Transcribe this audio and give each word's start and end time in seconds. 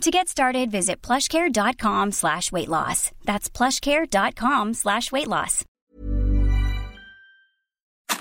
To 0.00 0.10
get 0.10 0.28
started, 0.28 0.70
visit 0.70 1.00
plushcare.com 1.00 2.12
slash 2.12 2.52
weight 2.52 2.68
loss. 2.68 3.10
That's 3.24 3.48
plushcare.com 3.48 4.74
slash 4.74 5.10
weight 5.12 5.28
loss. 5.28 5.64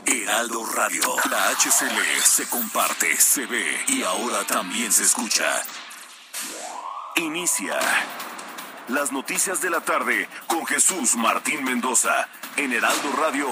Heraldo 0.05 0.63
Radio. 0.75 1.03
La 1.29 1.49
HCL 1.55 2.21
se 2.23 2.45
comparte, 2.49 3.15
se 3.17 3.45
ve 3.45 3.65
y 3.87 4.03
ahora 4.03 4.43
también 4.45 4.91
se 4.91 5.03
escucha. 5.03 5.45
Inicia 7.15 7.79
las 8.89 9.11
noticias 9.11 9.61
de 9.61 9.69
la 9.69 9.81
tarde 9.81 10.27
con 10.47 10.65
Jesús 10.65 11.15
Martín 11.15 11.63
Mendoza 11.63 12.27
en 12.57 12.73
Heraldo 12.73 13.11
Radio 13.13 13.47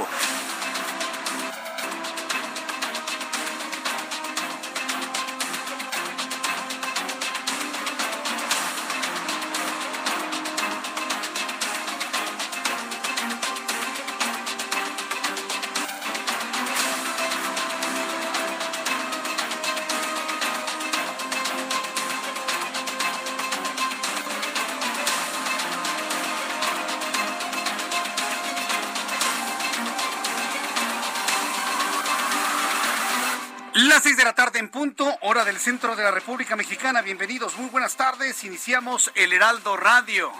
centro 35.62 35.95
de 35.95 36.02
la 36.02 36.09
República 36.09 36.56
Mexicana. 36.56 37.04
Bienvenidos, 37.04 37.56
muy 37.56 37.70
buenas 37.70 37.95
tardes. 37.95 38.44
Iniciamos 38.44 39.12
el 39.14 39.31
Heraldo 39.31 39.78
Radio. 39.78 40.31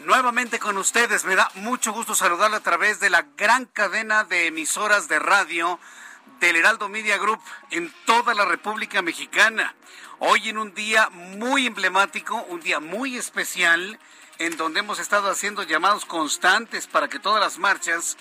Nuevamente 0.00 0.58
con 0.58 0.76
ustedes, 0.76 1.24
me 1.24 1.34
da 1.34 1.50
mucho 1.54 1.94
gusto 1.94 2.14
saludarle 2.14 2.58
a 2.58 2.60
través 2.60 3.00
de 3.00 3.08
la 3.08 3.24
gran 3.38 3.64
cadena 3.64 4.24
de 4.24 4.48
emisoras 4.48 5.08
de 5.08 5.18
radio 5.18 5.80
del 6.40 6.56
Heraldo 6.56 6.90
Media 6.90 7.16
Group 7.16 7.40
en 7.70 7.90
toda 8.04 8.34
la 8.34 8.44
República 8.44 9.00
Mexicana. 9.00 9.74
Hoy 10.18 10.50
en 10.50 10.58
un 10.58 10.74
día 10.74 11.08
muy 11.08 11.66
emblemático, 11.66 12.44
un 12.50 12.60
día 12.60 12.80
muy 12.80 13.16
especial, 13.16 13.98
en 14.36 14.58
donde 14.58 14.80
hemos 14.80 14.98
estado 14.98 15.30
haciendo 15.30 15.62
llamados 15.62 16.04
constantes 16.04 16.86
para 16.86 17.08
que 17.08 17.18
todas 17.18 17.40
las 17.40 17.56
marchas 17.56 18.18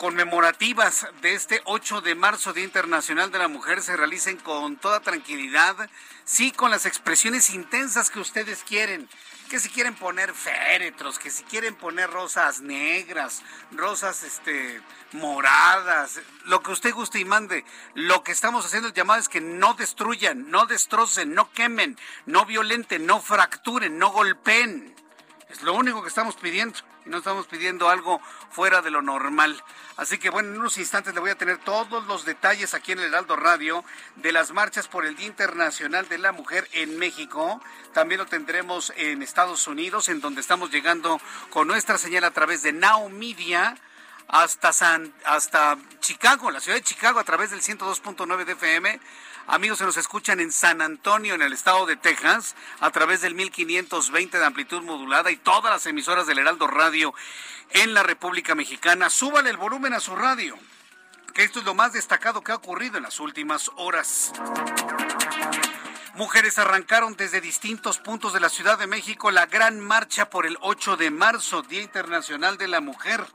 conmemorativas 0.00 1.06
de 1.20 1.34
este 1.34 1.60
8 1.66 2.00
de 2.00 2.14
marzo, 2.14 2.54
Día 2.54 2.64
Internacional 2.64 3.30
de 3.30 3.38
la 3.38 3.48
Mujer, 3.48 3.82
se 3.82 3.98
realicen 3.98 4.38
con 4.38 4.78
toda 4.78 5.00
tranquilidad, 5.00 5.76
sí, 6.24 6.52
con 6.52 6.70
las 6.70 6.86
expresiones 6.86 7.50
intensas 7.50 8.08
que 8.08 8.18
ustedes 8.18 8.64
quieren, 8.64 9.10
que 9.50 9.60
si 9.60 9.68
quieren 9.68 9.94
poner 9.94 10.32
féretros, 10.32 11.18
que 11.18 11.30
si 11.30 11.42
quieren 11.42 11.74
poner 11.74 12.08
rosas 12.08 12.62
negras, 12.62 13.42
rosas 13.72 14.22
este 14.22 14.80
moradas, 15.12 16.22
lo 16.46 16.62
que 16.62 16.70
usted 16.72 16.94
guste 16.94 17.20
y 17.20 17.26
mande. 17.26 17.66
Lo 17.92 18.24
que 18.24 18.32
estamos 18.32 18.64
haciendo 18.64 18.88
el 18.88 18.94
llamado 18.94 19.20
es 19.20 19.28
que 19.28 19.42
no 19.42 19.74
destruyan, 19.74 20.50
no 20.50 20.64
destrocen, 20.64 21.34
no 21.34 21.52
quemen, 21.52 21.98
no 22.24 22.46
violenten, 22.46 23.04
no 23.04 23.20
fracturen, 23.20 23.98
no 23.98 24.12
golpeen. 24.12 24.94
Es 25.50 25.62
lo 25.62 25.74
único 25.74 26.00
que 26.00 26.08
estamos 26.08 26.36
pidiendo 26.36 26.78
y 27.04 27.10
no 27.10 27.18
estamos 27.18 27.46
pidiendo 27.46 27.88
algo 27.88 28.20
fuera 28.50 28.82
de 28.82 28.90
lo 28.90 29.02
normal. 29.02 29.62
Así 29.96 30.18
que 30.18 30.30
bueno, 30.30 30.50
en 30.50 30.58
unos 30.58 30.78
instantes 30.78 31.14
le 31.14 31.20
voy 31.20 31.30
a 31.30 31.38
tener 31.38 31.58
todos 31.58 32.06
los 32.06 32.24
detalles 32.24 32.74
aquí 32.74 32.92
en 32.92 33.00
el 33.00 33.06
Heraldo 33.06 33.36
Radio 33.36 33.84
de 34.16 34.32
las 34.32 34.52
marchas 34.52 34.88
por 34.88 35.06
el 35.06 35.16
Día 35.16 35.26
Internacional 35.26 36.08
de 36.08 36.18
la 36.18 36.32
Mujer 36.32 36.68
en 36.72 36.98
México. 36.98 37.60
También 37.92 38.18
lo 38.18 38.26
tendremos 38.26 38.92
en 38.96 39.22
Estados 39.22 39.66
Unidos, 39.66 40.08
en 40.08 40.20
donde 40.20 40.40
estamos 40.40 40.70
llegando 40.70 41.20
con 41.50 41.68
nuestra 41.68 41.98
señal 41.98 42.24
a 42.24 42.30
través 42.30 42.62
de 42.62 42.72
Now 42.72 43.08
Media 43.08 43.76
hasta 44.28 44.72
San, 44.72 45.12
hasta 45.24 45.76
Chicago, 46.00 46.50
la 46.50 46.60
ciudad 46.60 46.78
de 46.78 46.84
Chicago 46.84 47.18
a 47.18 47.24
través 47.24 47.50
del 47.50 47.62
102.9 47.62 48.44
de 48.44 48.52
FM 48.52 49.00
Amigos, 49.52 49.78
se 49.78 49.84
nos 49.84 49.96
escuchan 49.96 50.38
en 50.38 50.52
San 50.52 50.80
Antonio, 50.80 51.34
en 51.34 51.42
el 51.42 51.52
estado 51.52 51.84
de 51.84 51.96
Texas, 51.96 52.54
a 52.78 52.92
través 52.92 53.20
del 53.20 53.34
1520 53.34 54.38
de 54.38 54.44
amplitud 54.44 54.80
modulada 54.82 55.32
y 55.32 55.36
todas 55.36 55.72
las 55.72 55.86
emisoras 55.86 56.28
del 56.28 56.38
Heraldo 56.38 56.68
Radio 56.68 57.12
en 57.70 57.92
la 57.92 58.04
República 58.04 58.54
Mexicana. 58.54 59.10
Súbale 59.10 59.50
el 59.50 59.56
volumen 59.56 59.92
a 59.92 59.98
su 59.98 60.14
radio, 60.14 60.56
que 61.34 61.42
esto 61.42 61.58
es 61.58 61.64
lo 61.64 61.74
más 61.74 61.92
destacado 61.92 62.42
que 62.42 62.52
ha 62.52 62.54
ocurrido 62.54 62.98
en 62.98 63.02
las 63.02 63.18
últimas 63.18 63.72
horas. 63.74 64.32
Mujeres 66.14 66.56
arrancaron 66.60 67.16
desde 67.16 67.40
distintos 67.40 67.98
puntos 67.98 68.32
de 68.32 68.38
la 68.38 68.50
Ciudad 68.50 68.78
de 68.78 68.86
México 68.86 69.32
la 69.32 69.46
gran 69.46 69.80
marcha 69.80 70.30
por 70.30 70.46
el 70.46 70.58
8 70.60 70.96
de 70.96 71.10
marzo, 71.10 71.62
Día 71.62 71.82
Internacional 71.82 72.56
de 72.56 72.68
la 72.68 72.80
Mujer. 72.80 73.26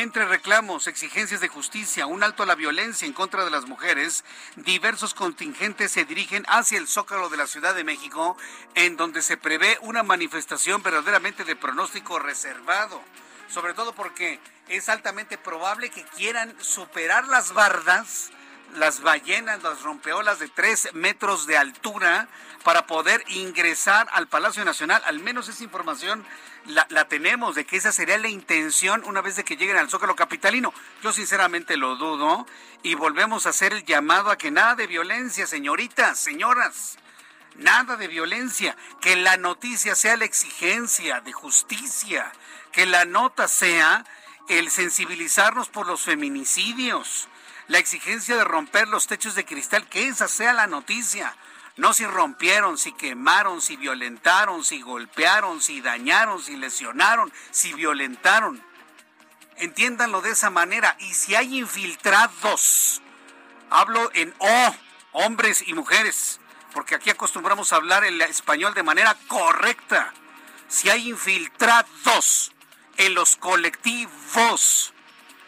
Entre 0.00 0.24
reclamos, 0.24 0.86
exigencias 0.86 1.42
de 1.42 1.48
justicia, 1.48 2.06
un 2.06 2.22
alto 2.22 2.42
a 2.42 2.46
la 2.46 2.54
violencia 2.54 3.06
en 3.06 3.12
contra 3.12 3.44
de 3.44 3.50
las 3.50 3.66
mujeres, 3.66 4.24
diversos 4.56 5.12
contingentes 5.12 5.92
se 5.92 6.06
dirigen 6.06 6.46
hacia 6.48 6.78
el 6.78 6.88
Zócalo 6.88 7.28
de 7.28 7.36
la 7.36 7.46
Ciudad 7.46 7.74
de 7.74 7.84
México, 7.84 8.38
en 8.74 8.96
donde 8.96 9.20
se 9.20 9.36
prevé 9.36 9.76
una 9.82 10.02
manifestación 10.02 10.82
verdaderamente 10.82 11.44
de 11.44 11.56
pronóstico 11.56 12.18
reservado, 12.18 13.02
sobre 13.50 13.74
todo 13.74 13.92
porque 13.92 14.40
es 14.68 14.88
altamente 14.88 15.36
probable 15.36 15.90
que 15.90 16.04
quieran 16.04 16.56
superar 16.62 17.28
las 17.28 17.52
bardas 17.52 18.30
las 18.74 19.00
ballenas, 19.00 19.62
las 19.62 19.82
rompeolas 19.82 20.38
de 20.38 20.48
tres 20.48 20.88
metros 20.94 21.46
de 21.46 21.56
altura 21.56 22.28
para 22.62 22.86
poder 22.86 23.24
ingresar 23.28 24.08
al 24.12 24.28
Palacio 24.28 24.64
Nacional. 24.64 25.02
Al 25.04 25.18
menos 25.20 25.48
esa 25.48 25.64
información 25.64 26.24
la, 26.66 27.08
tenemos 27.08 27.54
de 27.54 27.66
que 27.66 27.76
esa 27.76 27.92
sería 27.92 28.18
la 28.18 28.28
intención 28.28 29.02
una 29.04 29.20
vez 29.20 29.36
de 29.36 29.44
que 29.44 29.56
lleguen 29.56 29.76
al 29.76 29.90
Zócalo 29.90 30.16
Capitalino. 30.16 30.72
Yo 31.02 31.12
sinceramente 31.12 31.76
lo 31.76 31.96
dudo 31.96 32.46
y 32.82 32.94
volvemos 32.94 33.46
a 33.46 33.50
hacer 33.50 33.72
el 33.72 33.84
llamado 33.84 34.30
a 34.30 34.38
que 34.38 34.50
nada 34.50 34.74
de 34.74 34.86
violencia, 34.86 35.46
señoritas, 35.46 36.18
señoras. 36.18 36.98
Nada 37.56 37.96
de 37.96 38.08
violencia, 38.08 38.76
que 39.02 39.14
la 39.16 39.36
noticia 39.36 39.94
sea 39.94 40.16
la 40.16 40.24
exigencia 40.24 41.20
de 41.20 41.32
justicia, 41.32 42.32
que 42.72 42.86
la 42.86 43.04
nota 43.04 43.46
sea 43.46 44.06
el 44.48 44.70
sensibilizarnos 44.70 45.68
por 45.68 45.86
los 45.86 46.00
feminicidios, 46.00 47.28
la 47.68 47.78
exigencia 47.78 48.36
de 48.36 48.44
romper 48.44 48.88
los 48.88 49.06
techos 49.06 49.34
de 49.34 49.44
cristal, 49.44 49.88
que 49.88 50.08
esa 50.08 50.28
sea 50.28 50.52
la 50.52 50.66
noticia. 50.66 51.36
No 51.76 51.94
si 51.94 52.04
rompieron, 52.04 52.76
si 52.76 52.92
quemaron, 52.92 53.62
si 53.62 53.76
violentaron, 53.76 54.62
si 54.62 54.82
golpearon, 54.82 55.62
si 55.62 55.80
dañaron, 55.80 56.42
si 56.42 56.56
lesionaron, 56.56 57.32
si 57.50 57.72
violentaron. 57.72 58.62
Entiéndanlo 59.56 60.20
de 60.20 60.30
esa 60.30 60.50
manera. 60.50 60.96
Y 61.00 61.14
si 61.14 61.34
hay 61.34 61.58
infiltrados, 61.58 63.00
hablo 63.70 64.10
en 64.14 64.34
O, 64.38 64.74
hombres 65.12 65.64
y 65.66 65.72
mujeres, 65.72 66.40
porque 66.74 66.94
aquí 66.94 67.10
acostumbramos 67.10 67.72
a 67.72 67.76
hablar 67.76 68.04
el 68.04 68.20
español 68.20 68.74
de 68.74 68.82
manera 68.82 69.16
correcta. 69.28 70.12
Si 70.68 70.90
hay 70.90 71.08
infiltrados 71.08 72.52
en 72.96 73.14
los 73.14 73.36
colectivos 73.36 74.92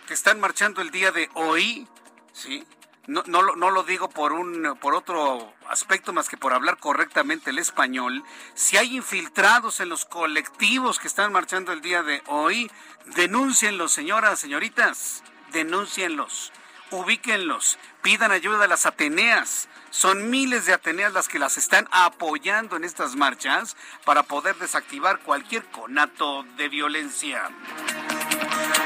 que 0.07 0.15
están 0.15 0.41
marchando 0.41 0.81
el 0.81 0.91
día 0.91 1.13
de 1.13 1.31
hoy, 1.35 1.89
¿sí? 2.35 2.67
No, 3.07 3.23
no, 3.27 3.71
lo 3.71 3.83
digo 3.83 4.09
por, 4.09 4.33
un, 4.33 4.79
por 4.81 4.95
otro 4.95 5.53
aspecto 5.69 6.15
más 6.15 6.31
que 6.31 6.39
por 6.39 6.55
hablar 6.55 6.79
correctamente 6.79 7.51
el 7.51 7.59
español. 7.59 8.25
Si 8.55 8.79
hay 8.79 8.97
infiltrados 8.97 9.81
en 9.81 9.91
los 9.91 10.07
colectivos 10.07 10.99
que 10.99 11.07
están 11.07 11.31
marchando 11.31 11.73
el 11.73 11.83
día 11.83 12.03
de 12.03 12.23
hoy, 12.27 12.71
denúncienlos, 13.15 13.93
señoras, 13.93 14.39
señoritas, 14.39 15.23
denúncienlos, 15.53 16.51
ubíquenlos, 16.91 17.79
pidan 18.01 18.33
ayuda 18.33 18.65
a 18.65 18.69
las 18.69 18.87
Ateneas. 18.87 19.69
Son 19.91 20.31
miles 20.31 20.65
de 20.65 20.73
Ateneas 20.73 21.13
las 21.13 21.29
que 21.29 21.39
las 21.39 21.59
están 21.59 21.87
apoyando 21.91 22.77
en 22.77 22.85
estas 22.85 23.17
marchas 23.17 23.77
para 24.07 24.23
poder 24.23 24.57
desactivar 24.57 25.21
cualquier 25.21 25.63
conato 25.67 26.43
de 26.57 26.71
violencia. 26.71 27.51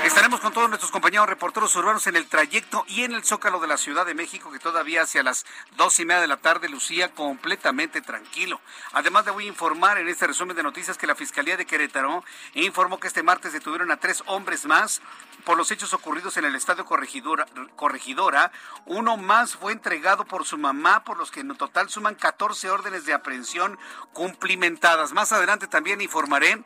Estaremos 0.05 0.41
con 0.41 0.53
todos 0.53 0.69
nuestros 0.69 0.93
compañeros 0.93 1.29
reporteros 1.29 1.75
urbanos 1.75 2.07
en 2.07 2.17
el 2.17 2.27
trayecto 2.29 2.85
y 2.87 3.03
en 3.03 3.13
el 3.13 3.25
Zócalo 3.25 3.59
de 3.59 3.67
la 3.67 3.77
Ciudad 3.77 4.07
de 4.07 4.15
México, 4.15 4.51
que 4.51 4.59
todavía 4.59 5.03
hacia 5.03 5.23
las 5.23 5.45
dos 5.77 5.99
y 5.99 6.05
media 6.05 6.21
de 6.21 6.29
la 6.29 6.37
tarde 6.37 6.69
lucía 6.69 7.13
completamente 7.15 8.01
tranquilo. 8.01 8.61
Además, 8.93 9.27
le 9.27 9.33
voy 9.33 9.45
a 9.45 9.49
informar 9.49 9.99
en 9.99 10.09
este 10.09 10.27
resumen 10.27 10.57
de 10.57 10.63
noticias 10.63 10.97
que 10.97 11.07
la 11.07 11.15
Fiscalía 11.15 11.57
de 11.57 11.67
Querétaro 11.67 12.25
informó 12.55 13.01
que 13.01 13.09
este 13.09 13.23
martes 13.23 13.53
detuvieron 13.53 13.91
a 13.91 13.99
tres 13.99 14.23
hombres 14.27 14.67
más 14.67 15.03
por 15.45 15.57
los 15.57 15.71
hechos 15.71 15.93
ocurridos 15.93 16.37
en 16.37 16.45
el 16.45 16.55
Estadio 16.55 16.85
Corregidora. 16.85 17.47
Corregidora. 17.77 18.53
Uno 18.87 19.17
más 19.17 19.57
fue 19.57 19.73
entregado 19.73 20.25
por 20.25 20.45
su 20.45 20.59
mamá, 20.59 21.05
por 21.05 21.19
los 21.19 21.31
que 21.31 21.41
en 21.41 21.57
total 21.57 21.91
suman 21.91 22.15
14 22.15 22.71
órdenes 22.71 23.05
de 23.05 23.15
aprehensión 23.15 23.79
cumplimentadas. 24.13 25.13
Más 25.13 25.33
adelante 25.33 25.67
también 25.67 26.01
informaré 26.01 26.63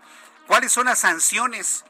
cuáles 0.47 0.73
son 0.73 0.87
las 0.87 1.01
sanciones 1.01 1.85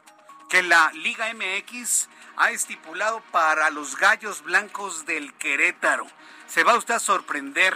que 0.49 0.63
la 0.63 0.91
Liga 0.93 1.33
MX 1.33 2.09
ha 2.37 2.51
estipulado 2.51 3.21
para 3.31 3.69
los 3.69 3.97
gallos 3.97 4.43
blancos 4.43 5.05
del 5.05 5.33
Querétaro. 5.33 6.07
Se 6.47 6.63
va 6.63 6.77
usted 6.77 6.95
a 6.95 6.99
sorprender. 6.99 7.75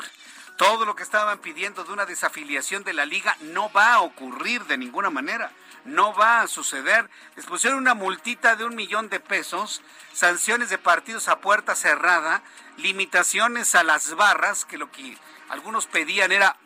Todo 0.58 0.86
lo 0.86 0.96
que 0.96 1.04
estaban 1.04 1.38
pidiendo 1.38 1.84
de 1.84 1.94
una 1.94 2.08
desafiliación 2.08 2.84
de 2.84 2.94
la 2.94 3.06
liga 3.06 3.38
no 3.42 3.72
va 3.72 3.94
a 3.94 4.02
ocurrir 4.02 4.66
de 4.66 4.78
ninguna 4.78 5.12
manera. 5.12 5.52
No 5.86 6.16
va 6.16 6.42
a 6.42 6.48
suceder. 6.48 7.10
Les 7.36 7.46
pusieron 7.46 7.78
una 7.78 7.94
multita 7.94 8.56
de 8.56 8.66
un 8.66 8.76
millón 8.76 9.08
de 9.10 9.20
pesos, 9.20 9.82
sanciones 10.14 10.70
de 10.70 10.80
partidos 10.80 11.28
a 11.28 11.42
puerta 11.42 11.76
cerrada, 11.76 12.42
limitaciones 12.78 13.76
a 13.76 13.84
las 13.84 14.16
barras, 14.16 14.66
que 14.66 14.80
lo 14.80 14.92
que 14.92 15.16
algunos 15.50 15.86
pedían 15.86 16.32
era 16.32 16.58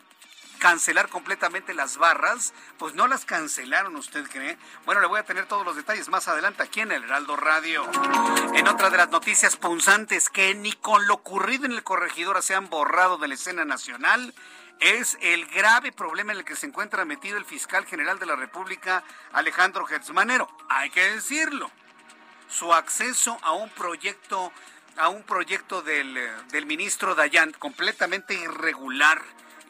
cancelar 0.62 1.08
completamente 1.08 1.74
las 1.74 1.96
barras, 1.96 2.54
pues 2.78 2.94
no 2.94 3.08
las 3.08 3.24
cancelaron, 3.24 3.96
¿usted 3.96 4.24
cree? 4.30 4.56
Bueno, 4.86 5.00
le 5.00 5.08
voy 5.08 5.18
a 5.18 5.24
tener 5.24 5.46
todos 5.46 5.66
los 5.66 5.74
detalles 5.74 6.08
más 6.08 6.28
adelante 6.28 6.62
aquí 6.62 6.80
en 6.80 6.92
el 6.92 7.02
Heraldo 7.02 7.34
Radio. 7.34 7.84
En 8.54 8.68
otra 8.68 8.88
de 8.88 8.96
las 8.96 9.10
noticias 9.10 9.56
punzantes 9.56 10.30
que 10.30 10.54
ni 10.54 10.72
con 10.74 11.08
lo 11.08 11.14
ocurrido 11.14 11.64
en 11.64 11.72
el 11.72 11.82
corregidor 11.82 12.40
se 12.44 12.54
han 12.54 12.70
borrado 12.70 13.18
de 13.18 13.26
la 13.26 13.34
escena 13.34 13.64
nacional, 13.64 14.32
es 14.78 15.18
el 15.20 15.46
grave 15.46 15.90
problema 15.90 16.30
en 16.30 16.38
el 16.38 16.44
que 16.44 16.54
se 16.54 16.66
encuentra 16.66 17.04
metido 17.04 17.38
el 17.38 17.44
fiscal 17.44 17.84
general 17.84 18.20
de 18.20 18.26
la 18.26 18.36
República, 18.36 19.02
Alejandro 19.32 19.84
Gertzmanero. 19.84 20.48
Hay 20.68 20.90
que 20.90 21.10
decirlo. 21.10 21.72
Su 22.48 22.72
acceso 22.72 23.36
a 23.42 23.50
un 23.50 23.68
proyecto, 23.70 24.52
a 24.96 25.08
un 25.08 25.24
proyecto 25.24 25.82
del, 25.82 26.16
del 26.52 26.66
ministro 26.66 27.16
Dayan, 27.16 27.50
completamente 27.50 28.34
irregular 28.34 29.20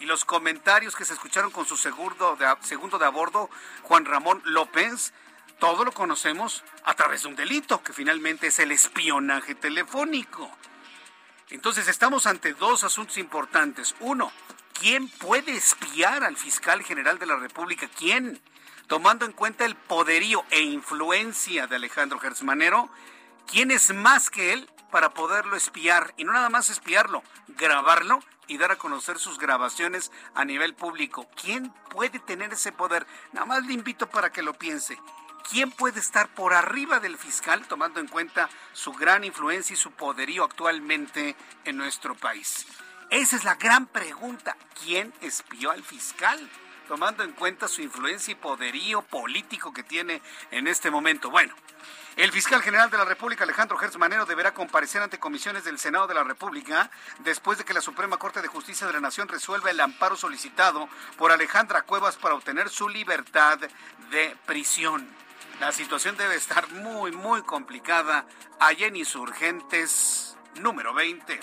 y 0.02 0.06
los 0.06 0.24
comentarios 0.24 0.96
que 0.96 1.04
se 1.04 1.12
escucharon 1.12 1.52
con 1.52 1.64
su 1.64 1.76
segundo 1.76 2.34
de, 2.34 2.52
segundo 2.62 2.98
de 2.98 3.06
a 3.06 3.10
bordo, 3.10 3.48
Juan 3.82 4.04
Ramón 4.04 4.42
López, 4.44 5.12
todo 5.60 5.84
lo 5.84 5.92
conocemos 5.92 6.64
a 6.82 6.94
través 6.94 7.22
de 7.22 7.28
un 7.28 7.36
delito, 7.36 7.84
que 7.84 7.92
finalmente 7.92 8.48
es 8.48 8.58
el 8.58 8.72
espionaje 8.72 9.54
telefónico. 9.54 10.50
Entonces 11.50 11.86
estamos 11.86 12.26
ante 12.26 12.52
dos 12.52 12.82
asuntos 12.82 13.16
importantes. 13.16 13.94
Uno, 14.00 14.32
¿quién 14.72 15.06
puede 15.08 15.52
espiar 15.52 16.24
al 16.24 16.36
fiscal 16.36 16.82
general 16.82 17.20
de 17.20 17.26
la 17.26 17.36
República? 17.36 17.88
¿Quién? 17.96 18.40
Tomando 18.88 19.24
en 19.24 19.30
cuenta 19.30 19.64
el 19.64 19.76
poderío 19.76 20.44
e 20.50 20.62
influencia 20.62 21.68
de 21.68 21.76
Alejandro 21.76 22.18
Gersmanero, 22.18 22.90
¿quién 23.46 23.70
es 23.70 23.94
más 23.94 24.30
que 24.30 24.52
él 24.52 24.70
para 24.90 25.14
poderlo 25.14 25.56
espiar? 25.56 26.14
Y 26.16 26.24
no 26.24 26.32
nada 26.32 26.48
más 26.48 26.70
espiarlo, 26.70 27.22
grabarlo 27.48 28.20
y 28.46 28.58
dar 28.58 28.72
a 28.72 28.76
conocer 28.76 29.18
sus 29.18 29.38
grabaciones 29.38 30.10
a 30.34 30.44
nivel 30.44 30.74
público. 30.74 31.28
¿Quién 31.40 31.72
puede 31.90 32.18
tener 32.18 32.52
ese 32.52 32.72
poder? 32.72 33.06
Nada 33.32 33.46
más 33.46 33.66
le 33.66 33.72
invito 33.72 34.08
para 34.08 34.30
que 34.30 34.42
lo 34.42 34.54
piense. 34.54 34.98
¿Quién 35.50 35.70
puede 35.70 36.00
estar 36.00 36.28
por 36.28 36.54
arriba 36.54 37.00
del 37.00 37.18
fiscal 37.18 37.66
tomando 37.66 38.00
en 38.00 38.08
cuenta 38.08 38.48
su 38.72 38.92
gran 38.92 39.24
influencia 39.24 39.74
y 39.74 39.76
su 39.76 39.90
poderío 39.90 40.44
actualmente 40.44 41.36
en 41.64 41.76
nuestro 41.76 42.14
país? 42.14 42.66
Esa 43.10 43.36
es 43.36 43.44
la 43.44 43.56
gran 43.56 43.86
pregunta. 43.86 44.56
¿Quién 44.82 45.12
espió 45.20 45.70
al 45.70 45.82
fiscal? 45.82 46.48
Tomando 46.92 47.24
en 47.24 47.32
cuenta 47.32 47.68
su 47.68 47.80
influencia 47.80 48.32
y 48.32 48.34
poderío 48.34 49.00
político 49.00 49.72
que 49.72 49.82
tiene 49.82 50.20
en 50.50 50.66
este 50.66 50.90
momento. 50.90 51.30
Bueno, 51.30 51.54
el 52.16 52.30
fiscal 52.30 52.60
general 52.60 52.90
de 52.90 52.98
la 52.98 53.06
República, 53.06 53.44
Alejandro 53.44 53.78
Gertz 53.78 53.96
Manero, 53.96 54.26
deberá 54.26 54.52
comparecer 54.52 55.00
ante 55.00 55.18
comisiones 55.18 55.64
del 55.64 55.78
Senado 55.78 56.06
de 56.06 56.12
la 56.12 56.22
República 56.22 56.90
después 57.20 57.56
de 57.56 57.64
que 57.64 57.72
la 57.72 57.80
Suprema 57.80 58.18
Corte 58.18 58.42
de 58.42 58.48
Justicia 58.48 58.86
de 58.86 58.92
la 58.92 59.00
Nación 59.00 59.26
resuelva 59.28 59.70
el 59.70 59.80
amparo 59.80 60.16
solicitado 60.16 60.86
por 61.16 61.32
Alejandra 61.32 61.80
Cuevas 61.80 62.16
para 62.16 62.34
obtener 62.34 62.68
su 62.68 62.90
libertad 62.90 63.58
de 64.10 64.36
prisión. 64.44 65.08
La 65.60 65.72
situación 65.72 66.18
debe 66.18 66.34
estar 66.34 66.70
muy, 66.72 67.10
muy 67.10 67.40
complicada 67.40 68.26
allá 68.60 68.88
en 68.88 68.96
Insurgentes 68.96 70.36
número 70.60 70.92
20. 70.92 71.40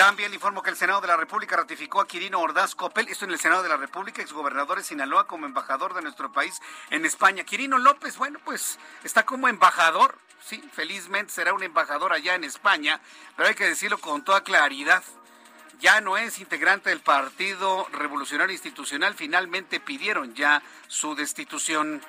También 0.00 0.30
le 0.30 0.36
informo 0.36 0.62
que 0.62 0.70
el 0.70 0.76
Senado 0.76 1.02
de 1.02 1.08
la 1.08 1.18
República 1.18 1.56
ratificó 1.56 2.00
a 2.00 2.08
Quirino 2.08 2.40
Ordaz 2.40 2.74
Copel, 2.74 3.08
esto 3.08 3.26
en 3.26 3.32
el 3.32 3.38
Senado 3.38 3.62
de 3.62 3.68
la 3.68 3.76
República, 3.76 4.22
exgobernador 4.22 4.78
de 4.78 4.82
Sinaloa, 4.82 5.26
como 5.26 5.44
embajador 5.44 5.92
de 5.92 6.00
nuestro 6.00 6.32
país 6.32 6.58
en 6.88 7.04
España. 7.04 7.44
Quirino 7.44 7.76
López, 7.76 8.16
bueno, 8.16 8.38
pues 8.42 8.78
está 9.04 9.26
como 9.26 9.46
embajador, 9.46 10.16
sí, 10.42 10.64
felizmente 10.72 11.34
será 11.34 11.52
un 11.52 11.62
embajador 11.62 12.14
allá 12.14 12.34
en 12.34 12.44
España, 12.44 12.98
pero 13.36 13.50
hay 13.50 13.54
que 13.54 13.66
decirlo 13.66 13.98
con 13.98 14.24
toda 14.24 14.42
claridad. 14.42 15.04
Ya 15.80 16.00
no 16.00 16.16
es 16.16 16.38
integrante 16.38 16.88
del 16.88 17.02
Partido 17.02 17.86
Revolucionario 17.92 18.54
Institucional, 18.54 19.14
finalmente 19.14 19.80
pidieron 19.80 20.34
ya 20.34 20.62
su 20.88 21.14
destitución. 21.14 22.00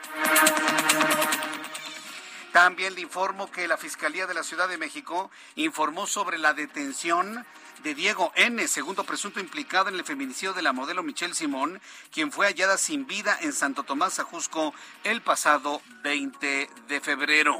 También 2.53 2.95
le 2.95 3.01
informo 3.01 3.51
que 3.51 3.67
la 3.67 3.75
Fiscalía 3.75 4.27
de 4.27 4.33
la 4.33 4.43
Ciudad 4.43 4.69
de 4.69 4.77
México 4.77 5.29
informó 5.55 6.07
sobre 6.07 6.37
la 6.37 6.53
detención 6.53 7.45
de 7.83 7.95
Diego 7.95 8.31
N., 8.35 8.67
segundo 8.67 9.03
presunto 9.03 9.39
implicado 9.39 9.89
en 9.89 9.95
el 9.95 10.03
feminicidio 10.03 10.53
de 10.53 10.61
la 10.61 10.73
modelo 10.73 11.03
Michelle 11.03 11.33
Simón, 11.33 11.81
quien 12.11 12.31
fue 12.31 12.47
hallada 12.47 12.77
sin 12.77 13.07
vida 13.07 13.37
en 13.41 13.53
Santo 13.53 13.83
Tomás 13.83 14.19
Ajusco 14.19 14.73
el 15.03 15.21
pasado 15.21 15.81
20 16.03 16.69
de 16.87 17.01
febrero. 17.01 17.59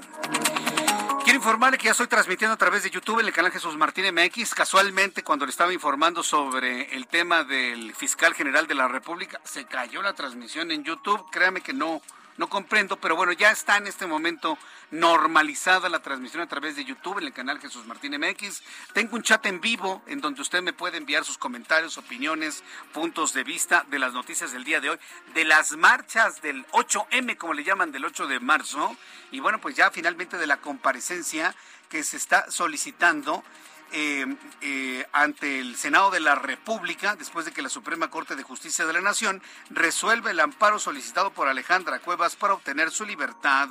Quiero 1.23 1.37
informarle 1.37 1.77
que 1.77 1.85
ya 1.85 1.91
estoy 1.91 2.07
transmitiendo 2.07 2.53
a 2.53 2.57
través 2.57 2.83
de 2.83 2.89
YouTube 2.89 3.19
en 3.19 3.27
el 3.27 3.33
canal 3.33 3.51
Jesús 3.51 3.77
Martín 3.77 4.05
MX. 4.13 4.53
Casualmente, 4.55 5.23
cuando 5.23 5.45
le 5.45 5.51
estaba 5.51 5.71
informando 5.71 6.23
sobre 6.23 6.95
el 6.95 7.07
tema 7.07 7.43
del 7.43 7.93
fiscal 7.95 8.33
general 8.33 8.67
de 8.67 8.75
la 8.75 8.87
República, 8.87 9.39
se 9.43 9.65
cayó 9.65 10.01
la 10.01 10.13
transmisión 10.13 10.71
en 10.71 10.83
YouTube. 10.83 11.23
Créame 11.31 11.61
que 11.61 11.73
no, 11.73 12.01
no 12.41 12.49
comprendo, 12.49 12.99
pero 12.99 13.15
bueno, 13.15 13.33
ya 13.33 13.51
está 13.51 13.77
en 13.77 13.85
este 13.85 14.07
momento 14.07 14.57
normalizada 14.89 15.89
la 15.89 15.99
transmisión 15.99 16.41
a 16.41 16.47
través 16.47 16.75
de 16.75 16.83
YouTube 16.83 17.19
en 17.19 17.25
el 17.25 17.33
canal 17.33 17.59
Jesús 17.59 17.85
Martín 17.85 18.19
MX. 18.19 18.63
Tengo 18.93 19.15
un 19.15 19.21
chat 19.21 19.45
en 19.45 19.61
vivo 19.61 20.01
en 20.07 20.21
donde 20.21 20.41
usted 20.41 20.63
me 20.63 20.73
puede 20.73 20.97
enviar 20.97 21.23
sus 21.23 21.37
comentarios, 21.37 21.99
opiniones, 21.99 22.63
puntos 22.93 23.33
de 23.33 23.43
vista 23.43 23.85
de 23.91 23.99
las 23.99 24.13
noticias 24.13 24.51
del 24.51 24.63
día 24.63 24.81
de 24.81 24.89
hoy, 24.89 24.97
de 25.35 25.45
las 25.45 25.73
marchas 25.77 26.41
del 26.41 26.65
8M, 26.71 27.37
como 27.37 27.53
le 27.53 27.63
llaman, 27.63 27.91
del 27.91 28.05
8 28.05 28.25
de 28.25 28.39
marzo, 28.39 28.97
y 29.31 29.39
bueno, 29.39 29.61
pues 29.61 29.75
ya 29.75 29.91
finalmente 29.91 30.39
de 30.39 30.47
la 30.47 30.57
comparecencia 30.57 31.53
que 31.89 32.03
se 32.03 32.17
está 32.17 32.49
solicitando 32.49 33.43
eh, 33.91 34.25
eh, 34.61 35.05
ante 35.11 35.59
el 35.59 35.75
Senado 35.75 36.11
de 36.11 36.19
la 36.19 36.35
República, 36.35 37.15
después 37.15 37.45
de 37.45 37.51
que 37.51 37.61
la 37.61 37.69
Suprema 37.69 38.09
Corte 38.09 38.35
de 38.35 38.43
Justicia 38.43 38.85
de 38.85 38.93
la 38.93 39.01
Nación 39.01 39.41
resuelve 39.69 40.31
el 40.31 40.39
amparo 40.39 40.79
solicitado 40.79 41.31
por 41.31 41.47
Alejandra 41.47 41.99
Cuevas 41.99 42.35
para 42.35 42.53
obtener 42.53 42.91
su 42.91 43.05
libertad 43.05 43.69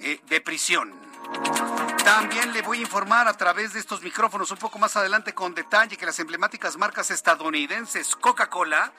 eh, 0.00 0.20
de 0.28 0.40
prisión. 0.40 0.92
También 2.04 2.52
le 2.52 2.62
voy 2.62 2.78
a 2.78 2.82
informar 2.82 3.28
a 3.28 3.34
través 3.34 3.72
de 3.72 3.80
estos 3.80 4.02
micrófonos 4.02 4.50
un 4.50 4.58
poco 4.58 4.78
más 4.78 4.96
adelante 4.96 5.34
con 5.34 5.54
detalle 5.54 5.96
que 5.96 6.06
las 6.06 6.18
emblemáticas 6.18 6.76
marcas 6.76 7.10
estadounidenses 7.10 8.16
Coca-Cola, 8.16 8.92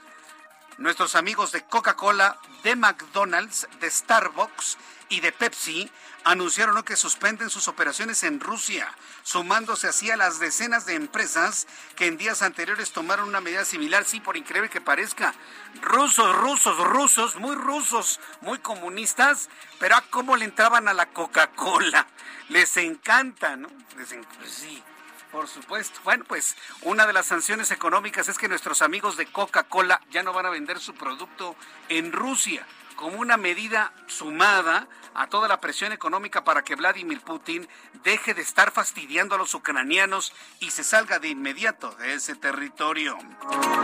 nuestros 0.79 1.15
amigos 1.15 1.51
de 1.51 1.63
Coca-Cola, 1.63 2.39
de 2.63 2.75
McDonald's, 2.75 3.67
de 3.79 3.91
Starbucks 3.91 4.77
y 5.09 5.19
de 5.19 5.31
Pepsi 5.31 5.91
anunciaron 6.23 6.81
que 6.83 6.95
suspenden 6.95 7.49
sus 7.49 7.67
operaciones 7.67 8.23
en 8.23 8.39
Rusia, 8.39 8.93
sumándose 9.23 9.87
así 9.87 10.11
a 10.11 10.17
las 10.17 10.39
decenas 10.39 10.85
de 10.85 10.95
empresas 10.95 11.67
que 11.95 12.07
en 12.07 12.17
días 12.17 12.41
anteriores 12.41 12.91
tomaron 12.91 13.29
una 13.29 13.41
medida 13.41 13.65
similar, 13.65 14.05
sí, 14.05 14.19
por 14.19 14.37
increíble 14.37 14.69
que 14.69 14.81
parezca. 14.81 15.33
Rusos, 15.81 16.35
rusos, 16.35 16.77
rusos, 16.77 17.35
muy 17.37 17.55
rusos, 17.55 18.19
muy 18.41 18.59
comunistas, 18.59 19.49
pero 19.79 19.95
a 19.95 20.01
cómo 20.01 20.35
le 20.35 20.45
entraban 20.45 20.87
a 20.87 20.93
la 20.93 21.07
Coca-Cola. 21.07 22.07
Les 22.49 22.75
encanta, 22.77 23.55
¿no? 23.55 23.69
Les 23.97 24.09
pues 24.37 24.51
sí. 24.51 24.83
Por 25.31 25.47
supuesto. 25.47 25.99
Bueno, 26.03 26.25
pues 26.27 26.55
una 26.81 27.05
de 27.05 27.13
las 27.13 27.27
sanciones 27.27 27.71
económicas 27.71 28.27
es 28.29 28.37
que 28.37 28.47
nuestros 28.47 28.81
amigos 28.81 29.15
de 29.15 29.27
Coca-Cola 29.27 30.01
ya 30.09 30.23
no 30.23 30.33
van 30.33 30.47
a 30.47 30.49
vender 30.49 30.79
su 30.79 30.95
producto 30.95 31.55
en 31.87 32.11
Rusia 32.11 32.65
como 32.99 33.19
una 33.19 33.37
medida 33.37 33.93
sumada 34.07 34.89
a 35.13 35.27
toda 35.27 35.47
la 35.47 35.61
presión 35.61 35.93
económica 35.93 36.43
para 36.43 36.63
que 36.63 36.75
Vladimir 36.75 37.21
Putin 37.21 37.65
deje 38.03 38.33
de 38.33 38.41
estar 38.41 38.71
fastidiando 38.71 39.35
a 39.35 39.37
los 39.37 39.53
ucranianos 39.53 40.33
y 40.59 40.71
se 40.71 40.83
salga 40.83 41.17
de 41.17 41.29
inmediato 41.29 41.91
de 41.91 42.15
ese 42.15 42.35
territorio. 42.35 43.17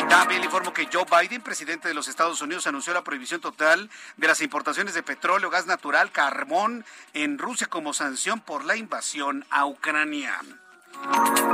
También 0.09 0.41
le 0.41 0.47
informo 0.47 0.73
que 0.73 0.89
Joe 0.91 1.05
Biden, 1.05 1.41
presidente 1.41 1.87
de 1.87 1.93
los 1.93 2.09
Estados 2.09 2.41
Unidos, 2.41 2.67
anunció 2.67 2.93
la 2.93 3.05
prohibición 3.05 3.39
total 3.39 3.89
de 4.17 4.27
las 4.27 4.41
importaciones 4.41 4.93
de 4.93 5.03
petróleo, 5.03 5.49
gas 5.49 5.65
natural, 5.65 6.11
carbón 6.11 6.83
en 7.13 7.37
Rusia 7.37 7.67
como 7.67 7.93
sanción 7.93 8.41
por 8.41 8.65
la 8.65 8.75
invasión 8.75 9.45
a 9.49 9.65
Ucrania. 9.65 10.41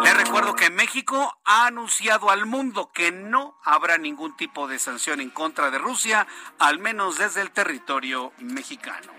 Le 0.03 0.13
recuerdo 0.13 0.55
que 0.55 0.70
México 0.70 1.39
ha 1.46 1.67
anunciado 1.67 2.29
al 2.29 2.46
mundo 2.46 2.91
que 2.93 3.12
no 3.12 3.58
habrá 3.63 3.98
ningún 3.98 4.36
tipo 4.36 4.67
de 4.67 4.79
sanción 4.79 5.22
en 5.22 5.29
contra 5.29 5.70
de 5.72 5.77
Rusia, 5.77 6.25
al 6.60 6.79
menos 6.79 7.17
desde 7.17 7.41
el 7.41 7.51
territorio 7.51 8.31
mexicano. 8.39 9.12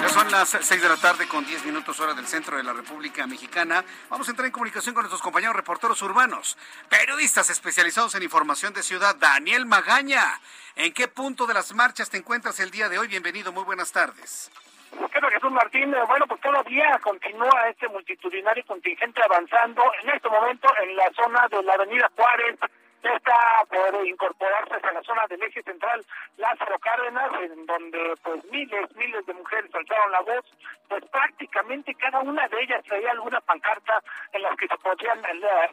Ya 0.00 0.08
son 0.08 0.30
las 0.30 0.56
6 0.60 0.82
de 0.82 0.88
la 0.88 0.96
tarde 0.96 1.26
con 1.26 1.46
10 1.46 1.64
minutos 1.64 1.98
hora 2.00 2.14
del 2.14 2.26
centro 2.26 2.56
de 2.56 2.62
la 2.62 2.72
República 2.72 3.26
Mexicana. 3.26 3.84
Vamos 4.10 4.28
a 4.28 4.30
entrar 4.30 4.46
en 4.46 4.52
comunicación 4.52 4.94
con 4.94 5.02
nuestros 5.02 5.22
compañeros 5.22 5.56
reporteros 5.56 6.00
urbanos, 6.02 6.56
periodistas 6.88 7.50
especializados 7.50 8.14
en 8.14 8.22
información 8.22 8.72
de 8.74 8.82
ciudad. 8.82 9.16
Daniel 9.16 9.66
Magaña, 9.66 10.40
¿en 10.74 10.92
qué 10.92 11.08
punto 11.08 11.46
de 11.46 11.54
las 11.54 11.72
marchas 11.72 12.10
te 12.10 12.18
encuentras 12.18 12.60
el 12.60 12.70
día 12.70 12.88
de 12.88 12.98
hoy? 12.98 13.08
Bienvenido, 13.08 13.52
muy 13.52 13.64
buenas 13.64 13.92
tardes. 13.92 14.50
¿Qué 14.90 15.20
Jesús 15.30 15.50
Martín? 15.50 15.94
Bueno, 16.08 16.26
pues 16.26 16.40
todavía 16.40 16.98
continúa 17.02 17.68
este 17.68 17.88
multitudinario 17.88 18.64
contingente 18.66 19.22
avanzando 19.22 19.82
en 20.02 20.10
este 20.10 20.28
momento 20.28 20.68
en 20.82 20.96
la 20.96 21.10
zona 21.14 21.48
de 21.48 21.62
la 21.62 21.74
Avenida 21.74 22.10
Juárez. 22.14 22.58
Está 23.02 23.64
por 23.68 24.06
incorporarse 24.06 24.74
a 24.74 24.92
la 24.92 25.02
zona 25.02 25.22
del 25.28 25.42
eje 25.42 25.62
central 25.62 26.04
Lázaro 26.38 26.78
Cárdenas, 26.80 27.30
en 27.40 27.66
donde 27.66 28.14
pues 28.22 28.44
miles, 28.46 28.96
miles 28.96 29.24
de 29.26 29.34
mujeres 29.34 29.72
alzaron 29.74 30.12
la 30.12 30.20
voz, 30.20 30.44
pues 30.88 31.04
prácticamente 31.06 31.94
cada 31.94 32.20
una 32.20 32.48
de 32.48 32.62
ellas 32.62 32.84
traía 32.84 33.12
alguna 33.12 33.40
pancarta 33.40 34.02
en 34.32 34.42
las 34.42 34.56
que 34.56 34.66
se 34.66 34.76
podían 34.78 35.20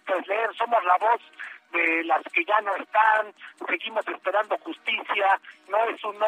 pues, 0.05 0.27
leer, 0.27 0.53
somos 0.55 0.83
la 0.83 0.97
voz 0.97 1.21
de 1.73 2.03
las 2.05 2.21
que 2.31 2.45
ya 2.45 2.59
no 2.61 2.75
están, 2.75 3.33
seguimos 3.67 4.07
esperando 4.07 4.57
justicia, 4.59 5.39
no 5.67 5.77
es 5.85 6.03
un 6.03 6.17
no 6.19 6.27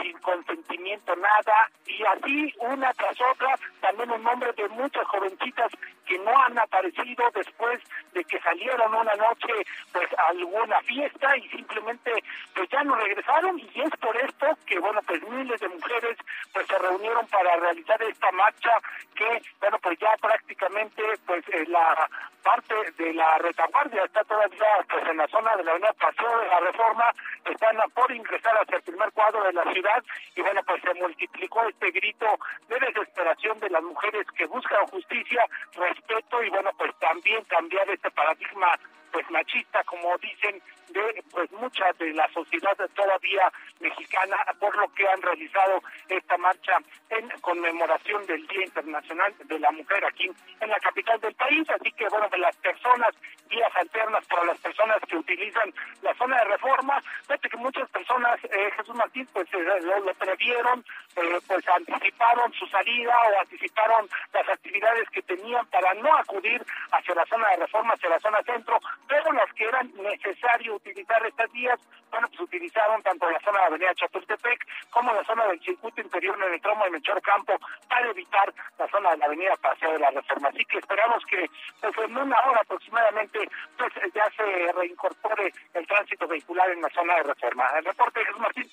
sin 0.00 0.16
consentimiento 0.18 1.14
nada, 1.16 1.70
y 1.86 2.02
así 2.04 2.54
una 2.60 2.92
tras 2.94 3.16
otra, 3.20 3.58
también 3.80 4.10
un 4.10 4.22
nombre 4.22 4.52
de 4.52 4.68
muchas 4.68 5.06
jovencitas 5.06 5.70
que 6.06 6.18
no 6.18 6.36
han 6.38 6.58
aparecido 6.58 7.24
después 7.34 7.80
de 8.12 8.24
que 8.24 8.38
salieron 8.40 8.94
una 8.94 9.14
noche 9.14 9.52
pues 9.92 10.08
alguna 10.28 10.80
fiesta 10.82 11.36
y 11.36 11.48
simplemente 11.48 12.12
pues 12.54 12.68
ya 12.70 12.82
no 12.84 12.94
regresaron 12.94 13.58
y 13.58 13.80
es 13.80 13.90
por 14.00 14.16
esto 14.16 14.46
que 14.66 14.78
bueno 14.78 15.00
pues 15.06 15.22
miles 15.28 15.60
de 15.60 15.68
mujeres 15.68 16.16
pues 16.52 16.66
se 16.66 16.78
reunieron 16.78 17.26
para 17.28 17.56
realizar 17.56 18.02
esta 18.02 18.30
marcha 18.32 18.70
que 19.14 19.42
bueno 19.60 19.78
pues 19.78 19.98
ya 19.98 20.10
prácticamente 20.20 21.02
pues 21.26 21.44
eh, 21.48 21.64
la 21.68 22.08
parte 22.42 22.74
de 22.98 23.14
la 23.14 23.38
retaguardia 23.38 24.04
está 24.04 24.22
todavía 24.24 24.83
pues 24.88 25.06
en 25.08 25.16
la 25.16 25.26
zona 25.28 25.56
de 25.56 25.64
la 25.64 25.70
avenida 25.72 25.92
Paseo 25.94 26.38
de 26.38 26.48
la 26.48 26.60
Reforma, 26.60 27.12
están 27.44 27.76
por 27.94 28.10
ingresar 28.10 28.54
hacia 28.56 28.76
el 28.76 28.82
primer 28.82 29.10
cuadro 29.12 29.44
de 29.44 29.52
la 29.52 29.64
ciudad 29.72 30.02
y 30.34 30.42
bueno, 30.42 30.60
pues 30.66 30.82
se 30.82 30.94
multiplicó 30.94 31.62
este 31.68 31.90
grito 31.90 32.26
de 32.68 32.78
desesperación 32.80 33.58
de 33.60 33.70
las 33.70 33.82
mujeres 33.82 34.26
que 34.36 34.46
buscan 34.46 34.86
justicia, 34.86 35.46
respeto 35.74 36.42
y 36.42 36.50
bueno, 36.50 36.70
pues 36.78 36.92
también 36.98 37.44
cambiar 37.44 37.88
este 37.90 38.10
paradigma 38.10 38.78
pues 39.14 39.30
machista, 39.30 39.84
como 39.84 40.18
dicen, 40.18 40.60
de 40.88 41.24
pues 41.30 41.50
mucha 41.52 41.84
de 41.98 42.12
la 42.12 42.28
sociedad 42.32 42.76
todavía 42.94 43.50
mexicana 43.78 44.36
por 44.58 44.76
lo 44.76 44.88
que 44.92 45.08
han 45.08 45.22
realizado 45.22 45.80
esta 46.08 46.36
marcha 46.36 46.78
en 47.10 47.28
conmemoración 47.40 48.26
del 48.26 48.46
Día 48.48 48.64
Internacional 48.64 49.32
de 49.44 49.58
la 49.58 49.70
Mujer 49.70 50.04
aquí 50.04 50.30
en 50.60 50.68
la 50.68 50.78
capital 50.80 51.20
del 51.20 51.34
país. 51.34 51.68
Así 51.70 51.92
que 51.92 52.08
bueno, 52.08 52.28
de 52.28 52.38
las 52.38 52.56
personas, 52.56 53.14
vías 53.48 53.70
alternas 53.76 54.24
para 54.26 54.44
las 54.44 54.58
personas 54.58 54.98
que 55.08 55.16
utilizan 55.16 55.72
la 56.02 56.14
zona 56.14 56.38
de 56.38 56.44
reforma, 56.44 57.00
fíjate 57.22 57.48
que 57.48 57.56
muchas 57.56 57.88
personas, 57.90 58.38
eh, 58.44 58.70
Jesús 58.76 58.94
Martín, 58.96 59.28
pues 59.32 59.46
eh, 59.52 59.80
lo, 59.82 60.14
previeron, 60.14 60.84
eh, 61.16 61.38
pues 61.46 61.68
anticiparon 61.68 62.52
su 62.52 62.66
salida 62.66 63.14
o 63.32 63.40
anticiparon 63.40 64.08
las 64.32 64.48
actividades 64.48 65.08
que 65.10 65.22
tenían 65.22 65.64
para 65.66 65.94
no 65.94 66.16
acudir 66.16 66.64
hacia 66.90 67.14
la 67.14 67.26
zona 67.26 67.48
de 67.50 67.56
reforma, 67.56 67.94
hacia 67.94 68.08
la 68.08 68.20
zona 68.20 68.42
centro, 68.42 68.78
pero 69.08 69.32
las 69.32 69.52
que 69.54 69.64
eran 69.64 69.92
necesarias 69.96 70.74
utilizar 70.74 71.24
estas 71.26 71.50
vías, 71.52 71.78
bueno, 72.10 72.28
pues 72.28 72.40
utilizaron 72.40 73.02
tanto 73.02 73.30
la 73.30 73.40
zona 73.40 73.58
de 73.58 73.62
la 73.62 73.66
avenida 73.66 73.94
Chapultepec 73.94 74.66
como 74.90 75.12
la 75.12 75.24
zona 75.24 75.46
del 75.46 75.60
circuito 75.60 76.00
interior 76.00 76.36
en 76.42 76.54
el 76.54 76.60
tramo 76.60 76.84
de 76.84 76.90
Mechor 76.90 77.20
Campo 77.22 77.58
para 77.88 78.08
evitar 78.08 78.52
la 78.78 78.88
zona 78.88 79.10
de 79.10 79.16
la 79.18 79.26
avenida 79.26 79.56
Paseo 79.56 79.92
de 79.92 79.98
la 79.98 80.10
Reforma. 80.10 80.48
Así 80.48 80.64
que 80.64 80.78
esperamos 80.78 81.24
que 81.26 81.50
pues 81.80 81.94
en 81.98 82.16
una 82.16 82.40
hora 82.40 82.60
aproximadamente 82.60 83.48
pues 83.76 83.92
ya 84.14 84.24
se 84.36 84.72
reincorpore 84.72 85.52
el 85.74 85.86
tránsito 85.86 86.28
vehicular 86.28 86.70
en 86.70 86.82
la 86.82 86.90
zona 86.90 87.16
de 87.16 87.22
Reforma. 87.24 87.66
El 87.78 87.84
reporte 87.84 88.24
Jesús 88.24 88.40
Martín. 88.40 88.70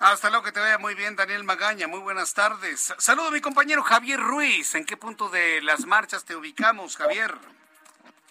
Hasta 0.00 0.30
luego, 0.30 0.44
que 0.44 0.52
te 0.52 0.60
vaya 0.60 0.78
muy 0.78 0.94
bien, 0.94 1.14
Daniel 1.14 1.44
Magaña. 1.44 1.86
Muy 1.86 2.00
buenas 2.00 2.32
tardes. 2.32 2.94
Saludo 2.98 3.28
a 3.28 3.30
mi 3.30 3.40
compañero 3.40 3.82
Javier 3.82 4.18
Ruiz. 4.18 4.74
¿En 4.74 4.86
qué 4.86 4.96
punto 4.96 5.28
de 5.28 5.60
las 5.62 5.84
marchas 5.84 6.24
te 6.24 6.34
ubicamos, 6.34 6.96
Javier? 6.96 7.34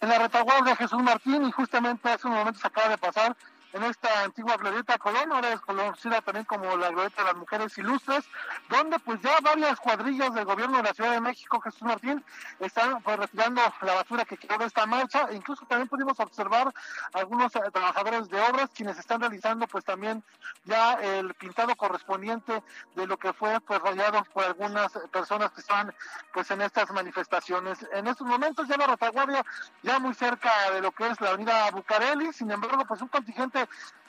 En 0.02 0.10
la 0.10 0.20
retaguardia 0.20 0.76
Jesús 0.76 1.02
Martín 1.02 1.46
y 1.46 1.52
justamente 1.52 2.10
hace 2.10 2.28
un 2.28 2.34
momento 2.34 2.60
se 2.60 2.68
acaba 2.68 2.90
de 2.90 2.98
pasar 2.98 3.38
en 3.74 3.84
esta 3.84 4.24
antigua 4.24 4.58
glorieta 4.58 4.98
Colón, 4.98 5.32
ahora 5.32 5.54
es 5.54 5.62
conocida 5.62 6.22
también 6.22 6.46
como 6.46 6.76
la 6.78 6.90
glorieta 6.90 7.22
de 7.22 7.28
las 7.30 7.38
mujeres 7.38 7.78
ilustres, 7.78 8.26
donde 8.70 9.00
pues 9.00 9.22
ya 9.22 9.40
varias 9.42 9.80
cuadrillas 9.80 10.34
del 10.34 10.46
gobierno 10.46 10.78
de 10.78 10.84
la 10.84 10.94
Ciudad 10.94 11.12
de 11.12 11.22
México, 11.22 11.60
Jesús 11.62 11.84
Martín, 11.84 12.24
están 12.60 13.02
pues 13.02 13.18
retirando 13.18 13.62
la 13.82 13.94
basura 13.94 14.26
que 14.26 14.38
quedó 14.38 14.58
de 14.58 14.66
esta 14.66 14.86
marcha, 14.86 15.28
e 15.30 15.36
incluso 15.36 15.66
también 15.66 15.88
pudimos 15.88 16.20
observar 16.20 16.74
algunos 17.14 17.56
eh, 17.56 17.62
trabajadores 17.72 18.30
de 18.30 18.42
obras 18.42 18.70
quienes 18.76 18.98
están 18.98 19.22
realizando 19.22 19.68
pues 19.68 19.86
también 19.86 20.24
ya 20.66 20.94
el 20.96 21.34
pintado 21.36 21.76
correspondiente 21.76 22.64
de 22.96 23.08
lo 23.08 23.18
que 23.18 23.34
fue 23.34 23.60
pues 23.62 23.82
rayado 23.82 24.24
por 24.34 24.44
algunas 24.44 24.92
personas 25.12 25.52
que 25.52 25.62
están 25.62 25.94
pues 26.34 26.52
en 26.52 26.62
estas 26.62 26.92
manifestaciones. 26.92 27.80
En 27.94 28.08
estos 28.08 28.28
momentos 28.28 28.68
ya 28.68 28.78
la 28.78 28.88
retaguardia 28.88 29.46
ya 29.82 30.00
muy 30.00 30.14
cerca 30.14 30.52
de 30.74 30.82
lo 30.82 30.92
que 30.92 31.08
es 31.08 31.22
la 31.22 31.30
avenida 31.30 31.72
Bucareli, 31.72 32.34
sin 32.34 32.52
embargo 32.52 32.86
pues 32.86 33.02
un 33.02 33.08
contingente 33.08 33.61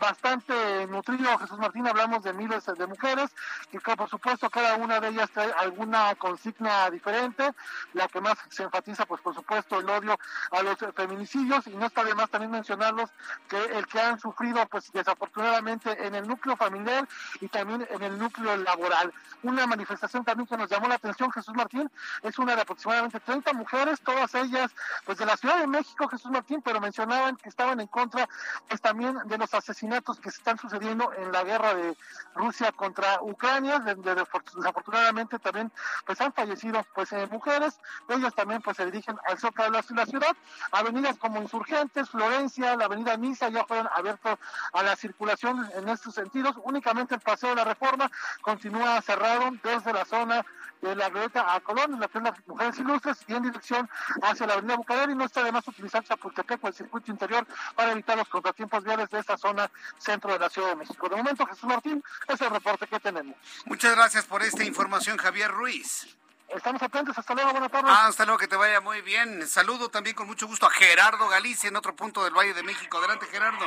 bastante 0.02 0.86
nutrido, 0.88 1.38
Jesús 1.38 1.58
Martín, 1.58 1.86
hablamos 1.86 2.24
de 2.24 2.32
miles 2.32 2.66
de 2.66 2.86
mujeres, 2.88 3.30
y 3.70 3.78
que 3.78 3.96
por 3.96 4.10
supuesto 4.10 4.50
cada 4.50 4.74
una 4.76 4.98
de 4.98 5.08
ellas 5.08 5.30
trae 5.30 5.52
alguna 5.52 6.14
consigna 6.16 6.90
diferente, 6.90 7.52
la 7.92 8.08
que 8.08 8.20
más 8.20 8.36
se 8.50 8.64
enfatiza, 8.64 9.06
pues 9.06 9.20
por 9.20 9.32
supuesto, 9.32 9.78
el 9.78 9.88
odio 9.88 10.18
a 10.50 10.62
los 10.62 10.76
feminicidios, 10.96 11.68
y 11.68 11.76
no 11.76 11.86
está 11.86 12.02
de 12.02 12.16
más 12.16 12.28
también 12.30 12.50
mencionarlos 12.50 13.10
que 13.48 13.62
el 13.62 13.86
que 13.86 14.00
han 14.00 14.18
sufrido, 14.18 14.66
pues 14.66 14.90
desafortunadamente 14.92 16.04
en 16.04 16.16
el 16.16 16.26
núcleo 16.26 16.56
familiar 16.56 17.08
y 17.40 17.46
también 17.46 17.86
en 17.88 18.02
el 18.02 18.18
núcleo 18.18 18.56
laboral. 18.56 19.12
Una 19.44 19.68
manifestación 19.68 20.24
también 20.24 20.48
que 20.48 20.56
nos 20.56 20.68
llamó 20.68 20.88
la 20.88 20.96
atención, 20.96 21.30
Jesús 21.30 21.54
Martín, 21.54 21.88
es 22.22 22.38
una 22.40 22.56
de 22.56 22.62
aproximadamente 22.62 23.20
30 23.20 23.52
mujeres, 23.52 24.00
todas 24.00 24.34
ellas, 24.34 24.72
pues 25.04 25.18
de 25.18 25.26
la 25.26 25.36
Ciudad 25.36 25.58
de 25.58 25.66
México, 25.68 26.08
Jesús 26.08 26.30
Martín, 26.30 26.60
pero 26.62 26.80
mencionaban 26.80 27.36
que 27.36 27.48
estaban 27.48 27.78
en 27.78 27.86
contra, 27.86 28.28
pues 28.68 28.80
también 28.80 29.16
de 29.26 29.38
los 29.42 29.54
asesinatos 29.54 30.20
que 30.20 30.28
están 30.28 30.56
sucediendo 30.56 31.12
en 31.14 31.32
la 31.32 31.42
guerra 31.42 31.74
de 31.74 31.96
Rusia 32.36 32.70
contra 32.70 33.20
Ucrania, 33.22 33.80
donde 33.80 34.14
desafortunadamente 34.14 35.38
también 35.40 35.72
pues 36.06 36.20
han 36.20 36.32
fallecido 36.32 36.86
pues 36.94 37.12
eh, 37.12 37.26
mujeres, 37.30 37.80
ellos 38.08 38.32
también 38.36 38.62
pues 38.62 38.76
se 38.76 38.86
dirigen 38.86 39.16
al 39.26 39.38
zócalo 39.38 39.82
de 39.82 39.94
la 39.94 40.06
ciudad, 40.06 40.36
avenidas 40.70 41.16
como 41.18 41.42
Insurgentes, 41.42 42.08
Florencia, 42.08 42.76
la 42.76 42.84
avenida 42.84 43.16
Niza 43.16 43.48
ya 43.48 43.64
fueron 43.64 43.88
abiertos 43.96 44.38
a 44.72 44.82
la 44.84 44.94
circulación 44.94 45.68
en 45.74 45.88
estos 45.88 46.14
sentidos, 46.14 46.54
únicamente 46.62 47.16
el 47.16 47.20
paseo 47.20 47.50
de 47.50 47.56
la 47.56 47.64
Reforma 47.64 48.08
continúa 48.42 49.02
cerrado 49.02 49.50
desde 49.64 49.92
la 49.92 50.04
zona 50.04 50.46
de 50.82 50.96
la 50.96 51.08
glorieta 51.08 51.54
a 51.54 51.60
Colón, 51.60 51.94
en 51.94 52.00
la 52.00 52.10
las 52.12 52.46
mujeres 52.46 52.78
ilustres, 52.78 53.18
y 53.26 53.34
en 53.34 53.42
dirección 53.44 53.88
hacia 54.22 54.46
la 54.46 54.54
avenida 54.54 54.76
Bucarer, 54.76 55.10
y 55.10 55.14
no 55.14 55.24
está 55.24 55.42
de 55.42 55.52
más 55.52 55.66
utilizar 55.66 56.04
Chapultepec 56.04 56.62
o 56.62 56.68
el 56.68 56.74
circuito 56.74 57.10
interior 57.10 57.46
para 57.74 57.92
evitar 57.92 58.16
los 58.18 58.28
contratiempos 58.28 58.84
viales 58.84 59.08
de 59.10 59.20
esta 59.20 59.38
zona 59.38 59.70
centro 59.98 60.32
de 60.32 60.38
la 60.38 60.50
Ciudad 60.50 60.70
de 60.70 60.76
México. 60.76 61.08
De 61.08 61.16
momento, 61.16 61.46
Jesús 61.46 61.64
Martín, 61.64 62.02
es 62.28 62.40
el 62.40 62.50
reporte 62.50 62.86
que 62.86 63.00
tenemos. 63.00 63.36
Muchas 63.64 63.94
gracias 63.94 64.24
por 64.26 64.42
esta 64.42 64.64
información, 64.64 65.16
Javier 65.16 65.50
Ruiz. 65.50 66.16
Estamos 66.48 66.82
atentos, 66.82 67.16
hasta 67.16 67.34
luego, 67.34 67.52
buenas 67.52 67.70
tardes. 67.70 67.90
Ah, 67.90 68.06
hasta 68.08 68.24
luego, 68.26 68.38
que 68.38 68.48
te 68.48 68.56
vaya 68.56 68.80
muy 68.80 69.00
bien. 69.00 69.46
Saludo 69.46 69.88
también 69.88 70.14
con 70.14 70.26
mucho 70.26 70.46
gusto 70.46 70.66
a 70.66 70.70
Gerardo 70.70 71.28
Galicia 71.28 71.68
en 71.68 71.76
otro 71.76 71.96
punto 71.96 72.24
del 72.24 72.34
Valle 72.34 72.52
de 72.52 72.62
México. 72.62 72.98
Adelante, 72.98 73.26
Gerardo. 73.26 73.64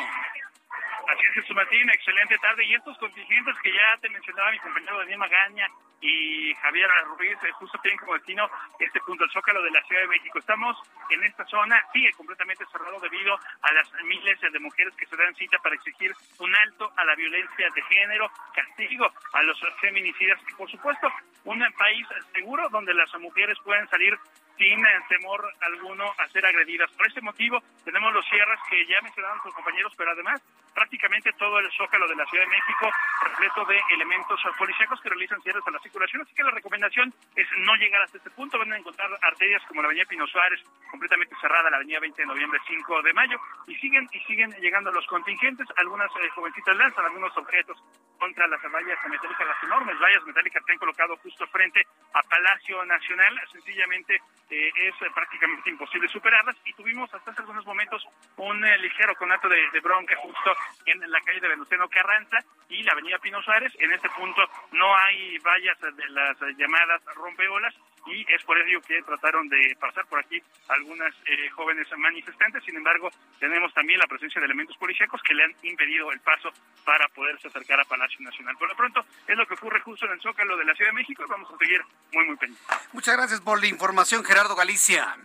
Así 1.08 1.22
es, 1.30 1.34
Jesús 1.36 1.56
Martín, 1.56 1.90
excelente 1.90 2.38
tarde. 2.40 2.66
Y 2.66 2.74
estos 2.74 2.98
contingentes 2.98 3.56
que 3.62 3.72
ya 3.72 3.98
te 4.02 4.10
mencionaba 4.10 4.52
mi 4.52 4.60
compañero 4.60 4.98
Daniel 4.98 5.20
Magaña 5.20 5.68
y 6.02 6.54
Javier 6.56 6.90
Ruiz, 7.18 7.38
eh, 7.44 7.52
justo 7.54 7.78
tienen 7.80 8.00
como 8.00 8.14
destino 8.14 8.50
este 8.80 9.00
punto, 9.02 9.24
el 9.24 9.32
Zócalo 9.32 9.62
de 9.62 9.72
la 9.72 9.82
Ciudad 9.84 10.02
de 10.02 10.08
México. 10.08 10.40
Estamos 10.40 10.78
en 11.10 11.24
esta 11.24 11.46
zona, 11.46 11.84
sigue 11.94 12.12
completamente 12.14 12.66
cerrado 12.72 13.00
debido 13.00 13.38
a 13.62 13.72
las 13.74 13.92
miles 14.04 14.40
de 14.42 14.60
mujeres 14.60 14.94
que 14.96 15.06
se 15.06 15.16
dan 15.16 15.36
cita 15.36 15.58
para 15.60 15.76
exigir 15.76 16.14
un 16.40 16.56
alto 16.56 16.92
a 16.96 17.06
la 17.06 17.16
violencia 17.16 17.70
de 17.74 17.82
género, 17.84 18.30
castigo 18.54 19.12
a 19.34 19.44
los 19.44 19.60
feminicidas 19.80 20.40
y, 20.50 20.54
por 20.54 20.70
supuesto, 20.70 21.12
un 21.44 21.64
país 21.78 22.08
seguro 22.34 22.68
donde 22.70 22.94
las 22.94 23.14
mujeres 23.20 23.58
pueden 23.64 23.88
salir 23.90 24.18
sin 24.58 24.84
temor 25.10 25.44
alguno 25.62 26.06
a 26.18 26.28
ser 26.30 26.46
agredidas. 26.46 26.92
Por 26.92 27.08
ese 27.08 27.22
motivo 27.22 27.62
tenemos 27.84 28.14
los 28.14 28.26
cierres 28.28 28.60
que 28.70 28.86
ya 28.88 29.02
mencionaron 29.02 29.42
sus 29.44 29.54
compañeros, 29.54 29.94
pero 29.98 30.12
además 30.12 30.42
prácticamente 30.74 31.32
todo 31.40 31.58
el 31.60 31.72
zócalo 31.72 32.08
de 32.08 32.16
la 32.16 32.26
Ciudad 32.26 32.44
de 32.44 32.50
México 32.50 32.92
repleto 33.24 33.66
de 33.66 33.80
elementos 33.96 34.40
policíacos 34.58 35.00
que 35.02 35.10
realizan 35.10 35.42
cierres 35.42 35.64
a 35.66 35.72
la 35.72 35.80
circulación. 35.80 36.22
Así 36.22 36.36
que 36.36 36.44
la 36.44 36.52
recomendación 36.52 37.14
es 37.36 37.48
no 37.60 37.76
llegar 37.76 38.02
hasta 38.04 38.18
este 38.18 38.30
punto. 38.32 38.60
Van 38.60 38.74
a 38.74 38.78
encontrar 38.78 39.10
arterias 39.22 39.64
como 39.68 39.82
la 39.82 39.88
avenida 39.88 40.06
Pino 40.06 40.28
Suárez 40.28 40.62
completamente 40.92 41.36
cerrada, 41.42 41.70
la 41.70 41.78
avenida 41.78 42.00
20 42.00 42.22
de 42.22 42.28
noviembre, 42.28 42.60
5 42.68 43.02
de 43.02 43.14
mayo, 43.14 43.38
y 43.68 43.76
siguen 43.76 44.08
y 44.12 44.20
siguen 44.22 44.52
llegando 44.62 44.92
los 44.92 45.06
contingentes. 45.08 45.68
Algunas 45.78 46.12
eh, 46.12 46.30
jovencitas 46.36 46.76
lanzan 46.76 47.06
algunos 47.06 47.36
objetos 47.38 47.78
contra 48.20 48.48
las 48.48 48.62
vallas 48.64 49.00
metálicas, 49.10 49.48
las 49.48 49.64
enormes 49.64 50.00
vallas 50.00 50.24
metálicas 50.26 50.64
que 50.66 50.74
han 50.74 50.80
colocado 50.80 51.16
justo 51.18 51.48
frente 51.48 51.82
a 52.14 52.22
Palacio 52.24 52.84
Nacional. 52.86 53.40
Sencillamente 53.52 54.20
eh, 54.50 54.70
es 54.76 54.96
prácticamente 55.14 55.70
imposible 55.70 56.08
superarlas 56.08 56.56
y 56.66 56.74
tuvimos 56.74 57.12
hasta 57.14 57.32
hace 57.32 57.42
algunos 57.42 57.66
momentos 57.66 58.06
un 58.38 58.64
eh, 58.64 58.78
ligero 58.78 59.16
conato 59.16 59.50
de, 59.50 59.80
bronca 59.82 60.16
justo 60.18 60.56
en 60.86 61.00
la 61.10 61.20
calle 61.22 61.40
de 61.40 61.50
Venustiano 61.50 61.88
Carranza 61.90 62.38
y 62.70 62.84
la 62.84 62.94
avenida 62.94 63.20
Pino 63.20 63.42
Suárez. 63.42 63.74
En 63.80 63.92
este 63.92 64.10
punto 64.10 64.42
no 64.72 64.96
hay 64.96 65.38
vallas 65.40 65.80
de 65.80 66.10
las 66.10 66.38
llamadas 66.58 67.02
rompeolas 67.16 67.74
y 68.06 68.26
es 68.32 68.44
por 68.44 68.58
ello 68.58 68.82
que 68.82 69.02
trataron 69.04 69.48
de 69.50 69.76
pasar 69.80 70.06
por 70.08 70.20
aquí 70.20 70.42
algunas 70.70 71.14
eh, 71.26 71.50
jóvenes 71.52 71.88
manifestantes. 71.98 72.64
Sin 72.64 72.76
embargo, 72.76 73.10
tenemos 73.40 73.74
también 73.74 74.00
la 74.00 74.08
presencia 74.08 74.40
de 74.40 74.46
elementos 74.46 74.78
policíacos 74.78 75.22
que 75.24 75.34
le 75.34 75.44
han 75.44 75.56
impedido 75.64 76.12
el 76.12 76.20
paso 76.20 76.52
para 76.84 77.08
poderse 77.10 77.48
acercar 77.48 77.80
a 77.80 77.86
Palacio 77.86 78.20
Nacional. 78.22 78.56
Por 78.58 78.70
lo 78.70 78.76
pronto, 78.76 79.06
es 79.28 79.36
lo 79.36 79.46
que 79.48 79.56
ocurre 79.56 79.80
justo 79.82 80.06
en 80.06 80.14
el 80.14 80.22
Zócalo 80.22 80.58
de 80.58 80.66
la 80.66 80.76
Ciudad 80.76 80.92
de 80.92 80.96
México 80.96 81.24
y 81.26 81.30
vamos 81.30 81.52
a 81.52 81.58
seguir 81.58 81.82
muy, 82.14 82.26
muy 82.26 82.36
pendientes. 82.38 82.90
Muchas 82.94 83.18
gracias 83.18 83.42
por 83.42 83.60
la 83.60 83.68
información, 83.68 84.24
Gerardo 84.24 84.56
Galicia. 84.56 85.18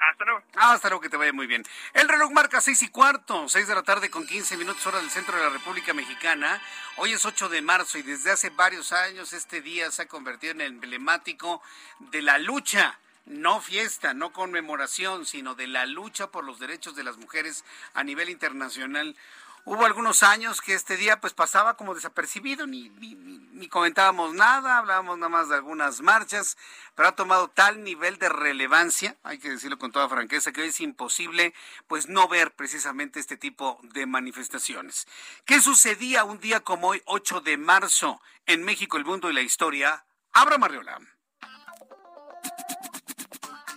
Hasta 0.00 0.24
luego. 0.24 0.42
hasta 0.54 0.88
luego, 0.88 1.00
que 1.00 1.08
te 1.08 1.16
vaya 1.16 1.32
muy 1.32 1.46
bien. 1.46 1.64
El 1.92 2.08
reloj 2.08 2.30
marca 2.32 2.60
seis 2.60 2.82
y 2.82 2.88
cuarto, 2.88 3.48
seis 3.48 3.68
de 3.68 3.74
la 3.74 3.82
tarde 3.82 4.10
con 4.10 4.26
15 4.26 4.56
minutos 4.56 4.86
hora 4.86 4.98
del 4.98 5.10
centro 5.10 5.36
de 5.36 5.44
la 5.44 5.50
República 5.50 5.94
Mexicana. 5.94 6.60
Hoy 6.96 7.12
es 7.12 7.24
8 7.24 7.48
de 7.48 7.62
marzo 7.62 7.98
y 7.98 8.02
desde 8.02 8.30
hace 8.30 8.50
varios 8.50 8.92
años 8.92 9.32
este 9.32 9.60
día 9.60 9.90
se 9.90 10.02
ha 10.02 10.08
convertido 10.08 10.52
en 10.52 10.60
emblemático 10.60 11.62
de 11.98 12.22
la 12.22 12.38
lucha 12.38 12.98
no 13.26 13.60
fiesta, 13.60 14.12
no 14.12 14.32
conmemoración, 14.32 15.24
sino 15.24 15.54
de 15.54 15.66
la 15.66 15.86
lucha 15.86 16.26
por 16.30 16.44
los 16.44 16.58
derechos 16.58 16.94
de 16.94 17.04
las 17.04 17.16
mujeres 17.16 17.64
a 17.94 18.04
nivel 18.04 18.28
internacional. 18.28 19.16
Hubo 19.66 19.86
algunos 19.86 20.22
años 20.22 20.60
que 20.60 20.74
este 20.74 20.98
día 20.98 21.20
pues 21.20 21.32
pasaba 21.32 21.78
como 21.78 21.94
desapercibido, 21.94 22.66
ni, 22.66 22.90
ni, 22.90 23.66
comentábamos 23.68 24.34
nada, 24.34 24.76
hablábamos 24.76 25.16
nada 25.16 25.30
más 25.30 25.48
de 25.48 25.54
algunas 25.54 26.02
marchas, 26.02 26.58
pero 26.94 27.08
ha 27.08 27.16
tomado 27.16 27.48
tal 27.48 27.82
nivel 27.82 28.18
de 28.18 28.28
relevancia, 28.28 29.16
hay 29.22 29.38
que 29.38 29.48
decirlo 29.48 29.78
con 29.78 29.90
toda 29.90 30.10
franqueza, 30.10 30.52
que 30.52 30.60
hoy 30.60 30.68
es 30.68 30.80
imposible 30.80 31.54
pues 31.86 32.08
no 32.08 32.28
ver 32.28 32.52
precisamente 32.52 33.20
este 33.20 33.38
tipo 33.38 33.80
de 33.82 34.04
manifestaciones. 34.04 35.06
¿Qué 35.46 35.62
sucedía 35.62 36.24
un 36.24 36.40
día 36.40 36.60
como 36.60 36.88
hoy, 36.88 37.02
8 37.06 37.40
de 37.40 37.56
marzo, 37.56 38.20
en 38.44 38.64
México, 38.64 38.98
el 38.98 39.06
mundo 39.06 39.30
y 39.30 39.32
la 39.32 39.40
historia? 39.40 40.04
Abra 40.32 40.58
Marriola. 40.58 41.00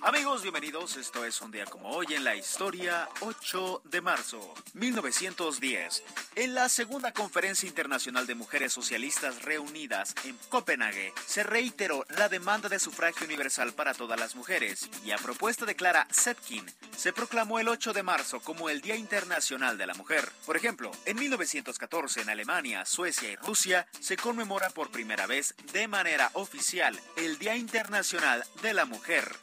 Amigos, 0.08 0.42
bienvenidos. 0.42 0.96
Esto 0.96 1.26
es 1.26 1.42
un 1.42 1.52
día 1.52 1.66
como 1.66 1.90
hoy 1.90 2.06
en 2.12 2.24
la 2.24 2.34
historia, 2.34 3.10
8 3.20 3.82
de 3.84 4.00
marzo 4.00 4.54
1910. 4.74 6.02
En 6.36 6.56
la 6.56 6.70
segunda 6.70 7.12
conferencia 7.12 7.68
internacional 7.68 8.26
de 8.26 8.34
mujeres 8.34 8.72
socialistas 8.72 9.42
reunidas 9.42 10.16
en 10.24 10.38
Copenhague, 10.48 11.12
se 11.26 11.44
reiteró 11.44 12.06
la 12.08 12.30
demanda 12.30 12.70
de 12.70 12.80
sufragio 12.80 13.26
universal 13.26 13.74
para 13.74 13.94
todas 13.94 14.18
las 14.18 14.34
mujeres 14.38 14.90
y 15.04 15.12
a 15.12 15.18
propuesta 15.18 15.66
de 15.66 15.76
Clara 15.76 16.08
Zetkin, 16.10 16.66
se 16.96 17.12
proclamó 17.12 17.60
el 17.60 17.68
8 17.68 17.92
de 17.92 18.02
marzo 18.02 18.40
como 18.40 18.70
el 18.70 18.80
Día 18.80 18.96
Internacional 18.96 19.78
de 19.78 19.88
la 19.88 19.94
Mujer. 19.94 20.32
Por 20.46 20.56
ejemplo, 20.56 20.90
en 21.04 21.20
1914 21.20 22.22
en 22.22 22.30
Alemania, 22.30 22.86
Suecia 22.86 23.30
y 23.30 23.36
Rusia 23.36 23.88
se 24.00 24.16
conmemora 24.16 24.70
por 24.70 24.90
primera 24.90 25.28
vez 25.28 25.54
de 25.74 25.90
manera 25.90 26.32
oficial 26.32 26.98
el 27.18 27.38
Día 27.40 27.58
Internacional 27.58 28.46
de 28.62 28.74
la 28.74 28.86
Mujer. 28.86 29.36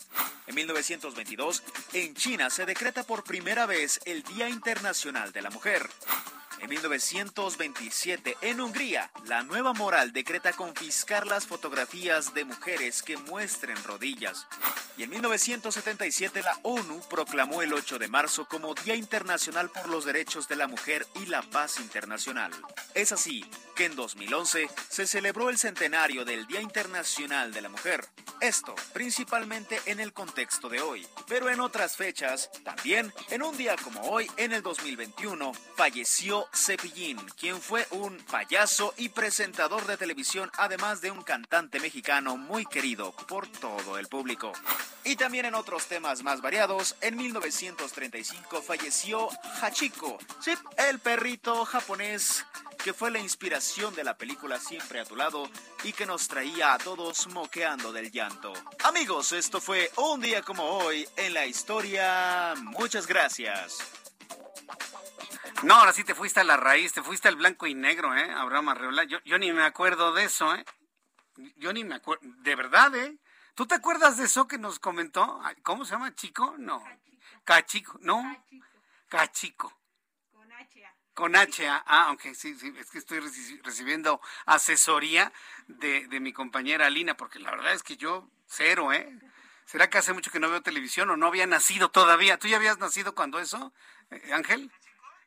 1922, 0.55 1.63
en 1.93 2.15
China 2.15 2.51
se 2.51 2.65
decreta 2.67 3.03
por 3.03 3.25
primera 3.25 3.67
vez 3.67 4.01
el 4.05 4.23
Día 4.23 4.49
Internacional 4.49 5.33
de 5.33 5.43
la 5.43 5.51
Mujer. 5.51 5.89
En 6.65 6.71
1927, 6.71 8.39
en 8.41 8.59
Hungría, 8.59 9.11
la 9.27 9.43
nueva 9.43 9.75
moral 9.75 10.15
decreta 10.15 10.55
confiscar 10.55 11.27
las 11.27 11.47
fotografías 11.47 12.33
de 12.33 12.47
mujeres 12.47 13.03
que 13.03 13.19
muestren 13.19 13.77
rodillas. 13.85 14.47
Y 14.97 15.03
en 15.03 15.11
1977, 15.11 16.43
la 16.43 16.59
ONU 16.63 17.03
proclamó 17.11 17.61
el 17.61 17.75
8 17.75 17.99
de 17.99 18.09
marzo 18.09 18.47
como 18.49 18.75
Día 18.75 18.95
Internacional 18.95 19.69
por 19.69 19.91
los 19.91 20.07
Derechos 20.07 20.49
de 20.49 20.57
la 20.57 20.67
Mujer 20.67 21.07
y 21.17 21.27
la 21.27 21.43
Paz 21.43 21.81
Internacional. 21.81 22.51
Es 22.95 23.13
así 23.13 23.45
que 23.77 23.85
en 23.85 23.95
2011 23.95 24.71
se 24.89 25.07
celebró 25.07 25.51
el 25.51 25.59
centenario 25.59 26.25
del 26.25 26.47
Día 26.47 26.63
Internacional 26.63 27.53
de 27.53 27.61
la 27.61 27.69
Mujer. 27.69 28.09
Esto 28.41 28.75
principalmente 28.93 29.81
en 29.87 30.01
el 30.01 30.13
contexto 30.13 30.69
de 30.69 30.81
hoy, 30.81 31.07
pero 31.27 31.51
en 31.51 31.61
otras 31.61 31.97
fechas, 31.97 32.51
también 32.63 33.13
en 33.31 33.43
un 33.43 33.57
día 33.57 33.77
como 33.77 34.03
hoy, 34.03 34.31
en 34.37 34.53
el 34.53 34.63
2021, 34.63 35.53
falleció 35.77 36.47
Cepillín, 36.55 37.19
quien 37.39 37.61
fue 37.61 37.87
un 37.91 38.17
payaso 38.31 38.95
y 38.97 39.09
presentador 39.09 39.87
de 39.87 39.97
televisión, 39.97 40.51
además 40.57 41.01
de 41.01 41.11
un 41.11 41.23
cantante 41.23 41.81
mexicano 41.81 42.37
muy 42.37 42.65
querido 42.67 43.13
por 43.29 43.47
todo 43.49 43.99
el 43.99 44.09
público. 44.09 44.53
Y 45.05 45.17
también 45.17 45.47
en 45.47 45.55
otros 45.55 45.87
temas 45.87 46.23
más 46.23 46.41
variados, 46.41 46.97
en 47.01 47.17
1935 47.17 48.63
falleció 48.63 49.29
Hachiko, 49.61 50.19
el 50.77 50.99
perrito 50.99 51.65
japonés 51.65 52.45
que 52.85 52.93
fue 52.93 53.11
la 53.11 53.19
inspiración 53.19 53.95
de 53.95 54.05
la 54.05 54.19
película 54.19 54.61
Siempre 54.61 55.01
a 55.01 55.07
tu 55.07 55.17
lado 55.17 55.49
y 55.85 55.95
que 55.95 56.05
nos 56.05 56.29
traía 56.29 56.75
a 56.75 56.79
todos 56.79 57.27
moqueando 57.29 57.93
del 57.93 58.11
llanto. 58.11 58.53
Amigos, 58.83 59.33
esto 59.33 59.59
fue 59.59 59.91
un 59.97 60.21
día 60.21 60.43
como 60.43 60.65
hoy 60.65 61.09
en 61.17 61.33
la 61.33 61.47
historia. 61.47 62.53
Muchas 62.63 63.07
gracias. 63.07 63.79
No, 65.63 65.75
ahora 65.75 65.93
sí 65.93 66.05
te 66.05 66.15
fuiste 66.15 66.41
a 66.41 66.45
la 66.45 66.57
raíz, 66.57 66.93
te 66.93 67.03
fuiste 67.03 67.29
al 67.29 67.37
blanco 67.37 67.67
y 67.67 67.75
negro, 67.75 68.15
¿eh? 68.17 68.31
Abraham 68.31 68.71
Arreola. 68.71 69.05
Yo, 69.05 69.19
yo 69.25 69.39
ni 69.39 69.53
me 69.53 69.63
acuerdo 69.63 70.13
de 70.13 70.25
eso, 70.25 70.55
¿eh? 70.55 70.65
Yo 71.57 71.73
ni 71.73 71.85
me 71.85 71.97
acuerdo. 71.97 72.23
De 72.39 72.55
verdad, 72.55 72.95
¿eh? 72.95 73.17
¿Tú 73.55 73.67
te 73.67 73.75
acuerdas 73.75 74.17
de 74.17 74.25
eso 74.25 74.49
que 74.49 74.59
nos 74.59 74.79
comentó? 74.79 75.41
¿Cómo 75.63 75.85
se 75.85 75.93
llama? 75.93 76.15
¿Chico? 76.15 76.55
No. 76.59 76.85
Cachico. 77.45 77.99
¿No? 78.03 78.23
Cachico. 79.09 79.73
Con 80.33 80.53
H. 80.53 80.83
Con 81.15 81.37
H. 81.37 81.69
Ah, 81.69 82.07
aunque 82.09 82.35
sí, 82.35 82.57
sí, 82.59 82.75
es 82.79 82.91
que 82.91 82.99
estoy 82.99 83.21
recibiendo 83.63 84.21
asesoría 84.47 85.33
de, 85.69 86.09
de 86.09 86.21
mi 86.21 86.33
compañera 86.33 86.87
Alina, 86.87 87.17
porque 87.17 87.39
la 87.39 87.53
verdad 87.53 87.73
es 87.75 87.83
que 87.83 87.97
yo, 87.97 88.29
cero, 88.47 88.93
¿eh? 88.93 89.09
¿Será 89.67 89.89
que 89.89 89.99
hace 89.99 90.13
mucho 90.13 90.31
que 90.31 90.41
no 90.41 90.51
veo 90.51 90.63
televisión 90.63 91.09
o 91.11 91.17
no 91.17 91.27
había 91.27 91.47
nacido 91.47 91.91
todavía? 91.91 92.39
¿Tú 92.39 92.49
ya 92.49 92.57
habías 92.57 92.79
nacido 92.79 93.15
cuando 93.15 93.39
eso, 93.39 93.73
eh, 94.11 94.33
Ángel? 94.33 94.71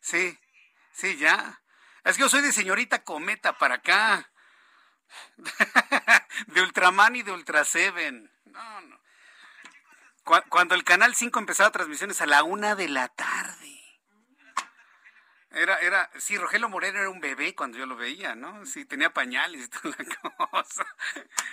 Sí, 0.02 0.38
sí, 0.94 1.18
ya. 1.18 1.62
Es 2.04 2.16
que 2.16 2.22
yo 2.22 2.30
soy 2.30 2.42
de 2.42 2.54
señorita 2.54 3.04
Cometa 3.04 3.58
para 3.58 3.76
acá. 3.76 4.32
de 6.48 6.62
Ultraman 6.62 7.16
y 7.16 7.24
de 7.24 7.32
Ultra 7.32 7.64
Seven. 7.64 8.32
No, 8.46 8.82
no. 8.82 9.00
Cuando 10.50 10.76
el 10.76 10.84
Canal 10.84 11.16
5 11.16 11.40
empezaba 11.40 11.72
transmisiones 11.72 12.20
a 12.22 12.26
la 12.26 12.44
una 12.44 12.76
de 12.76 12.90
la 12.90 13.08
tarde. 13.08 13.77
Era, 15.52 15.78
era, 15.78 16.10
sí, 16.18 16.38
Rogelio 16.38 16.68
Moreno 16.68 17.00
era 17.00 17.10
un 17.10 17.22
bebé 17.22 17.56
cuando 17.56 17.78
yo 17.78 17.86
lo 17.86 17.96
veía, 17.96 18.36
¿no? 18.36 18.66
Sí, 18.66 18.84
tenía 18.84 19.14
pañales 19.14 19.66
y 19.66 19.68
toda 19.70 19.96
la 19.98 20.48
cosa. 20.50 20.86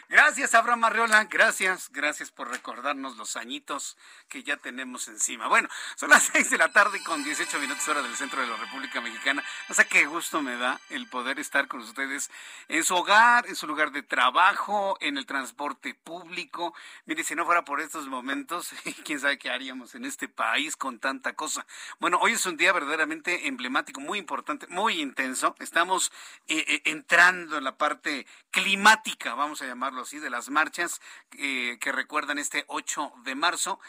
Gracias, 0.09 0.55
Abraham 0.55 0.85
Arreola, 0.85 1.25
gracias, 1.25 1.91
gracias 1.93 2.33
por 2.33 2.51
recordarnos 2.51 3.17
los 3.17 3.37
añitos 3.37 3.97
que 4.29 4.43
ya 4.43 4.57
tenemos 4.57 5.07
encima. 5.07 5.47
Bueno, 5.47 5.69
son 5.95 6.11
las 6.11 6.25
seis 6.33 6.51
de 6.51 6.59
la 6.59 6.73
tarde 6.73 7.03
con 7.05 7.23
18 7.23 7.59
minutos 7.61 7.87
hora 7.87 8.03
del 8.03 8.17
centro 8.17 8.41
de 8.41 8.49
la 8.49 8.57
República 8.57 9.01
Mexicana. 9.01 9.45
O 9.69 9.75
sea, 9.75 9.85
qué 9.85 10.07
gusto 10.07 10.43
me 10.43 10.57
da 10.57 10.81
el 10.91 11.09
poder 11.09 11.39
estar 11.39 11.69
con 11.69 11.81
ustedes 11.81 12.31
en 12.67 12.83
su 12.83 12.97
hogar, 12.97 13.47
en 13.47 13.55
su 13.55 13.69
lugar 13.69 13.93
de 13.93 14.03
trabajo, 14.03 14.99
en 15.01 15.19
el 15.19 15.27
transporte 15.27 15.95
público. 15.95 16.75
Mire, 17.07 17.23
si 17.23 17.37
no 17.37 17.45
fuera 17.45 17.65
por 17.65 17.81
estos 17.81 18.09
momentos, 18.09 18.73
quién 19.05 19.21
sabe 19.21 19.39
qué 19.39 19.51
haríamos 19.51 19.95
en 19.95 20.05
este 20.05 20.29
país 20.29 20.75
con 20.75 20.99
tanta 20.99 21.35
cosa. 21.35 21.65
Bueno, 22.01 22.19
hoy 22.21 22.33
es 22.33 22.45
un 22.45 22.57
día 22.57 22.73
verdaderamente 22.73 23.47
emblemático 23.47 23.94
muy 24.01 24.19
importante, 24.19 24.67
muy 24.69 25.01
intenso. 25.01 25.55
Estamos 25.59 26.13
eh, 26.47 26.65
eh, 26.67 26.83
entrando 26.87 27.59
en 27.59 27.65
la 27.65 27.77
parte 27.77 28.27
climática, 28.51 29.35
vamos 29.35 29.63
a 29.63 29.67
llamarlo 29.67 30.03
así, 30.03 30.19
de 30.19 30.31
las 30.31 30.51
marchas 30.51 31.01
que 31.31 31.93
recuerdan 31.93 32.39
este 32.39 32.65
8 32.69 33.13
de 33.25 33.35
marzo. 33.35 33.81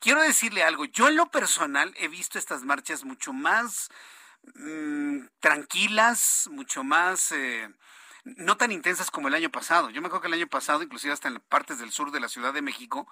Quiero 0.00 0.22
decirle 0.22 0.62
algo, 0.62 0.84
yo 0.86 1.08
en 1.08 1.16
lo 1.16 1.30
personal 1.30 1.92
he 1.96 2.08
visto 2.08 2.38
estas 2.38 2.62
marchas 2.62 3.04
mucho 3.04 3.32
más 3.32 3.90
mm, 4.54 5.26
tranquilas, 5.40 6.48
mucho 6.50 6.84
más 6.84 7.32
no 8.36 8.56
tan 8.56 8.72
intensas 8.72 9.10
como 9.10 9.28
el 9.28 9.34
año 9.34 9.50
pasado. 9.50 9.90
Yo 9.90 10.00
me 10.00 10.08
acuerdo 10.08 10.22
que 10.22 10.28
el 10.28 10.34
año 10.34 10.48
pasado, 10.48 10.82
inclusive 10.82 11.12
hasta 11.12 11.28
en 11.28 11.40
partes 11.40 11.78
del 11.78 11.92
sur 11.92 12.10
de 12.10 12.20
la 12.20 12.28
Ciudad 12.28 12.52
de 12.52 12.62
México, 12.62 13.08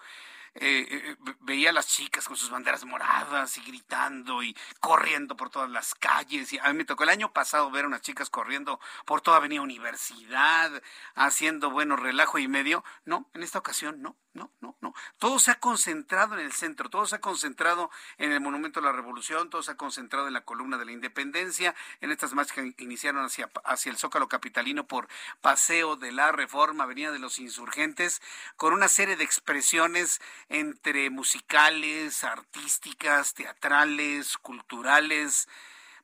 eh, 0.59 0.87
eh, 0.91 1.17
veía 1.41 1.71
a 1.71 1.73
las 1.73 1.89
chicas 1.89 2.27
con 2.27 2.37
sus 2.37 2.51
banderas 2.51 2.85
moradas 2.85 3.57
y 3.59 3.63
gritando 3.63 4.43
y 4.43 4.57
corriendo 4.81 5.37
por 5.37 5.51
todas 5.51 5.71
las 5.71 5.95
calles. 5.95 6.53
Y 6.53 6.59
a 6.59 6.69
mí 6.69 6.79
me 6.79 6.85
tocó 6.85 7.05
el 7.05 7.11
año 7.11 7.33
pasado 7.33 7.71
ver 7.71 7.85
a 7.85 7.89
unas 7.89 8.03
chicas 8.03 8.31
corriendo 8.31 8.81
por 9.05 9.21
toda 9.21 9.39
Avenida 9.39 9.61
Universidad, 9.61 10.83
haciendo, 11.15 11.71
bueno, 11.71 11.97
relajo 11.97 12.39
y 12.39 12.49
medio. 12.49 12.85
No, 13.05 13.31
en 13.35 13.43
esta 13.43 13.59
ocasión 13.59 14.03
no 14.03 14.17
no, 14.37 14.53
no, 14.61 14.77
no. 14.81 14.95
Todo 15.19 15.39
se 15.39 15.51
ha 15.51 15.59
concentrado 15.59 16.35
en 16.35 16.41
el 16.45 16.53
centro, 16.53 16.89
todo 16.89 17.07
se 17.07 17.17
ha 17.17 17.21
concentrado 17.21 17.91
en 18.19 18.33
el 18.33 18.41
Monumento 18.41 18.81
a 18.81 18.83
la 18.83 18.93
Revolución, 18.93 19.51
todo 19.51 19.63
se 19.63 19.73
ha 19.73 19.77
concentrado 19.77 20.29
en 20.29 20.35
la 20.35 20.45
columna 20.45 20.79
de 20.79 20.85
la 20.85 20.93
Independencia, 20.93 21.75
en 22.01 22.13
estas 22.13 22.35
marchas 22.35 22.55
que 22.55 22.85
iniciaron 22.85 23.25
hacia, 23.25 23.51
hacia 23.65 23.91
el 23.91 23.99
Zócalo 23.99 24.29
Capitalino 24.29 24.87
por 24.87 25.09
Paseo 25.41 25.97
de 25.97 26.13
la 26.13 26.31
Reforma, 26.33 26.85
Avenida 26.85 27.11
de 27.11 27.19
los 27.19 27.39
Insurgentes, 27.39 28.23
con 28.57 28.73
una 28.73 28.89
serie 28.89 29.17
de 29.17 29.25
expresiones 29.25 30.21
entre 30.49 31.11
musicales, 31.11 32.23
artísticas, 32.23 33.35
teatrales, 33.35 34.37
culturales, 34.39 35.49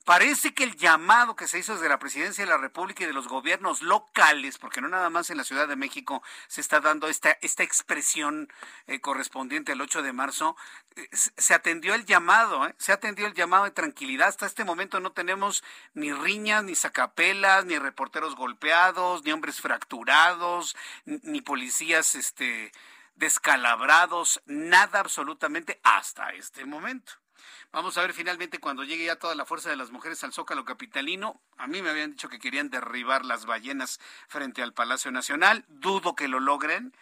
Parece 0.04 0.52
que 0.52 0.64
el 0.64 0.74
llamado 0.76 1.36
que 1.36 1.46
se 1.46 1.60
hizo 1.60 1.74
desde 1.74 1.88
la 1.88 2.00
presidencia 2.00 2.44
de 2.44 2.50
la 2.50 2.56
República 2.56 3.04
y 3.04 3.06
de 3.06 3.12
los 3.12 3.28
gobiernos 3.28 3.82
locales, 3.82 4.58
porque 4.58 4.80
no 4.80 4.88
nada 4.88 5.10
más 5.10 5.30
en 5.30 5.36
la 5.36 5.44
Ciudad 5.44 5.68
de 5.68 5.76
México 5.76 6.24
se 6.48 6.60
está 6.60 6.80
dando 6.80 7.06
esta, 7.06 7.38
esta 7.40 7.62
expresión 7.62 8.52
eh, 8.88 9.00
correspondiente 9.00 9.72
al 9.72 9.80
8 9.80 10.02
de 10.02 10.12
marzo, 10.12 10.56
eh, 10.96 11.08
se 11.12 11.54
atendió 11.54 11.94
el 11.94 12.04
llamado, 12.04 12.66
eh, 12.66 12.74
se 12.78 12.90
atendió 12.90 13.28
el 13.28 13.34
llamado 13.34 13.64
de 13.64 13.70
tranquilidad. 13.70 14.28
Hasta 14.28 14.46
este 14.46 14.64
momento 14.64 14.98
no 14.98 15.12
tenemos 15.12 15.62
ni 15.94 16.12
riñas, 16.12 16.64
ni 16.64 16.74
sacapelas, 16.74 17.64
ni 17.64 17.78
reporteros 17.78 18.34
golpeados, 18.34 19.22
ni 19.22 19.30
hombres 19.30 19.60
fracturados, 19.60 20.76
ni 21.04 21.42
policías 21.42 22.16
este, 22.16 22.72
descalabrados, 23.14 24.42
nada 24.46 24.98
absolutamente 24.98 25.80
hasta 25.84 26.30
este 26.30 26.64
momento. 26.64 27.21
Vamos 27.72 27.96
a 27.96 28.02
ver 28.02 28.12
finalmente 28.12 28.60
cuando 28.60 28.84
llegue 28.84 29.06
ya 29.06 29.16
toda 29.16 29.34
la 29.34 29.46
fuerza 29.46 29.70
de 29.70 29.76
las 29.76 29.90
mujeres 29.90 30.22
al 30.24 30.34
Zócalo 30.34 30.66
Capitalino. 30.66 31.40
A 31.56 31.66
mí 31.66 31.80
me 31.80 31.88
habían 31.88 32.10
dicho 32.10 32.28
que 32.28 32.38
querían 32.38 32.68
derribar 32.68 33.24
las 33.24 33.46
ballenas 33.46 33.98
frente 34.28 34.62
al 34.62 34.74
Palacio 34.74 35.10
Nacional. 35.10 35.64
Dudo 35.68 36.14
que 36.14 36.28
lo 36.28 36.38
logren. 36.38 36.94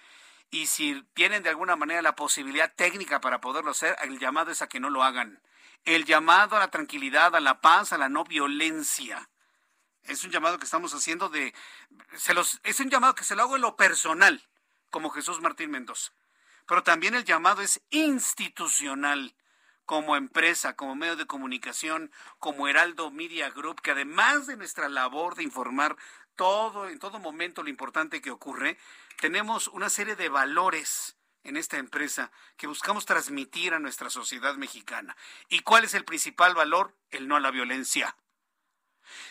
Y 0.49 0.67
si 0.67 1.03
tienen 1.13 1.43
de 1.43 1.49
alguna 1.49 1.75
manera 1.75 2.03
la 2.03 2.15
posibilidad 2.15 2.73
técnica 2.73 3.21
para 3.21 3.41
poderlo 3.41 3.73
hacer, 3.73 3.97
el 4.03 4.21
llamado 4.21 4.53
es 4.53 4.63
a 4.63 4.69
que 4.69 4.79
no 4.79 4.91
lo 4.91 5.03
hagan. 5.03 5.43
El 5.85 6.05
llamado 6.05 6.55
a 6.55 6.61
la 6.61 6.71
tranquilidad, 6.71 7.35
a 7.35 7.41
la 7.41 7.61
paz, 7.61 7.93
a 7.93 7.99
la 7.99 8.09
no 8.09 8.23
violencia. 8.23 9.29
Es 10.05 10.23
un 10.23 10.31
llamado 10.31 10.61
que 10.61 10.67
estamos 10.67 10.95
haciendo 10.95 11.29
de... 11.31 11.53
Se 12.15 12.33
los, 12.33 12.61
es 12.63 12.79
un 12.79 12.91
llamado 12.91 13.17
que 13.17 13.25
se 13.25 13.35
lo 13.35 13.43
hago 13.43 13.57
en 13.57 13.63
lo 13.63 13.75
personal, 13.75 14.41
como 14.91 15.11
Jesús 15.11 15.41
Martín 15.41 15.73
Mendoza. 15.73 16.13
Pero 16.67 16.85
también 16.85 17.17
el 17.17 17.25
llamado 17.25 17.61
es 17.61 17.81
institucional 17.91 19.35
como 19.91 20.15
empresa, 20.15 20.77
como 20.77 20.95
medio 20.95 21.17
de 21.17 21.27
comunicación, 21.27 22.13
como 22.39 22.69
Heraldo 22.69 23.11
Media 23.11 23.51
Group, 23.51 23.81
que 23.81 23.91
además 23.91 24.47
de 24.47 24.57
nuestra 24.57 24.89
labor 24.89 25.35
de 25.35 25.43
informar 25.43 25.97
todo, 26.37 26.89
en 26.89 27.01
todo 27.01 27.19
momento 27.19 27.65
lo 27.65 27.71
importante 27.71 28.21
que 28.21 28.31
ocurre, 28.31 28.79
tenemos 29.19 29.67
una 29.67 29.91
serie 29.91 30.15
de 30.15 30.29
valores 30.29 31.17
en 31.43 31.57
esta 31.57 31.77
empresa 31.77 32.31
que 32.57 32.69
buscamos 32.69 33.05
transmitir 33.05 33.75
a 33.75 33.81
nuestra 33.81 34.11
sociedad 34.11 34.55
mexicana. 34.55 35.17
¿Y 35.49 35.59
cuál 35.63 35.83
es 35.83 35.95
el 35.95 36.05
principal 36.05 36.55
valor? 36.55 36.95
El 37.11 37.27
no 37.27 37.35
a 37.35 37.41
la 37.41 37.51
violencia. 37.51 38.15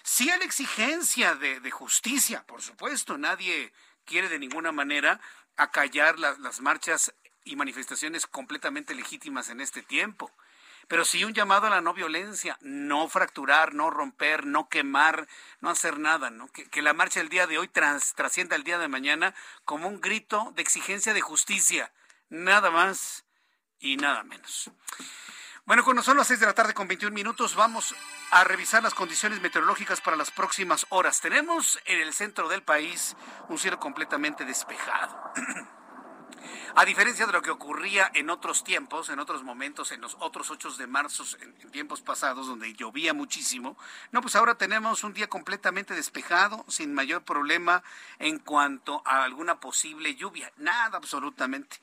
Sí 0.03 0.29
a 0.29 0.35
la 0.35 0.43
exigencia 0.43 1.35
de, 1.35 1.71
justicia, 1.71 2.45
por 2.45 2.61
supuesto, 2.61 3.17
nadie 3.17 3.71
quiere 4.03 4.27
de 4.27 4.39
ninguna 4.39 4.73
manera 4.73 5.21
acallar 5.55 6.19
las 6.19 6.59
marchas 6.59 7.13
y 7.45 7.55
manifestaciones 7.55 8.27
completamente 8.27 8.93
legítimas 8.93 9.47
en 9.47 9.61
este 9.61 9.83
tiempo 9.83 10.29
pero 10.89 11.05
sí 11.05 11.23
un 11.23 11.33
llamado 11.33 11.67
a 11.67 11.69
la 11.69 11.81
no 11.81 11.93
violencia, 11.93 12.57
no 12.61 13.07
fracturar, 13.07 13.75
no 13.75 13.91
romper, 13.91 14.47
no 14.47 14.67
quemar, 14.69 15.27
no 15.61 15.69
hacer 15.69 15.99
nada, 15.99 16.31
¿no? 16.31 16.49
Que, 16.51 16.81
la 16.81 16.93
marcha 16.93 17.19
del 17.19 17.29
día 17.29 17.45
de 17.45 17.59
hoy 17.59 17.69
trascienda 17.69 18.55
el 18.55 18.63
día 18.63 18.79
de 18.79 18.87
mañana 18.87 19.35
como 19.65 19.87
un 19.87 20.01
grito 20.01 20.51
de 20.55 20.63
exigencia 20.63 21.13
de 21.13 21.21
justicia, 21.21 21.91
nada 22.29 22.71
más 22.71 23.23
y 23.79 23.97
nada 23.97 24.23
menos. 24.23 24.71
Bueno, 25.63 25.83
cuando 25.83 26.01
son 26.01 26.17
las 26.17 26.25
seis 26.25 26.39
de 26.39 26.47
la 26.47 26.55
tarde 26.55 26.73
con 26.73 26.87
21 26.87 27.13
minutos, 27.13 27.55
vamos 27.55 27.93
a 28.31 28.43
revisar 28.43 28.81
las 28.81 28.95
condiciones 28.95 29.39
meteorológicas 29.41 30.01
para 30.01 30.17
las 30.17 30.31
próximas 30.31 30.87
horas. 30.89 31.21
Tenemos 31.21 31.79
en 31.85 31.99
el 31.99 32.15
centro 32.15 32.49
del 32.49 32.63
país 32.63 33.15
un 33.47 33.59
cielo 33.59 33.79
completamente 33.79 34.43
despejado. 34.43 35.33
A 36.75 36.85
diferencia 36.85 37.25
de 37.25 37.33
lo 37.33 37.41
que 37.41 37.51
ocurría 37.51 38.11
en 38.13 38.29
otros 38.29 38.63
tiempos, 38.63 39.09
en 39.09 39.19
otros 39.19 39.43
momentos, 39.43 39.91
en 39.91 40.01
los 40.01 40.15
otros 40.19 40.51
8 40.51 40.71
de 40.77 40.87
marzo, 40.87 41.23
en, 41.41 41.71
tiempos 41.71 42.01
pasados, 42.01 42.47
donde 42.47 42.73
llovía 42.73 43.13
muchísimo, 43.13 43.77
no, 44.11 44.21
pues 44.21 44.35
ahora 44.35 44.55
tenemos 44.55 45.03
un 45.03 45.13
día 45.13 45.27
completamente 45.27 45.93
despejado, 45.93 46.65
sin 46.67 46.93
mayor 46.93 47.23
problema 47.23 47.83
en 48.17 48.39
cuanto 48.39 49.01
a 49.05 49.23
alguna 49.23 49.59
posible 49.59 50.15
lluvia. 50.15 50.51
Nada 50.57 50.97
absolutamente. 50.97 51.79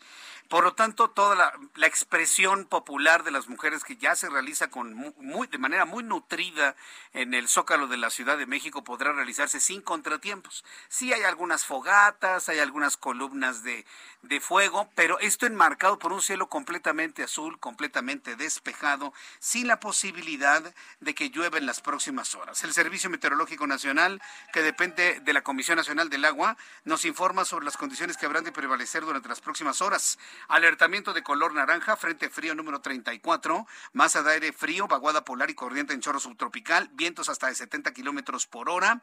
Por 0.48 0.62
lo 0.62 0.74
tanto, 0.74 1.10
toda 1.10 1.34
la, 1.74 1.86
expresión 1.86 2.66
popular 2.66 3.24
de 3.24 3.30
las 3.30 3.48
mujeres 3.48 3.82
que 3.82 3.96
ya 3.96 4.14
se 4.14 4.28
realiza 4.28 4.70
con 4.70 4.94
muy, 4.94 5.46
de 5.48 5.58
manera 5.58 5.84
muy 5.84 6.04
nutrida 6.04 6.76
en 7.12 7.34
el 7.34 7.48
Zócalo 7.48 7.88
de 7.88 7.96
la 7.96 8.10
Ciudad 8.10 8.38
de 8.38 8.46
México 8.46 8.84
podrá 8.84 9.12
realizarse 9.12 9.60
sin 9.60 9.82
contratiempos. 9.82 10.64
Sí 10.88 11.12
hay 11.12 11.22
algunas 11.22 11.64
fogatas, 11.64 12.48
hay 12.48 12.58
algunas 12.58 12.96
columnas 12.96 13.62
de, 13.62 13.86
de 14.22 14.40
fuego, 14.40 14.75
pero 14.94 15.18
esto 15.20 15.46
enmarcado 15.46 15.98
por 15.98 16.12
un 16.12 16.20
cielo 16.20 16.48
completamente 16.48 17.22
azul, 17.22 17.58
completamente 17.58 18.36
despejado, 18.36 19.14
sin 19.38 19.66
la 19.66 19.80
posibilidad 19.80 20.62
de 21.00 21.14
que 21.14 21.30
llueva 21.30 21.58
en 21.58 21.66
las 21.66 21.80
próximas 21.80 22.34
horas. 22.34 22.62
El 22.64 22.74
Servicio 22.74 23.08
Meteorológico 23.08 23.66
Nacional, 23.66 24.20
que 24.52 24.62
depende 24.62 25.20
de 25.20 25.32
la 25.32 25.42
Comisión 25.42 25.76
Nacional 25.76 26.10
del 26.10 26.24
Agua, 26.24 26.56
nos 26.84 27.04
informa 27.04 27.44
sobre 27.44 27.64
las 27.64 27.76
condiciones 27.76 28.16
que 28.16 28.26
habrán 28.26 28.44
de 28.44 28.52
prevalecer 28.52 29.04
durante 29.04 29.28
las 29.28 29.40
próximas 29.40 29.80
horas. 29.80 30.18
Alertamiento 30.48 31.12
de 31.12 31.22
color 31.22 31.54
naranja, 31.54 31.96
frente 31.96 32.28
frío 32.28 32.54
número 32.54 32.80
34, 32.80 33.66
masa 33.92 34.22
de 34.22 34.32
aire 34.32 34.52
frío, 34.52 34.86
vaguada 34.86 35.24
polar 35.24 35.50
y 35.50 35.54
corriente 35.54 35.94
en 35.94 36.00
chorro 36.00 36.20
subtropical, 36.20 36.90
vientos 36.92 37.28
hasta 37.28 37.46
de 37.46 37.54
70 37.54 37.92
kilómetros 37.92 38.46
por 38.46 38.68
hora. 38.68 39.02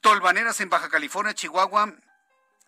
Tolvaneras 0.00 0.60
en 0.60 0.70
Baja 0.70 0.88
California, 0.88 1.34
Chihuahua, 1.34 1.94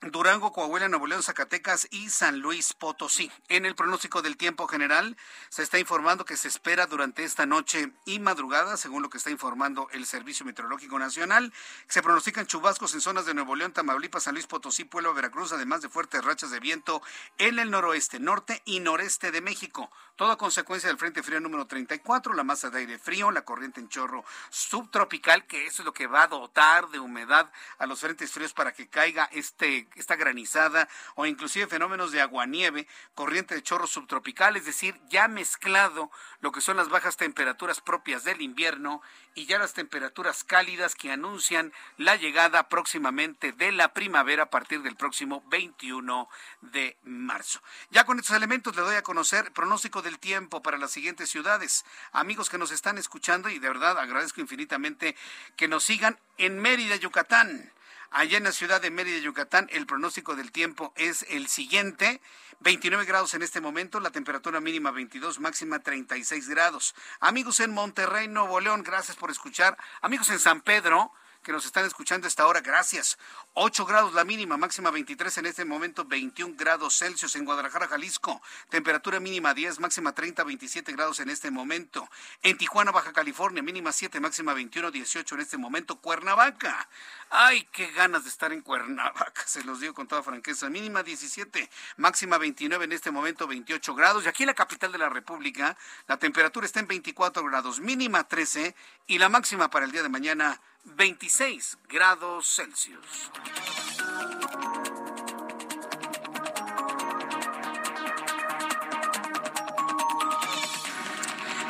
Durango, 0.03 0.51
Coahuila, 0.51 0.89
Nuevo 0.89 1.07
León, 1.07 1.23
Zacatecas 1.23 1.87
y 1.91 2.09
San 2.09 2.39
Luis 2.39 2.73
Potosí. 2.73 3.31
En 3.49 3.67
el 3.67 3.75
pronóstico 3.75 4.23
del 4.23 4.39
tiempo 4.39 4.67
general 4.67 5.15
se 5.51 5.63
está 5.63 5.79
informando 5.79 6.25
que 6.25 6.39
se 6.39 6.49
espera 6.49 6.87
durante 6.87 7.23
esta 7.23 7.45
noche 7.45 7.93
y 8.07 8.19
madrugada, 8.19 8.79
según 8.79 9.03
lo 9.03 9.11
que 9.11 9.19
está 9.19 9.31
informando 9.31 9.89
el 9.93 10.07
Servicio 10.07 10.47
Meteorológico 10.47 10.99
Nacional, 10.99 11.53
se 11.87 12.01
pronostican 12.01 12.47
chubascos 12.47 12.95
en 12.95 13.03
zonas 13.03 13.27
de 13.27 13.35
Nuevo 13.35 13.55
León, 13.57 13.75
Tamaulipas, 13.75 14.23
San 14.23 14.33
Luis 14.33 14.47
Potosí, 14.47 14.85
Pueblo, 14.85 15.13
Veracruz, 15.13 15.53
además 15.53 15.83
de 15.83 15.91
fuertes 15.91 16.25
rachas 16.25 16.51
de 16.51 16.61
viento 16.61 17.03
en 17.37 17.59
el 17.59 17.71
noroeste, 17.71 18.21
norte 18.21 18.63
y 18.65 18.81
noreste 18.81 19.31
de 19.31 19.43
México. 19.43 19.91
Todo 20.17 20.33
a 20.33 20.39
consecuencia 20.39 20.89
del 20.89 20.99
Frente 20.99 21.23
Frío 21.23 21.41
número 21.41 21.67
34, 21.67 22.33
la 22.33 22.45
masa 22.45 22.71
de 22.71 22.79
aire 22.79 22.99
frío, 22.99 23.31
la 23.31 23.45
corriente 23.45 23.81
en 23.81 23.89
chorro 23.89 24.25
subtropical, 24.49 25.47
que 25.47 25.67
eso 25.67 25.83
es 25.83 25.87
lo 25.87 25.93
que 25.93 26.07
va 26.07 26.23
a 26.23 26.29
dotar 26.29 26.89
de 26.89 26.99
humedad 26.99 27.51
a 27.79 27.87
los 27.87 28.01
frentes 28.01 28.33
fríos 28.33 28.55
para 28.55 28.73
que 28.73 28.89
caiga 28.89 29.29
este 29.33 29.90
esta 29.97 30.17
granizada 30.17 30.89
o 31.15 31.27
inclusive 31.27 31.67
fenómenos 31.67 32.13
de 32.13 32.21
aguanieve, 32.21 32.87
corriente 33.15 33.55
de 33.55 33.63
chorro 33.63 33.87
subtropical, 33.87 34.57
es 34.57 34.65
decir, 34.65 35.01
ya 35.09 35.29
mezclado 35.29 36.11
lo 36.41 36.53
que 36.53 36.61
son 36.61 36.77
las 36.77 36.89
bajas 36.89 37.17
temperaturas 37.17 37.81
propias 37.81 38.25
del 38.25 38.41
invierno 38.41 39.03
y 39.35 39.47
ya 39.47 39.59
las 39.59 39.75
temperaturas 39.75 40.45
cálidas 40.45 40.95
que 40.95 41.13
anuncian 41.13 41.73
la 41.97 42.17
llegada 42.17 42.69
próximamente 42.69 43.53
de 43.53 43.73
la 43.73 43.93
primavera 43.93 44.45
a 44.45 44.51
partir 44.51 44.83
del 44.83 44.97
próximo 44.97 45.43
21 45.49 46.29
de 46.61 46.97
marzo. 47.05 47.63
Ya 47.91 48.05
con 48.05 48.19
estos 48.19 48.37
elementos 48.37 48.75
le 48.77 48.83
doy 48.83 48.97
a 48.97 49.03
conocer 49.03 49.53
pronóstico 49.53 50.03
del 50.03 50.19
tiempo 50.19 50.63
para 50.63 50.79
las 50.79 50.91
siguientes 50.91 51.31
ciudades. 51.31 51.85
Amigos 52.13 52.51
que 52.51 52.59
nos 52.59 52.71
están 52.71 52.99
escuchando 52.99 53.49
y 53.49 53.59
de 53.59 53.69
verdad 53.69 53.99
agradezco 53.99 54.41
infinitamente 54.41 55.17
que 55.57 55.69
nos 55.69 55.85
sigan 55.85 56.19
en 56.39 56.59
Mérida, 56.59 56.97
Yucatán 56.97 57.73
Allá 58.13 58.39
en 58.39 58.45
la 58.45 58.51
ciudad 58.51 58.83
de 58.83 58.91
Mérida, 58.91 59.19
Yucatán, 59.19 59.69
el 59.71 59.87
pronóstico 59.87 60.35
del 60.35 60.51
tiempo 60.51 60.93
es 60.97 61.25
el 61.29 61.47
siguiente. 61.47 62.21
29 62.59 63.05
grados 63.05 63.35
en 63.35 63.43
este 63.43 63.61
momento, 63.61 64.01
la 64.01 64.11
temperatura 64.11 64.61
mínima 64.61 64.91
22, 64.91 65.39
máxima 65.39 65.79
36 65.79 66.49
grados. 66.49 66.97
Amigos 67.21 67.61
en 67.61 67.71
Monterrey, 67.71 68.27
Nuevo 68.27 68.59
León, 68.59 68.83
gracias 68.83 69.17
por 69.17 69.31
escuchar. 69.31 69.79
Amigos 70.01 70.29
en 70.31 70.41
San 70.41 70.61
Pedro, 70.61 71.13
que 71.43 71.53
nos 71.53 71.65
están 71.65 71.87
escuchando 71.87 72.27
esta 72.27 72.47
hora, 72.47 72.61
gracias. 72.61 73.19
8 73.55 73.87
grados 73.87 74.15
la 74.15 74.25
mínima, 74.25 74.57
máxima 74.57 74.91
23 74.91 75.39
en 75.39 75.47
este 75.47 75.65
momento, 75.65 76.05
21 76.05 76.55
grados 76.57 76.99
Celsius 76.99 77.35
en 77.37 77.45
Guadalajara, 77.45 77.89
Jalisco. 77.89 78.41
Temperatura 78.69 79.21
mínima 79.21 79.55
10, 79.55 79.81
máxima 79.81 80.15
30, 80.15 80.45
27 80.45 80.93
grados 80.93 81.21
en 81.21 81.31
este 81.31 81.51
momento. 81.51 82.09
En 82.43 82.59
Tijuana, 82.59 82.91
Baja 82.93 83.13
California, 83.13 83.63
mínima 83.63 83.93
7, 83.93 84.21
máxima 84.21 84.55
21, 84.55 84.91
18 84.91 85.35
en 85.35 85.41
este 85.41 85.57
momento. 85.57 86.01
Cuernavaca. 86.01 86.89
Ay, 87.31 87.67
qué 87.73 87.91
ganas 87.93 88.25
de 88.25 88.31
estar 88.31 88.53
en 88.53 88.61
Cuernavaca, 88.61 89.43
se 89.47 89.65
los 89.65 89.81
digo 89.81 89.95
con 89.95 90.09
toda 90.09 90.23
franqueza. 90.23 90.69
Mínima 90.69 91.03
17, 91.03 91.71
máxima 91.97 92.39
29 92.39 92.85
en 92.85 92.93
este 92.93 93.11
momento, 93.11 93.47
28 93.47 93.95
grados. 93.95 94.25
Y 94.25 94.29
aquí 94.29 94.43
en 94.43 94.49
la 94.49 94.55
capital 94.55 94.93
de 94.93 94.99
la 94.99 95.09
República, 95.09 95.77
la 96.07 96.19
temperatura 96.19 96.67
está 96.67 96.81
en 96.81 96.89
24 96.89 97.45
grados, 97.45 97.81
mínima 97.81 98.25
13 98.25 98.75
y 99.07 99.19
la 99.19 99.29
máxima 99.29 99.71
para 99.71 99.87
el 99.87 99.93
día 99.93 100.03
de 100.03 100.09
mañana 100.09 100.61
26 100.85 101.79
grados 101.89 102.47
Celsius. 102.55 103.31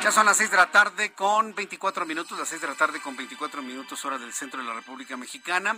Ya 0.03 0.11
son 0.11 0.25
las 0.25 0.37
6 0.37 0.49
de 0.49 0.57
la 0.57 0.71
tarde 0.71 1.13
con 1.13 1.53
24 1.53 2.07
minutos, 2.07 2.39
las 2.39 2.49
6 2.49 2.61
de 2.61 2.67
la 2.67 2.73
tarde 2.73 2.99
con 3.01 3.15
24 3.15 3.61
minutos 3.61 4.03
hora 4.03 4.17
del 4.17 4.33
centro 4.33 4.59
de 4.59 4.67
la 4.67 4.73
República 4.73 5.15
Mexicana. 5.15 5.77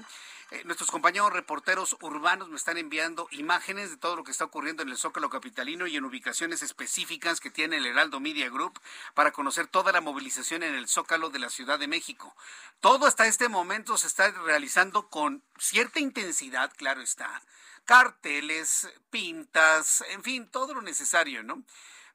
Eh, 0.52 0.64
nuestros 0.66 0.92
compañeros 0.92 1.34
reporteros 1.34 1.96
urbanos 2.02 2.50
me 2.50 2.58
están 2.58 2.78
enviando 2.78 3.28
imágenes 3.32 3.90
de 3.90 3.98
todo 3.98 4.16
lo 4.16 4.24
que 4.24 4.32
está 4.32 4.46
ocurriendo 4.46 4.84
en 4.84 4.90
el 4.90 4.98
Zócalo 4.98 5.30
Capitalino 5.30 5.88
y 5.88 5.96
en 5.96 6.06
ubicaciones 6.06 6.62
específicas 6.62 7.40
que 7.40 7.50
tiene 7.50 7.78
el 7.78 7.86
Heraldo 7.86 8.20
Media 8.20 8.50
Group 8.50 8.80
para 9.14 9.32
conocer 9.32 9.68
toda 9.68 9.92
la 9.92 10.02
movilización 10.02 10.64
en 10.64 10.76
el 10.76 10.88
Zócalo 10.88 11.30
de 11.30 11.40
la 11.40 11.50
Ciudad 11.50 11.80
de 11.80 11.88
México. 11.88 12.36
Todo 12.82 13.06
hasta 13.06 13.28
este 13.28 13.50
momento 13.50 13.98
se 13.98 14.08
está 14.08 14.32
realizando 14.32 15.10
con 15.10 15.42
cierta 15.58 16.00
intensidad, 16.00 16.72
claro 16.76 17.02
está. 17.02 17.42
Carteles, 17.86 18.88
pintas, 19.10 20.04
en 20.10 20.24
fin, 20.24 20.48
todo 20.48 20.74
lo 20.74 20.82
necesario, 20.82 21.44
¿no? 21.44 21.64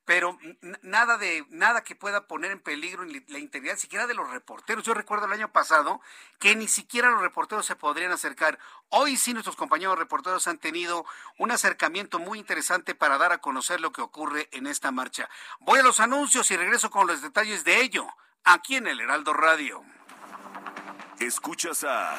Pero 0.09 0.39
nada 0.81 1.19
de 1.19 1.45
nada 1.51 1.85
que 1.85 1.95
pueda 1.95 2.27
poner 2.27 2.51
en 2.51 2.61
peligro 2.61 3.05
la 3.05 3.39
integridad 3.39 3.77
siquiera 3.77 4.07
de 4.07 4.15
los 4.15 4.31
reporteros. 4.31 4.83
Yo 4.83 4.95
recuerdo 4.95 5.27
el 5.27 5.35
año 5.35 5.53
pasado 5.53 6.01
que 6.39 6.57
ni 6.57 6.67
siquiera 6.67 7.11
los 7.11 7.21
reporteros 7.21 7.67
se 7.67 7.77
podrían 7.77 8.11
acercar. 8.11 8.59
Hoy 8.89 9.19
sí 9.19 9.35
nuestros 9.35 9.55
compañeros 9.55 9.99
reporteros 9.99 10.49
han 10.49 10.57
tenido 10.57 11.05
un 11.37 11.51
acercamiento 11.51 12.19
muy 12.19 12.39
interesante 12.39 12.95
para 12.95 13.19
dar 13.19 13.33
a 13.33 13.43
conocer 13.43 13.83
lo 13.83 13.93
que 13.93 14.01
ocurre 14.01 14.49
en 14.53 14.67
esta 14.67 14.91
marcha. 14.93 15.29
Voy 15.61 15.81
a 15.81 15.83
los 15.83 16.01
anuncios 16.01 16.51
y 16.51 16.57
regreso 16.57 16.89
con 16.89 17.07
los 17.07 17.21
detalles 17.21 17.65
de 17.65 17.83
ello 17.83 18.07
aquí 18.45 18.77
en 18.77 18.87
el 18.87 19.03
Heraldo 19.03 19.35
Radio. 19.35 19.85
Escuchas 21.21 21.85
a 21.85 22.19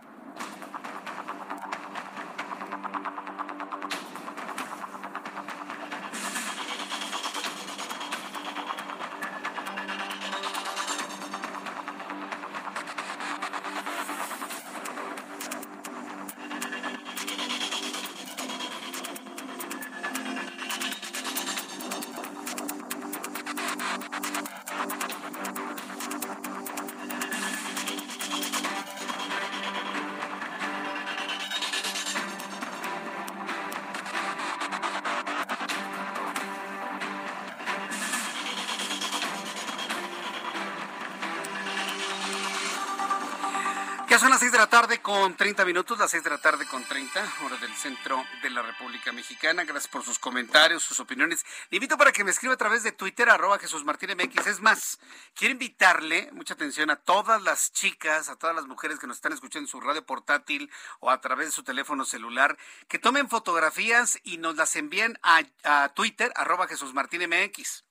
30 45.41 45.65
minutos, 45.65 45.97
las 45.97 46.11
6 46.11 46.23
de 46.23 46.29
la 46.29 46.37
tarde 46.37 46.67
con 46.67 46.83
30, 46.83 47.33
hora 47.43 47.57
del 47.57 47.73
centro 47.73 48.23
de 48.43 48.51
la 48.51 48.61
República 48.61 49.11
Mexicana. 49.11 49.63
Gracias 49.63 49.87
por 49.87 50.03
sus 50.03 50.19
comentarios, 50.19 50.83
sus 50.83 50.99
opiniones. 50.99 51.43
Le 51.71 51.77
invito 51.77 51.97
para 51.97 52.11
que 52.11 52.23
me 52.23 52.29
escriba 52.29 52.53
a 52.53 52.57
través 52.57 52.83
de 52.83 52.91
Twitter, 52.91 53.27
arroba 53.27 53.57
Jesús 53.57 53.83
Martín 53.83 54.11
MX. 54.11 54.45
Es 54.45 54.59
más, 54.59 54.99
quiero 55.33 55.53
invitarle, 55.53 56.29
mucha 56.31 56.53
atención, 56.53 56.91
a 56.91 56.95
todas 56.95 57.41
las 57.41 57.71
chicas, 57.71 58.29
a 58.29 58.35
todas 58.35 58.55
las 58.55 58.67
mujeres 58.67 58.99
que 58.99 59.07
nos 59.07 59.17
están 59.17 59.33
escuchando 59.33 59.65
en 59.65 59.71
su 59.71 59.81
radio 59.81 60.05
portátil 60.05 60.69
o 60.99 61.09
a 61.09 61.19
través 61.21 61.47
de 61.47 61.53
su 61.53 61.63
teléfono 61.63 62.05
celular, 62.05 62.55
que 62.87 62.99
tomen 62.99 63.27
fotografías 63.27 64.19
y 64.21 64.37
nos 64.37 64.57
las 64.57 64.75
envíen 64.75 65.17
a, 65.23 65.41
a 65.63 65.89
Twitter, 65.95 66.31
arroba 66.35 66.67
Jesús 66.67 66.93
Martín 66.93 67.27
MX. 67.27 67.83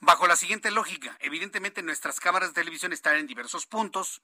Bajo 0.00 0.26
la 0.26 0.34
siguiente 0.34 0.72
lógica, 0.72 1.16
evidentemente 1.20 1.84
nuestras 1.84 2.18
cámaras 2.18 2.48
de 2.48 2.54
televisión 2.54 2.92
están 2.92 3.14
en 3.14 3.28
diversos 3.28 3.64
puntos, 3.66 4.22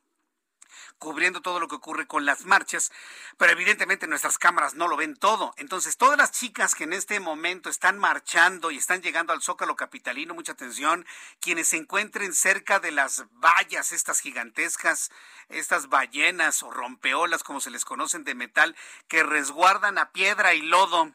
cubriendo 0.98 1.40
todo 1.40 1.60
lo 1.60 1.68
que 1.68 1.76
ocurre 1.76 2.06
con 2.06 2.24
las 2.24 2.44
marchas, 2.44 2.92
pero 3.37 3.52
evidentemente 3.52 4.06
nuestras 4.06 4.38
cámaras 4.38 4.74
no 4.74 4.88
lo 4.88 4.96
ven 4.96 5.16
todo. 5.16 5.54
Entonces, 5.56 5.96
todas 5.96 6.18
las 6.18 6.32
chicas 6.32 6.74
que 6.74 6.84
en 6.84 6.92
este 6.92 7.20
momento 7.20 7.68
están 7.68 7.98
marchando 7.98 8.70
y 8.70 8.76
están 8.76 9.02
llegando 9.02 9.32
al 9.32 9.42
Zócalo 9.42 9.76
Capitalino, 9.76 10.34
mucha 10.34 10.52
atención, 10.52 11.06
quienes 11.40 11.68
se 11.68 11.76
encuentren 11.76 12.34
cerca 12.34 12.80
de 12.80 12.90
las 12.90 13.24
vallas, 13.32 13.92
estas 13.92 14.20
gigantescas, 14.20 15.10
estas 15.48 15.88
ballenas 15.88 16.62
o 16.62 16.70
rompeolas, 16.70 17.42
como 17.42 17.60
se 17.60 17.70
les 17.70 17.84
conocen 17.84 18.24
de 18.24 18.34
metal, 18.34 18.76
que 19.08 19.22
resguardan 19.22 19.98
a 19.98 20.12
piedra 20.12 20.54
y 20.54 20.62
lodo 20.62 21.14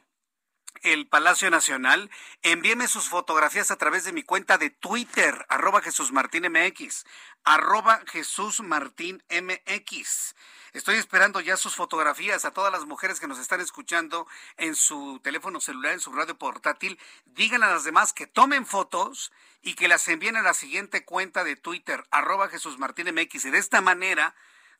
el 0.82 1.06
Palacio 1.06 1.50
Nacional, 1.50 2.10
envíeme 2.42 2.88
sus 2.88 3.08
fotografías 3.08 3.70
a 3.70 3.76
través 3.76 4.04
de 4.04 4.12
mi 4.12 4.22
cuenta 4.22 4.58
de 4.58 4.70
Twitter, 4.70 5.46
arroba 5.48 5.82
Jesús 5.82 6.12
Martín 6.12 6.44
MX, 6.50 7.04
arroba 7.44 8.02
Jesús 8.06 8.60
Martín 8.60 9.22
MX. 9.30 10.34
Estoy 10.72 10.96
esperando 10.96 11.40
ya 11.40 11.56
sus 11.56 11.74
fotografías 11.74 12.44
a 12.44 12.52
todas 12.52 12.72
las 12.72 12.86
mujeres 12.86 13.18
que 13.18 13.26
nos 13.26 13.40
están 13.40 13.60
escuchando 13.60 14.28
en 14.56 14.76
su 14.76 15.20
teléfono 15.22 15.60
celular, 15.60 15.92
en 15.92 16.00
su 16.00 16.12
radio 16.12 16.38
portátil. 16.38 16.98
Digan 17.24 17.64
a 17.64 17.70
las 17.70 17.82
demás 17.82 18.12
que 18.12 18.28
tomen 18.28 18.66
fotos 18.66 19.32
y 19.62 19.74
que 19.74 19.88
las 19.88 20.06
envíen 20.06 20.36
a 20.36 20.42
la 20.42 20.54
siguiente 20.54 21.04
cuenta 21.04 21.42
de 21.42 21.56
Twitter, 21.56 22.06
arroba 22.12 22.48
Jesús 22.48 22.78
Martín 22.78 23.12
MX. 23.12 23.46
Y 23.46 23.50
de 23.50 23.58
esta 23.58 23.80
manera, 23.80 24.34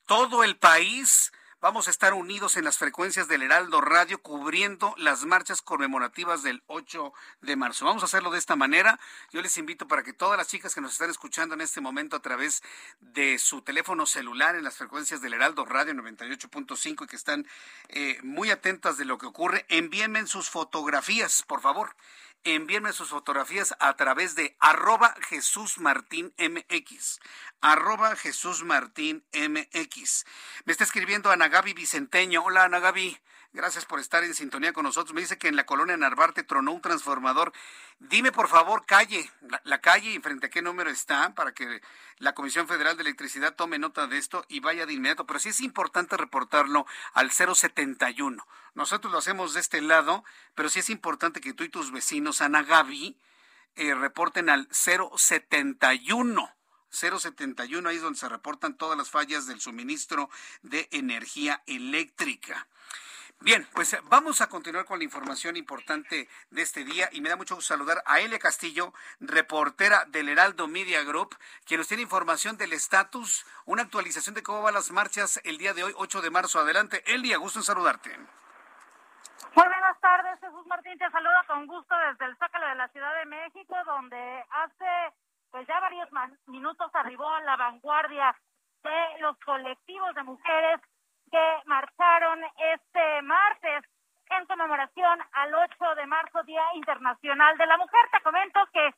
todo 0.07 0.45
el 0.45 0.57
país 0.57 1.33
Vamos 1.63 1.89
a 1.89 1.91
estar 1.91 2.15
unidos 2.15 2.57
en 2.57 2.65
las 2.65 2.79
frecuencias 2.79 3.29
del 3.29 3.43
Heraldo 3.43 3.83
Radio 3.83 4.23
cubriendo 4.23 4.95
las 4.97 5.27
marchas 5.27 5.61
conmemorativas 5.61 6.43
del 6.43 6.63
8 6.69 7.13
de 7.43 7.55
marzo. 7.55 7.85
Vamos 7.85 8.03
a 8.03 8.07
hacerlo 8.07 8.31
de 8.31 8.39
esta 8.39 8.57
manera. 8.57 8.99
Yo 9.31 9.43
les 9.43 9.59
invito 9.59 9.87
para 9.87 10.03
que 10.03 10.15
todas 10.15 10.39
las 10.39 10.49
chicas 10.49 10.75
que 10.75 10.81
nos 10.81 10.93
están 10.93 11.11
escuchando 11.11 11.55
en 11.55 11.61
este 11.61 11.83
momento 11.83 12.17
a 12.17 12.23
través 12.23 12.63
de 13.01 13.39
su 13.39 13.61
teléfono 13.61 14.07
celular 14.07 14.57
en 14.57 14.65
las 14.65 14.79
frecuencias 14.79 15.21
del 15.21 15.35
Heraldo 15.35 15.67
Radio 15.67 15.93
98.5 15.93 17.05
y 17.05 17.07
que 17.07 17.17
están 17.17 17.47
eh, 17.89 18.19
muy 18.23 18.51
atentas 18.51 18.97
de 18.97 19.05
lo 19.05 19.19
que 19.19 19.27
ocurre, 19.27 19.67
envíenme 19.69 20.27
sus 20.27 20.49
fotografías, 20.49 21.43
por 21.43 21.61
favor 21.61 21.95
envíenme 22.45 22.93
sus 22.93 23.11
fotografías 23.11 23.75
a 23.81 23.95
través 23.97 24.35
de 24.35 24.57
arroba 24.61 25.15
Jesús 25.29 25.79
Martín 25.79 26.33
MX. 26.39 27.21
Arroba 27.63 28.17
Jesús 28.17 28.65
Martín 28.65 29.23
MX. 29.35 30.25
Me 30.65 30.73
está 30.73 30.85
escribiendo 30.85 31.31
Ana 31.31 31.49
Gaby 31.49 31.75
Vicenteño. 31.75 32.43
Hola 32.43 32.65
Ana 32.65 32.81
Gaby. 32.81 33.21
Gracias 33.53 33.85
por 33.85 34.01
estar 34.01 34.25
en 34.25 34.35
sintonía 34.35 34.73
con 34.73 34.85
nosotros. 34.85 35.13
Me 35.13 35.21
dice 35.21 35.37
que 35.37 35.49
en 35.49 35.57
la 35.57 35.67
colonia 35.67 35.95
Narvarte 35.99 36.43
tronó 36.43 36.73
un 36.73 36.81
transformador. 36.81 37.53
Dime, 37.99 38.33
por 38.33 38.49
favor, 38.49 38.87
calle, 38.87 39.31
la, 39.65 39.81
calle 39.83 40.11
y 40.11 40.21
frente 40.21 40.47
a 40.47 40.51
qué 40.51 40.63
número 40.63 40.89
está 40.89 41.35
para 41.35 41.53
que 41.53 41.83
la 42.17 42.33
Comisión 42.33 42.67
Federal 42.67 42.97
de 42.97 43.03
Electricidad 43.03 43.55
tome 43.55 43.79
nota 43.79 44.07
de 44.07 44.17
esto 44.17 44.47
y 44.49 44.61
vaya 44.61 44.87
de 44.87 44.95
inmediato. 44.95 45.27
Pero 45.27 45.39
sí 45.39 45.51
es 45.51 45.61
importante 45.61 46.17
reportarlo 46.17 46.87
al 47.13 47.31
071. 47.31 48.47
Nosotros 48.73 49.13
lo 49.13 49.19
hacemos 49.19 49.53
de 49.53 49.61
este 49.61 49.83
lado, 49.83 50.25
pero 50.55 50.71
sí 50.71 50.79
es 50.79 50.89
importante 50.89 51.43
que 51.43 51.53
tú 51.53 51.65
y 51.65 51.69
tus 51.69 51.93
vecinos, 51.93 52.41
Ana 52.41 52.63
Gaby, 52.63 53.19
eh, 53.75 53.95
reporten 53.95 54.49
al 54.49 54.67
071 54.71 56.55
071, 56.91 57.89
ahí 57.89 57.97
es 57.97 58.03
donde 58.03 58.19
se 58.19 58.29
reportan 58.29 58.77
todas 58.77 58.99
las 58.99 59.11
fallas 59.11 59.47
del 59.47 59.61
suministro 59.61 60.31
de 60.63 60.89
energía 60.93 61.63
eléctrica. 61.67 62.67
Bien, 63.43 63.67
pues 63.73 63.97
vamos 64.11 64.43
a 64.43 64.51
continuar 64.51 64.85
con 64.85 64.99
la 64.99 65.05
información 65.05 65.57
importante 65.57 66.29
de 66.51 66.61
este 66.61 66.85
día 66.85 67.09
y 67.11 67.23
me 67.23 67.31
da 67.31 67.37
mucho 67.37 67.55
gusto 67.55 67.73
saludar 67.73 68.03
a 68.05 68.21
Elia 68.21 68.39
Castillo, 68.39 68.93
reportera 69.19 70.05
del 70.09 70.29
Heraldo 70.29 70.69
Media 70.69 71.03
Group, 71.05 71.35
quien 71.65 71.79
nos 71.79 71.89
tiene 71.89 72.03
información 72.03 72.59
del 72.59 72.75
estatus, 72.75 73.47
una 73.65 73.81
actualización 73.81 74.35
de 74.35 74.43
cómo 74.43 74.61
van 74.61 74.75
las 74.75 74.91
marchas 74.91 75.41
el 75.45 75.57
día 75.57 75.73
de 75.73 75.85
hoy, 75.85 75.95
8 75.97 76.21
de 76.21 76.31
marzo. 76.31 76.61
Adelante, 76.61 77.03
Elia, 77.07 77.39
gusto 77.39 77.61
en 77.61 77.65
saludarte. 77.65 78.15
Muy 79.55 79.67
buenas 79.67 79.99
tardes, 80.01 80.39
Jesús 80.41 80.67
Martín, 80.67 80.99
te 80.99 81.11
saluda 81.11 81.43
con 81.47 81.67
gusto 81.67 81.95
desde 82.11 82.27
el 82.27 82.37
Zócalo 82.37 82.69
de 82.69 82.75
la 82.75 82.89
Ciudad 82.89 83.19
de 83.21 83.25
México, 83.25 83.75
donde 83.87 84.45
hace 84.51 85.15
pues 85.51 85.67
ya 85.67 85.81
varios 85.81 86.09
minutos 86.47 86.91
arribó 86.95 87.29
a 87.29 87.41
la 87.43 87.57
vanguardia 87.57 88.35
de 88.83 89.21
los 89.21 89.39
colectivos 89.41 90.15
de 90.15 90.23
mujeres 90.23 90.81
que 91.31 91.63
marcharon 91.67 92.41
este 92.75 93.23
martes 93.23 93.85
en 94.31 94.47
conmemoración 94.47 95.21
al 95.33 95.55
8 95.55 95.95
de 95.97 96.07
marzo, 96.07 96.43
Día 96.45 96.63
Internacional 96.75 97.59
de 97.59 97.67
la 97.67 97.77
Mujer. 97.77 98.01
Te 98.13 98.23
comento 98.23 98.61
que 98.73 98.95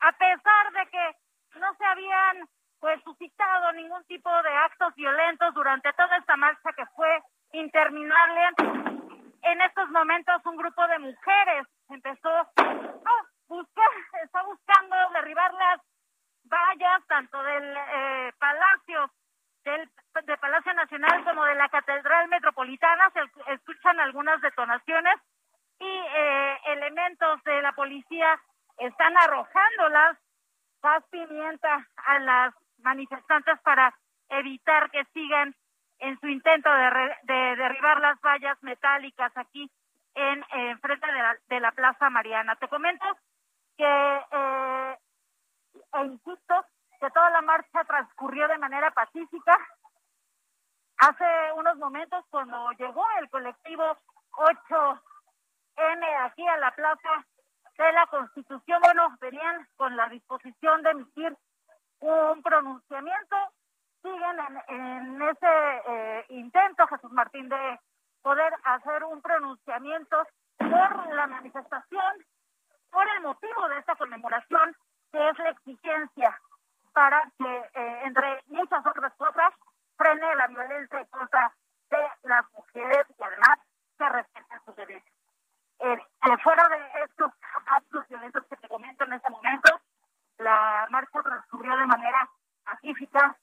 a 0.00 0.12
pesar 0.12 0.72
de 0.72 0.86
que 0.90 1.58
no 1.58 1.74
se 1.74 1.84
habían 1.84 2.48
pues 2.80 3.02
suscitado 3.02 3.72
ningún 3.72 4.04
tipo 4.04 4.30
de 4.42 4.50
actos 4.50 4.94
violentos 4.94 5.52
durante 5.54 5.92
toda 5.94 6.16
esta 6.16 6.36
marcha 6.36 6.72
que 6.76 6.86
fue 6.94 7.22
interminable, 7.52 8.40
en 9.42 9.60
estos 9.62 9.88
momentos 9.90 10.44
un 10.44 10.56
grupo 10.56 10.86
de 10.86 10.98
mujeres 11.00 11.66
empezó 11.88 12.28
a 12.28 12.46
buscar, 13.48 13.90
está 14.22 14.42
buscando 14.42 14.96
derribar 15.14 15.52
las 15.54 15.80
vallas 16.48 17.06
tanto 17.06 17.42
del 17.42 17.76
eh, 17.76 18.32
Palacio 18.38 19.10
del, 19.64 19.90
Palacio 20.40 20.72
Nacional 20.74 21.24
como 21.24 21.44
de 21.44 21.54
la 21.54 21.68
Catedral 21.68 22.28
Metropolitana. 22.28 23.10
Se 23.12 23.52
escuchan 23.52 24.00
algunas 24.00 24.40
detonaciones 24.40 25.14
y 25.78 25.86
eh, 25.86 26.58
elementos 26.66 27.42
de 27.44 27.62
la 27.62 27.72
policía 27.72 28.40
están 28.78 29.16
arrojando 29.18 29.88
las 29.90 30.16
pimienta 31.10 31.86
a 31.96 32.18
las 32.20 32.54
manifestantes 32.78 33.58
para 33.60 33.94
evitar 34.28 34.90
que 34.90 35.04
sigan 35.12 35.54
en 35.98 36.18
su 36.20 36.28
intento 36.28 36.70
de, 36.72 37.16
de 37.24 37.56
derribar 37.56 38.00
las 38.00 38.20
vallas 38.20 38.56
metálicas 38.62 39.32
aquí 39.36 39.70
en, 40.14 40.80
frente 40.80 41.06
de 41.06 41.12
la, 41.12 41.36
de 41.48 41.60
la 41.60 41.72
Plaza 41.72 42.10
Mariana. 42.10 42.56
Te 42.56 42.68
comento 42.68 43.04
que 43.76 43.84
eh, 43.84 44.98
e 45.92 46.04
insisto 46.04 46.66
que 47.00 47.10
toda 47.10 47.30
la 47.30 47.42
marcha 47.42 47.84
transcurrió 47.84 48.48
de 48.48 48.58
manera 48.58 48.90
pacífica. 48.90 49.58
Hace 50.98 51.52
unos 51.54 51.76
momentos 51.76 52.24
cuando 52.30 52.70
llegó 52.72 53.04
el 53.20 53.30
colectivo 53.30 53.96
8N 54.32 56.24
aquí 56.24 56.46
a 56.46 56.56
la 56.56 56.72
plaza 56.72 57.24
de 57.76 57.92
la 57.92 58.06
Constitución, 58.08 58.80
bueno, 58.82 59.16
venían 59.20 59.68
con 59.76 59.96
la 59.96 60.08
disposición 60.08 60.82
de 60.82 60.90
emitir 60.90 61.36
un 62.00 62.42
pronunciamiento. 62.42 63.36
Siguen 64.02 64.38
en, 64.68 65.22
ese 65.22 65.82
eh, 65.86 66.26
intento, 66.30 66.86
Jesús 66.86 67.12
Martín, 67.12 67.48
de 67.48 67.80
poder 68.22 68.52
hacer 68.64 69.04
un 69.04 69.20
pronunciamiento 69.22 70.26
por 70.56 71.14
la 71.14 71.26
manifestación, 71.26 72.24
por 72.90 73.08
el 73.08 73.22
motivo 73.22 73.68
de 73.68 73.78
esta 73.78 73.96
conmemoración 73.96 74.76
que 75.12 75.28
es 75.28 75.38
la 75.38 75.50
exigencia 75.50 76.40
para 76.92 77.22
que, 77.38 77.56
eh, 77.74 78.00
entre 78.04 78.42
muchas 78.48 78.84
otras 78.84 79.12
cosas, 79.14 79.54
frene 79.96 80.34
la 80.36 80.46
violencia 80.48 81.00
en 81.00 81.06
contra 81.06 81.52
de 81.90 81.98
las 82.24 82.44
mujeres 82.52 83.06
y 83.18 83.22
además 83.22 83.58
se 83.96 84.08
respeten 84.08 84.60
sus 84.64 84.76
derechos. 84.76 85.12
Eh, 85.80 85.98
fuera 86.42 86.68
de 86.68 87.04
estos 87.04 87.32
actos 87.66 88.08
violentos 88.08 88.44
que 88.46 88.56
te 88.56 88.68
comento 88.68 89.04
en 89.04 89.12
este 89.12 89.30
momento, 89.30 89.80
la 90.38 90.86
marcha 90.90 91.22
transcurrió 91.22 91.76
de 91.76 91.86
manera 91.86 92.28
pacífica, 92.64 93.36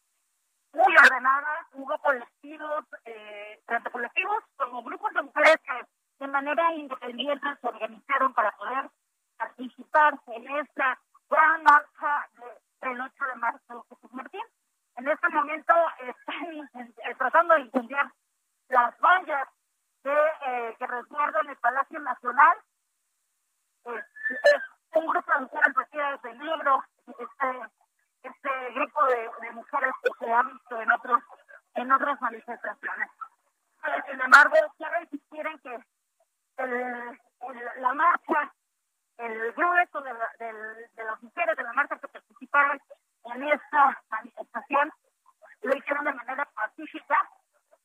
muy 0.73 0.97
ordenada, 0.97 1.67
hubo 1.73 1.97
colectivos, 1.99 2.85
eh, 3.05 3.61
tanto 3.65 3.91
colectivos 3.91 4.43
como 4.57 4.83
grupos 4.83 5.13
de 5.13 5.21
mujeres 5.21 5.57
que 5.63 6.25
de 6.25 6.27
manera 6.27 6.73
independiente 6.73 7.47
se 7.61 7.67
organizaron 7.67 8.33
para 8.33 8.51
poder 8.51 8.89
participar 9.37 10.19
en 10.27 10.57
esta 10.57 10.99
gran 11.35 11.63
marcha 11.63 12.29
del 12.81 13.01
8 13.01 13.25
de 13.25 13.35
marzo, 13.35 13.85
Jesús 13.89 14.13
Martín. 14.13 14.41
En 14.95 15.07
este 15.09 15.29
momento 15.29 15.73
están 15.99 16.69
eh, 16.81 17.15
tratando 17.17 17.55
de 17.55 17.61
incendiar 17.61 18.09
las 18.69 18.97
vallas 18.99 19.47
de, 20.03 20.13
eh, 20.13 20.75
que 20.79 20.87
resguardan 20.87 21.49
el 21.49 21.57
Palacio 21.57 21.99
Nacional. 21.99 22.57
es 23.85 24.61
un 24.93 25.07
grupo 25.07 25.31
de 25.33 25.41
mujeres 25.41 25.75
vestidas 25.75 26.21
de 26.21 26.33
negro, 26.35 26.83
este, 27.07 27.69
este 28.23 28.73
grupo 28.73 29.05
de, 29.05 29.51
mujeres 29.51 29.91
que 30.03 30.25
se 30.25 30.33
ha 30.33 30.43
visto 30.43 30.81
en 30.81 30.91
otros 30.91 31.21
en 31.73 31.91
otras 31.91 32.21
manifestaciones. 32.21 33.09
Eh, 33.83 34.03
sin 34.09 34.21
embargo, 34.21 34.55
quiero 34.77 35.01
insistir 35.01 35.45
en 35.45 35.59
que 35.59 35.79
el, 36.57 37.19
la 37.81 37.93
marcha 37.93 38.54
el 39.25 39.53
grueso 39.53 40.01
de, 40.01 40.13
de, 40.13 41.03
las 41.03 41.21
mujeres 41.21 41.57
de 41.57 41.63
la 41.63 41.73
marcha 41.73 41.97
que 41.99 42.07
participaron 42.07 42.79
en 43.25 43.43
esta 43.43 44.03
manifestación 44.09 44.91
lo 45.61 45.75
hicieron 45.75 46.05
de 46.05 46.13
manera 46.13 46.45
pacífica 46.53 47.29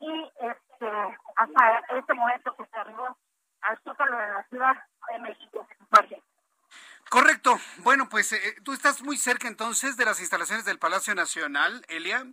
y 0.00 0.32
este, 0.40 1.18
hasta 1.36 1.82
este 1.96 2.14
momento 2.14 2.54
que 2.56 2.66
se 2.66 2.78
arribó 2.78 3.16
al 3.62 3.78
zócalo 3.82 4.18
de 4.18 4.32
la 4.32 4.42
Ciudad 4.48 4.84
de 5.12 5.18
México. 5.20 5.66
Correcto. 7.10 7.58
Bueno, 7.78 8.08
pues 8.08 8.32
eh, 8.32 8.56
tú 8.62 8.72
estás 8.72 9.02
muy 9.02 9.16
cerca 9.16 9.48
entonces 9.48 9.96
de 9.96 10.04
las 10.04 10.20
instalaciones 10.20 10.64
del 10.64 10.78
Palacio 10.78 11.12
Nacional, 11.14 11.84
Elia. 11.88 12.24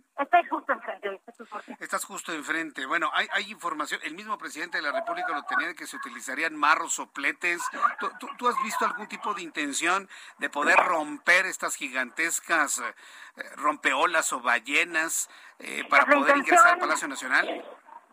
Estás 1.88 2.04
justo 2.04 2.34
enfrente. 2.34 2.84
Bueno, 2.84 3.10
hay, 3.14 3.26
hay 3.32 3.50
información. 3.50 3.98
El 4.04 4.14
mismo 4.14 4.36
presidente 4.36 4.76
de 4.76 4.82
la 4.82 4.92
República 4.92 5.32
lo 5.32 5.42
tenía 5.44 5.68
de 5.68 5.74
que 5.74 5.86
se 5.86 5.96
utilizarían 5.96 6.54
marros, 6.54 6.92
sopletes. 6.92 7.62
¿Tú, 7.98 8.28
tú, 8.36 8.46
has 8.46 8.62
visto 8.62 8.84
algún 8.84 9.06
tipo 9.06 9.32
de 9.32 9.40
intención 9.40 10.06
de 10.36 10.50
poder 10.50 10.76
romper 10.76 11.46
estas 11.46 11.76
gigantescas 11.76 12.80
eh, 12.80 13.42
rompeolas 13.56 14.34
o 14.34 14.40
ballenas 14.42 15.30
eh, 15.60 15.82
para 15.88 16.04
poder 16.04 16.36
ingresar 16.36 16.74
al 16.74 16.78
Palacio 16.78 17.08
Nacional? 17.08 17.46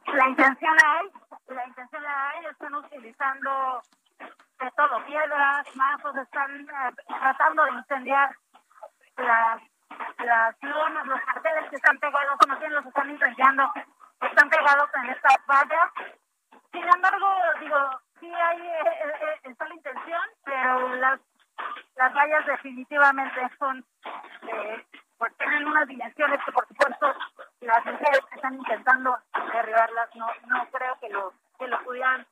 La 0.06 0.30
intención 0.30 0.74
hay. 0.82 1.10
La 1.54 1.68
intención 1.68 2.04
hay. 2.06 2.46
Están 2.46 2.76
utilizando 2.76 3.82
de 4.18 4.72
todo, 4.78 5.06
piedras, 5.06 5.68
mazos, 5.76 6.16
están 6.16 6.62
eh, 6.62 6.96
tratando 7.08 7.66
de 7.66 7.72
incendiar 7.74 8.38
las, 9.18 9.62
las 10.26 10.56
lonas, 10.62 11.06
los 11.06 11.22
carteles 11.22 11.70
que 11.70 11.76
están 11.76 11.98
pegados, 12.00 12.38
o 12.44 12.48
más 12.48 12.60
bien 12.60 12.74
los 12.74 12.86
están 12.86 13.10
incendiando, 13.10 13.72
están 14.22 14.50
pegados 14.50 14.90
en 14.96 15.10
estas 15.10 15.36
vallas. 15.48 15.92
Sin 16.72 16.84
embargo, 16.84 17.28
digo, 17.60 17.78
sí 18.20 18.32
hay 18.34 18.62
eh, 18.62 19.40
eh, 19.44 19.56
la 19.58 19.76
intención, 19.76 20.22
pero 20.44 20.96
las, 20.96 21.20
las 21.96 22.14
vallas 22.14 22.46
definitivamente 22.46 23.42
son, 23.58 23.86
eh, 24.42 24.86
pues 25.18 25.36
tienen 25.38 25.68
unas 25.68 25.88
dimensiones 25.88 26.40
que 26.44 26.52
por 26.52 26.68
supuesto 26.68 27.14
las 27.62 27.86
mujeres 27.86 28.20
que 28.30 28.36
están 28.36 28.56
intentando 28.56 29.18
derribarlas 29.54 30.10
no, 30.16 30.28
no 30.48 30.68
creo 30.72 31.00
que 31.00 31.10
lo, 31.10 31.34
que 31.58 31.68
lo 31.68 31.82
pudieran 31.84 32.26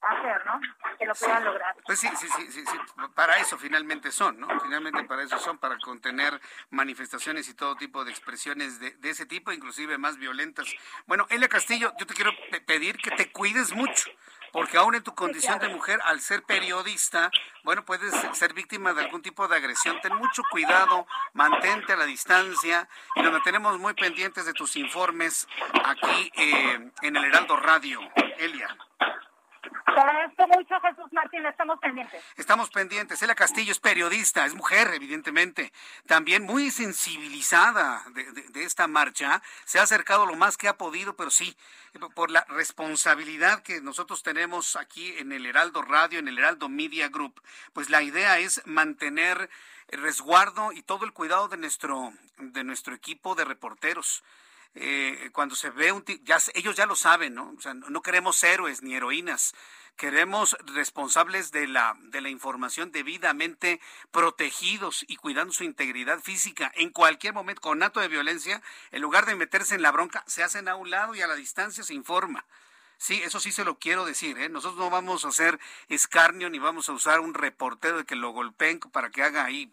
hacer, 0.00 0.46
¿no? 0.46 0.60
Que 0.98 1.06
lo 1.06 1.14
puedan 1.14 1.44
lograr. 1.44 1.74
Pues 1.84 1.98
sí, 1.98 2.08
sí, 2.16 2.28
sí, 2.28 2.50
sí, 2.50 2.78
para 3.14 3.38
eso 3.38 3.58
finalmente 3.58 4.10
son, 4.10 4.40
¿no? 4.40 4.48
Finalmente 4.60 5.04
para 5.04 5.22
eso 5.22 5.38
son, 5.38 5.58
para 5.58 5.78
contener 5.78 6.40
manifestaciones 6.70 7.48
y 7.48 7.54
todo 7.54 7.76
tipo 7.76 8.04
de 8.04 8.10
expresiones 8.10 8.80
de, 8.80 8.92
de 8.92 9.10
ese 9.10 9.26
tipo, 9.26 9.52
inclusive 9.52 9.98
más 9.98 10.16
violentas. 10.16 10.66
Bueno, 11.06 11.26
Elia 11.30 11.48
Castillo, 11.48 11.92
yo 11.98 12.06
te 12.06 12.14
quiero 12.14 12.32
pedir 12.66 12.96
que 12.98 13.10
te 13.12 13.30
cuides 13.30 13.72
mucho, 13.72 14.10
porque 14.52 14.76
aún 14.76 14.94
en 14.94 15.02
tu 15.02 15.14
condición 15.14 15.58
de 15.58 15.68
mujer, 15.68 16.00
al 16.04 16.20
ser 16.20 16.42
periodista, 16.42 17.30
bueno, 17.64 17.84
puedes 17.84 18.14
ser 18.36 18.54
víctima 18.54 18.92
de 18.94 19.02
algún 19.04 19.22
tipo 19.22 19.46
de 19.46 19.56
agresión. 19.56 20.00
Ten 20.00 20.14
mucho 20.14 20.42
cuidado, 20.50 21.06
mantente 21.34 21.92
a 21.92 21.96
la 21.96 22.04
distancia 22.04 22.88
y 23.14 23.22
nos 23.22 23.42
tenemos 23.42 23.78
muy 23.78 23.94
pendientes 23.94 24.46
de 24.46 24.52
tus 24.52 24.76
informes 24.76 25.46
aquí 25.84 26.32
eh, 26.36 26.90
en 27.02 27.16
el 27.16 27.24
Heraldo 27.24 27.56
Radio. 27.56 28.00
Elia. 28.38 28.68
agradezco 29.86 30.46
mucho, 30.48 30.80
Jesús 30.80 31.12
Martín, 31.12 31.42
estamos 31.68 31.80
pendientes. 31.80 32.24
Estamos 32.36 32.70
pendientes. 32.70 33.24
Castillo 33.36 33.72
es 33.72 33.78
periodista, 33.78 34.46
es 34.46 34.54
mujer, 34.54 34.92
evidentemente. 34.94 35.72
También 36.06 36.42
muy 36.42 36.70
sensibilizada 36.70 38.04
de, 38.12 38.24
de, 38.24 38.64
esta 38.64 38.88
marcha. 38.88 39.42
Se 39.64 39.78
ha 39.78 39.82
acercado 39.82 40.24
lo 40.24 40.34
más 40.34 40.56
que 40.56 40.66
ha 40.66 40.78
podido, 40.78 41.14
pero 41.14 41.30
sí, 41.30 41.56
por 42.14 42.30
la 42.30 42.44
responsabilidad 42.48 43.62
que 43.62 43.80
nosotros 43.80 44.22
tenemos 44.22 44.76
aquí 44.76 45.14
en 45.18 45.30
el 45.32 45.44
Heraldo 45.46 45.82
Radio, 45.82 46.18
en 46.18 46.28
el 46.28 46.38
Heraldo 46.38 46.68
Media 46.68 47.08
Group, 47.08 47.40
pues 47.72 47.90
la 47.90 48.02
idea 48.02 48.38
es 48.38 48.62
mantener 48.66 49.50
el 49.88 50.02
resguardo 50.02 50.72
y 50.72 50.82
todo 50.82 51.04
el 51.04 51.12
cuidado 51.12 51.48
de 51.48 51.58
nuestro, 51.58 52.12
de 52.38 52.64
nuestro 52.64 52.94
equipo 52.94 53.34
de 53.34 53.44
reporteros. 53.44 54.24
Eh, 54.74 55.30
cuando 55.32 55.54
se 55.54 55.70
ve 55.70 55.92
un 55.92 56.04
ya 56.24 56.38
ellos 56.54 56.76
ya 56.76 56.86
lo 56.86 56.94
saben, 56.94 57.34
¿no? 57.34 57.54
O 57.56 57.60
sea, 57.60 57.74
no 57.74 58.02
queremos 58.02 58.42
héroes 58.44 58.82
ni 58.82 58.94
heroínas, 58.94 59.54
queremos 59.98 60.56
responsables 60.64 61.50
de 61.50 61.66
la 61.66 61.96
de 62.00 62.22
la 62.22 62.30
información 62.30 62.92
debidamente 62.92 63.80
protegidos 64.10 65.04
y 65.08 65.16
cuidando 65.16 65.52
su 65.52 65.64
integridad 65.64 66.20
física 66.20 66.72
en 66.76 66.90
cualquier 66.90 67.34
momento 67.34 67.60
con 67.60 67.82
acto 67.82 68.00
de 68.00 68.08
violencia, 68.08 68.62
en 68.92 69.02
lugar 69.02 69.26
de 69.26 69.34
meterse 69.34 69.74
en 69.74 69.82
la 69.82 69.90
bronca, 69.90 70.24
se 70.26 70.42
hacen 70.42 70.68
a 70.68 70.76
un 70.76 70.90
lado 70.90 71.14
y 71.14 71.20
a 71.20 71.26
la 71.26 71.34
distancia 71.34 71.84
se 71.84 71.94
informa. 71.94 72.46
Sí, 72.96 73.20
eso 73.24 73.40
sí 73.40 73.52
se 73.52 73.64
lo 73.64 73.78
quiero 73.78 74.04
decir, 74.04 74.38
¿eh? 74.38 74.48
Nosotros 74.48 74.78
no 74.78 74.90
vamos 74.90 75.24
a 75.24 75.28
hacer 75.28 75.58
escarnio 75.88 76.48
ni 76.48 76.58
vamos 76.58 76.88
a 76.88 76.92
usar 76.92 77.20
un 77.20 77.34
reportero 77.34 77.98
de 77.98 78.04
que 78.04 78.16
lo 78.16 78.30
golpeen 78.30 78.80
para 78.80 79.10
que 79.10 79.22
haga 79.22 79.44
ahí 79.44 79.72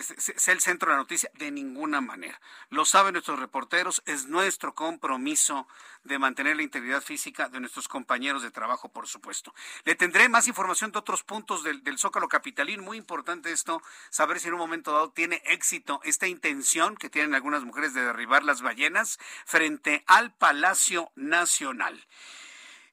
sea 0.00 0.54
el 0.54 0.60
centro 0.60 0.88
de 0.88 0.96
la 0.96 1.02
noticia 1.02 1.30
de 1.34 1.50
ninguna 1.50 2.00
manera. 2.00 2.40
Lo 2.70 2.84
saben 2.84 3.12
nuestros 3.12 3.38
reporteros, 3.38 4.02
es 4.06 4.26
nuestro 4.26 4.74
compromiso 4.74 5.68
de 6.04 6.18
mantener 6.18 6.56
la 6.56 6.62
integridad 6.62 7.02
física 7.02 7.48
de 7.48 7.60
nuestros 7.60 7.88
compañeros 7.88 8.42
de 8.42 8.50
trabajo, 8.50 8.88
por 8.88 9.06
supuesto. 9.06 9.54
Le 9.84 9.94
tendré 9.94 10.28
más 10.28 10.48
información 10.48 10.92
de 10.92 10.98
otros 10.98 11.22
puntos 11.22 11.62
del, 11.62 11.82
del 11.84 11.98
Zócalo 11.98 12.28
Capitalín. 12.28 12.80
Muy 12.80 12.96
importante 12.96 13.52
esto, 13.52 13.82
saber 14.10 14.40
si 14.40 14.48
en 14.48 14.54
un 14.54 14.60
momento 14.60 14.92
dado 14.92 15.10
tiene 15.10 15.42
éxito 15.46 16.00
esta 16.04 16.26
intención 16.26 16.96
que 16.96 17.10
tienen 17.10 17.34
algunas 17.34 17.64
mujeres 17.64 17.94
de 17.94 18.04
derribar 18.04 18.44
las 18.44 18.62
ballenas 18.62 19.18
frente 19.44 20.04
al 20.06 20.32
Palacio 20.32 21.12
Nacional. 21.16 22.06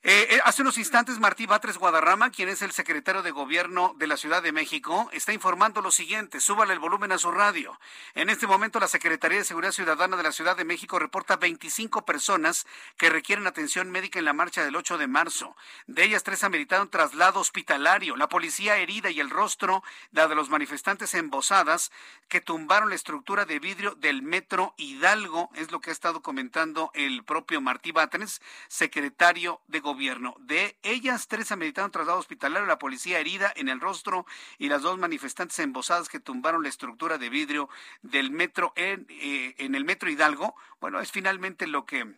Eh, 0.02 0.28
eh, 0.30 0.39
hace 0.45 0.62
unos 0.62 0.78
instantes, 0.78 1.20
Martí 1.20 1.45
Batres 1.45 1.78
Guadarrama, 1.78 2.30
quien 2.30 2.47
es 2.47 2.62
el 2.62 2.72
secretario 2.72 3.22
de 3.22 3.32
Gobierno 3.32 3.95
de 3.97 4.08
la 4.08 4.16
Ciudad 4.16 4.41
de 4.41 4.54
México, 4.54 5.10
está 5.12 5.34
informando 5.34 5.82
lo 5.82 5.91
siguiente. 5.91 6.39
Súbale 6.39 6.72
el 6.72 6.80
volumen 6.80 7.12
a 7.12 7.18
su 7.18 7.32
radio. 7.32 7.78
En 8.16 8.30
este 8.30 8.47
momento, 8.47 8.80
la 8.80 8.88
Secretaría 8.88 9.39
de 9.39 9.43
Seguridad 9.43 9.74
Ciudadana 9.74 10.16
de 10.16 10.24
la 10.24 10.32
Ciudad 10.32 10.56
de 10.56 10.64
México 10.64 11.00
reporta 11.00 11.36
25 11.36 12.06
personas 12.06 12.66
que 12.95 13.10
requieren 13.10 13.45
atención 13.45 13.91
médica 13.91 14.20
en 14.20 14.26
la 14.26 14.32
marcha 14.32 14.64
del 14.64 14.78
8 14.78 14.97
de 14.97 15.08
marzo. 15.08 15.58
De 15.86 16.06
ellas, 16.06 16.24
tres 16.24 16.45
ameritaron 16.45 16.89
traslado 16.89 17.41
hospitalario. 17.41 18.16
La 18.16 18.30
policía 18.30 18.78
herida 18.78 19.12
y 19.12 19.20
el 19.20 19.30
rostro, 19.30 19.84
la 20.14 20.30
de 20.30 20.36
los 20.36 20.50
manifestantes 20.50 21.14
embosadas 21.14 21.91
que 22.30 22.39
tumbaron 22.39 22.88
la 22.88 22.95
estructura 22.95 23.43
de 23.43 23.60
vidrio 23.60 23.95
del 23.95 24.22
metro 24.22 24.74
Hidalgo, 24.78 25.50
es 25.56 25.74
lo 25.74 25.82
que 25.82 25.89
ha 25.89 25.93
estado 25.93 26.22
comentando 26.22 26.89
el 26.93 27.26
propio 27.26 27.60
Martí 27.60 27.91
Batres, 27.91 28.41
secretario 28.70 29.60
de 29.68 29.82
Gobierno 29.82 29.89
gobierno. 29.94 30.36
De 30.40 30.78
ellas, 30.84 31.28
tres 31.28 31.52
ameritanos 31.52 31.92
traslado 31.92 32.20
hospitalario, 32.20 32.68
la 32.68 32.80
policía 32.80 33.20
herida 33.20 33.52
en 33.56 33.70
el 33.70 33.80
rostro 33.80 34.26
y 34.58 34.70
las 34.70 34.82
dos 34.82 34.98
manifestantes 34.98 35.58
embosadas 35.60 36.10
que 36.10 36.20
tumbaron 36.20 36.64
la 36.64 36.70
estructura 36.70 37.18
de 37.18 37.30
vidrio 37.30 37.70
del 38.02 38.32
metro 38.32 38.72
en, 38.76 39.08
eh, 39.10 39.56
en 39.58 39.76
el 39.76 39.86
metro 39.86 40.10
Hidalgo. 40.10 40.56
Bueno, 40.80 41.00
es 41.00 41.12
finalmente 41.12 41.66
lo 41.66 41.86
que 41.86 42.14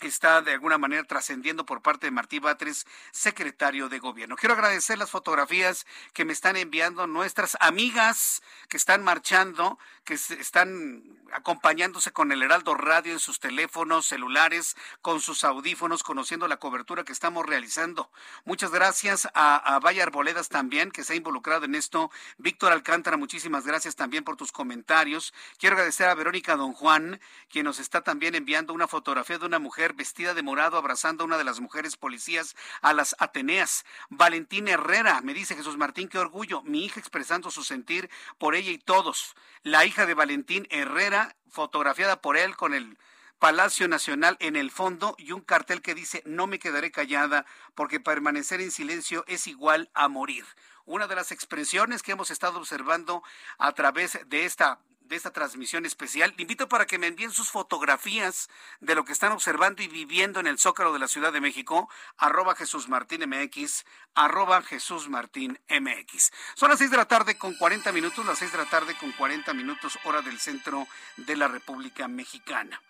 está 0.00 0.42
de 0.42 0.52
alguna 0.52 0.78
manera 0.78 1.04
trascendiendo 1.04 1.64
por 1.64 1.82
parte 1.82 2.06
de 2.06 2.10
Martí 2.10 2.38
Batres, 2.38 2.86
secretario 3.10 3.88
de 3.88 3.98
gobierno. 3.98 4.36
Quiero 4.36 4.54
agradecer 4.54 4.98
las 4.98 5.10
fotografías 5.10 5.86
que 6.12 6.24
me 6.24 6.32
están 6.32 6.56
enviando 6.56 7.06
nuestras 7.06 7.56
amigas 7.60 8.42
que 8.68 8.76
están 8.76 9.02
marchando, 9.02 9.78
que 10.04 10.14
están 10.14 11.02
acompañándose 11.32 12.12
con 12.12 12.30
el 12.32 12.42
Heraldo 12.42 12.74
Radio 12.74 13.12
en 13.12 13.18
sus 13.18 13.40
teléfonos 13.40 14.06
celulares, 14.06 14.76
con 15.02 15.20
sus 15.20 15.44
audífonos, 15.44 16.02
conociendo 16.02 16.46
la 16.48 16.58
cobertura 16.58 17.04
que 17.04 17.12
estamos 17.12 17.44
realizando. 17.44 18.10
Muchas 18.44 18.70
gracias 18.70 19.28
a, 19.34 19.56
a 19.56 19.78
Valle 19.80 20.02
Arboledas 20.02 20.48
también, 20.48 20.90
que 20.90 21.02
se 21.04 21.14
ha 21.14 21.16
involucrado 21.16 21.64
en 21.64 21.74
esto. 21.74 22.10
Víctor 22.38 22.72
Alcántara, 22.72 23.16
muchísimas 23.16 23.66
gracias 23.66 23.96
también 23.96 24.24
por 24.24 24.36
tus 24.36 24.52
comentarios. 24.52 25.34
Quiero 25.58 25.74
agradecer 25.74 26.08
a 26.08 26.14
Verónica 26.14 26.56
Don 26.56 26.72
Juan, 26.72 27.20
quien 27.48 27.64
nos 27.64 27.78
está 27.78 28.02
también 28.02 28.34
enviando 28.34 28.72
una 28.72 28.88
fotografía 28.88 29.38
de 29.38 29.46
una 29.46 29.58
mujer 29.58 29.83
vestida 29.92 30.32
de 30.32 30.42
morado 30.42 30.78
abrazando 30.78 31.22
a 31.22 31.26
una 31.26 31.36
de 31.36 31.44
las 31.44 31.60
mujeres 31.60 31.98
policías 31.98 32.56
a 32.80 32.94
las 32.94 33.14
Ateneas. 33.18 33.84
Valentín 34.08 34.68
Herrera, 34.68 35.20
me 35.20 35.34
dice 35.34 35.54
Jesús 35.54 35.76
Martín, 35.76 36.08
qué 36.08 36.18
orgullo, 36.18 36.62
mi 36.62 36.86
hija 36.86 36.98
expresando 36.98 37.50
su 37.50 37.62
sentir 37.62 38.08
por 38.38 38.54
ella 38.54 38.70
y 38.70 38.78
todos. 38.78 39.34
La 39.62 39.84
hija 39.84 40.06
de 40.06 40.14
Valentín 40.14 40.66
Herrera, 40.70 41.36
fotografiada 41.50 42.22
por 42.22 42.38
él 42.38 42.56
con 42.56 42.72
el 42.72 42.96
Palacio 43.38 43.88
Nacional 43.88 44.38
en 44.40 44.56
el 44.56 44.70
fondo 44.70 45.14
y 45.18 45.32
un 45.32 45.42
cartel 45.42 45.82
que 45.82 45.94
dice 45.94 46.22
no 46.24 46.46
me 46.46 46.58
quedaré 46.58 46.90
callada 46.90 47.44
porque 47.74 48.00
permanecer 48.00 48.62
en 48.62 48.70
silencio 48.70 49.22
es 49.26 49.46
igual 49.46 49.90
a 49.92 50.08
morir. 50.08 50.46
Una 50.86 51.06
de 51.06 51.14
las 51.14 51.30
expresiones 51.30 52.02
que 52.02 52.12
hemos 52.12 52.30
estado 52.30 52.58
observando 52.58 53.22
a 53.58 53.72
través 53.72 54.18
de 54.26 54.46
esta 54.46 54.78
de 55.04 55.16
esta 55.16 55.32
transmisión 55.32 55.86
especial. 55.86 56.34
Le 56.36 56.42
invito 56.42 56.68
para 56.68 56.86
que 56.86 56.98
me 56.98 57.06
envíen 57.06 57.30
sus 57.30 57.50
fotografías 57.50 58.48
de 58.80 58.94
lo 58.94 59.04
que 59.04 59.12
están 59.12 59.32
observando 59.32 59.82
y 59.82 59.88
viviendo 59.88 60.40
en 60.40 60.46
el 60.46 60.58
Zócalo 60.58 60.92
de 60.92 60.98
la 60.98 61.08
Ciudad 61.08 61.32
de 61.32 61.40
México, 61.40 61.88
arroba 62.16 62.54
Jesús 62.56 62.88
Martín 62.88 63.28
MX, 63.28 63.84
arroba 64.14 64.62
Jesús 64.62 65.08
Martín 65.08 65.60
MX. 65.68 66.32
Son 66.54 66.70
las 66.70 66.78
seis 66.78 66.90
de 66.90 66.96
la 66.96 67.06
tarde 67.06 67.36
con 67.36 67.54
40 67.54 67.92
minutos, 67.92 68.26
las 68.26 68.38
seis 68.38 68.52
de 68.52 68.58
la 68.58 68.66
tarde 68.66 68.96
con 68.98 69.12
40 69.12 69.52
minutos, 69.54 69.98
hora 70.04 70.22
del 70.22 70.40
centro 70.40 70.86
de 71.16 71.36
la 71.36 71.48
República 71.48 72.08
Mexicana. 72.08 72.80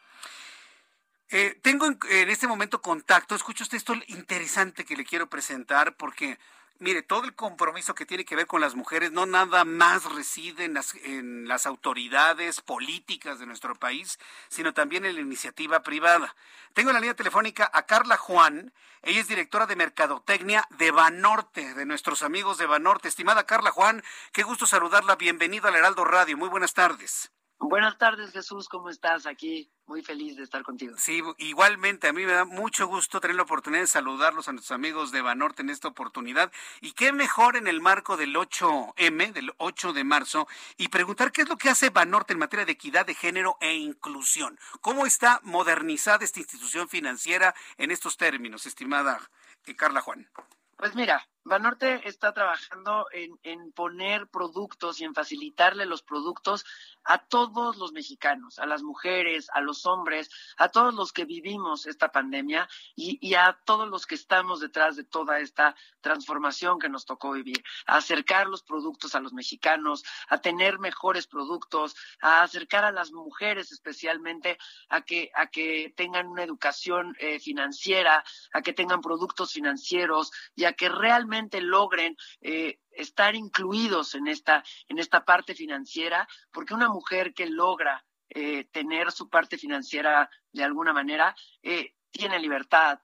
Eh, 1.30 1.58
tengo 1.62 1.86
en, 1.86 2.30
este 2.30 2.46
momento 2.46 2.80
contacto, 2.80 3.34
escucho 3.34 3.64
usted 3.64 3.78
esto 3.78 3.94
interesante 4.06 4.84
que 4.84 4.96
le 4.96 5.04
quiero 5.04 5.28
presentar 5.28 5.96
porque 5.96 6.38
Mire, 6.80 7.02
todo 7.02 7.24
el 7.24 7.34
compromiso 7.34 7.94
que 7.94 8.04
tiene 8.04 8.24
que 8.24 8.34
ver 8.34 8.48
con 8.48 8.60
las 8.60 8.74
mujeres 8.74 9.12
no 9.12 9.26
nada 9.26 9.64
más 9.64 10.12
reside 10.12 10.64
en 10.64 10.74
las, 10.74 10.94
en 10.96 11.46
las 11.46 11.66
autoridades 11.66 12.60
políticas 12.60 13.38
de 13.38 13.46
nuestro 13.46 13.76
país, 13.76 14.18
sino 14.48 14.74
también 14.74 15.04
en 15.04 15.14
la 15.14 15.20
iniciativa 15.20 15.82
privada. 15.84 16.34
Tengo 16.72 16.90
en 16.90 16.94
la 16.94 17.00
línea 17.00 17.14
telefónica 17.14 17.70
a 17.72 17.86
Carla 17.86 18.16
Juan, 18.16 18.72
ella 19.02 19.20
es 19.20 19.28
directora 19.28 19.66
de 19.66 19.76
Mercadotecnia 19.76 20.66
de 20.70 20.90
Banorte, 20.90 21.74
de 21.74 21.86
nuestros 21.86 22.22
amigos 22.22 22.58
de 22.58 22.66
Banorte. 22.66 23.06
Estimada 23.06 23.44
Carla 23.44 23.70
Juan, 23.70 24.02
qué 24.32 24.42
gusto 24.42 24.66
saludarla, 24.66 25.16
bienvenida 25.16 25.68
al 25.68 25.76
Heraldo 25.76 26.04
Radio, 26.04 26.36
muy 26.36 26.48
buenas 26.48 26.74
tardes. 26.74 27.30
Buenas 27.68 27.96
tardes, 27.96 28.30
Jesús, 28.30 28.68
¿cómo 28.68 28.90
estás? 28.90 29.24
Aquí 29.24 29.70
muy 29.86 30.02
feliz 30.02 30.36
de 30.36 30.42
estar 30.42 30.62
contigo. 30.62 30.96
Sí, 30.98 31.22
igualmente, 31.38 32.08
a 32.08 32.12
mí 32.12 32.26
me 32.26 32.32
da 32.32 32.44
mucho 32.44 32.86
gusto 32.86 33.20
tener 33.20 33.36
la 33.36 33.44
oportunidad 33.44 33.80
de 33.80 33.86
saludarlos 33.86 34.48
a 34.48 34.52
nuestros 34.52 34.74
amigos 34.74 35.12
de 35.12 35.22
Banorte 35.22 35.62
en 35.62 35.70
esta 35.70 35.88
oportunidad. 35.88 36.52
Y 36.82 36.92
qué 36.92 37.12
mejor 37.12 37.56
en 37.56 37.66
el 37.66 37.80
marco 37.80 38.18
del 38.18 38.36
8M, 38.36 39.32
del 39.32 39.54
8 39.56 39.94
de 39.94 40.04
marzo, 40.04 40.46
y 40.76 40.88
preguntar 40.88 41.32
qué 41.32 41.42
es 41.42 41.48
lo 41.48 41.56
que 41.56 41.70
hace 41.70 41.88
Banorte 41.88 42.34
en 42.34 42.38
materia 42.38 42.66
de 42.66 42.72
equidad 42.72 43.06
de 43.06 43.14
género 43.14 43.56
e 43.62 43.72
inclusión. 43.74 44.58
¿Cómo 44.82 45.06
está 45.06 45.40
modernizada 45.42 46.22
esta 46.22 46.40
institución 46.40 46.90
financiera 46.90 47.54
en 47.78 47.90
estos 47.90 48.18
términos, 48.18 48.66
estimada 48.66 49.18
eh, 49.64 49.74
Carla 49.74 50.02
Juan? 50.02 50.28
Pues 50.76 50.94
mira, 50.94 51.26
Banorte 51.46 52.08
está 52.08 52.32
trabajando 52.32 53.06
en, 53.12 53.38
en, 53.42 53.70
poner 53.72 54.28
productos 54.28 54.98
y 55.00 55.04
en 55.04 55.14
facilitarle 55.14 55.84
los 55.84 56.02
productos 56.02 56.64
a 57.04 57.18
todos 57.18 57.76
los 57.76 57.92
mexicanos, 57.92 58.58
a 58.58 58.64
las 58.64 58.82
mujeres, 58.82 59.50
a 59.52 59.60
los 59.60 59.84
hombres, 59.84 60.30
a 60.56 60.70
todos 60.70 60.94
los 60.94 61.12
que 61.12 61.26
vivimos 61.26 61.86
esta 61.86 62.10
pandemia 62.10 62.66
y, 62.96 63.18
y, 63.20 63.34
a 63.34 63.58
todos 63.66 63.90
los 63.90 64.06
que 64.06 64.14
estamos 64.14 64.60
detrás 64.60 64.96
de 64.96 65.04
toda 65.04 65.38
esta 65.38 65.76
transformación 66.00 66.78
que 66.78 66.88
nos 66.88 67.04
tocó 67.04 67.32
vivir, 67.32 67.62
a 67.84 67.98
acercar 67.98 68.46
los 68.46 68.62
productos 68.62 69.14
a 69.14 69.20
los 69.20 69.34
mexicanos, 69.34 70.02
a 70.28 70.38
tener 70.38 70.78
mejores 70.78 71.26
productos, 71.26 71.94
a 72.22 72.42
acercar 72.42 72.86
a 72.86 72.92
las 72.92 73.12
mujeres 73.12 73.70
especialmente 73.70 74.56
a 74.88 75.02
que, 75.02 75.30
a 75.34 75.48
que 75.48 75.92
tengan 75.94 76.26
una 76.28 76.42
educación 76.42 77.14
eh, 77.18 77.38
financiera, 77.38 78.24
a 78.54 78.62
que 78.62 78.72
tengan 78.72 79.02
productos 79.02 79.52
financieros 79.52 80.32
y 80.56 80.64
a 80.64 80.72
que 80.72 80.88
realmente 80.88 81.33
logren 81.60 82.16
eh, 82.40 82.80
estar 82.90 83.34
incluidos 83.34 84.14
en 84.14 84.28
esta, 84.28 84.62
en 84.88 84.98
esta 84.98 85.24
parte 85.24 85.54
financiera, 85.54 86.26
porque 86.52 86.74
una 86.74 86.88
mujer 86.88 87.34
que 87.34 87.46
logra 87.46 88.04
eh, 88.28 88.64
tener 88.72 89.12
su 89.12 89.28
parte 89.28 89.58
financiera 89.58 90.30
de 90.52 90.64
alguna 90.64 90.92
manera, 90.92 91.34
eh, 91.62 91.94
tiene 92.10 92.38
libertad, 92.38 92.98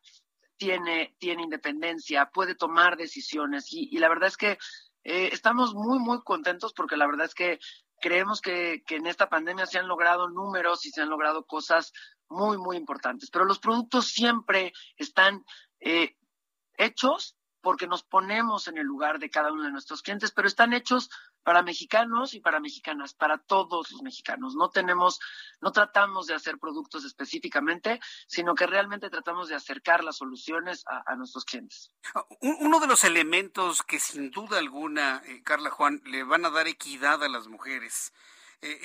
tiene, 0.56 1.14
tiene 1.18 1.42
independencia, 1.42 2.30
puede 2.30 2.54
tomar 2.54 2.96
decisiones. 2.96 3.72
Y, 3.72 3.88
y 3.92 3.98
la 3.98 4.08
verdad 4.08 4.28
es 4.28 4.36
que 4.36 4.58
eh, 5.04 5.30
estamos 5.32 5.74
muy, 5.74 5.98
muy 5.98 6.22
contentos 6.22 6.72
porque 6.72 6.96
la 6.96 7.06
verdad 7.06 7.26
es 7.26 7.34
que 7.34 7.58
creemos 8.00 8.40
que, 8.40 8.82
que 8.86 8.96
en 8.96 9.06
esta 9.06 9.28
pandemia 9.28 9.66
se 9.66 9.78
han 9.78 9.88
logrado 9.88 10.28
números 10.28 10.84
y 10.86 10.90
se 10.90 11.02
han 11.02 11.08
logrado 11.10 11.44
cosas 11.46 11.92
muy, 12.28 12.58
muy 12.58 12.76
importantes, 12.76 13.30
pero 13.30 13.44
los 13.44 13.58
productos 13.58 14.08
siempre 14.08 14.72
están 14.96 15.44
eh, 15.80 16.16
hechos 16.76 17.36
porque 17.60 17.86
nos 17.86 18.02
ponemos 18.02 18.68
en 18.68 18.78
el 18.78 18.86
lugar 18.86 19.18
de 19.18 19.30
cada 19.30 19.52
uno 19.52 19.64
de 19.64 19.70
nuestros 19.70 20.02
clientes, 20.02 20.30
pero 20.30 20.48
están 20.48 20.72
hechos 20.72 21.10
para 21.42 21.62
mexicanos 21.62 22.34
y 22.34 22.40
para 22.40 22.60
mexicanas, 22.60 23.14
para 23.14 23.38
todos 23.38 23.90
los 23.90 24.02
mexicanos. 24.02 24.54
No 24.54 24.70
tenemos, 24.70 25.20
no 25.60 25.72
tratamos 25.72 26.26
de 26.26 26.34
hacer 26.34 26.58
productos 26.58 27.04
específicamente, 27.04 28.00
sino 28.26 28.54
que 28.54 28.66
realmente 28.66 29.10
tratamos 29.10 29.48
de 29.48 29.54
acercar 29.54 30.04
las 30.04 30.16
soluciones 30.16 30.84
a, 30.86 31.14
nuestros 31.16 31.44
clientes. 31.44 31.90
Uno 32.40 32.80
de 32.80 32.86
los 32.86 33.04
elementos 33.04 33.82
que 33.82 34.00
sin 34.00 34.30
duda 34.30 34.58
alguna, 34.58 35.22
eh, 35.26 35.42
Carla 35.42 35.70
Juan, 35.70 36.00
le 36.04 36.22
van 36.24 36.44
a 36.44 36.50
dar 36.50 36.66
equidad 36.68 37.22
a 37.22 37.28
las 37.28 37.48
mujeres 37.48 38.12
eh, 38.62 38.78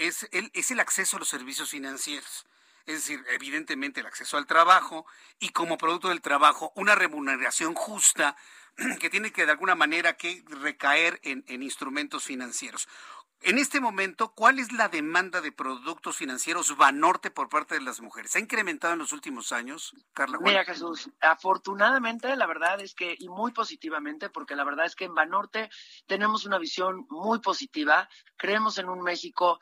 es 0.53 0.71
el 0.71 0.79
acceso 0.79 1.17
a 1.17 1.19
los 1.19 1.29
servicios 1.29 1.69
financieros 1.69 2.45
es 2.85 2.95
decir, 2.95 3.25
evidentemente 3.31 3.99
el 3.99 4.05
acceso 4.05 4.37
al 4.37 4.45
trabajo 4.45 5.05
y 5.39 5.49
como 5.49 5.77
producto 5.77 6.09
del 6.09 6.21
trabajo 6.21 6.71
una 6.75 6.95
remuneración 6.95 7.73
justa 7.73 8.37
que 8.99 9.09
tiene 9.09 9.31
que 9.31 9.45
de 9.45 9.51
alguna 9.51 9.75
manera 9.75 10.17
que 10.17 10.43
recaer 10.47 11.19
en, 11.23 11.43
instrumentos 11.63 12.23
financieros. 12.23 12.87
En 13.41 13.59
este 13.59 13.79
momento, 13.79 14.33
¿cuál 14.33 14.59
es 14.59 14.71
la 14.71 14.87
demanda 14.87 15.39
de 15.39 15.51
productos 15.51 16.15
financieros 16.17 16.75
Banorte 16.77 17.29
por 17.29 17.49
parte 17.49 17.75
de 17.75 17.81
las 17.81 18.01
mujeres? 18.01 18.31
¿Se 18.31 18.39
¿Ha 18.39 18.41
incrementado 18.41 18.93
en 18.93 18.99
los 18.99 19.11
últimos 19.11 19.51
años, 19.51 19.93
Carla? 20.13 20.39
Mira, 20.41 20.63
Jesús, 20.63 21.11
afortunadamente, 21.19 22.35
la 22.35 22.47
verdad 22.47 22.81
es 22.81 22.95
que, 22.95 23.15
y 23.19 23.29
muy 23.29 23.51
positivamente, 23.51 24.29
porque 24.29 24.55
la 24.55 24.63
verdad 24.63 24.85
es 24.85 24.95
que 24.95 25.05
en 25.05 25.13
Banorte 25.13 25.69
tenemos 26.07 26.45
una 26.45 26.57
visión 26.57 27.05
muy 27.09 27.39
positiva, 27.39 28.09
creemos 28.37 28.77
en 28.79 28.89
un 28.89 29.03
México 29.03 29.59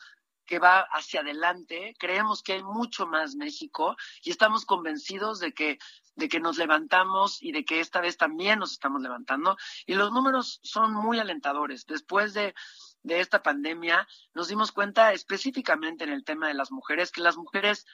que 0.53 0.59
va 0.59 0.81
hacia 0.91 1.21
adelante, 1.21 1.95
creemos 1.97 2.43
que 2.43 2.53
hay 2.53 2.63
mucho 2.63 3.07
más 3.07 3.33
México 3.33 3.95
y 4.21 4.29
estamos 4.29 4.65
convencidos 4.65 5.39
de 5.39 5.51
que 5.51 5.79
de 6.15 6.29
que 6.29 6.39
nos 6.39 6.59
levantamos 6.59 7.41
y 7.41 7.51
de 7.51 7.65
que 7.65 7.79
esta 7.79 7.99
vez 7.99 8.17
también 8.17 8.59
nos 8.59 8.73
estamos 8.73 9.01
levantando. 9.01 9.57
Y 9.87 9.95
los 9.95 10.11
números 10.11 10.59
son 10.61 10.93
muy 10.93 11.17
alentadores. 11.17 11.87
Después 11.87 12.35
de, 12.35 12.53
de 13.01 13.19
esta 13.19 13.41
pandemia, 13.41 14.07
nos 14.35 14.47
dimos 14.47 14.71
cuenta 14.71 15.11
específicamente 15.11 16.03
en 16.03 16.11
el 16.11 16.23
tema 16.23 16.47
de 16.47 16.53
las 16.53 16.71
mujeres 16.71 17.11
que 17.11 17.21
las 17.21 17.35
mujeres 17.35 17.87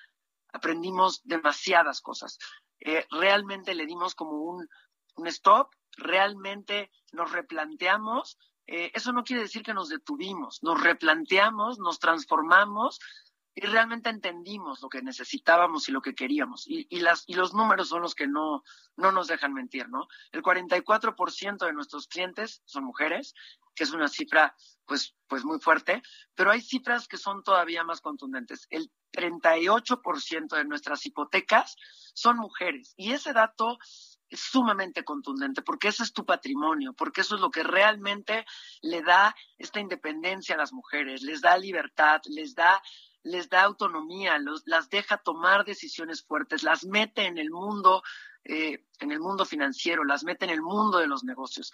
aprendimos 0.52 1.22
demasiadas 1.24 2.02
cosas. 2.02 2.40
Eh, 2.82 3.08
realmente 3.10 3.74
le 3.74 3.86
dimos 3.86 4.16
como 4.16 4.34
un, 4.34 4.68
un 5.16 5.28
stop, 5.28 5.70
realmente 5.96 6.92
nos 7.14 7.32
replanteamos 7.32 8.38
eh, 8.72 8.92
eso 8.94 9.12
no 9.12 9.24
quiere 9.24 9.42
decir 9.42 9.64
que 9.64 9.74
nos 9.74 9.90
detuvimos, 9.90 10.62
nos 10.62 10.80
replanteamos, 10.80 11.80
nos 11.80 11.98
transformamos 11.98 13.00
y 13.56 13.62
realmente 13.62 14.12
entendimos 14.12 14.82
lo 14.84 14.90
que 14.90 15.02
necesitábamos 15.02 15.90
y 15.90 15.92
lo 15.92 16.02
que 16.02 16.14
queríamos. 16.14 16.66
Y, 16.68 17.00
las, 17.00 17.24
y 17.26 17.34
los 17.34 17.56
números 17.56 17.90
son 17.90 18.04
los 18.04 18.14
que 18.14 18.28
no, 18.28 18.64
no 18.96 19.12
nos 19.12 19.28
dejan 19.28 19.54
mentir, 19.54 19.90
¿no? 19.90 20.08
El 20.32 20.44
44% 20.44 21.66
de 21.66 21.74
nuestros 21.74 22.08
clientes 22.08 22.62
son 22.66 22.84
mujeres, 22.84 23.34
que 23.74 23.86
es 23.86 23.92
una 23.92 24.08
cifra 24.08 24.56
pues, 24.86 25.16
pues 25.28 25.44
muy 25.46 25.60
fuerte, 25.60 26.04
pero 26.36 26.52
hay 26.52 26.62
cifras 26.62 27.08
que 27.08 27.18
son 27.18 27.44
todavía 27.44 27.84
más 27.84 28.02
contundentes. 28.02 28.68
El 28.70 28.92
38% 29.14 30.56
de 30.56 30.66
nuestras 30.66 31.06
hipotecas 31.06 31.76
son 32.14 32.38
mujeres. 32.38 32.94
Y 32.98 33.14
ese 33.14 33.34
dato 33.34 33.80
es 34.30 34.40
sumamente 34.40 35.04
contundente, 35.04 35.62
porque 35.62 35.90
ese 35.90 36.04
es 36.04 36.14
tu 36.14 36.26
patrimonio, 36.26 36.94
porque 36.94 37.22
eso 37.22 37.36
es 37.36 37.42
lo 37.42 37.50
que 37.50 37.64
realmente 37.64 38.46
le 38.82 39.02
da 39.02 39.36
esta 39.58 39.80
independencia 39.80 40.56
a 40.56 40.58
las 40.58 40.72
mujeres, 40.72 41.22
les 41.22 41.42
da 41.42 41.58
libertad, 41.58 42.22
les 42.26 42.56
da 42.56 42.82
les 43.24 43.50
da 43.50 43.64
autonomía, 43.64 44.38
los, 44.40 44.64
las 44.66 44.90
deja 44.90 45.18
tomar 45.18 45.66
decisiones 45.66 46.24
fuertes, 46.24 46.64
las 46.64 46.86
mete 46.86 47.26
en 47.26 47.38
el 47.38 47.52
mundo, 47.52 48.02
eh, 48.46 48.86
en 49.00 49.12
el 49.12 49.20
mundo 49.20 49.46
financiero, 49.46 50.04
las 50.04 50.24
mete 50.24 50.46
en 50.46 50.52
el 50.52 50.62
mundo 50.62 51.00
de 51.00 51.08
los 51.08 51.24
negocios. 51.24 51.72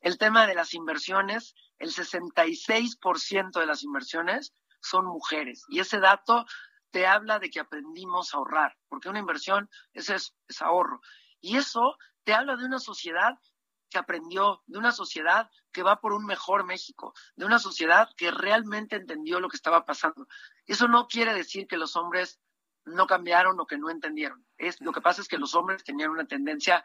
El 0.00 0.18
tema 0.18 0.46
de 0.46 0.54
las 0.54 0.74
inversiones, 0.74 1.54
el 1.78 1.90
66% 1.90 3.58
de 3.58 3.66
las 3.66 3.82
inversiones 3.82 4.52
son 4.80 5.06
mujeres. 5.06 5.64
Y 5.68 5.80
ese 5.80 5.98
dato 5.98 6.46
te 6.90 7.06
habla 7.06 7.40
de 7.40 7.50
que 7.50 7.60
aprendimos 7.60 8.32
a 8.32 8.36
ahorrar, 8.36 8.76
porque 8.88 9.08
una 9.08 9.18
inversión 9.18 9.68
es, 9.94 10.10
es 10.10 10.62
ahorro. 10.62 11.00
Y 11.44 11.58
eso 11.58 11.98
te 12.24 12.32
habla 12.32 12.56
de 12.56 12.64
una 12.64 12.78
sociedad 12.78 13.38
que 13.90 13.98
aprendió, 13.98 14.62
de 14.66 14.78
una 14.78 14.92
sociedad 14.92 15.50
que 15.72 15.82
va 15.82 16.00
por 16.00 16.14
un 16.14 16.24
mejor 16.24 16.64
México, 16.64 17.12
de 17.36 17.44
una 17.44 17.58
sociedad 17.58 18.08
que 18.16 18.30
realmente 18.30 18.96
entendió 18.96 19.40
lo 19.40 19.50
que 19.50 19.56
estaba 19.56 19.84
pasando. 19.84 20.26
Eso 20.66 20.88
no 20.88 21.06
quiere 21.06 21.34
decir 21.34 21.66
que 21.66 21.76
los 21.76 21.96
hombres 21.96 22.40
no 22.86 23.06
cambiaron 23.06 23.60
o 23.60 23.66
que 23.66 23.76
no 23.76 23.90
entendieron. 23.90 24.46
Es, 24.56 24.80
lo 24.80 24.90
que 24.92 25.02
pasa 25.02 25.20
es 25.20 25.28
que 25.28 25.36
los 25.36 25.54
hombres 25.54 25.84
tenían 25.84 26.08
una 26.08 26.26
tendencia 26.26 26.82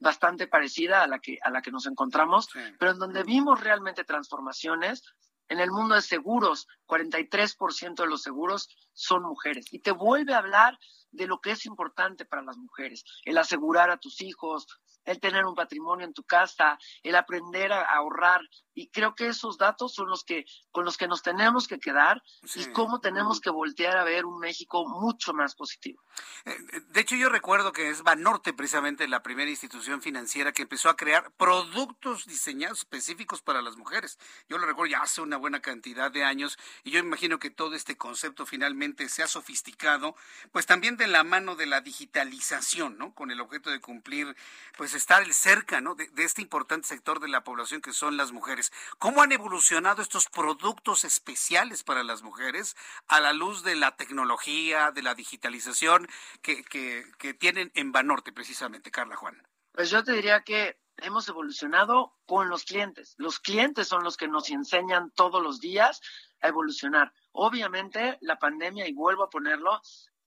bastante 0.00 0.48
parecida 0.48 1.04
a 1.04 1.06
la 1.06 1.20
que, 1.20 1.38
a 1.40 1.50
la 1.50 1.62
que 1.62 1.70
nos 1.70 1.86
encontramos, 1.86 2.48
pero 2.80 2.90
en 2.90 2.98
donde 2.98 3.22
vimos 3.22 3.60
realmente 3.60 4.02
transformaciones, 4.02 5.04
en 5.48 5.60
el 5.60 5.70
mundo 5.70 5.94
de 5.94 6.02
seguros, 6.02 6.66
43% 6.86 7.94
de 7.94 8.08
los 8.08 8.22
seguros 8.22 8.68
son 8.92 9.22
mujeres. 9.22 9.72
Y 9.72 9.78
te 9.78 9.92
vuelve 9.92 10.34
a 10.34 10.38
hablar 10.38 10.78
de 11.10 11.26
lo 11.26 11.40
que 11.40 11.52
es 11.52 11.66
importante 11.66 12.24
para 12.24 12.42
las 12.42 12.56
mujeres, 12.56 13.04
el 13.24 13.38
asegurar 13.38 13.90
a 13.90 13.98
tus 13.98 14.20
hijos, 14.20 14.66
el 15.04 15.20
tener 15.20 15.44
un 15.44 15.54
patrimonio 15.54 16.06
en 16.06 16.12
tu 16.12 16.24
casa, 16.24 16.78
el 17.02 17.16
aprender 17.16 17.72
a 17.72 17.82
ahorrar. 17.82 18.40
Y 18.74 18.88
creo 18.90 19.14
que 19.14 19.26
esos 19.26 19.58
datos 19.58 19.94
son 19.94 20.08
los 20.08 20.24
que, 20.24 20.44
con 20.70 20.84
los 20.84 20.96
que 20.96 21.08
nos 21.08 21.22
tenemos 21.22 21.66
que 21.66 21.78
quedar 21.78 22.22
y 22.54 22.66
cómo 22.72 23.00
tenemos 23.00 23.40
que 23.40 23.50
voltear 23.50 23.96
a 23.96 24.04
ver 24.04 24.24
un 24.24 24.38
México 24.38 24.88
mucho 24.88 25.34
más 25.34 25.54
positivo. 25.54 26.02
Eh, 26.44 26.56
eh, 26.72 26.80
de 26.88 27.00
hecho, 27.00 27.16
yo 27.16 27.28
recuerdo 27.28 27.72
que 27.72 27.90
es 27.90 28.02
Banorte 28.02 28.52
precisamente 28.52 29.08
la 29.08 29.22
primera 29.22 29.50
institución 29.50 30.00
financiera 30.00 30.52
que 30.52 30.62
empezó 30.62 30.88
a 30.88 30.96
crear 30.96 31.30
productos 31.32 32.26
diseñados 32.26 32.78
específicos 32.78 33.42
para 33.42 33.60
las 33.60 33.76
mujeres. 33.76 34.18
Yo 34.48 34.56
lo 34.56 34.66
recuerdo 34.66 34.92
ya 34.92 35.02
hace 35.02 35.20
una 35.20 35.36
buena 35.36 35.60
cantidad 35.60 36.10
de 36.10 36.24
años 36.24 36.58
y 36.84 36.90
yo 36.90 37.00
imagino 37.00 37.38
que 37.38 37.50
todo 37.50 37.74
este 37.74 37.96
concepto 37.96 38.46
finalmente 38.46 39.08
se 39.08 39.22
ha 39.22 39.26
sofisticado, 39.26 40.14
pues 40.52 40.66
también 40.66 40.96
de 41.00 41.06
la 41.06 41.24
mano 41.24 41.56
de 41.56 41.64
la 41.64 41.80
digitalización, 41.80 42.98
¿no? 42.98 43.14
Con 43.14 43.30
el 43.30 43.40
objeto 43.40 43.70
de 43.70 43.80
cumplir, 43.80 44.36
pues 44.76 44.92
estar 44.94 45.24
cerca, 45.32 45.80
¿no? 45.80 45.94
De, 45.94 46.10
este 46.18 46.42
importante 46.42 46.86
sector 46.86 47.20
de 47.20 47.28
la 47.28 47.42
población 47.42 47.80
que 47.80 47.94
son 47.94 48.18
las 48.18 48.32
mujeres. 48.32 48.70
¿Cómo 48.98 49.22
han 49.22 49.32
evolucionado 49.32 50.02
estos 50.02 50.28
productos 50.28 51.04
especiales 51.04 51.82
para 51.82 52.04
las 52.04 52.22
mujeres 52.22 52.76
a 53.08 53.18
la 53.18 53.32
luz 53.32 53.62
de 53.64 53.76
la 53.76 53.96
tecnología, 53.96 54.90
de 54.90 55.02
la 55.02 55.14
digitalización 55.14 56.06
que, 56.42 56.62
que, 56.64 57.06
que 57.18 57.32
tienen 57.32 57.72
en 57.74 57.92
Banorte 57.92 58.30
precisamente, 58.30 58.90
Carla 58.90 59.16
Juan? 59.16 59.42
Pues 59.72 59.88
yo 59.88 60.04
te 60.04 60.12
diría 60.12 60.42
que 60.42 60.78
hemos 60.98 61.26
evolucionado 61.30 62.14
con 62.26 62.50
los 62.50 62.64
clientes. 62.64 63.14
Los 63.16 63.40
clientes 63.40 63.88
son 63.88 64.04
los 64.04 64.18
que 64.18 64.28
nos 64.28 64.50
enseñan 64.50 65.10
todos 65.12 65.42
los 65.42 65.60
días 65.60 66.02
a 66.42 66.48
evolucionar. 66.48 67.12
Obviamente, 67.32 68.18
la 68.20 68.38
pandemia, 68.38 68.86
y 68.86 68.92
vuelvo 68.92 69.24
a 69.24 69.30
ponerlo, 69.30 69.80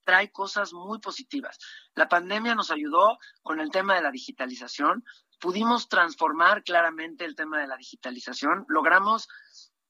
trae 0.03 0.31
cosas 0.31 0.73
muy 0.73 0.99
positivas. 0.99 1.57
La 1.95 2.07
pandemia 2.09 2.55
nos 2.55 2.71
ayudó 2.71 3.17
con 3.41 3.59
el 3.59 3.69
tema 3.71 3.95
de 3.95 4.01
la 4.01 4.11
digitalización, 4.11 5.03
pudimos 5.39 5.89
transformar 5.89 6.63
claramente 6.63 7.25
el 7.25 7.35
tema 7.35 7.59
de 7.59 7.67
la 7.67 7.77
digitalización, 7.77 8.65
logramos 8.67 9.27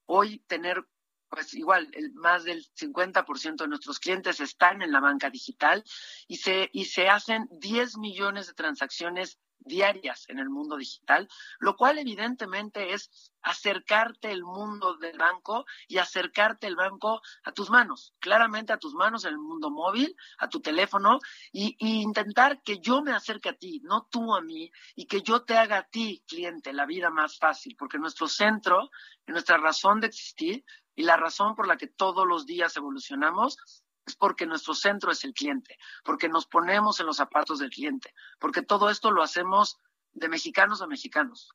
hoy 0.06 0.40
tener 0.48 0.86
pues 1.30 1.54
igual, 1.56 1.90
el, 1.94 2.14
más 2.14 2.44
del 2.44 2.64
50% 2.80 3.56
de 3.56 3.68
nuestros 3.68 4.00
clientes 4.00 4.40
están 4.40 4.84
en 4.84 4.92
la 4.92 5.00
banca 5.00 5.32
digital 5.32 5.84
y 6.28 6.38
se, 6.38 6.70
y 6.72 6.86
se 6.86 7.10
hacen 7.10 7.48
10 7.52 7.98
millones 7.98 8.46
de 8.46 8.54
transacciones 8.54 9.40
diarias 9.66 10.26
en 10.30 10.40
el 10.40 10.50
mundo 10.50 10.78
digital, 10.78 11.28
lo 11.60 11.76
cual 11.76 11.98
evidentemente 11.98 12.94
es 12.94 13.32
acercarte 13.42 14.32
el 14.32 14.44
mundo 14.44 14.96
del 14.96 15.18
banco 15.18 15.66
y 15.88 15.98
acercarte 15.98 16.68
el 16.68 16.76
banco 16.76 17.22
a 17.44 17.52
tus 17.52 17.70
manos, 17.70 18.14
claramente 18.20 18.74
a 18.74 18.78
tus 18.78 18.94
manos 18.94 19.26
en 19.26 19.32
el 19.32 19.40
mundo 19.40 19.70
móvil, 19.70 20.16
a 20.38 20.48
tu 20.50 20.62
teléfono 20.62 21.20
y, 21.52 21.76
intentar 21.80 22.62
que 22.62 22.80
yo 22.80 23.02
me 23.02 23.12
acerque 23.12 23.50
a 23.50 23.58
ti, 23.58 23.82
no 23.84 24.08
tú 24.10 24.36
a 24.36 24.42
mí, 24.42 24.72
y 24.96 25.06
que 25.06 25.22
yo 25.22 25.44
te 25.44 25.58
haga 25.58 25.78
a 25.78 25.88
ti, 25.88 26.24
cliente, 26.28 26.74
la 26.74 26.86
vida 26.86 27.10
más 27.10 27.38
fácil, 27.38 27.76
porque 27.78 27.98
nuestro 27.98 28.28
centro, 28.28 28.90
nuestra 29.28 29.58
razón 29.58 30.00
de 30.00 30.08
existir 30.08 30.66
y 30.96 31.04
la 31.04 31.18
razón 31.18 31.56
por 31.56 31.68
la 31.68 31.78
que 31.78 31.88
todos 31.88 32.26
los 32.28 32.46
días 32.46 32.76
evolucionamos 32.78 33.83
es 34.06 34.16
porque 34.16 34.46
nuestro 34.46 34.74
centro 34.74 35.12
es 35.12 35.24
el 35.24 35.34
cliente, 35.34 35.78
porque 36.04 36.30
nos 36.30 36.46
ponemos 36.46 37.00
en 37.00 37.06
los 37.06 37.18
zapatos 37.18 37.60
del 37.60 37.70
cliente, 37.70 38.14
porque 38.40 38.62
todo 38.62 38.90
esto 38.90 39.12
lo 39.12 39.24
hacemos 39.24 39.80
de 40.12 40.30
mexicanos 40.30 40.82
a 40.82 40.88
mexicanos. 40.88 41.52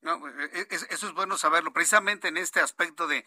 No, 0.00 0.28
e, 0.28 0.44
e, 0.44 0.68
eso 0.70 1.06
es 1.06 1.12
bueno 1.12 1.36
saberlo, 1.36 1.72
precisamente 1.72 2.28
en 2.28 2.36
este 2.36 2.60
aspecto 2.60 3.06
de, 3.06 3.24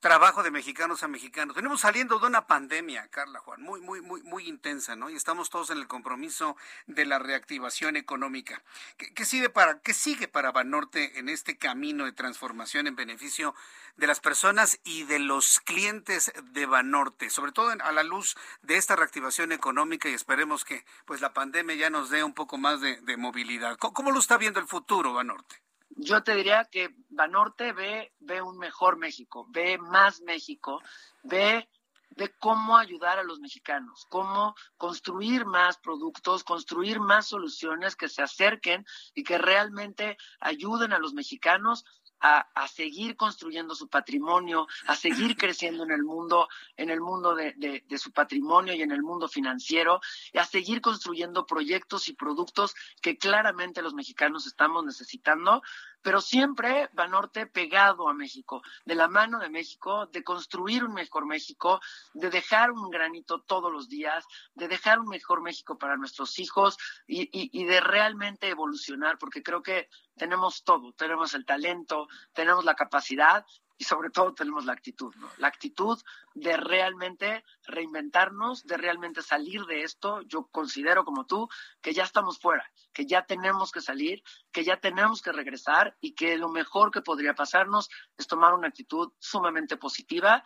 trabajo 0.00 0.42
de 0.42 0.50
mexicanos 0.50 1.02
a 1.02 1.08
mexicanos. 1.08 1.56
Venimos 1.56 1.80
saliendo 1.80 2.18
de 2.18 2.26
una 2.26 2.46
pandemia, 2.46 3.08
Carla 3.08 3.40
Juan, 3.40 3.62
muy, 3.62 3.80
muy, 3.80 4.00
muy, 4.00 4.22
muy 4.22 4.46
intensa, 4.46 4.94
¿no? 4.94 5.10
Y 5.10 5.16
estamos 5.16 5.50
todos 5.50 5.70
en 5.70 5.78
el 5.78 5.86
compromiso 5.86 6.56
de 6.86 7.06
la 7.06 7.18
reactivación 7.18 7.96
económica. 7.96 8.62
¿Qué, 8.96 9.24
sigue 9.24 9.48
para, 9.48 9.80
qué 9.80 9.94
sigue 9.94 10.28
para 10.28 10.52
Banorte 10.52 11.18
en 11.18 11.28
este 11.28 11.56
camino 11.56 12.04
de 12.04 12.12
transformación 12.12 12.86
en 12.86 12.96
beneficio 12.96 13.54
de 13.96 14.06
las 14.06 14.20
personas 14.20 14.78
y 14.84 15.04
de 15.04 15.18
los 15.18 15.60
clientes 15.60 16.32
de 16.52 16.66
Banorte? 16.66 17.30
Sobre 17.30 17.52
todo 17.52 17.70
a 17.70 17.92
la 17.92 18.02
luz 18.02 18.36
de 18.62 18.76
esta 18.76 18.96
reactivación 18.96 19.52
económica 19.52 20.08
y 20.08 20.14
esperemos 20.14 20.64
que 20.64 20.84
pues 21.04 21.20
la 21.20 21.32
pandemia 21.32 21.74
ya 21.74 21.90
nos 21.90 22.10
dé 22.10 22.22
un 22.22 22.34
poco 22.34 22.58
más 22.58 22.80
de, 22.80 23.16
movilidad. 23.16 23.78
¿Cómo, 23.78 24.12
lo 24.12 24.18
está 24.18 24.36
viendo 24.36 24.60
el 24.60 24.66
futuro, 24.66 25.14
Banorte? 25.14 25.65
Yo 25.90 26.22
te 26.22 26.34
diría 26.34 26.64
que 26.64 26.94
Banorte 27.08 27.72
ve, 27.72 28.12
ve 28.20 28.42
un 28.42 28.58
mejor 28.58 28.98
México, 28.98 29.46
ve 29.50 29.78
más 29.78 30.20
México, 30.20 30.80
ve, 31.22 31.68
ve 32.10 32.34
cómo 32.38 32.76
ayudar 32.76 33.18
a 33.18 33.22
los 33.22 33.40
mexicanos, 33.40 34.06
cómo 34.08 34.54
construir 34.76 35.46
más 35.46 35.78
productos, 35.78 36.44
construir 36.44 37.00
más 37.00 37.26
soluciones 37.26 37.96
que 37.96 38.08
se 38.08 38.22
acerquen 38.22 38.84
y 39.14 39.22
que 39.22 39.38
realmente 39.38 40.16
ayuden 40.40 40.92
a 40.92 40.98
los 40.98 41.14
mexicanos 41.14 41.84
a, 42.20 42.68
seguir 42.68 43.16
construyendo 43.16 43.74
su 43.74 43.88
patrimonio, 43.88 44.66
a 44.86 44.96
seguir 44.96 45.36
creciendo 45.36 45.84
en 45.84 45.92
el 45.92 46.02
mundo, 46.02 46.48
en 46.76 46.90
el 46.90 47.00
mundo 47.00 47.34
de, 47.34 47.54
de, 47.56 47.98
su 47.98 48.12
patrimonio 48.12 48.74
y 48.74 48.82
en 48.82 48.92
el 48.92 49.02
mundo 49.02 49.28
financiero, 49.28 50.00
y 50.32 50.38
a 50.38 50.44
seguir 50.44 50.80
construyendo 50.80 51.46
proyectos 51.46 52.08
y 52.08 52.14
productos 52.14 52.74
que 53.00 53.16
claramente 53.16 53.82
los 53.82 53.94
mexicanos 53.94 54.46
estamos 54.46 54.84
necesitando, 54.84 55.62
pero 56.06 56.20
siempre 56.20 56.88
Banorte 56.92 57.48
pegado 57.48 58.08
a 58.08 58.14
México, 58.14 58.62
de 58.84 58.94
la 58.94 59.08
mano 59.08 59.40
de 59.40 59.50
México, 59.50 60.06
de 60.06 60.22
construir 60.22 60.84
un 60.84 60.94
mejor 60.94 61.26
México, 61.26 61.80
de 62.14 62.30
dejar 62.30 62.70
un 62.70 62.90
granito 62.90 63.40
todos 63.42 63.72
los 63.72 63.88
días, 63.88 64.24
de 64.54 64.68
dejar 64.68 65.00
un 65.00 65.08
mejor 65.08 65.42
México 65.42 65.76
para 65.76 65.96
nuestros 65.96 66.38
hijos 66.38 66.78
y, 67.08 67.64
de 67.64 67.80
realmente 67.80 68.48
evolucionar, 68.48 69.18
porque 69.18 69.42
creo 69.42 69.64
que 69.64 69.88
tenemos 70.16 70.62
todo, 70.62 70.92
tenemos 70.92 71.34
el 71.34 71.44
talento, 71.44 72.06
tenemos 72.32 72.64
la 72.64 72.76
capacidad 72.76 73.44
y 73.78 73.84
sobre 73.84 74.10
todo 74.10 74.34
tenemos 74.34 74.64
la 74.64 74.72
actitud, 74.72 75.14
¿no? 75.16 75.30
La 75.36 75.48
actitud 75.48 76.00
de 76.34 76.56
realmente 76.56 77.44
reinventarnos, 77.64 78.64
de 78.64 78.76
realmente 78.76 79.22
salir 79.22 79.64
de 79.66 79.82
esto. 79.82 80.22
Yo 80.22 80.46
considero 80.46 81.04
como 81.04 81.26
tú 81.26 81.48
que 81.82 81.92
ya 81.92 82.04
estamos 82.04 82.38
fuera, 82.38 82.70
que 82.92 83.06
ya 83.06 83.26
tenemos 83.26 83.72
que 83.72 83.80
salir, 83.80 84.22
que 84.52 84.64
ya 84.64 84.80
tenemos 84.80 85.20
que 85.20 85.32
regresar 85.32 85.96
y 86.00 86.14
que 86.14 86.36
lo 86.38 86.48
mejor 86.48 86.90
que 86.90 87.02
podría 87.02 87.34
pasarnos 87.34 87.88
es 88.16 88.26
tomar 88.26 88.54
una 88.54 88.68
actitud 88.68 89.12
sumamente 89.18 89.76
positiva 89.76 90.42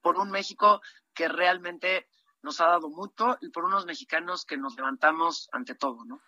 por 0.00 0.16
un 0.16 0.30
México 0.30 0.80
que 1.12 1.28
realmente 1.28 2.08
nos 2.42 2.60
ha 2.60 2.66
dado 2.66 2.88
mucho 2.88 3.36
y 3.40 3.50
por 3.50 3.64
unos 3.64 3.86
mexicanos 3.86 4.44
que 4.44 4.56
nos 4.56 4.76
levantamos 4.76 5.48
ante 5.52 5.74
todo, 5.74 6.04
¿no? 6.04 6.20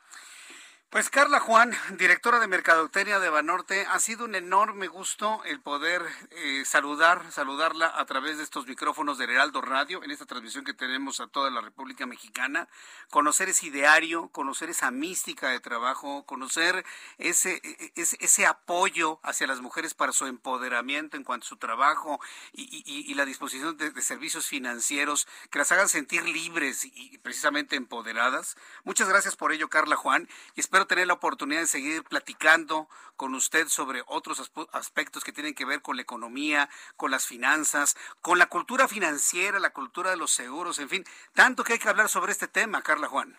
Pues 0.90 1.08
Carla 1.08 1.38
Juan, 1.38 1.72
directora 1.98 2.40
de 2.40 2.48
Mercadotecnia 2.48 3.20
de 3.20 3.30
Banorte, 3.30 3.86
ha 3.86 4.00
sido 4.00 4.24
un 4.24 4.34
enorme 4.34 4.88
gusto 4.88 5.40
el 5.44 5.60
poder 5.60 6.02
eh, 6.30 6.64
saludar, 6.64 7.30
saludarla 7.30 7.92
a 7.94 8.04
través 8.06 8.38
de 8.38 8.42
estos 8.42 8.66
micrófonos 8.66 9.16
de 9.16 9.26
Heraldo 9.26 9.60
Radio, 9.60 10.02
en 10.02 10.10
esta 10.10 10.26
transmisión 10.26 10.64
que 10.64 10.74
tenemos 10.74 11.20
a 11.20 11.28
toda 11.28 11.48
la 11.48 11.60
República 11.60 12.06
Mexicana, 12.06 12.66
conocer 13.08 13.48
ese 13.48 13.68
ideario, 13.68 14.30
conocer 14.30 14.68
esa 14.68 14.90
mística 14.90 15.50
de 15.50 15.60
trabajo, 15.60 16.26
conocer 16.26 16.84
ese, 17.18 17.60
e, 17.62 17.92
e, 17.94 18.02
ese, 18.18 18.46
apoyo 18.46 19.20
hacia 19.22 19.46
las 19.46 19.60
mujeres 19.60 19.94
para 19.94 20.10
su 20.10 20.26
empoderamiento 20.26 21.16
en 21.16 21.22
cuanto 21.22 21.46
a 21.46 21.50
su 21.50 21.56
trabajo 21.56 22.18
y, 22.52 23.14
la 23.14 23.26
disposición 23.26 23.76
de, 23.76 23.92
de, 23.92 24.02
servicios 24.02 24.48
financieros 24.48 25.28
que 25.50 25.60
las 25.60 25.70
hagan 25.70 25.88
sentir 25.88 26.24
libres 26.24 26.84
y 26.84 27.18
precisamente 27.18 27.76
empoderadas. 27.76 28.56
Muchas 28.82 29.08
gracias 29.08 29.36
por 29.36 29.52
ello, 29.52 29.68
Carla 29.68 29.94
Juan, 29.94 30.28
y 30.56 30.60
espero 30.60 30.79
tener 30.86 31.06
la 31.06 31.14
oportunidad 31.14 31.60
de 31.60 31.66
seguir 31.66 32.04
platicando 32.04 32.88
con 33.16 33.34
usted 33.34 33.68
sobre 33.68 34.02
otros 34.06 34.50
aspectos 34.72 35.24
que 35.24 35.32
tienen 35.32 35.54
que 35.54 35.64
ver 35.64 35.82
con 35.82 35.96
la 35.96 36.02
economía, 36.02 36.68
con 36.96 37.10
las 37.10 37.26
finanzas, 37.26 37.96
con 38.20 38.38
la 38.38 38.46
cultura 38.46 38.88
financiera, 38.88 39.58
la 39.60 39.72
cultura 39.72 40.10
de 40.10 40.16
los 40.16 40.30
seguros, 40.30 40.78
en 40.78 40.88
fin, 40.88 41.04
tanto 41.34 41.64
que 41.64 41.74
hay 41.74 41.78
que 41.78 41.88
hablar 41.88 42.08
sobre 42.08 42.32
este 42.32 42.48
tema, 42.48 42.82
Carla 42.82 43.08
Juan. 43.08 43.38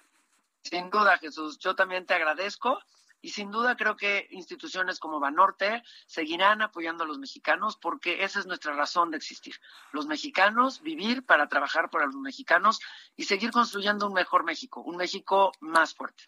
Sin 0.63 0.89
duda, 0.89 1.17
Jesús. 1.17 1.57
Yo 1.57 1.75
también 1.75 2.05
te 2.05 2.13
agradezco 2.13 2.79
y 3.21 3.29
sin 3.29 3.51
duda 3.51 3.77
creo 3.77 3.95
que 3.95 4.27
instituciones 4.31 4.99
como 4.99 5.19
Banorte 5.19 5.83
seguirán 6.07 6.61
apoyando 6.61 7.03
a 7.03 7.07
los 7.07 7.19
mexicanos 7.19 7.77
porque 7.77 8.23
esa 8.23 8.39
es 8.39 8.47
nuestra 8.47 8.73
razón 8.73 9.11
de 9.11 9.17
existir. 9.17 9.55
Los 9.91 10.07
mexicanos, 10.07 10.81
vivir 10.81 11.23
para 11.25 11.47
trabajar 11.47 11.89
para 11.89 12.07
los 12.07 12.15
mexicanos 12.15 12.79
y 13.15 13.25
seguir 13.25 13.51
construyendo 13.51 14.07
un 14.07 14.13
mejor 14.13 14.43
México, 14.43 14.81
un 14.81 14.97
México 14.97 15.51
más 15.59 15.93
fuerte. 15.93 16.23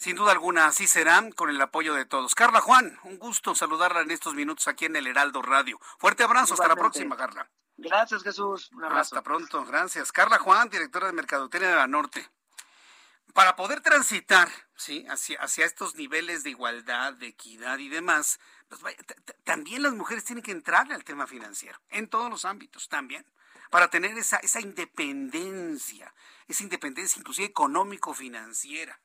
Sin 0.00 0.16
duda 0.16 0.32
alguna, 0.32 0.64
así 0.64 0.86
será 0.86 1.22
con 1.36 1.50
el 1.50 1.60
apoyo 1.60 1.92
de 1.92 2.06
todos. 2.06 2.34
Carla 2.34 2.62
Juan, 2.62 2.98
un 3.04 3.18
gusto 3.18 3.54
saludarla 3.54 4.00
en 4.00 4.10
estos 4.10 4.32
minutos 4.32 4.66
aquí 4.66 4.86
en 4.86 4.96
el 4.96 5.06
Heraldo 5.06 5.42
Radio. 5.42 5.78
Fuerte 5.98 6.22
abrazo, 6.22 6.54
hasta 6.54 6.68
la 6.68 6.74
próxima, 6.74 7.18
Carla. 7.18 7.50
Gracias, 7.76 8.22
Jesús. 8.22 8.70
Un 8.72 8.84
abrazo. 8.84 9.16
Hasta 9.16 9.22
pronto, 9.22 9.62
gracias. 9.66 10.10
Carla 10.10 10.38
Juan, 10.38 10.70
directora 10.70 11.08
de 11.08 11.12
Mercadotecnia 11.12 11.68
de 11.68 11.76
la 11.76 11.86
Norte 11.86 12.30
para 13.34 13.56
poder 13.56 13.82
transitar 13.82 14.48
¿sí? 14.74 15.06
hacia, 15.08 15.38
hacia 15.40 15.66
estos 15.66 15.94
niveles 15.96 16.44
de 16.44 16.50
igualdad, 16.50 17.12
de 17.12 17.28
equidad 17.28 17.78
y 17.78 17.90
demás, 17.90 18.40
pues 18.68 18.96
también 19.44 19.82
las 19.82 19.92
mujeres 19.92 20.24
tienen 20.24 20.42
que 20.42 20.52
entrarle 20.52 20.94
al 20.94 21.04
tema 21.04 21.26
financiero, 21.26 21.78
en 21.90 22.08
todos 22.08 22.30
los 22.30 22.44
ámbitos 22.46 22.88
también, 22.88 23.24
para 23.70 23.88
tener 23.88 24.16
esa, 24.16 24.38
esa 24.38 24.60
independencia, 24.60 26.12
esa 26.48 26.62
independencia 26.62 27.20
inclusive 27.20 27.48
económico-financiera. 27.48 28.98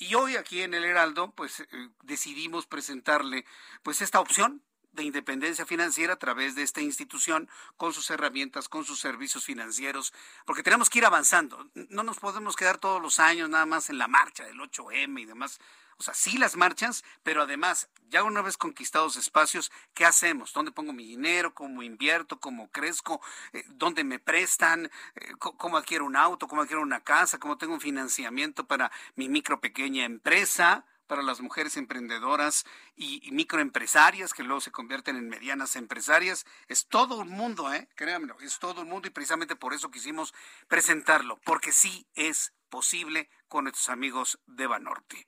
Y 0.00 0.14
hoy 0.14 0.36
aquí 0.36 0.62
en 0.62 0.72
el 0.72 0.84
Heraldo, 0.84 1.30
pues 1.32 1.60
eh, 1.60 1.66
decidimos 2.04 2.66
presentarle 2.66 3.44
pues 3.82 4.00
esta 4.00 4.18
opción 4.18 4.62
de 4.92 5.04
independencia 5.04 5.66
financiera 5.66 6.14
a 6.14 6.18
través 6.18 6.54
de 6.54 6.62
esta 6.62 6.80
institución, 6.80 7.50
con 7.76 7.92
sus 7.92 8.08
herramientas, 8.08 8.70
con 8.70 8.86
sus 8.86 8.98
servicios 8.98 9.44
financieros, 9.44 10.14
porque 10.46 10.62
tenemos 10.62 10.88
que 10.88 11.00
ir 11.00 11.04
avanzando. 11.04 11.68
No 11.74 12.02
nos 12.02 12.18
podemos 12.18 12.56
quedar 12.56 12.78
todos 12.78 13.00
los 13.00 13.18
años 13.18 13.50
nada 13.50 13.66
más 13.66 13.90
en 13.90 13.98
la 13.98 14.08
marcha 14.08 14.44
del 14.44 14.58
8M 14.58 15.20
y 15.20 15.26
demás. 15.26 15.60
O 16.00 16.02
sea, 16.02 16.14
sí 16.14 16.38
las 16.38 16.56
marchas, 16.56 17.04
pero 17.22 17.42
además, 17.42 17.90
ya 18.08 18.24
una 18.24 18.40
vez 18.40 18.56
conquistados 18.56 19.16
espacios, 19.16 19.70
¿qué 19.92 20.06
hacemos? 20.06 20.50
¿Dónde 20.54 20.72
pongo 20.72 20.94
mi 20.94 21.04
dinero? 21.04 21.52
¿Cómo 21.52 21.82
invierto? 21.82 22.40
¿Cómo 22.40 22.70
crezco? 22.70 23.20
Eh, 23.52 23.64
¿Dónde 23.68 24.02
me 24.02 24.18
prestan? 24.18 24.86
Eh, 25.14 25.32
¿Cómo 25.38 25.76
adquiero 25.76 26.06
un 26.06 26.16
auto? 26.16 26.48
¿Cómo 26.48 26.62
adquiero 26.62 26.80
una 26.80 27.04
casa? 27.04 27.38
¿Cómo 27.38 27.58
tengo 27.58 27.74
un 27.74 27.82
financiamiento 27.82 28.66
para 28.66 28.90
mi 29.14 29.28
micro 29.28 29.60
pequeña 29.60 30.06
empresa? 30.06 30.86
para 31.06 31.22
las 31.22 31.40
mujeres 31.40 31.76
emprendedoras 31.76 32.64
y, 32.94 33.28
microempresarias 33.32 34.32
que 34.32 34.44
luego 34.44 34.60
se 34.60 34.70
convierten 34.70 35.16
en 35.16 35.28
medianas 35.28 35.74
empresarias. 35.74 36.46
Es 36.68 36.86
todo 36.86 37.16
un 37.16 37.30
mundo, 37.30 37.74
¿eh? 37.74 37.88
Créanmelo, 37.96 38.38
es 38.38 38.60
todo 38.60 38.82
un 38.82 38.88
mundo 38.88 39.08
y 39.08 39.10
precisamente 39.10 39.56
por 39.56 39.74
eso 39.74 39.90
quisimos 39.90 40.32
presentarlo, 40.68 41.40
porque 41.44 41.72
sí 41.72 42.06
es 42.14 42.52
posible 42.68 43.28
con 43.48 43.64
nuestros 43.64 43.88
amigos 43.88 44.38
de 44.46 44.68
Banorte. 44.68 45.26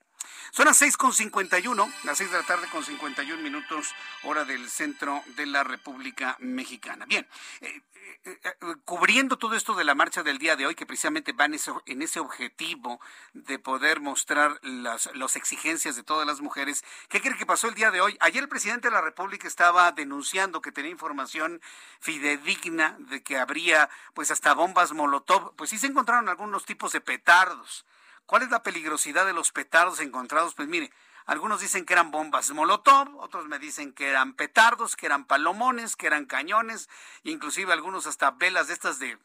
Son 0.50 0.66
las 0.66 0.82
6.51, 0.82 1.92
las 2.04 2.18
6 2.18 2.30
de 2.30 2.38
la 2.38 2.44
tarde 2.44 2.68
con 2.68 2.84
51 2.84 3.42
minutos, 3.42 3.94
hora 4.24 4.44
del 4.44 4.68
centro 4.68 5.22
de 5.36 5.46
la 5.46 5.64
República 5.64 6.36
Mexicana. 6.40 7.06
Bien, 7.06 7.26
eh, 7.60 7.80
eh, 8.24 8.38
eh, 8.44 8.54
cubriendo 8.84 9.38
todo 9.38 9.56
esto 9.56 9.74
de 9.74 9.84
la 9.84 9.94
marcha 9.94 10.22
del 10.22 10.38
día 10.38 10.54
de 10.54 10.66
hoy, 10.66 10.74
que 10.74 10.86
precisamente 10.86 11.32
va 11.32 11.46
en 11.46 11.54
ese, 11.54 11.72
en 11.86 12.02
ese 12.02 12.20
objetivo 12.20 13.00
de 13.32 13.58
poder 13.58 14.00
mostrar 14.00 14.60
las, 14.62 15.10
las 15.14 15.36
exigencias 15.36 15.96
de 15.96 16.02
todas 16.02 16.26
las 16.26 16.40
mujeres, 16.40 16.84
¿qué 17.08 17.20
cree 17.20 17.36
que 17.36 17.46
pasó 17.46 17.68
el 17.68 17.74
día 17.74 17.90
de 17.90 18.00
hoy? 18.00 18.16
Ayer 18.20 18.42
el 18.42 18.48
presidente 18.48 18.88
de 18.88 18.94
la 18.94 19.00
República 19.00 19.48
estaba 19.48 19.90
denunciando 19.92 20.60
que 20.60 20.70
tenía 20.70 20.90
información 20.90 21.62
fidedigna 22.00 22.96
de 22.98 23.22
que 23.22 23.38
habría 23.38 23.88
pues 24.14 24.30
hasta 24.30 24.54
bombas 24.54 24.92
Molotov, 24.92 25.56
pues 25.56 25.70
sí 25.70 25.78
se 25.78 25.86
encontraron 25.86 26.28
algunos 26.28 26.64
tipos 26.64 26.92
de 26.92 27.00
petardos 27.00 27.86
¿Cuál 28.26 28.42
es 28.42 28.50
la 28.50 28.62
peligrosidad 28.62 29.26
de 29.26 29.32
los 29.32 29.52
petardos 29.52 30.00
encontrados? 30.00 30.54
Pues 30.54 30.68
mire, 30.68 30.90
algunos 31.26 31.60
dicen 31.60 31.84
que 31.84 31.92
eran 31.92 32.10
bombas 32.10 32.50
Molotov, 32.50 33.16
otros 33.18 33.46
me 33.46 33.58
dicen 33.58 33.92
que 33.92 34.08
eran 34.08 34.34
petardos, 34.34 34.96
que 34.96 35.06
eran 35.06 35.26
palomones, 35.26 35.96
que 35.96 36.06
eran 36.06 36.26
cañones, 36.26 36.88
inclusive 37.22 37.72
algunos 37.72 38.06
hasta 38.06 38.30
velas 38.32 38.68
de 38.68 38.74
estas 38.74 38.98
de 38.98 39.18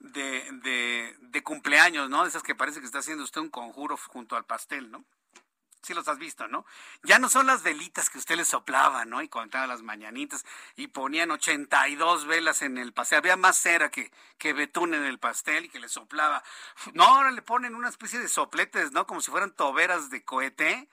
de, 0.00 0.48
de, 0.62 1.16
de 1.20 1.42
cumpleaños, 1.42 2.08
¿no? 2.08 2.24
Esas 2.24 2.42
que 2.42 2.54
parece 2.54 2.80
que 2.80 2.86
está 2.86 3.00
haciendo 3.00 3.24
usted 3.24 3.40
un 3.40 3.50
conjuro 3.50 3.96
junto 3.96 4.36
al 4.36 4.44
pastel, 4.44 4.90
¿no? 4.90 5.04
Sí 5.82 5.94
los 5.94 6.08
has 6.08 6.18
visto, 6.18 6.48
¿no? 6.48 6.66
Ya 7.02 7.18
no 7.18 7.28
son 7.28 7.46
las 7.46 7.62
velitas 7.62 8.10
que 8.10 8.18
usted 8.18 8.36
le 8.36 8.44
soplaba, 8.44 9.04
¿no? 9.04 9.22
Y 9.22 9.28
contaba 9.28 9.66
las 9.66 9.82
mañanitas 9.82 10.44
y 10.76 10.88
ponían 10.88 11.30
82 11.30 12.26
velas 12.26 12.62
en 12.62 12.78
el 12.78 12.92
pastel. 12.92 13.18
Había 13.18 13.36
más 13.36 13.56
cera 13.56 13.90
que, 13.90 14.10
que 14.38 14.52
betún 14.52 14.94
en 14.94 15.04
el 15.04 15.18
pastel 15.18 15.66
y 15.66 15.68
que 15.68 15.80
le 15.80 15.88
soplaba. 15.88 16.42
No, 16.94 17.04
ahora 17.04 17.30
le 17.30 17.42
ponen 17.42 17.74
una 17.74 17.88
especie 17.88 18.18
de 18.18 18.28
sopletes, 18.28 18.92
¿no? 18.92 19.06
Como 19.06 19.20
si 19.20 19.30
fueran 19.30 19.52
toberas 19.52 20.10
de 20.10 20.24
cohete. 20.24 20.88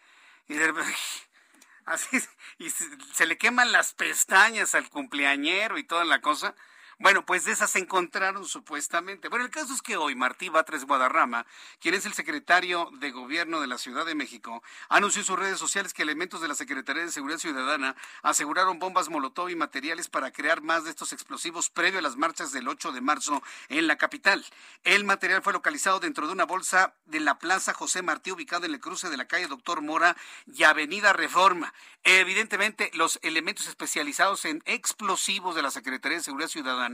Y 0.47 0.53
de 0.53 0.73
Así, 1.85 2.19
y 2.57 2.69
se, 2.71 3.25
le 3.27 3.37
queman 3.37 3.71
las 3.71 3.93
pestañas 3.93 4.73
al 4.73 4.89
cumpleañero 4.89 5.77
y 5.77 5.83
toda 5.83 6.03
la 6.03 6.21
cosa. 6.21 6.55
Bueno, 6.97 7.25
pues 7.25 7.43
de 7.43 7.51
esas 7.51 7.71
se 7.71 7.79
encontraron 7.79 8.45
supuestamente. 8.45 9.27
Bueno, 9.27 9.43
el 9.43 9.51
caso 9.51 9.73
es 9.73 9.81
que 9.81 9.97
hoy 9.97 10.15
Martí 10.15 10.47
Batres 10.47 10.85
Guadarrama, 10.85 11.45
quien 11.81 11.93
es 11.93 12.05
el 12.05 12.13
secretario 12.13 12.89
de 12.99 13.11
Gobierno 13.11 13.59
de 13.59 13.67
la 13.67 13.77
Ciudad 13.77 14.05
de 14.05 14.15
México, 14.15 14.63
anunció 14.87 15.19
en 15.19 15.25
sus 15.25 15.37
redes 15.37 15.59
sociales 15.59 15.93
que 15.93 16.03
elementos 16.03 16.39
de 16.39 16.47
la 16.47 16.55
Secretaría 16.55 17.03
de 17.03 17.11
Seguridad 17.11 17.39
Ciudadana 17.39 17.97
aseguraron 18.21 18.79
bombas 18.79 19.09
molotov 19.09 19.49
y 19.49 19.57
materiales 19.57 20.07
para 20.07 20.31
crear 20.31 20.61
más 20.61 20.85
de 20.85 20.89
estos 20.89 21.11
explosivos 21.11 21.69
previo 21.69 21.99
a 21.99 22.01
las 22.01 22.15
marchas 22.15 22.53
del 22.53 22.69
8 22.69 22.93
de 22.93 23.01
marzo 23.01 23.43
en 23.67 23.87
la 23.87 23.97
capital. 23.97 24.45
El 24.85 25.03
material 25.03 25.41
fue 25.41 25.51
localizado 25.51 25.99
dentro 25.99 26.27
de 26.27 26.33
una 26.33 26.45
bolsa 26.45 26.93
de 27.07 27.19
la 27.19 27.39
Plaza 27.39 27.73
José 27.73 28.03
Martí, 28.03 28.31
ubicada 28.31 28.67
en 28.67 28.73
el 28.73 28.79
cruce 28.79 29.09
de 29.09 29.17
la 29.17 29.27
calle 29.27 29.47
Doctor 29.47 29.81
Mora 29.81 30.15
y 30.47 30.63
Avenida 30.63 31.11
Reforma. 31.11 31.73
Evidentemente, 32.05 32.89
los 32.93 33.19
elementos 33.21 33.67
especializados 33.67 34.45
en 34.45 34.63
explosivos 34.65 35.55
de 35.55 35.61
la 35.61 35.71
Secretaría 35.71 36.19
de 36.19 36.23
Seguridad 36.23 36.49
Ciudadana 36.49 36.84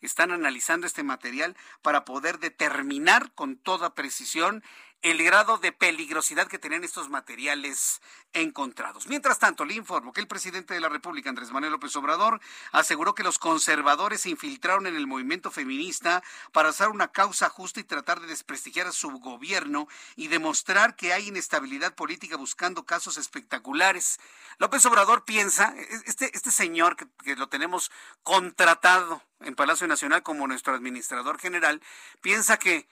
están 0.00 0.30
analizando 0.30 0.86
este 0.86 1.02
material 1.02 1.56
para 1.82 2.04
poder 2.04 2.38
determinar 2.38 3.32
con 3.32 3.56
toda 3.56 3.94
precisión 3.94 4.62
el 5.02 5.22
grado 5.22 5.56
de 5.56 5.72
peligrosidad 5.72 6.46
que 6.46 6.58
tenían 6.58 6.84
estos 6.84 7.08
materiales 7.08 8.02
encontrados. 8.34 9.06
Mientras 9.06 9.38
tanto, 9.38 9.64
le 9.64 9.74
informo 9.74 10.12
que 10.12 10.20
el 10.20 10.28
presidente 10.28 10.74
de 10.74 10.80
la 10.80 10.90
República, 10.90 11.30
Andrés 11.30 11.50
Manuel 11.50 11.72
López 11.72 11.96
Obrador, 11.96 12.40
aseguró 12.72 13.14
que 13.14 13.22
los 13.22 13.38
conservadores 13.38 14.20
se 14.20 14.30
infiltraron 14.30 14.86
en 14.86 14.96
el 14.96 15.06
movimiento 15.06 15.50
feminista 15.50 16.22
para 16.52 16.68
hacer 16.68 16.88
una 16.88 17.08
causa 17.08 17.48
justa 17.48 17.80
y 17.80 17.84
tratar 17.84 18.20
de 18.20 18.26
desprestigiar 18.26 18.86
a 18.86 18.92
su 18.92 19.10
gobierno 19.18 19.88
y 20.16 20.28
demostrar 20.28 20.96
que 20.96 21.14
hay 21.14 21.28
inestabilidad 21.28 21.94
política 21.94 22.36
buscando 22.36 22.84
casos 22.84 23.16
espectaculares. 23.16 24.20
López 24.58 24.84
Obrador 24.84 25.24
piensa, 25.24 25.74
este, 26.04 26.30
este 26.36 26.50
señor 26.50 26.96
que, 26.96 27.06
que 27.24 27.36
lo 27.36 27.48
tenemos 27.48 27.90
contratado 28.22 29.22
en 29.40 29.54
Palacio 29.54 29.86
Nacional 29.86 30.22
como 30.22 30.46
nuestro 30.46 30.74
administrador 30.74 31.38
general, 31.38 31.80
piensa 32.20 32.58
que 32.58 32.86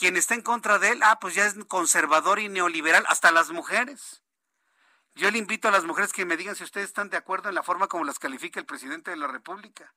quien 0.00 0.16
está 0.16 0.34
en 0.34 0.40
contra 0.40 0.78
de 0.78 0.92
él, 0.92 1.00
ah, 1.02 1.18
pues 1.20 1.34
ya 1.34 1.44
es 1.44 1.54
conservador 1.68 2.40
y 2.40 2.48
neoliberal, 2.48 3.04
hasta 3.06 3.30
las 3.30 3.50
mujeres. 3.50 4.22
Yo 5.14 5.30
le 5.30 5.36
invito 5.36 5.68
a 5.68 5.70
las 5.70 5.84
mujeres 5.84 6.14
que 6.14 6.24
me 6.24 6.38
digan 6.38 6.56
si 6.56 6.64
ustedes 6.64 6.86
están 6.86 7.10
de 7.10 7.18
acuerdo 7.18 7.50
en 7.50 7.54
la 7.54 7.62
forma 7.62 7.86
como 7.86 8.04
las 8.04 8.18
califica 8.18 8.58
el 8.58 8.64
presidente 8.64 9.10
de 9.10 9.18
la 9.18 9.26
República 9.26 9.94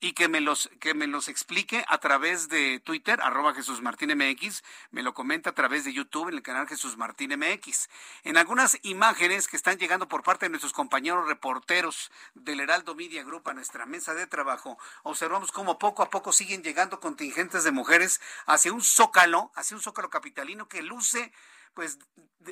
y 0.00 0.12
que 0.12 0.28
me 0.28 0.40
los 0.40 0.70
que 0.80 0.94
me 0.94 1.06
los 1.06 1.28
explique 1.28 1.84
a 1.88 1.98
través 1.98 2.48
de 2.48 2.78
Twitter, 2.80 3.18
arroba 3.22 3.54
Jesús 3.54 3.82
Martín 3.82 4.16
MX, 4.16 4.62
me 4.90 5.02
lo 5.02 5.12
comenta 5.14 5.50
a 5.50 5.54
través 5.54 5.84
de 5.84 5.92
YouTube 5.92 6.28
en 6.28 6.34
el 6.34 6.42
canal 6.42 6.68
Jesús 6.68 6.96
Martín 6.96 7.32
MX. 7.36 7.88
En 8.22 8.36
algunas 8.36 8.78
imágenes 8.82 9.48
que 9.48 9.56
están 9.56 9.78
llegando 9.78 10.06
por 10.06 10.22
parte 10.22 10.46
de 10.46 10.50
nuestros 10.50 10.72
compañeros 10.72 11.26
reporteros 11.26 12.12
del 12.34 12.60
Heraldo 12.60 12.94
Media 12.94 13.24
Group 13.24 13.48
a 13.48 13.54
nuestra 13.54 13.86
mesa 13.86 14.14
de 14.14 14.26
trabajo, 14.26 14.78
observamos 15.02 15.50
cómo 15.50 15.78
poco 15.78 16.02
a 16.02 16.10
poco 16.10 16.32
siguen 16.32 16.62
llegando 16.62 17.00
contingentes 17.00 17.64
de 17.64 17.72
mujeres 17.72 18.20
hacia 18.46 18.72
un 18.72 18.82
zócalo, 18.82 19.50
hacia 19.56 19.76
un 19.76 19.82
zócalo 19.82 20.10
capitalino 20.10 20.68
que 20.68 20.82
luce 20.82 21.32
pues 21.74 21.98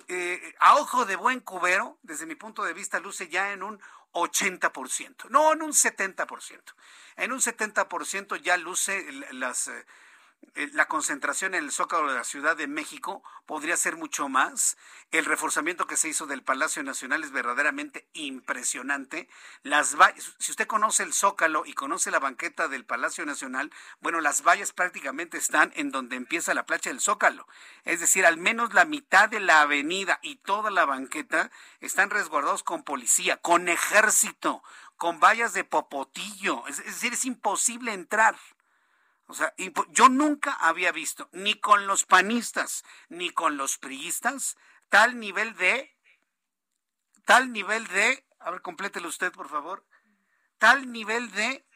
eh, 0.09 0.55
a 0.61 0.77
ojo 0.77 1.05
de 1.05 1.17
buen 1.17 1.41
cubero, 1.41 1.99
desde 2.03 2.27
mi 2.27 2.35
punto 2.35 2.64
de 2.64 2.75
vista, 2.75 3.01
luce 3.01 3.29
ya 3.29 3.53
en 3.53 3.62
un 3.62 3.81
80%, 4.12 5.29
no 5.31 5.53
en 5.53 5.62
un 5.62 5.73
70%. 5.73 6.75
En 7.17 7.33
un 7.33 7.41
70% 7.41 8.41
ya 8.41 8.57
luce 8.57 9.07
las, 9.33 9.69
eh, 9.69 9.87
la 10.72 10.89
concentración 10.89 11.55
en 11.55 11.64
el 11.64 11.70
Zócalo 11.70 12.09
de 12.09 12.14
la 12.14 12.24
Ciudad 12.24 12.57
de 12.57 12.66
México 12.66 13.22
podría 13.45 13.76
ser 13.76 13.97
mucho 13.97 14.28
más. 14.28 14.78
El 15.11 15.26
reforzamiento 15.26 15.87
que 15.87 15.99
se 15.99 16.09
hizo 16.09 16.26
del 16.26 16.43
Palacio 16.43 16.82
Nacional 16.82 17.22
es 17.22 17.30
verdaderamente 17.30 18.09
impresionante. 18.14 19.28
Las 19.62 19.97
si 20.39 20.51
usted 20.51 20.66
conoce 20.66 21.03
el 21.03 21.12
Zócalo 21.12 21.64
y 21.66 21.74
conoce 21.74 22.11
la 22.11 22.20
banqueta 22.20 22.68
del 22.68 22.87
Palacio 22.87 23.26
Nacional, 23.26 23.70
bueno, 24.01 24.20
las 24.20 24.43
vallas 24.43 24.72
prácticamente 24.72 25.37
están 25.37 25.72
en 25.76 25.91
donde 25.91 26.16
empieza 26.16 26.55
la 26.55 26.64
plancha 26.64 26.91
del 26.91 27.01
Zócalo. 27.01 27.47
Es 27.84 28.01
decir, 28.01 28.24
al 28.24 28.39
menos 28.39 28.72
la 28.72 28.87
mitad 28.87 29.28
de 29.28 29.41
la 29.41 29.61
avenida 29.61 30.18
y 30.22 30.37
toda 30.37 30.70
la 30.70 30.87
banqueta 30.87 31.51
están 31.80 32.09
resguardados 32.09 32.62
con 32.62 32.82
policía, 32.82 33.37
con 33.37 33.68
ejército, 33.68 34.62
con 34.97 35.20
vallas 35.20 35.53
de 35.53 35.64
popotillo. 35.64 36.66
Es, 36.66 36.84
decir, 36.84 37.12
es 37.12 37.24
imposible 37.24 37.93
entrar. 37.93 38.37
O 39.27 39.35
sea, 39.35 39.53
yo 39.91 40.09
nunca 40.09 40.53
había 40.53 40.93
visto, 40.93 41.29
ni 41.33 41.55
con 41.55 41.87
los 41.87 42.05
panistas, 42.05 42.85
ni 43.09 43.31
con 43.31 43.57
los 43.57 43.77
priistas, 43.77 44.57
tal 44.89 45.18
nivel 45.18 45.57
de, 45.57 45.97
tal 47.24 47.53
nivel 47.53 47.87
de, 47.89 48.24
a 48.39 48.51
ver, 48.53 48.62
complételo 48.62 49.09
usted, 49.09 49.33
por 49.33 49.49
favor, 49.49 49.85
tal 50.59 50.93
nivel 50.93 51.31
de 51.33 51.66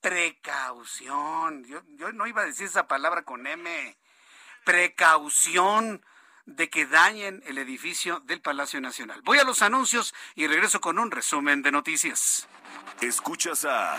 precaución. 0.00 1.64
Yo, 1.64 1.82
yo 1.96 2.12
no 2.12 2.26
iba 2.26 2.42
a 2.42 2.46
decir 2.46 2.66
esa 2.66 2.86
palabra 2.86 3.24
con 3.24 3.46
M. 3.46 3.98
Precaución 4.64 6.04
de 6.46 6.70
que 6.70 6.86
dañen 6.86 7.42
el 7.46 7.58
edificio 7.58 8.20
del 8.20 8.40
Palacio 8.40 8.80
Nacional. 8.80 9.20
Voy 9.22 9.38
a 9.38 9.44
los 9.44 9.62
anuncios 9.62 10.14
y 10.34 10.46
regreso 10.46 10.80
con 10.80 10.98
un 10.98 11.10
resumen 11.10 11.62
de 11.62 11.72
noticias. 11.72 12.48
Escuchas 13.00 13.64
a 13.64 13.98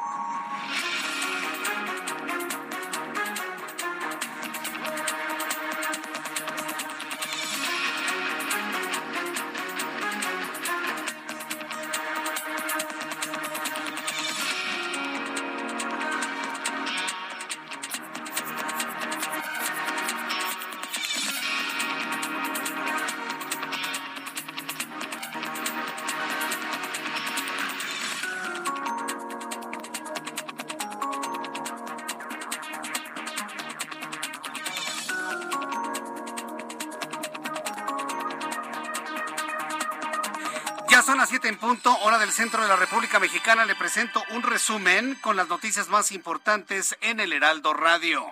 Resumen 44.61 45.15
con 45.23 45.35
las 45.35 45.47
noticias 45.47 45.89
más 45.89 46.11
importantes 46.11 46.95
en 47.01 47.19
el 47.19 47.33
Heraldo 47.33 47.73
Radio. 47.73 48.23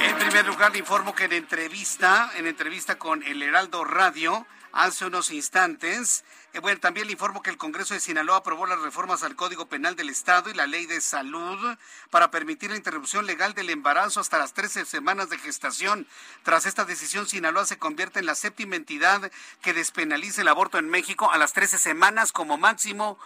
En 0.00 0.18
primer 0.18 0.46
lugar, 0.46 0.70
le 0.70 0.78
informo 0.78 1.16
que 1.16 1.24
en 1.24 1.32
entrevista, 1.32 2.30
en 2.36 2.46
entrevista 2.46 2.96
con 2.96 3.24
el 3.24 3.42
Heraldo 3.42 3.82
Radio, 3.84 4.46
hace 4.70 5.04
unos 5.04 5.32
instantes. 5.32 6.24
Eh, 6.52 6.60
bueno, 6.60 6.78
también 6.78 7.08
le 7.08 7.12
informo 7.14 7.42
que 7.42 7.50
el 7.50 7.56
Congreso 7.56 7.94
de 7.94 7.98
Sinaloa 7.98 8.36
aprobó 8.36 8.66
las 8.66 8.78
reformas 8.78 9.24
al 9.24 9.34
Código 9.34 9.66
Penal 9.66 9.96
del 9.96 10.10
Estado 10.10 10.48
y 10.48 10.54
la 10.54 10.68
Ley 10.68 10.86
de 10.86 11.00
Salud 11.00 11.76
para 12.10 12.30
permitir 12.30 12.70
la 12.70 12.76
interrupción 12.76 13.26
legal 13.26 13.52
del 13.52 13.70
embarazo 13.70 14.20
hasta 14.20 14.38
las 14.38 14.52
13 14.52 14.84
semanas 14.84 15.28
de 15.28 15.38
gestación. 15.38 16.06
Tras 16.44 16.66
esta 16.66 16.84
decisión, 16.84 17.26
Sinaloa 17.26 17.66
se 17.66 17.78
convierte 17.78 18.20
en 18.20 18.26
la 18.26 18.36
séptima 18.36 18.76
entidad 18.76 19.32
que 19.60 19.74
despenaliza 19.74 20.42
el 20.42 20.48
aborto 20.48 20.78
en 20.78 20.88
México 20.88 21.32
a 21.32 21.36
las 21.36 21.52
13 21.52 21.78
semanas 21.78 22.30
como 22.30 22.58
máximo, 22.58 23.18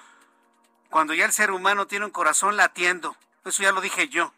cuando 0.91 1.15
ya 1.15 1.25
el 1.25 1.33
ser 1.33 1.53
humano 1.53 1.87
tiene 1.87 2.05
un 2.05 2.11
corazón 2.11 2.57
latiendo. 2.57 3.17
Eso 3.45 3.63
ya 3.63 3.73
lo 3.73 3.81
dije 3.81 4.09
yo. 4.09 4.33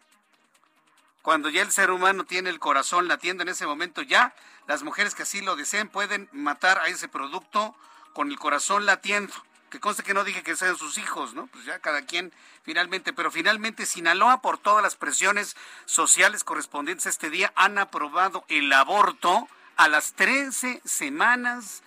Cuando 1.22 1.48
ya 1.48 1.62
el 1.62 1.72
ser 1.72 1.90
humano 1.90 2.24
tiene 2.24 2.50
el 2.50 2.60
corazón 2.60 3.08
latiendo 3.08 3.42
en 3.42 3.48
ese 3.48 3.66
momento, 3.66 4.02
ya 4.02 4.34
las 4.66 4.82
mujeres 4.82 5.14
que 5.14 5.22
así 5.22 5.40
lo 5.40 5.56
deseen 5.56 5.88
pueden 5.88 6.28
matar 6.32 6.78
a 6.78 6.88
ese 6.88 7.08
producto 7.08 7.74
con 8.12 8.30
el 8.30 8.38
corazón 8.38 8.86
latiendo. 8.86 9.32
Que 9.70 9.80
conste 9.80 10.02
que 10.02 10.12
no 10.12 10.24
dije 10.24 10.42
que 10.42 10.54
sean 10.54 10.76
sus 10.76 10.98
hijos, 10.98 11.32
¿no? 11.32 11.46
Pues 11.46 11.64
ya 11.64 11.78
cada 11.78 12.02
quien 12.02 12.32
finalmente, 12.62 13.14
pero 13.14 13.30
finalmente 13.30 13.86
Sinaloa, 13.86 14.42
por 14.42 14.58
todas 14.58 14.82
las 14.82 14.96
presiones 14.96 15.56
sociales 15.86 16.44
correspondientes 16.44 17.06
a 17.06 17.10
este 17.10 17.30
día, 17.30 17.52
han 17.56 17.78
aprobado 17.78 18.44
el 18.48 18.70
aborto 18.72 19.48
a 19.76 19.88
las 19.88 20.12
13 20.12 20.82
semanas 20.84 21.82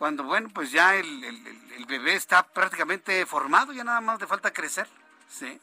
cuando, 0.00 0.24
bueno, 0.24 0.48
pues 0.54 0.72
ya 0.72 0.94
el, 0.94 1.24
el, 1.24 1.84
bebé 1.84 2.14
está 2.14 2.42
prácticamente 2.42 3.26
formado, 3.26 3.74
ya 3.74 3.84
nada 3.84 4.00
más 4.00 4.18
le 4.18 4.26
falta 4.26 4.50
crecer. 4.50 4.88
¿sí? 5.28 5.60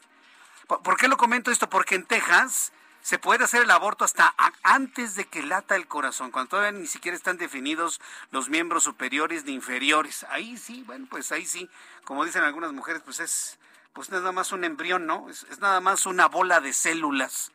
¿Por 0.68 0.96
qué 0.96 1.08
lo 1.08 1.16
comento 1.16 1.50
esto? 1.50 1.68
Porque 1.68 1.96
en 1.96 2.04
Texas 2.04 2.72
se 3.02 3.18
puede 3.18 3.42
hacer 3.42 3.64
el 3.64 3.70
aborto 3.72 4.04
hasta 4.04 4.32
antes 4.62 5.16
de 5.16 5.24
que 5.24 5.42
lata 5.42 5.74
el 5.74 5.88
corazón, 5.88 6.30
cuando 6.30 6.50
todavía 6.50 6.78
ni 6.78 6.86
siquiera 6.86 7.16
están 7.16 7.36
definidos 7.36 8.00
los 8.30 8.48
miembros 8.48 8.84
superiores 8.84 9.44
ni 9.44 9.54
inferiores. 9.54 10.24
Ahí 10.30 10.56
sí, 10.56 10.84
bueno, 10.86 11.08
pues 11.10 11.32
ahí 11.32 11.44
sí, 11.44 11.68
como 12.04 12.24
dicen 12.24 12.44
algunas 12.44 12.72
mujeres, 12.72 13.02
pues 13.04 13.18
es 13.18 13.58
pues 13.92 14.08
nada 14.10 14.30
más 14.30 14.52
un 14.52 14.62
embrión, 14.62 15.04
¿no? 15.04 15.28
Es, 15.28 15.48
es 15.50 15.58
nada 15.58 15.80
más 15.80 16.06
una 16.06 16.28
bola 16.28 16.60
de 16.60 16.72
células 16.72 17.50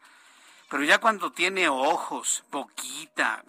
pero 0.73 0.85
ya 0.85 0.97
cuando 0.97 1.31
tiene 1.31 1.69
ojos, 1.69 2.43
boquita, 2.49 3.43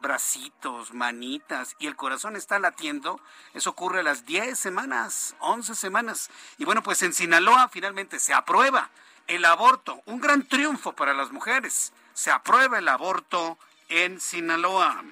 bracitos, 0.00 0.94
manitas 0.94 1.74
y 1.80 1.88
el 1.88 1.96
corazón 1.96 2.36
está 2.36 2.60
latiendo, 2.60 3.20
eso 3.52 3.70
ocurre 3.70 3.98
a 3.98 4.02
las 4.04 4.26
10 4.26 4.56
semanas, 4.56 5.34
11 5.40 5.74
semanas. 5.74 6.30
Y 6.56 6.64
bueno, 6.64 6.84
pues 6.84 7.02
en 7.02 7.12
Sinaloa 7.12 7.68
finalmente 7.68 8.20
se 8.20 8.32
aprueba 8.32 8.90
el 9.26 9.44
aborto, 9.44 10.00
un 10.06 10.20
gran 10.20 10.46
triunfo 10.46 10.92
para 10.92 11.14
las 11.14 11.32
mujeres. 11.32 11.92
Se 12.14 12.30
aprueba 12.30 12.78
el 12.78 12.86
aborto 12.86 13.58
en 13.88 14.20
Sinaloa. 14.20 15.02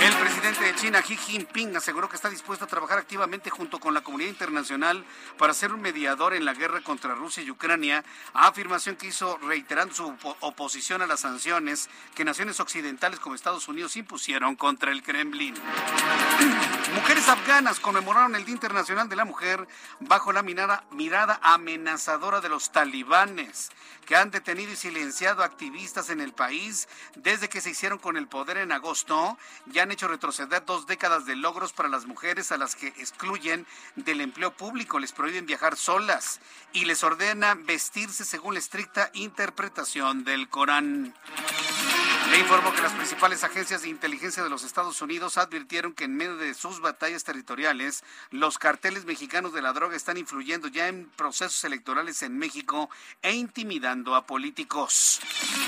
El 0.00 0.14
presidente 0.14 0.64
de 0.64 0.74
China, 0.76 1.02
Xi 1.02 1.16
Jinping, 1.16 1.76
aseguró 1.76 2.08
que 2.08 2.14
está 2.14 2.30
dispuesto 2.30 2.64
a 2.64 2.68
trabajar 2.68 2.98
activamente 2.98 3.50
junto 3.50 3.80
con 3.80 3.94
la 3.94 4.00
comunidad 4.00 4.30
internacional 4.30 5.04
para 5.36 5.52
ser 5.52 5.72
un 5.72 5.80
mediador 5.80 6.34
en 6.34 6.44
la 6.44 6.54
guerra 6.54 6.80
contra 6.82 7.16
Rusia 7.16 7.42
y 7.42 7.50
Ucrania, 7.50 8.04
afirmación 8.32 8.94
que 8.94 9.08
hizo 9.08 9.38
reiterando 9.38 9.94
su 9.94 10.16
oposición 10.40 11.02
a 11.02 11.08
las 11.08 11.20
sanciones 11.20 11.90
que 12.14 12.24
naciones 12.24 12.60
occidentales 12.60 13.18
como 13.18 13.34
Estados 13.34 13.66
Unidos 13.66 13.96
impusieron 13.96 14.54
contra 14.54 14.92
el 14.92 15.02
Kremlin. 15.02 15.54
Mujeres 16.94 17.28
afganas 17.28 17.80
conmemoraron 17.80 18.36
el 18.36 18.44
Día 18.44 18.54
Internacional 18.54 19.08
de 19.08 19.16
la 19.16 19.24
Mujer 19.24 19.66
bajo 19.98 20.32
la 20.32 20.42
mirada, 20.42 20.84
mirada 20.92 21.40
amenazadora 21.42 22.40
de 22.40 22.48
los 22.48 22.70
talibanes 22.70 23.70
que 24.06 24.16
han 24.16 24.30
detenido 24.30 24.72
y 24.72 24.76
silenciado 24.76 25.42
activistas 25.42 26.08
en 26.08 26.22
el 26.22 26.32
país 26.32 26.88
desde 27.14 27.50
que 27.50 27.60
se 27.60 27.70
hicieron 27.70 27.98
con 27.98 28.16
el 28.16 28.26
poder 28.26 28.56
en 28.56 28.72
agosto 28.72 29.36
y 29.70 29.80
han 29.88 29.92
hecho 29.92 30.06
retroceder 30.06 30.66
dos 30.66 30.86
décadas 30.86 31.24
de 31.24 31.34
logros 31.34 31.72
para 31.72 31.88
las 31.88 32.04
mujeres 32.04 32.52
a 32.52 32.58
las 32.58 32.76
que 32.76 32.88
excluyen 32.88 33.66
del 33.96 34.20
empleo 34.20 34.52
público, 34.52 34.98
les 34.98 35.12
prohíben 35.12 35.46
viajar 35.46 35.78
solas 35.78 36.40
y 36.74 36.84
les 36.84 37.02
ordenan 37.02 37.64
vestirse 37.64 38.26
según 38.26 38.52
la 38.52 38.60
estricta 38.60 39.10
interpretación 39.14 40.24
del 40.24 40.50
Corán. 40.50 41.14
Le 42.30 42.38
informo 42.38 42.72
que 42.74 42.82
las 42.82 42.92
principales 42.92 43.42
agencias 43.42 43.82
de 43.82 43.88
inteligencia 43.88 44.42
de 44.42 44.50
los 44.50 44.62
Estados 44.62 45.00
Unidos 45.00 45.38
advirtieron 45.38 45.94
que 45.94 46.04
en 46.04 46.14
medio 46.16 46.36
de 46.36 46.52
sus 46.52 46.80
batallas 46.80 47.24
territoriales, 47.24 48.04
los 48.30 48.58
carteles 48.58 49.06
mexicanos 49.06 49.54
de 49.54 49.62
la 49.62 49.72
droga 49.72 49.96
están 49.96 50.18
influyendo 50.18 50.68
ya 50.68 50.88
en 50.88 51.06
procesos 51.16 51.64
electorales 51.64 52.22
en 52.22 52.36
México 52.36 52.90
e 53.22 53.32
intimidando 53.32 54.14
a 54.14 54.26
políticos. 54.26 55.20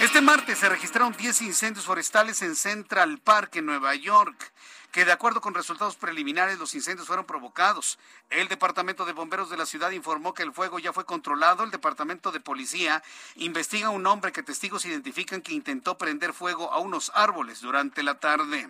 Este 0.02 0.20
martes 0.20 0.58
se 0.58 0.68
registraron 0.68 1.14
10 1.16 1.42
incendios 1.42 1.86
forestales 1.86 2.42
en 2.42 2.54
Central 2.54 3.18
Park, 3.18 3.56
en 3.56 3.66
Nueva 3.66 3.94
York 3.94 4.52
que 4.92 5.04
de 5.04 5.12
acuerdo 5.12 5.40
con 5.40 5.54
resultados 5.54 5.96
preliminares 5.96 6.58
los 6.58 6.74
incendios 6.74 7.06
fueron 7.06 7.24
provocados. 7.24 7.98
El 8.28 8.48
Departamento 8.48 9.04
de 9.04 9.12
Bomberos 9.12 9.50
de 9.50 9.56
la 9.56 9.66
ciudad 9.66 9.90
informó 9.90 10.34
que 10.34 10.42
el 10.42 10.52
fuego 10.52 10.78
ya 10.78 10.92
fue 10.92 11.04
controlado. 11.04 11.62
El 11.62 11.70
Departamento 11.70 12.32
de 12.32 12.40
Policía 12.40 13.02
investiga 13.36 13.88
a 13.88 13.90
un 13.90 14.06
hombre 14.06 14.32
que 14.32 14.42
testigos 14.42 14.84
identifican 14.84 15.42
que 15.42 15.52
intentó 15.52 15.96
prender 15.96 16.32
fuego 16.32 16.72
a 16.72 16.78
unos 16.78 17.12
árboles 17.14 17.60
durante 17.60 18.02
la 18.02 18.18
tarde. 18.18 18.68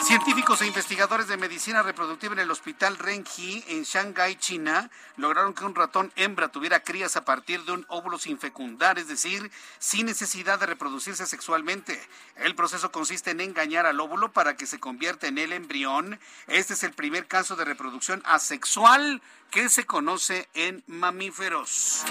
Científicos 0.00 0.60
e 0.60 0.66
investigadores 0.66 1.28
de 1.28 1.36
medicina 1.36 1.82
reproductiva 1.82 2.34
en 2.34 2.40
el 2.40 2.50
Hospital 2.50 2.98
Renji 2.98 3.64
en 3.68 3.84
Shanghái, 3.84 4.36
China, 4.36 4.90
lograron 5.16 5.54
que 5.54 5.64
un 5.64 5.74
ratón 5.74 6.12
hembra 6.16 6.48
tuviera 6.48 6.82
crías 6.82 7.16
a 7.16 7.24
partir 7.24 7.64
de 7.64 7.72
un 7.72 7.86
óvulo 7.88 8.18
sin 8.18 8.38
fecundar, 8.38 8.98
es 8.98 9.08
decir, 9.08 9.50
sin 9.78 10.06
necesidad 10.06 10.58
de 10.58 10.66
reproducirse 10.66 11.26
sexualmente. 11.26 12.00
El 12.36 12.54
proceso 12.54 12.90
consiste 12.90 13.30
en 13.30 13.40
engañar 13.40 13.86
al 13.86 14.00
óvulo 14.00 14.32
para 14.32 14.56
que 14.56 14.66
se 14.66 14.80
convierta 14.80 15.21
en 15.24 15.38
el 15.38 15.52
embrión. 15.52 16.18
Este 16.46 16.74
es 16.74 16.82
el 16.82 16.92
primer 16.92 17.26
caso 17.26 17.56
de 17.56 17.64
reproducción 17.64 18.22
asexual 18.24 19.22
que 19.50 19.68
se 19.68 19.84
conoce 19.84 20.48
en 20.54 20.82
mamíferos. 20.86 22.04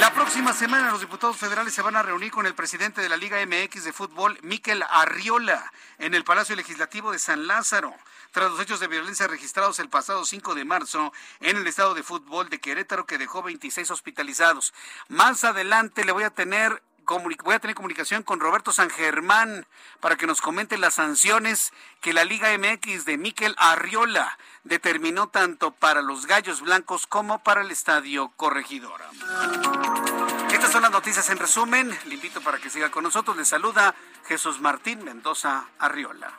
La 0.00 0.12
próxima 0.14 0.52
semana 0.52 0.90
los 0.90 1.00
diputados 1.00 1.36
federales 1.36 1.74
se 1.74 1.82
van 1.82 1.96
a 1.96 2.02
reunir 2.02 2.30
con 2.30 2.46
el 2.46 2.54
presidente 2.54 3.00
de 3.00 3.08
la 3.08 3.16
Liga 3.16 3.44
MX 3.44 3.84
de 3.84 3.92
fútbol, 3.92 4.38
Miquel 4.42 4.82
Arriola, 4.88 5.72
en 5.98 6.14
el 6.14 6.24
Palacio 6.24 6.56
Legislativo 6.56 7.12
de 7.12 7.18
San 7.18 7.46
Lázaro 7.46 7.94
tras 8.34 8.50
los 8.50 8.58
hechos 8.58 8.80
de 8.80 8.88
violencia 8.88 9.28
registrados 9.28 9.78
el 9.78 9.88
pasado 9.88 10.24
5 10.24 10.56
de 10.56 10.64
marzo 10.64 11.12
en 11.38 11.56
el 11.56 11.68
estado 11.68 11.94
de 11.94 12.02
fútbol 12.02 12.50
de 12.50 12.58
Querétaro 12.58 13.06
que 13.06 13.16
dejó 13.16 13.44
26 13.44 13.92
hospitalizados. 13.92 14.74
Más 15.06 15.44
adelante 15.44 16.04
le 16.04 16.10
voy 16.10 16.24
a 16.24 16.30
tener 16.30 16.82
voy 17.44 17.54
a 17.54 17.58
tener 17.58 17.74
comunicación 17.74 18.22
con 18.22 18.40
Roberto 18.40 18.72
San 18.72 18.90
Germán 18.90 19.66
para 20.00 20.16
que 20.16 20.26
nos 20.26 20.40
comente 20.40 20.78
las 20.78 20.94
sanciones 20.94 21.72
que 22.00 22.12
la 22.12 22.24
Liga 22.24 22.56
MX 22.56 23.04
de 23.04 23.18
Miquel 23.18 23.54
Arriola 23.58 24.38
determinó 24.64 25.28
tanto 25.28 25.70
para 25.72 26.02
los 26.02 26.26
Gallos 26.26 26.60
Blancos 26.60 27.06
como 27.06 27.42
para 27.42 27.62
el 27.62 27.70
Estadio 27.70 28.32
Corregidora. 28.36 29.10
Estas 30.52 30.70
son 30.70 30.82
las 30.82 30.90
noticias 30.90 31.28
en 31.30 31.38
resumen. 31.38 31.98
Le 32.06 32.14
invito 32.14 32.40
para 32.40 32.58
que 32.58 32.70
siga 32.70 32.90
con 32.90 33.04
nosotros. 33.04 33.36
Le 33.36 33.44
saluda 33.44 33.94
Jesús 34.26 34.60
Martín 34.60 35.04
Mendoza 35.04 35.66
Arriola. 35.78 36.32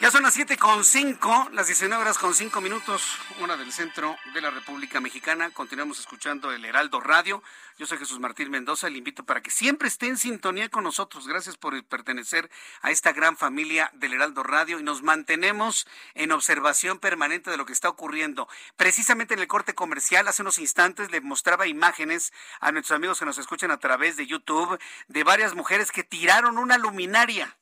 Ya 0.00 0.10
son 0.10 0.22
las 0.22 0.32
siete 0.32 0.56
con 0.56 0.82
cinco, 0.82 1.50
las 1.52 1.66
19 1.66 2.00
horas 2.00 2.16
con 2.16 2.32
cinco 2.32 2.62
minutos, 2.62 3.18
una 3.38 3.58
del 3.58 3.70
centro 3.70 4.16
de 4.32 4.40
la 4.40 4.48
República 4.48 4.98
Mexicana. 4.98 5.50
Continuamos 5.50 6.00
escuchando 6.00 6.50
el 6.52 6.64
Heraldo 6.64 7.00
Radio. 7.00 7.42
Yo 7.76 7.84
soy 7.84 7.98
Jesús 7.98 8.18
Martín 8.18 8.50
Mendoza. 8.50 8.88
Le 8.88 8.96
invito 8.96 9.24
para 9.24 9.42
que 9.42 9.50
siempre 9.50 9.88
esté 9.88 10.06
en 10.06 10.16
sintonía 10.16 10.70
con 10.70 10.84
nosotros. 10.84 11.28
Gracias 11.28 11.58
por 11.58 11.84
pertenecer 11.84 12.50
a 12.80 12.90
esta 12.90 13.12
gran 13.12 13.36
familia 13.36 13.90
del 13.92 14.14
Heraldo 14.14 14.42
Radio 14.42 14.80
y 14.80 14.82
nos 14.82 15.02
mantenemos 15.02 15.86
en 16.14 16.32
observación 16.32 16.98
permanente 16.98 17.50
de 17.50 17.58
lo 17.58 17.66
que 17.66 17.74
está 17.74 17.90
ocurriendo. 17.90 18.48
Precisamente 18.76 19.34
en 19.34 19.40
el 19.40 19.48
corte 19.48 19.74
comercial, 19.74 20.28
hace 20.28 20.40
unos 20.40 20.58
instantes 20.58 21.10
le 21.10 21.20
mostraba 21.20 21.66
imágenes 21.66 22.32
a 22.60 22.72
nuestros 22.72 22.96
amigos 22.96 23.18
que 23.18 23.26
nos 23.26 23.36
escuchan 23.36 23.70
a 23.70 23.76
través 23.76 24.16
de 24.16 24.26
YouTube 24.26 24.80
de 25.08 25.24
varias 25.24 25.54
mujeres 25.54 25.92
que 25.92 26.04
tiraron 26.04 26.56
una 26.56 26.78
luminaria 26.78 27.54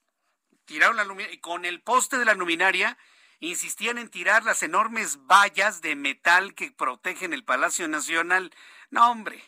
tiraron 0.69 0.97
la 0.97 1.05
luminaria 1.05 1.35
y 1.35 1.39
con 1.41 1.65
el 1.65 1.81
poste 1.81 2.19
de 2.19 2.27
la 2.27 2.35
luminaria 2.35 2.99
insistían 3.41 3.99
en 3.99 4.11
tirar 4.11 4.45
las 4.45 4.63
enormes 4.63 5.19
vallas 5.27 5.81
de 5.81 5.97
metal 5.97 6.55
que 6.55 6.71
protegen 6.71 7.33
el 7.33 7.43
Palacio 7.43 7.89
Nacional. 7.89 8.55
No, 8.91 9.11
hombre. 9.11 9.43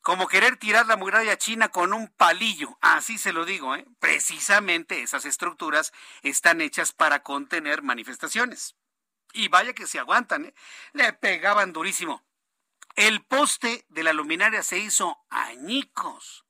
Como 0.00 0.26
querer 0.26 0.56
tirar 0.56 0.86
la 0.86 0.96
muralla 0.96 1.36
china 1.36 1.68
con 1.68 1.92
un 1.92 2.08
palillo, 2.08 2.76
así 2.80 3.18
se 3.18 3.32
lo 3.32 3.44
digo, 3.44 3.76
¿eh? 3.76 3.86
precisamente 4.00 5.02
esas 5.02 5.26
estructuras 5.26 5.92
están 6.22 6.60
hechas 6.60 6.92
para 6.92 7.22
contener 7.22 7.82
manifestaciones. 7.82 8.74
Y 9.34 9.48
vaya 9.48 9.74
que 9.74 9.86
se 9.86 10.00
aguantan, 10.00 10.46
¿eh? 10.46 10.54
le 10.92 11.12
pegaban 11.12 11.72
durísimo. 11.72 12.24
El 12.96 13.22
poste 13.22 13.84
de 13.90 14.02
la 14.02 14.12
luminaria 14.12 14.62
se 14.62 14.78
hizo 14.78 15.24
añicos 15.28 16.44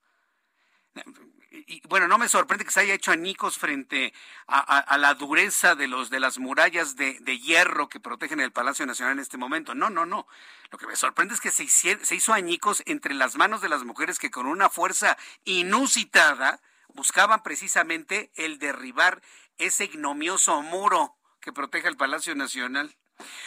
y 1.53 1.83
bueno, 1.87 2.09
no 2.09 2.17
me 2.17 2.29
sorprende 2.29 2.65
que 2.65 2.71
se 2.71 2.81
haya 2.81 2.95
hecho 2.95 3.13
añicos 3.13 3.59
frente 3.59 4.15
a, 4.47 4.97
la 4.97 5.15
dureza 5.15 5.75
de 5.75 5.87
los 5.87 6.09
de 6.09 6.19
las 6.19 6.39
murallas 6.39 6.97
de, 6.97 7.39
hierro 7.39 7.89
que 7.89 8.01
protegen 8.01 8.41
el 8.41 8.53
Palacio 8.53 8.87
Nacional 8.87 9.15
en 9.15 9.21
este 9.21 9.37
momento. 9.37 9.75
No, 9.75 9.91
no, 9.91 10.07
no. 10.07 10.27
Lo 10.71 10.79
que 10.79 10.87
me 10.87 10.97
sorprende 10.97 11.35
es 11.35 11.41
que 11.41 11.51
se, 11.51 11.67
se 11.69 12.15
hizo 12.15 12.33
añicos 12.33 12.83
entre 12.87 13.15
las 13.15 13.37
manos 13.37 13.61
de 13.61 13.69
las 13.69 13.85
mujeres 13.85 14.19
que 14.19 14.31
con 14.31 14.47
una 14.47 14.71
fuerza 14.71 15.19
inusitada 15.45 16.61
buscaban 16.95 17.43
precisamente 17.43 18.31
el 18.35 18.59
derribar 18.59 19.21
ese 19.59 19.85
ignomioso 19.85 20.63
muro 20.63 21.17
que 21.41 21.53
protege 21.53 21.89
el 21.89 21.97
Palacio 21.97 22.35
Nacional. 22.35 22.97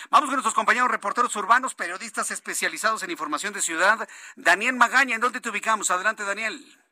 Vamos 0.10 0.28
con 0.28 0.36
nuestros 0.36 0.53
compañeros 0.53 0.89
reporteros 0.89 1.36
urbanos, 1.36 1.76
periodistas 1.76 2.32
especializados 2.32 3.03
en 3.03 3.12
información 3.12 3.53
de 3.53 3.62
ciudad. 3.62 4.08
Daniel 4.36 4.76
Magaña, 4.76 5.16
¿en 5.16 5.22
dónde 5.22 5.41
te 5.41 5.49
ubicamos? 5.49 5.89
Adelante, 5.91 6.24
Daniel. 6.24 6.85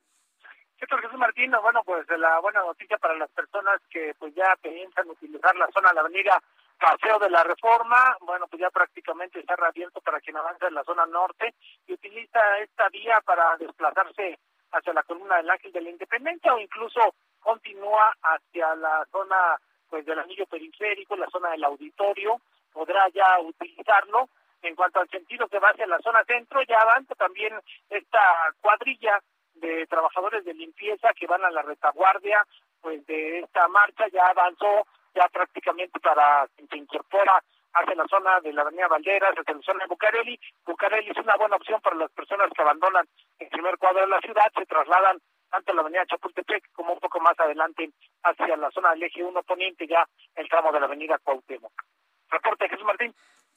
¿Qué 0.89 0.97
Jesús 0.97 1.17
Martín? 1.17 1.51
Bueno, 1.61 1.81
pues 1.85 2.05
la 2.09 2.39
buena 2.39 2.59
noticia 2.61 2.97
para 2.97 3.15
las 3.15 3.29
personas 3.31 3.79
que 3.89 4.13
pues 4.19 4.35
ya 4.35 4.53
piensan 4.61 5.09
utilizar 5.09 5.55
la 5.55 5.69
zona 5.71 5.89
de 5.89 5.95
la 5.95 6.01
avenida 6.01 6.43
Paseo 6.77 7.19
de 7.19 7.29
la 7.29 7.41
Reforma, 7.41 8.17
bueno, 8.19 8.47
pues 8.47 8.59
ya 8.59 8.69
prácticamente 8.69 9.39
está 9.39 9.55
reabierto 9.55 10.01
para 10.01 10.19
quien 10.19 10.35
avanza 10.35 10.67
en 10.67 10.73
la 10.73 10.83
zona 10.83 11.05
norte 11.05 11.53
y 11.87 11.93
utiliza 11.93 12.39
esta 12.59 12.89
vía 12.89 13.21
para 13.23 13.55
desplazarse 13.55 14.37
hacia 14.73 14.93
la 14.93 15.03
columna 15.03 15.37
del 15.37 15.49
Ángel 15.51 15.71
de 15.71 15.81
la 15.81 15.89
Independencia 15.89 16.53
o 16.53 16.59
incluso 16.59 17.15
continúa 17.39 18.13
hacia 18.21 18.75
la 18.75 19.07
zona 19.09 19.57
pues 19.89 20.05
del 20.05 20.19
anillo 20.19 20.45
periférico, 20.47 21.15
la 21.15 21.29
zona 21.29 21.51
del 21.51 21.63
auditorio, 21.63 22.41
podrá 22.73 23.07
ya 23.09 23.39
utilizarlo. 23.39 24.27
En 24.61 24.75
cuanto 24.75 24.99
al 24.99 25.09
sentido 25.09 25.47
que 25.47 25.59
va 25.59 25.69
hacia 25.69 25.87
la 25.87 25.99
zona 25.99 26.23
centro, 26.23 26.61
ya 26.63 26.79
avanza 26.79 27.15
también 27.15 27.53
esta 27.89 28.19
cuadrilla 28.61 29.21
de 29.63 29.87
trabajadores 29.87 30.43
de 30.43 30.53
limpieza 30.53 31.13
que 31.13 31.25
van 31.25 31.43
a 31.43 31.51
la 31.51 31.61
retaguardia 31.61 32.45
pues 32.81 33.05
de 33.07 33.39
esta 33.39 33.67
marcha 33.69 34.05
ya 34.11 34.27
avanzó 34.27 34.85
ya 35.15 35.27
prácticamente 35.29 35.99
para 35.99 36.47
se 36.69 36.77
incorpora 36.77 37.41
hacia 37.73 37.95
la 37.95 38.05
zona 38.07 38.39
de 38.41 38.51
la 38.51 38.61
Avenida 38.61 38.87
Valderas, 38.87 39.33
hacia 39.37 39.55
la 39.55 39.61
zona 39.61 39.83
de 39.83 39.87
Bucareli. 39.87 40.39
Bucareli 40.65 41.09
es 41.09 41.17
una 41.17 41.35
buena 41.37 41.55
opción 41.55 41.79
para 41.81 41.95
las 41.95 42.11
personas 42.11 42.49
que 42.53 42.61
abandonan 42.61 43.07
el 43.39 43.47
primer 43.47 43.77
cuadro 43.77 44.01
de 44.01 44.07
la 44.07 44.19
ciudad, 44.19 44.51
se 44.53 44.65
trasladan 44.65 45.19
tanto 45.49 45.71
a 45.71 45.75
la 45.75 45.81
Avenida 45.81 46.05
Chapultepec 46.05 46.71
como 46.73 46.93
un 46.93 46.99
poco 46.99 47.19
más 47.19 47.39
adelante 47.39 47.89
hacia 48.23 48.57
la 48.57 48.69
zona 48.71 48.91
del 48.91 49.03
eje 49.03 49.23
1 49.23 49.43
poniente, 49.43 49.87
ya 49.87 50.05
el 50.35 50.49
tramo 50.49 50.71
de 50.71 50.79
la 50.79 50.87
Avenida 50.87 51.17
Cuauhtémoc. 51.19 51.73
Reporte 52.29 52.69
Jesús 52.69 52.85
Martín. 52.85 53.13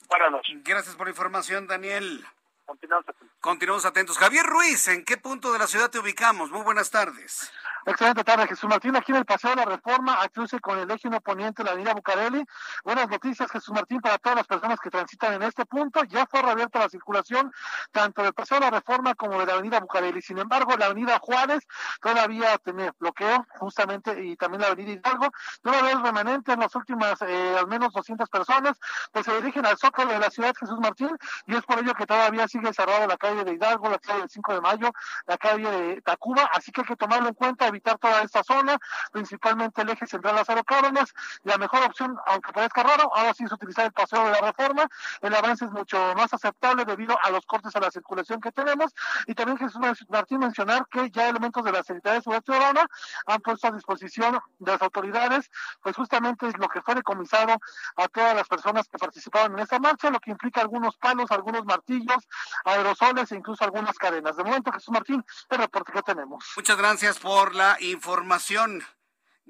Buenas 0.09 0.31
noches. 0.31 0.63
Gracias 0.63 0.95
por 0.95 1.07
la 1.07 1.11
información, 1.11 1.67
Daniel. 1.67 2.25
Continuamos 2.67 3.09
atentos. 3.09 3.39
Continuamos 3.41 3.85
atentos. 3.85 4.19
Javier 4.19 4.45
Ruiz, 4.45 4.89
¿en 4.89 5.05
qué 5.05 5.17
punto 5.17 5.53
de 5.53 5.59
la 5.59 5.67
ciudad 5.67 5.91
te 5.91 5.99
ubicamos? 6.01 6.51
Muy 6.51 6.63
buenas 6.63 6.91
tardes. 6.91 7.51
Excelente 7.89 8.25
tarde, 8.25 8.49
Jesús 8.49 8.69
Martín. 8.69 8.97
Aquí 8.97 9.13
en 9.13 9.19
el 9.19 9.25
Paseo 9.25 9.51
de 9.51 9.57
la 9.57 9.65
Reforma, 9.65 10.21
a 10.21 10.29
cruce 10.29 10.59
con 10.59 10.77
el 10.77 10.91
eje 10.91 11.07
1 11.07 11.21
poniente 11.21 11.63
de 11.63 11.67
la 11.67 11.71
avenida 11.71 11.95
Bucareli. 11.95 12.45
Buenas 12.83 13.09
noticias, 13.09 13.49
Jesús 13.49 13.73
Martín, 13.73 14.01
para 14.01 14.19
todas 14.19 14.39
las 14.39 14.47
personas 14.49 14.81
que 14.81 14.91
transitan 14.91 15.35
en 15.35 15.45
este 15.45 15.65
punto. 15.67 16.03
Ya 16.03 16.27
fue 16.27 16.43
reabierta 16.43 16.81
la 16.81 16.89
circulación 16.89 17.53
tanto 17.93 18.25
del 18.25 18.33
Paseo 18.33 18.59
de 18.59 18.65
la 18.65 18.71
Reforma 18.73 19.15
como 19.15 19.39
de 19.39 19.47
la 19.47 19.53
avenida 19.53 19.79
Bucareli. 19.79 20.21
Sin 20.21 20.37
embargo, 20.39 20.77
la 20.77 20.87
avenida 20.87 21.21
Juárez 21.21 21.65
todavía 22.03 22.59
tiene 22.59 22.91
bloqueo, 22.99 23.47
justamente, 23.61 24.21
y 24.21 24.35
también 24.35 24.63
la 24.63 24.67
avenida 24.67 24.91
Hidalgo. 24.91 25.31
Todavía 25.63 25.93
es 25.93 26.03
remanente 26.03 26.55
en 26.55 26.59
las 26.59 26.75
últimas, 26.75 27.23
eh, 27.23 27.57
al 27.57 27.69
menos 27.69 27.93
200 27.93 28.29
personas, 28.29 28.81
que 29.15 29.23
se 29.23 29.33
dirigen 29.37 29.65
al 29.65 29.79
Zócalo 29.79 30.11
de 30.11 30.19
la 30.19 30.31
ciudad, 30.31 30.53
Jesús 30.59 30.81
Martín, 30.81 31.17
y 31.47 31.55
es 31.55 31.63
por 31.63 31.79
ello 31.79 31.95
que 31.95 32.05
todavía 32.05 32.49
sigue 32.49 32.73
cerrada 32.73 33.07
la 33.07 33.17
calle 33.17 33.45
de 33.45 33.53
Hidalgo, 33.53 33.89
la 33.89 34.01
calle 34.01 34.23
del 34.23 34.29
5 34.29 34.55
de 34.55 34.61
mayo, 34.61 34.91
la 35.29 35.39
calle 35.39 35.71
de 35.71 36.03
Tacuba, 36.03 36.51
así 36.53 36.73
que 36.73 36.81
hay 36.81 36.87
que 36.89 36.97
tomarlo 36.97 37.29
en 37.29 37.35
cuenta, 37.35 37.71
evitar 37.77 37.99
toda 37.99 38.23
esta 38.23 38.43
zona, 38.43 38.79
principalmente 39.13 39.83
el 39.83 39.91
eje 39.91 40.07
central 40.07 40.37
Lázaro 40.37 40.65
Cárdenas. 40.65 41.13
La 41.45 41.59
mejor 41.59 41.83
opción, 41.85 42.17
aunque 42.27 42.53
parezca 42.53 42.83
raro, 42.83 43.15
ahora 43.15 43.35
sí 43.35 43.45
es 43.45 43.53
utilizar 43.53 43.87
el 43.87 43.93
paseo 43.93 44.25
de 44.25 44.31
la 44.31 44.41
reforma. 44.41 44.89
El 45.21 45.35
avance 45.35 45.65
es 45.65 45.71
mucho 45.71 46.15
más 46.17 46.33
aceptable 46.33 46.85
debido 46.85 47.19
a 47.23 47.31
los 47.31 47.45
cortes 47.47 47.75
a 47.77 47.81
la 47.81 47.91
circulación 47.91 48.41
que 48.41 48.53
tenemos. 48.53 48.93
Y 49.27 49.35
también 49.35 49.59
Jesús 49.59 49.81
Martín 50.09 50.39
mencionar 50.39 50.87
que 50.91 51.11
ya 51.11 51.29
elementos 51.29 51.65
de 51.65 51.73
la 51.73 51.83
Secretaría 51.83 52.19
de 52.19 52.23
Seguridad 52.23 52.45
Ciudadana 52.45 52.87
han 53.27 53.41
puesto 53.41 53.69
a 53.69 53.71
disposición 53.73 54.39
de 54.59 54.73
las 54.73 54.83
autoridades, 54.83 55.51
pues 55.83 55.97
justamente 55.97 56.49
es 56.49 56.57
lo 56.59 56.69
que 56.69 56.81
fue 56.83 56.95
decomisado 56.95 57.59
a 57.97 58.09
todas 58.09 58.35
las 58.35 58.49
personas 58.49 58.89
que 58.89 58.99
participaron 58.99 59.53
en 59.53 59.61
esta 59.61 59.79
marcha, 59.79 60.11
lo 60.11 60.21
que 60.21 60.31
implica 60.31 60.61
algunos 60.61 60.97
palos, 60.97 61.31
algunos 61.31 61.65
martillos, 61.65 62.27
aerosoles 62.65 63.31
e 63.33 63.37
incluso 63.37 63.65
algunas 63.65 63.97
cadenas. 63.99 64.37
De 64.37 64.45
momento, 64.45 64.73
Jesús 64.73 64.91
Martín, 64.91 65.25
el 65.51 65.59
reporte 65.59 65.93
que 65.93 66.03
tenemos. 66.03 66.45
Muchas 66.57 66.77
gracias 66.77 67.19
por 67.19 67.55
la 67.55 67.66
información. 67.81 68.83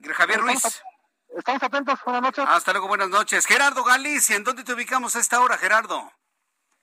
Javier 0.03 0.41
Ruiz. 0.41 0.83
Estamos 1.37 1.63
atentos, 1.63 1.99
buenas 2.05 2.23
noches. 2.23 2.45
Hasta 2.49 2.73
luego, 2.73 2.89
buenas 2.89 3.11
noches. 3.11 3.47
Gerardo 3.47 3.85
Galicia, 3.85 4.37
¿en 4.37 4.45
dónde 4.45 4.65
te 4.65 4.73
ubicamos 4.73 5.17
a 5.17 5.21
esta 5.21 5.41
hora, 5.41 5.59
Gerardo? 5.59 6.11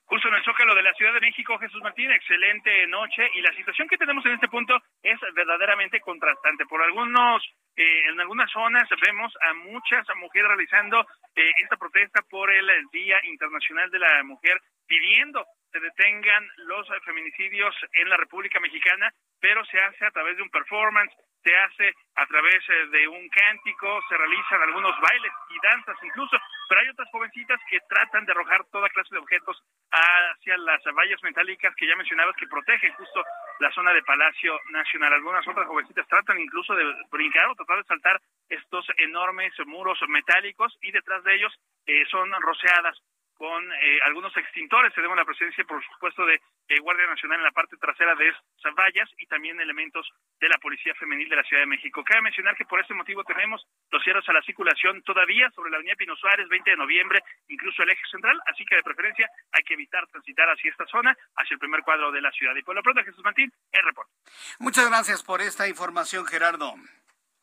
Justo 0.06 0.28
en 0.28 0.36
el 0.36 0.44
Zócalo 0.44 0.76
de 0.76 0.84
la 0.84 0.94
Ciudad 0.94 1.14
de 1.14 1.22
México, 1.22 1.58
Jesús 1.58 1.82
Martín, 1.82 2.12
excelente 2.12 2.86
noche 2.88 3.28
y 3.34 3.42
la 3.42 3.54
situación 3.56 3.88
que 3.88 3.98
tenemos 3.98 4.24
en 4.26 4.34
este 4.34 4.48
punto 4.48 4.76
es 5.02 5.20
verdaderamente 5.34 6.02
contrastante. 6.02 6.66
Por 6.68 6.84
algunos, 6.84 7.42
eh, 7.76 8.10
en 8.10 8.20
algunas 8.20 8.52
zonas 8.52 8.88
vemos 9.02 9.34
a 9.42 9.54
muchas 9.54 10.06
mujeres 10.18 10.50
realizando 10.50 11.02
eh, 11.36 11.52
esta 11.64 11.78
protesta 11.78 12.22
por 12.30 12.52
el 12.52 12.70
Día 12.92 13.18
Internacional 13.26 13.90
de 13.90 14.00
la 14.00 14.24
Mujer, 14.24 14.62
pidiendo 14.86 15.44
se 15.72 15.80
detengan 15.80 16.48
los 16.58 16.88
feminicidios 17.04 17.74
en 17.94 18.08
la 18.08 18.18
República 18.18 18.60
Mexicana, 18.60 19.12
pero 19.44 19.60
se 19.66 19.78
hace 19.78 20.06
a 20.06 20.12
través 20.12 20.38
de 20.38 20.44
un 20.44 20.50
performance, 20.50 21.14
se 21.44 21.54
hace 21.54 21.94
a 22.16 22.26
través 22.28 22.64
eh, 22.70 22.88
de 22.92 23.10
un 23.10 23.28
cántico, 23.28 24.00
se 24.08 24.16
realizan 24.16 24.62
algunos 24.62 24.96
bailes 25.02 25.34
y 25.50 25.60
danzas 25.62 25.98
incluso, 26.02 26.38
pero 26.70 26.80
hay 26.80 26.88
otras 26.88 27.10
jovencitas 27.12 27.60
que 27.70 27.82
tratan 27.90 28.24
de 28.24 28.32
arrojar 28.32 28.64
toda 28.72 28.88
clase 28.88 29.14
de 29.14 29.20
objetos 29.20 29.62
hacia 29.92 30.56
las 30.60 30.82
vallas 30.96 31.22
metálicas 31.24 31.76
que 31.76 31.86
ya 31.86 31.98
mencionabas 31.98 32.38
que 32.38 32.48
protegen 32.48 32.94
justo 32.94 33.22
la 33.60 33.70
zona 33.74 33.92
de 33.94 34.02
Palacio 34.04 34.58
Nacional. 34.72 35.12
Algunas 35.12 35.46
otras 35.46 35.68
jovencitas 35.68 36.08
tratan 36.08 36.40
incluso 36.40 36.74
de 36.74 36.86
brincar 37.12 37.50
o 37.50 37.56
tratar 37.56 37.80
de 37.80 37.84
saltar 37.84 38.22
estos 38.48 38.88
enormes 39.00 39.52
muros 39.66 40.00
metálicos 40.08 40.78
y 40.82 40.92
detrás 40.92 41.22
de 41.26 41.36
ellos 41.36 41.54
eh, 41.86 42.06
son 42.10 42.32
rociadas 42.32 42.98
con 43.44 43.62
eh, 43.74 44.00
algunos 44.06 44.32
extintores. 44.38 44.94
Tenemos 44.96 45.18
la 45.18 45.26
presencia, 45.26 45.66
por 45.66 45.84
supuesto, 45.84 46.26
de 46.26 46.40
Guardia 46.80 47.08
Nacional 47.08 47.40
en 47.40 47.44
la 47.44 47.52
parte 47.52 47.76
trasera 47.76 48.16
de 48.16 48.30
esas 48.30 48.74
vallas 48.74 49.10
y 49.18 49.26
también 49.26 49.60
elementos 49.60 50.08
de 50.40 50.48
la 50.48 50.58
Policía 50.60 50.96
Femenil 50.96 51.28
de 51.28 51.36
la 51.36 51.44
Ciudad 51.44 51.62
de 51.62 51.68
México. 51.68 52.06
Cabe 52.06 52.22
mencionar 52.22 52.56
que 52.56 52.64
por 52.64 52.80
este 52.80 52.94
motivo 52.94 53.22
tenemos 53.26 53.62
los 53.92 54.02
cierres 54.02 54.24
a 54.30 54.32
la 54.32 54.42
circulación 54.44 55.04
todavía 55.04 55.52
sobre 55.52 55.72
la 55.72 55.76
avenida 55.76 55.96
Pino 55.98 56.16
Suárez, 56.16 56.48
20 56.48 56.72
de 56.72 56.78
noviembre, 56.78 57.20
incluso 57.50 57.84
el 57.84 57.90
eje 57.90 58.04
central, 58.10 58.40
así 58.46 58.64
que 58.64 58.78
de 58.78 58.84
preferencia 58.84 59.28
hay 59.52 59.64
que 59.64 59.74
evitar 59.74 60.08
transitar 60.08 60.48
hacia 60.48 60.72
esta 60.72 60.86
zona, 60.86 61.14
hacia 61.36 61.56
el 61.56 61.60
primer 61.60 61.82
cuadro 61.82 62.14
de 62.14 62.22
la 62.22 62.32
ciudad. 62.32 62.56
Y 62.56 62.64
por 62.64 62.76
lo 62.76 62.82
pronto, 62.82 63.04
Jesús 63.04 63.26
Martín, 63.26 63.52
el 63.74 63.84
reporte. 63.84 64.14
Muchas 64.60 64.88
gracias 64.88 65.22
por 65.22 65.42
esta 65.42 65.68
información, 65.68 66.26
Gerardo. 66.26 66.76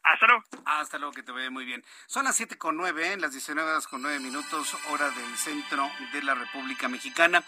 Hasta 0.02 0.26
luego. 0.26 0.44
Hasta 0.64 0.98
luego, 0.98 1.12
que 1.12 1.22
te 1.22 1.32
vaya 1.32 1.50
muy 1.50 1.64
bien. 1.64 1.84
Son 2.06 2.24
las 2.24 2.36
siete 2.36 2.56
con 2.56 2.76
nueve, 2.76 3.16
las 3.18 3.32
19 3.32 3.70
horas 3.70 3.86
con 3.86 4.02
nueve 4.02 4.18
minutos, 4.18 4.76
hora 4.90 5.10
del 5.10 5.36
centro 5.36 5.90
de 6.12 6.22
la 6.22 6.34
República 6.34 6.88
Mexicana. 6.88 7.44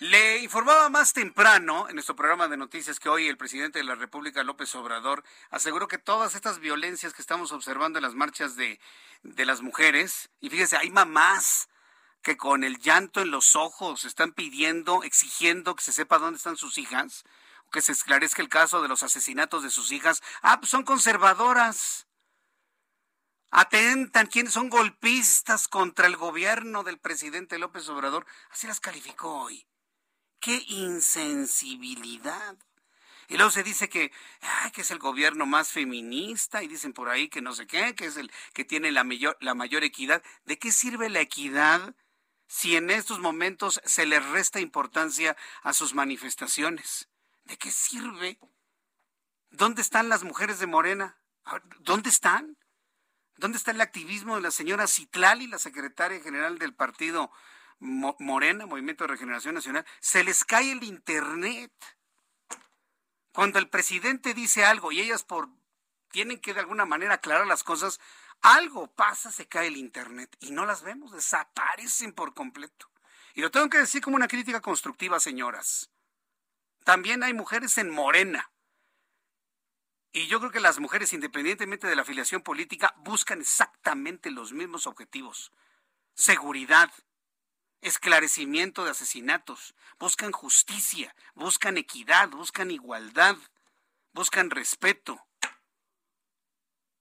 Le 0.00 0.38
informaba 0.38 0.90
más 0.90 1.12
temprano 1.12 1.88
en 1.88 1.94
nuestro 1.94 2.16
programa 2.16 2.48
de 2.48 2.56
noticias 2.56 3.00
que 3.00 3.08
hoy 3.08 3.28
el 3.28 3.36
presidente 3.36 3.78
de 3.78 3.84
la 3.84 3.94
República, 3.94 4.42
López 4.42 4.74
Obrador, 4.74 5.24
aseguró 5.50 5.88
que 5.88 5.98
todas 5.98 6.34
estas 6.34 6.58
violencias 6.58 7.14
que 7.14 7.22
estamos 7.22 7.52
observando 7.52 7.98
en 7.98 8.02
las 8.02 8.14
marchas 8.14 8.56
de, 8.56 8.80
de 9.22 9.46
las 9.46 9.62
mujeres, 9.62 10.30
y 10.40 10.50
fíjese, 10.50 10.76
hay 10.76 10.90
mamás 10.90 11.68
que 12.22 12.36
con 12.36 12.64
el 12.64 12.78
llanto 12.80 13.20
en 13.20 13.30
los 13.30 13.54
ojos 13.54 14.04
están 14.04 14.32
pidiendo, 14.32 15.04
exigiendo 15.04 15.76
que 15.76 15.84
se 15.84 15.92
sepa 15.92 16.18
dónde 16.18 16.38
están 16.38 16.56
sus 16.56 16.76
hijas, 16.78 17.24
que 17.74 17.82
se 17.82 17.90
esclarezca 17.90 18.40
el 18.40 18.48
caso 18.48 18.80
de 18.82 18.88
los 18.88 19.02
asesinatos 19.02 19.64
de 19.64 19.70
sus 19.70 19.90
hijas. 19.90 20.22
Ah, 20.42 20.60
pues 20.60 20.70
son 20.70 20.84
conservadoras. 20.84 22.06
Atentan, 23.50 24.28
¿quiénes 24.28 24.52
son 24.52 24.68
golpistas 24.70 25.66
contra 25.66 26.06
el 26.06 26.16
gobierno 26.16 26.84
del 26.84 27.00
presidente 27.00 27.58
López 27.58 27.88
Obrador? 27.88 28.26
Así 28.50 28.68
las 28.68 28.78
calificó 28.78 29.42
hoy. 29.42 29.66
¡Qué 30.38 30.62
insensibilidad! 30.68 32.56
Y 33.26 33.38
luego 33.38 33.50
se 33.50 33.64
dice 33.64 33.88
que, 33.88 34.12
ay, 34.40 34.70
que 34.70 34.82
es 34.82 34.92
el 34.92 35.00
gobierno 35.00 35.44
más 35.44 35.72
feminista 35.72 36.62
y 36.62 36.68
dicen 36.68 36.92
por 36.92 37.08
ahí 37.08 37.28
que 37.28 37.42
no 37.42 37.54
sé 37.54 37.66
qué, 37.66 37.96
que 37.96 38.06
es 38.06 38.16
el 38.16 38.30
que 38.52 38.64
tiene 38.64 38.92
la 38.92 39.02
mayor, 39.02 39.36
la 39.40 39.54
mayor 39.54 39.82
equidad. 39.82 40.22
¿De 40.44 40.60
qué 40.60 40.70
sirve 40.70 41.10
la 41.10 41.22
equidad 41.22 41.96
si 42.46 42.76
en 42.76 42.90
estos 42.90 43.18
momentos 43.18 43.80
se 43.84 44.06
le 44.06 44.20
resta 44.20 44.60
importancia 44.60 45.36
a 45.64 45.72
sus 45.72 45.92
manifestaciones? 45.92 47.08
¿De 47.44 47.56
qué 47.56 47.70
sirve? 47.70 48.38
¿Dónde 49.50 49.82
están 49.82 50.08
las 50.08 50.24
mujeres 50.24 50.58
de 50.58 50.66
Morena? 50.66 51.18
¿Dónde 51.80 52.10
están? 52.10 52.58
¿Dónde 53.36 53.58
está 53.58 53.70
el 53.70 53.80
activismo 53.80 54.36
de 54.36 54.42
la 54.42 54.50
señora 54.50 54.86
Citlali, 54.86 55.46
la 55.46 55.58
secretaria 55.58 56.20
general 56.20 56.58
del 56.58 56.74
partido 56.74 57.30
Morena, 57.78 58.66
Movimiento 58.66 59.04
de 59.04 59.08
Regeneración 59.08 59.54
Nacional? 59.54 59.84
Se 60.00 60.24
les 60.24 60.44
cae 60.44 60.72
el 60.72 60.82
Internet. 60.84 61.72
Cuando 63.32 63.58
el 63.58 63.68
presidente 63.68 64.32
dice 64.32 64.64
algo 64.64 64.92
y 64.92 65.00
ellas 65.00 65.24
por 65.24 65.48
tienen 66.10 66.38
que 66.38 66.54
de 66.54 66.60
alguna 66.60 66.86
manera 66.86 67.14
aclarar 67.14 67.46
las 67.46 67.64
cosas, 67.64 67.98
algo 68.40 68.86
pasa, 68.94 69.32
se 69.32 69.48
cae 69.48 69.66
el 69.66 69.76
Internet 69.76 70.36
y 70.38 70.52
no 70.52 70.64
las 70.64 70.82
vemos, 70.82 71.10
desaparecen 71.10 72.12
por 72.12 72.34
completo. 72.34 72.88
Y 73.34 73.40
lo 73.40 73.50
tengo 73.50 73.68
que 73.68 73.78
decir 73.78 74.00
como 74.00 74.14
una 74.14 74.28
crítica 74.28 74.60
constructiva, 74.60 75.18
señoras. 75.18 75.90
También 76.84 77.22
hay 77.22 77.32
mujeres 77.32 77.78
en 77.78 77.90
Morena. 77.90 78.50
Y 80.12 80.28
yo 80.28 80.38
creo 80.38 80.52
que 80.52 80.60
las 80.60 80.78
mujeres, 80.78 81.12
independientemente 81.12 81.88
de 81.88 81.96
la 81.96 82.02
afiliación 82.02 82.42
política, 82.42 82.94
buscan 82.98 83.40
exactamente 83.40 84.30
los 84.30 84.52
mismos 84.52 84.86
objetivos. 84.86 85.50
Seguridad, 86.14 86.92
esclarecimiento 87.80 88.84
de 88.84 88.92
asesinatos, 88.92 89.74
buscan 89.98 90.30
justicia, 90.30 91.16
buscan 91.34 91.78
equidad, 91.78 92.28
buscan 92.28 92.70
igualdad, 92.70 93.36
buscan 94.12 94.50
respeto. 94.50 95.26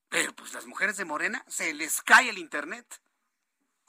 Pero 0.09 0.33
pues 0.33 0.53
las 0.53 0.65
mujeres 0.65 0.97
de 0.97 1.05
Morena 1.05 1.43
se 1.47 1.73
les 1.73 2.01
cae 2.01 2.29
el 2.29 2.37
Internet 2.37 3.01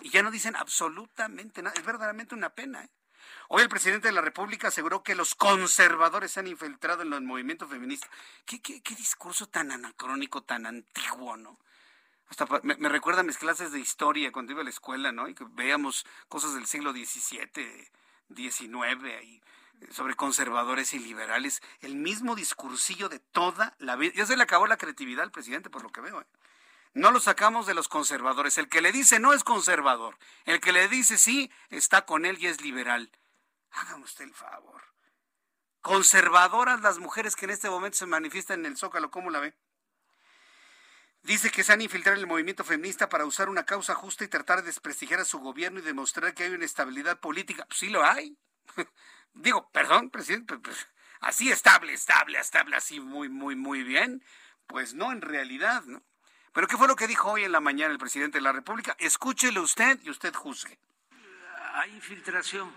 y 0.00 0.10
ya 0.10 0.22
no 0.22 0.30
dicen 0.30 0.56
absolutamente 0.56 1.62
nada. 1.62 1.74
Es 1.76 1.84
verdaderamente 1.84 2.34
una 2.34 2.50
pena. 2.50 2.84
¿eh? 2.84 2.90
Hoy 3.48 3.62
el 3.62 3.68
presidente 3.68 4.08
de 4.08 4.12
la 4.12 4.20
República 4.20 4.68
aseguró 4.68 5.02
que 5.02 5.14
los 5.14 5.34
conservadores 5.34 6.32
se 6.32 6.40
han 6.40 6.46
infiltrado 6.46 7.02
en 7.02 7.12
el 7.12 7.22
movimiento 7.22 7.66
feminista. 7.68 8.08
¿Qué, 8.44 8.60
qué, 8.60 8.94
discurso 8.94 9.46
tan 9.48 9.72
anacrónico, 9.72 10.42
tan 10.42 10.66
antiguo, 10.66 11.36
¿no? 11.36 11.58
Hasta 12.28 12.46
me, 12.62 12.88
recuerda 12.88 13.20
a 13.20 13.24
mis 13.24 13.38
clases 13.38 13.70
de 13.72 13.80
historia 13.80 14.32
cuando 14.32 14.52
iba 14.52 14.62
a 14.62 14.64
la 14.64 14.70
escuela, 14.70 15.12
¿no? 15.12 15.28
Y 15.28 15.34
que 15.34 15.44
veíamos 15.50 16.06
cosas 16.28 16.54
del 16.54 16.66
siglo 16.66 16.92
XVII, 16.92 17.88
XIX, 18.34 19.04
ahí 19.18 19.42
sobre 19.90 20.14
conservadores 20.14 20.94
y 20.94 20.98
liberales, 20.98 21.62
el 21.80 21.96
mismo 21.96 22.34
discursillo 22.34 23.08
de 23.08 23.18
toda 23.18 23.74
la 23.78 23.96
vida. 23.96 24.12
Ya 24.16 24.26
se 24.26 24.36
le 24.36 24.42
acabó 24.42 24.66
la 24.66 24.76
creatividad 24.76 25.24
al 25.24 25.30
presidente, 25.30 25.70
por 25.70 25.82
lo 25.82 25.90
que 25.90 26.00
veo. 26.00 26.20
¿eh? 26.20 26.26
No 26.94 27.10
lo 27.10 27.20
sacamos 27.20 27.66
de 27.66 27.74
los 27.74 27.88
conservadores. 27.88 28.56
El 28.58 28.68
que 28.68 28.80
le 28.80 28.92
dice 28.92 29.18
no 29.18 29.32
es 29.32 29.44
conservador. 29.44 30.16
El 30.44 30.60
que 30.60 30.72
le 30.72 30.88
dice 30.88 31.18
sí 31.18 31.50
está 31.70 32.06
con 32.06 32.24
él 32.24 32.38
y 32.40 32.46
es 32.46 32.60
liberal. 32.60 33.10
Hágame 33.74 34.04
usted 34.04 34.24
el 34.24 34.34
favor. 34.34 34.82
Conservadoras 35.80 36.80
las 36.80 36.98
mujeres 36.98 37.36
que 37.36 37.44
en 37.44 37.50
este 37.50 37.68
momento 37.68 37.98
se 37.98 38.06
manifiestan 38.06 38.60
en 38.60 38.66
el 38.66 38.76
Zócalo, 38.76 39.10
¿cómo 39.10 39.30
la 39.30 39.40
ve? 39.40 39.54
Dice 41.22 41.50
que 41.50 41.64
se 41.64 41.72
han 41.72 41.80
infiltrado 41.80 42.16
en 42.16 42.22
el 42.22 42.28
movimiento 42.28 42.64
feminista 42.64 43.08
para 43.08 43.24
usar 43.24 43.48
una 43.48 43.64
causa 43.64 43.94
justa 43.94 44.24
y 44.24 44.28
tratar 44.28 44.60
de 44.60 44.66
desprestigiar 44.66 45.20
a 45.20 45.24
su 45.24 45.38
gobierno 45.40 45.80
y 45.80 45.82
demostrar 45.82 46.34
que 46.34 46.44
hay 46.44 46.52
una 46.52 46.64
estabilidad 46.64 47.18
política. 47.18 47.64
Pues 47.66 47.78
sí 47.78 47.88
lo 47.88 48.04
hay. 48.04 48.38
Digo, 49.34 49.70
perdón, 49.72 50.10
presidente, 50.10 50.58
pues, 50.58 50.86
así 51.20 51.50
estable, 51.50 51.92
estable, 51.92 52.38
estable, 52.38 52.76
así 52.76 53.00
muy, 53.00 53.28
muy, 53.28 53.56
muy 53.56 53.82
bien. 53.82 54.22
Pues 54.66 54.94
no, 54.94 55.12
en 55.12 55.22
realidad, 55.22 55.82
¿no? 55.84 56.02
Pero 56.52 56.68
¿qué 56.68 56.76
fue 56.76 56.86
lo 56.86 56.96
que 56.96 57.08
dijo 57.08 57.32
hoy 57.32 57.44
en 57.44 57.52
la 57.52 57.60
mañana 57.60 57.92
el 57.92 57.98
presidente 57.98 58.38
de 58.38 58.42
la 58.42 58.52
República? 58.52 58.94
Escúchelo 58.98 59.62
usted 59.62 59.98
y 60.02 60.10
usted 60.10 60.32
juzgue. 60.34 60.78
Hay 61.72 61.90
infiltración 61.90 62.72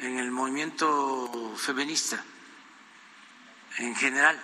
en 0.00 0.18
el 0.18 0.30
movimiento 0.30 1.54
feminista 1.56 2.22
en 3.78 3.94
general 3.96 4.40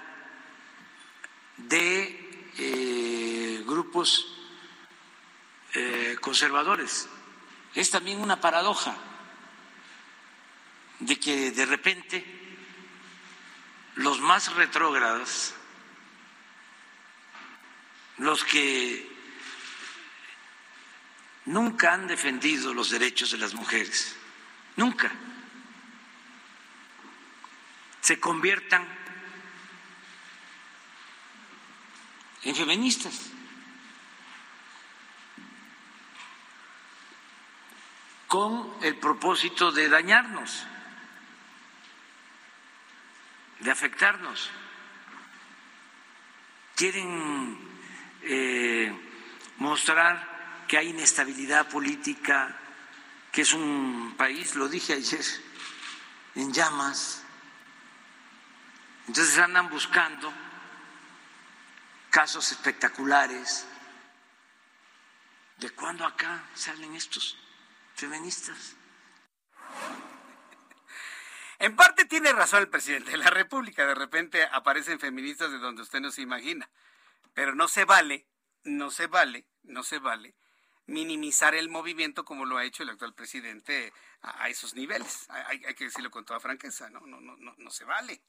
de 1.56 2.50
eh, 2.58 3.62
grupos 3.66 4.36
eh, 5.74 6.16
conservadores. 6.20 7.08
Es 7.74 7.90
también 7.90 8.20
una 8.20 8.40
paradoja 8.40 8.96
de 10.98 11.18
que 11.18 11.50
de 11.52 11.66
repente 11.66 12.24
los 13.96 14.20
más 14.20 14.54
retrógrados, 14.54 15.54
los 18.18 18.44
que 18.44 19.08
nunca 21.46 21.94
han 21.94 22.06
defendido 22.06 22.74
los 22.74 22.90
derechos 22.90 23.30
de 23.30 23.38
las 23.38 23.54
mujeres, 23.54 24.16
nunca, 24.76 25.10
se 28.10 28.18
conviertan 28.18 28.84
en 32.42 32.56
feministas. 32.56 33.30
con 38.26 38.74
el 38.82 38.96
propósito 38.96 39.72
de 39.72 39.88
dañarnos 39.88 40.64
de 43.58 43.70
afectarnos. 43.70 44.50
Quieren 46.76 47.58
eh, 48.22 48.92
mostrar 49.58 50.64
que 50.68 50.78
hay 50.78 50.88
inestabilidad 50.90 51.68
política, 51.68 52.56
que 53.32 53.42
es 53.42 53.52
un 53.52 54.14
país, 54.16 54.54
lo 54.54 54.68
dije 54.68 54.94
ayer, 54.94 55.24
en 56.36 56.52
llamas. 56.52 57.19
Entonces 59.08 59.38
andan 59.38 59.68
buscando 59.68 60.32
casos 62.10 62.52
espectaculares. 62.52 63.66
¿De 65.58 65.70
cuándo 65.70 66.06
acá 66.06 66.44
salen 66.54 66.94
estos 66.94 67.36
feministas? 67.94 68.76
En 71.58 71.76
parte 71.76 72.06
tiene 72.06 72.32
razón 72.32 72.60
el 72.60 72.68
presidente 72.68 73.10
de 73.10 73.18
la 73.18 73.30
República. 73.30 73.86
De 73.86 73.94
repente 73.94 74.44
aparecen 74.44 74.98
feministas 74.98 75.50
de 75.50 75.58
donde 75.58 75.82
usted 75.82 76.00
no 76.00 76.10
se 76.10 76.22
imagina. 76.22 76.70
Pero 77.34 77.54
no 77.54 77.68
se 77.68 77.84
vale, 77.84 78.26
no 78.64 78.90
se 78.90 79.06
vale, 79.06 79.46
no 79.62 79.82
se 79.82 79.98
vale 79.98 80.34
minimizar 80.90 81.54
el 81.54 81.68
movimiento 81.68 82.24
como 82.24 82.44
lo 82.44 82.58
ha 82.58 82.64
hecho 82.64 82.82
el 82.82 82.90
actual 82.90 83.14
presidente 83.14 83.92
a, 84.22 84.48
esos 84.48 84.74
niveles. 84.74 85.26
Hay, 85.30 85.60
que 85.74 85.84
decirlo 85.84 86.10
con 86.10 86.24
toda 86.24 86.40
franqueza, 86.40 86.90
no, 86.90 87.00
no, 87.00 87.20
no, 87.20 87.36
no, 87.36 87.54
no 87.56 87.70
se 87.70 87.84
vale. 87.84 88.22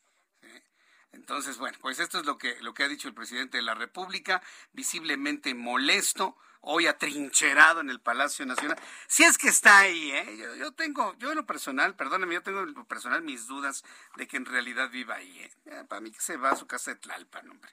Entonces, 1.13 1.57
bueno, 1.57 1.77
pues 1.81 1.99
esto 1.99 2.19
es 2.19 2.25
lo 2.25 2.37
que, 2.37 2.57
lo 2.61 2.73
que 2.73 2.83
ha 2.83 2.87
dicho 2.87 3.07
el 3.07 3.13
presidente 3.13 3.57
de 3.57 3.63
la 3.63 3.75
República, 3.75 4.41
visiblemente 4.71 5.53
molesto, 5.53 6.37
hoy 6.61 6.87
atrincherado 6.87 7.81
en 7.81 7.89
el 7.89 7.99
Palacio 7.99 8.45
Nacional. 8.45 8.77
Si 9.07 9.23
es 9.23 9.37
que 9.37 9.49
está 9.49 9.79
ahí, 9.79 10.11
¿eh? 10.11 10.57
Yo, 10.57 10.71
tengo, 10.71 11.15
yo 11.17 11.31
en 11.31 11.37
lo 11.37 11.45
personal, 11.45 11.95
perdóneme, 11.95 12.35
yo 12.35 12.43
tengo 12.43 12.61
en 12.61 12.73
lo 12.73 12.85
personal 12.85 13.21
mis 13.23 13.47
dudas 13.47 13.83
de 14.15 14.27
que 14.27 14.37
en 14.37 14.45
realidad 14.45 14.89
viva 14.89 15.15
ahí, 15.15 15.51
¿eh? 15.65 15.83
Para 15.89 16.01
mí 16.01 16.11
que 16.11 16.21
se 16.21 16.37
va 16.37 16.51
a 16.51 16.55
su 16.55 16.67
casa 16.67 16.91
de 16.91 16.99
Tlalpan, 16.99 17.49
hombre. 17.49 17.71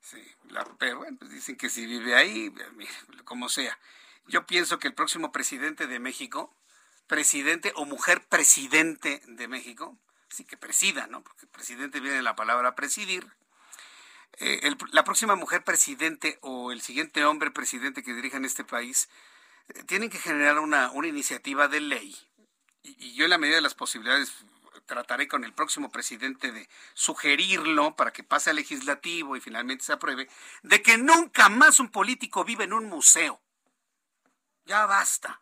Sí, 0.00 0.22
pero 0.78 0.98
bueno, 0.98 1.16
pues 1.18 1.30
dicen 1.30 1.56
que 1.56 1.68
si 1.68 1.86
vive 1.86 2.14
ahí, 2.14 2.52
mire, 2.74 2.90
como 3.24 3.48
sea. 3.48 3.78
Yo 4.26 4.46
pienso 4.46 4.78
que 4.78 4.88
el 4.88 4.94
próximo 4.94 5.30
presidente 5.30 5.86
de 5.86 5.98
México, 5.98 6.54
presidente 7.06 7.72
o 7.76 7.84
mujer 7.84 8.24
presidente 8.28 9.22
de 9.26 9.48
México, 9.48 9.98
sí 10.28 10.44
que 10.44 10.56
presida, 10.56 11.06
¿no? 11.06 11.22
Porque 11.22 11.46
presidente 11.46 12.00
viene 12.00 12.22
la 12.22 12.36
palabra 12.36 12.74
presidir. 12.74 13.26
Eh, 14.38 14.76
la 14.92 15.04
próxima 15.04 15.34
mujer 15.34 15.64
presidente 15.64 16.38
o 16.42 16.72
el 16.72 16.82
siguiente 16.82 17.24
hombre 17.24 17.50
presidente 17.50 18.02
que 18.02 18.12
dirija 18.12 18.36
en 18.36 18.44
este 18.44 18.64
país 18.64 19.08
eh, 19.68 19.82
tienen 19.84 20.10
que 20.10 20.18
generar 20.18 20.58
una, 20.58 20.90
iniciativa 21.04 21.68
de 21.68 21.80
ley. 21.80 22.16
Y, 22.82 23.14
yo 23.14 23.24
en 23.24 23.30
la 23.30 23.38
medida 23.38 23.56
de 23.56 23.62
las 23.62 23.74
posibilidades 23.74 24.32
trataré 24.84 25.26
con 25.26 25.42
el 25.44 25.52
próximo 25.52 25.90
presidente 25.90 26.52
de 26.52 26.68
sugerirlo 26.94 27.96
para 27.96 28.12
que 28.12 28.22
pase 28.22 28.50
al 28.50 28.56
legislativo 28.56 29.36
y 29.36 29.40
finalmente 29.40 29.84
se 29.84 29.92
apruebe, 29.92 30.28
de 30.62 30.82
que 30.82 30.98
nunca 30.98 31.48
más 31.48 31.80
un 31.80 31.88
político 31.88 32.44
vive 32.44 32.64
en 32.64 32.72
un 32.72 32.86
museo. 32.86 33.40
Ya 34.66 34.86
basta 34.86 35.40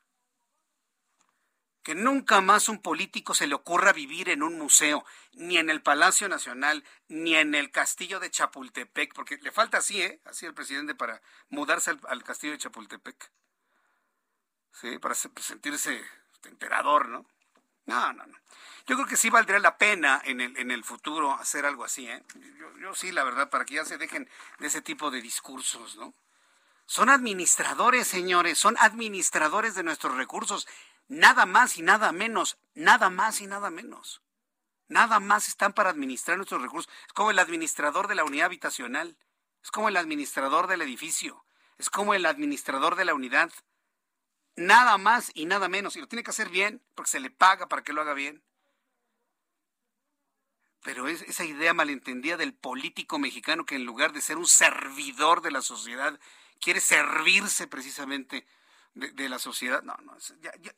que 1.84 1.94
nunca 1.94 2.40
más 2.40 2.70
un 2.70 2.80
político 2.80 3.34
se 3.34 3.46
le 3.46 3.54
ocurra 3.54 3.92
vivir 3.92 4.30
en 4.30 4.42
un 4.42 4.58
museo, 4.58 5.04
ni 5.34 5.58
en 5.58 5.68
el 5.68 5.82
Palacio 5.82 6.28
Nacional, 6.30 6.82
ni 7.08 7.36
en 7.36 7.54
el 7.54 7.70
Castillo 7.70 8.20
de 8.20 8.30
Chapultepec, 8.30 9.12
porque 9.14 9.36
le 9.36 9.52
falta 9.52 9.78
así, 9.78 10.00
¿eh? 10.00 10.18
Así 10.24 10.46
el 10.46 10.54
presidente 10.54 10.94
para 10.94 11.20
mudarse 11.50 11.94
al, 12.08 12.24
Castillo 12.24 12.54
de 12.54 12.58
Chapultepec. 12.58 13.30
Sí, 14.72 14.98
para 14.98 15.14
sentirse 15.14 16.02
emperador, 16.44 17.08
¿no? 17.10 17.26
No, 17.84 18.12
no, 18.14 18.26
no. 18.26 18.38
Yo 18.86 18.96
creo 18.96 19.06
que 19.06 19.18
sí 19.18 19.28
valdría 19.28 19.58
la 19.58 19.76
pena 19.76 20.22
en 20.24 20.40
el, 20.40 20.56
en 20.56 20.70
el 20.70 20.84
futuro 20.84 21.34
hacer 21.34 21.66
algo 21.66 21.84
así, 21.84 22.08
¿eh? 22.08 22.24
Yo, 22.58 22.78
yo 22.78 22.94
sí, 22.94 23.12
la 23.12 23.24
verdad, 23.24 23.50
para 23.50 23.66
que 23.66 23.74
ya 23.74 23.84
se 23.84 23.98
dejen 23.98 24.28
de 24.58 24.66
ese 24.68 24.80
tipo 24.80 25.10
de 25.10 25.20
discursos, 25.20 25.96
¿no? 25.96 26.14
Son 26.86 27.10
administradores, 27.10 28.06
señores, 28.06 28.58
son 28.58 28.76
administradores 28.78 29.74
de 29.74 29.82
nuestros 29.82 30.16
recursos. 30.16 30.66
Nada 31.08 31.46
más 31.46 31.76
y 31.76 31.82
nada 31.82 32.12
menos, 32.12 32.58
nada 32.74 33.10
más 33.10 33.40
y 33.40 33.46
nada 33.46 33.70
menos. 33.70 34.22
Nada 34.88 35.20
más 35.20 35.48
están 35.48 35.72
para 35.72 35.90
administrar 35.90 36.36
nuestros 36.36 36.62
recursos. 36.62 36.92
Es 37.06 37.12
como 37.12 37.30
el 37.30 37.38
administrador 37.38 38.08
de 38.08 38.14
la 38.14 38.24
unidad 38.24 38.46
habitacional, 38.46 39.16
es 39.62 39.70
como 39.70 39.88
el 39.88 39.96
administrador 39.96 40.66
del 40.66 40.82
edificio, 40.82 41.44
es 41.78 41.90
como 41.90 42.14
el 42.14 42.26
administrador 42.26 42.96
de 42.96 43.04
la 43.04 43.14
unidad. 43.14 43.50
Nada 44.56 44.98
más 44.98 45.30
y 45.34 45.46
nada 45.46 45.68
menos. 45.68 45.96
Y 45.96 46.00
lo 46.00 46.06
tiene 46.06 46.22
que 46.22 46.30
hacer 46.30 46.48
bien, 46.48 46.82
porque 46.94 47.10
se 47.10 47.20
le 47.20 47.30
paga 47.30 47.66
para 47.66 47.82
que 47.82 47.92
lo 47.92 48.02
haga 48.02 48.14
bien. 48.14 48.42
Pero 50.82 51.08
es 51.08 51.22
esa 51.22 51.44
idea 51.44 51.72
malentendida 51.72 52.36
del 52.36 52.54
político 52.54 53.18
mexicano 53.18 53.64
que 53.64 53.74
en 53.74 53.86
lugar 53.86 54.12
de 54.12 54.20
ser 54.20 54.36
un 54.36 54.46
servidor 54.46 55.40
de 55.40 55.50
la 55.50 55.62
sociedad, 55.62 56.20
quiere 56.60 56.80
servirse 56.80 57.66
precisamente 57.66 58.46
de, 58.94 59.28
la 59.28 59.38
sociedad. 59.38 59.82
No, 59.82 59.96
no, 60.02 60.16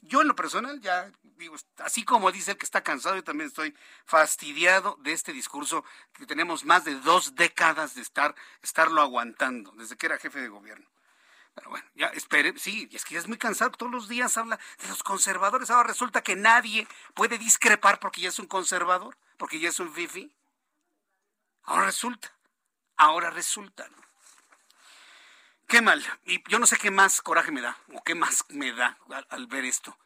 yo 0.03 0.23
en 0.23 0.29
lo 0.29 0.35
personal 0.35 0.81
ya 0.81 1.11
digo, 1.23 1.57
así 1.79 2.05
como 2.05 2.33
dice 2.33 2.53
el 2.53 2.57
que 2.59 2.65
está 2.65 2.83
cansado, 2.83 3.17
yo 3.17 3.25
también 3.25 3.49
estoy 3.49 3.75
fastidiado 4.05 4.97
de 5.01 5.13
este 5.13 5.33
discurso 5.33 5.85
que 6.15 6.27
tenemos 6.27 6.65
más 6.65 6.85
de 6.85 6.95
dos 7.01 7.35
décadas 7.35 7.95
de 7.95 8.03
estar, 8.03 8.35
estarlo 8.63 9.03
aguantando, 9.03 9.73
desde 9.73 9.97
que 9.97 10.07
era 10.07 10.19
jefe 10.19 10.41
de 10.41 10.49
gobierno. 10.49 10.87
Pero 11.55 11.71
bueno, 11.71 11.87
ya 11.95 12.09
espere, 12.09 12.59
sí, 12.59 12.89
es 12.93 13.05
que 13.05 13.15
ya 13.15 13.21
es 13.21 13.29
muy 13.29 13.39
cansado, 13.39 13.71
todos 13.71 13.93
los 13.93 14.09
días 14.09 14.37
habla 14.37 14.59
de 14.79 14.89
los 14.89 15.03
conservadores, 15.03 15.71
ahora 15.71 15.89
resulta 15.89 16.23
que 16.23 16.37
nadie 16.37 16.87
puede 17.15 17.39
discrepar 17.39 17.99
porque 17.99 18.21
ya 18.21 18.29
es 18.29 18.39
un 18.39 18.47
conservador, 18.47 19.17
porque 19.39 19.59
ya 19.59 19.71
es 19.71 19.81
un 19.81 19.93
fifi. 19.93 20.31
Ahora 21.63 21.87
resulta, 21.87 22.33
ahora 22.97 23.31
resulta. 23.31 23.89
¿no? 23.89 24.06
Qué 25.67 25.83
mal. 25.83 26.05
Y 26.25 26.43
yo 26.49 26.59
no 26.59 26.67
sé 26.67 26.77
qué 26.77 26.91
más 26.91 27.21
coraje 27.23 27.51
me 27.51 27.61
da, 27.61 27.77
o 27.93 28.03
qué 28.03 28.15
más 28.15 28.45
me 28.49 28.73
da 28.73 28.99
al, 29.31 29.47
ver 29.47 29.65
esto. 29.65 29.99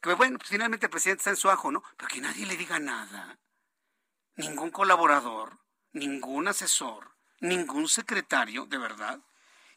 Que 0.00 0.14
bueno, 0.14 0.38
pues 0.38 0.50
finalmente 0.50 0.86
el 0.86 0.90
presidente 0.90 1.20
está 1.20 1.30
en 1.30 1.36
su 1.36 1.50
ajo, 1.50 1.70
¿no? 1.70 1.82
Pero 1.96 2.08
que 2.08 2.20
nadie 2.20 2.46
le 2.46 2.56
diga 2.56 2.78
nada. 2.78 3.38
Ningún 4.36 4.70
colaborador, 4.70 5.58
ningún 5.92 6.48
asesor, 6.48 7.14
ningún 7.40 7.88
secretario, 7.88 8.66
de 8.66 8.78
verdad, 8.78 9.20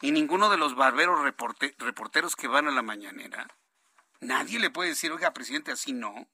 y 0.02 0.12
ninguno 0.12 0.50
de 0.50 0.58
los 0.58 0.76
barberos 0.76 1.20
reporteros 1.78 2.36
que 2.36 2.48
van 2.48 2.68
a 2.68 2.72
la 2.72 2.82
mañanera. 2.82 3.48
Nadie 4.20 4.60
le 4.60 4.70
puede 4.70 4.90
decir, 4.90 5.12
oiga, 5.12 5.34
presidente, 5.34 5.72
así 5.72 5.92
no. 5.92 6.28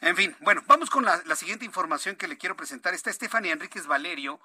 En 0.00 0.16
fin, 0.16 0.34
bueno, 0.40 0.62
vamos 0.66 0.88
con 0.88 1.04
la, 1.04 1.36
siguiente 1.36 1.64
información 1.64 2.16
que 2.16 2.28
le 2.28 2.38
quiero 2.38 2.56
presentar. 2.56 2.94
Está 2.94 3.12
Stephanie 3.12 3.52
Enríquez 3.52 3.86
Valerio, 3.86 4.40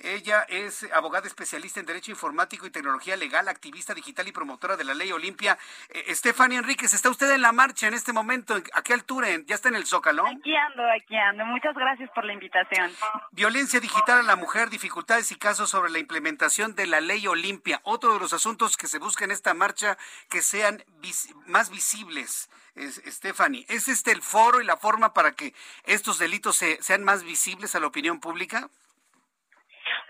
ella 0.00 0.46
es 0.48 0.86
abogada 0.92 1.26
especialista 1.26 1.78
en 1.78 1.86
Derecho 1.86 2.10
Informático 2.10 2.66
y 2.66 2.70
Tecnología 2.70 3.16
Legal, 3.16 3.48
activista 3.48 3.92
digital 3.94 4.26
y 4.26 4.32
promotora 4.32 4.76
de 4.76 4.84
la 4.84 4.94
Ley 4.94 5.12
Olimpia. 5.12 5.58
Eh, 5.90 6.14
Stephanie 6.14 6.58
Enríquez, 6.58 6.94
¿está 6.94 7.10
usted 7.10 7.30
en 7.30 7.42
la 7.42 7.52
marcha 7.52 7.86
en 7.86 7.94
este 7.94 8.12
momento? 8.12 8.54
¿A 8.72 8.82
qué 8.82 8.94
altura? 8.94 9.28
¿Ya 9.46 9.54
está 9.54 9.68
en 9.68 9.74
el 9.74 9.86
Zócalo? 9.86 10.26
Aquí 10.26 10.56
ando, 10.56 10.82
aquí 10.90 11.16
ando. 11.16 11.44
Muchas 11.44 11.74
gracias 11.74 12.10
por 12.14 12.24
la 12.24 12.32
invitación. 12.32 12.90
Violencia 13.32 13.78
digital 13.78 14.20
a 14.20 14.22
la 14.22 14.36
mujer, 14.36 14.70
dificultades 14.70 15.30
y 15.32 15.36
casos 15.36 15.70
sobre 15.70 15.90
la 15.90 15.98
implementación 15.98 16.74
de 16.74 16.86
la 16.86 17.00
Ley 17.00 17.26
Olimpia. 17.26 17.80
Otro 17.84 18.14
de 18.14 18.20
los 18.20 18.32
asuntos 18.32 18.76
que 18.76 18.86
se 18.86 18.98
busca 18.98 19.24
en 19.24 19.30
esta 19.30 19.52
marcha 19.52 19.98
que 20.30 20.40
sean 20.40 20.82
más 21.46 21.70
visibles. 21.70 22.48
Es, 22.74 23.02
Stephanie, 23.06 23.66
¿es 23.68 23.88
este 23.88 24.12
el 24.12 24.22
foro 24.22 24.60
y 24.60 24.64
la 24.64 24.76
forma 24.76 25.12
para 25.12 25.32
que 25.32 25.54
estos 25.84 26.18
delitos 26.18 26.56
sean 26.56 27.04
más 27.04 27.22
visibles 27.22 27.74
a 27.74 27.80
la 27.80 27.88
opinión 27.88 28.20
pública? 28.20 28.70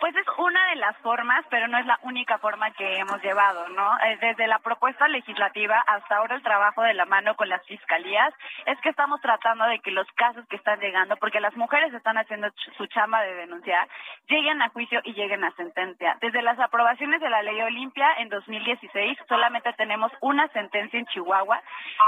Pues 0.01 0.17
es 0.17 0.27
una 0.39 0.71
de 0.71 0.77
las 0.77 0.97
formas, 0.99 1.45
pero 1.51 1.69
no 1.69 1.77
es 1.77 1.85
la 1.85 1.99
única 2.05 2.39
forma 2.39 2.71
que 2.71 2.97
hemos 2.97 3.23
llevado, 3.23 3.69
¿no? 3.69 3.99
Eh, 3.99 4.17
desde 4.19 4.47
la 4.47 4.59
propuesta 4.59 5.07
legislativa 5.09 5.79
hasta 5.87 6.17
ahora 6.17 6.37
el 6.37 6.43
trabajo 6.43 6.81
de 6.81 6.95
la 6.95 7.05
mano 7.05 7.37
con 7.37 7.51
las 7.51 7.63
fiscalías 7.67 8.33
es 8.65 8.81
que 8.81 8.89
estamos 8.89 9.21
tratando 9.21 9.67
de 9.67 9.79
que 9.81 9.91
los 9.91 10.07
casos 10.13 10.47
que 10.49 10.57
están 10.57 10.81
llegando, 10.81 11.19
porque 11.19 11.39
las 11.39 11.55
mujeres 11.55 11.93
están 11.93 12.17
haciendo 12.17 12.49
su 12.79 12.87
chamba 12.87 13.21
de 13.21 13.35
denunciar, 13.35 13.87
lleguen 14.27 14.63
a 14.63 14.71
juicio 14.71 15.03
y 15.05 15.13
lleguen 15.13 15.45
a 15.45 15.51
sentencia. 15.53 16.17
Desde 16.23 16.41
las 16.41 16.59
aprobaciones 16.59 17.21
de 17.21 17.29
la 17.29 17.43
ley 17.43 17.61
Olimpia 17.61 18.09
en 18.21 18.31
2016 18.31 19.19
solamente 19.29 19.71
tenemos 19.75 20.11
una 20.23 20.49
sentencia 20.49 20.99
en 20.99 21.07
Chihuahua 21.09 21.61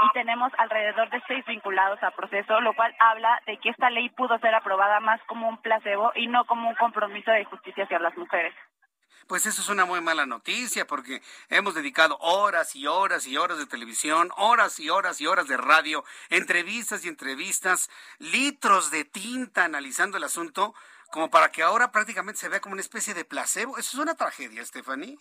y 0.05 0.13
tenemos 0.13 0.51
alrededor 0.57 1.11
de 1.11 1.21
seis 1.27 1.45
vinculados 1.45 2.01
a 2.01 2.09
proceso, 2.09 2.59
lo 2.59 2.73
cual 2.73 2.95
habla 2.99 3.39
de 3.45 3.57
que 3.57 3.69
esta 3.69 3.91
ley 3.91 4.09
pudo 4.09 4.39
ser 4.39 4.55
aprobada 4.55 4.99
más 4.99 5.21
como 5.25 5.47
un 5.47 5.57
placebo 5.57 6.11
y 6.15 6.25
no 6.25 6.45
como 6.45 6.69
un 6.69 6.75
compromiso 6.75 7.31
de 7.31 7.45
justicia 7.45 7.82
las 8.01 8.17
mujeres. 8.17 8.53
Pues 9.27 9.45
eso 9.45 9.61
es 9.61 9.69
una 9.69 9.85
muy 9.85 10.01
mala 10.01 10.25
noticia 10.25 10.85
porque 10.85 11.21
hemos 11.49 11.75
dedicado 11.75 12.17
horas 12.19 12.75
y 12.75 12.87
horas 12.87 13.25
y 13.25 13.37
horas 13.37 13.57
de 13.57 13.65
televisión, 13.65 14.29
horas 14.35 14.79
y 14.79 14.89
horas 14.89 15.21
y 15.21 15.27
horas 15.27 15.47
de 15.47 15.55
radio, 15.55 16.03
entrevistas 16.29 17.05
y 17.05 17.07
entrevistas, 17.07 17.89
litros 18.19 18.91
de 18.91 19.05
tinta 19.05 19.63
analizando 19.63 20.17
el 20.17 20.25
asunto, 20.25 20.75
como 21.11 21.29
para 21.29 21.51
que 21.51 21.63
ahora 21.63 21.91
prácticamente 21.91 22.41
se 22.41 22.49
vea 22.49 22.59
como 22.59 22.73
una 22.73 22.81
especie 22.81 23.13
de 23.13 23.23
placebo. 23.23 23.77
Eso 23.77 23.97
es 23.97 24.01
una 24.01 24.15
tragedia, 24.15 24.65
Stephanie. 24.65 25.17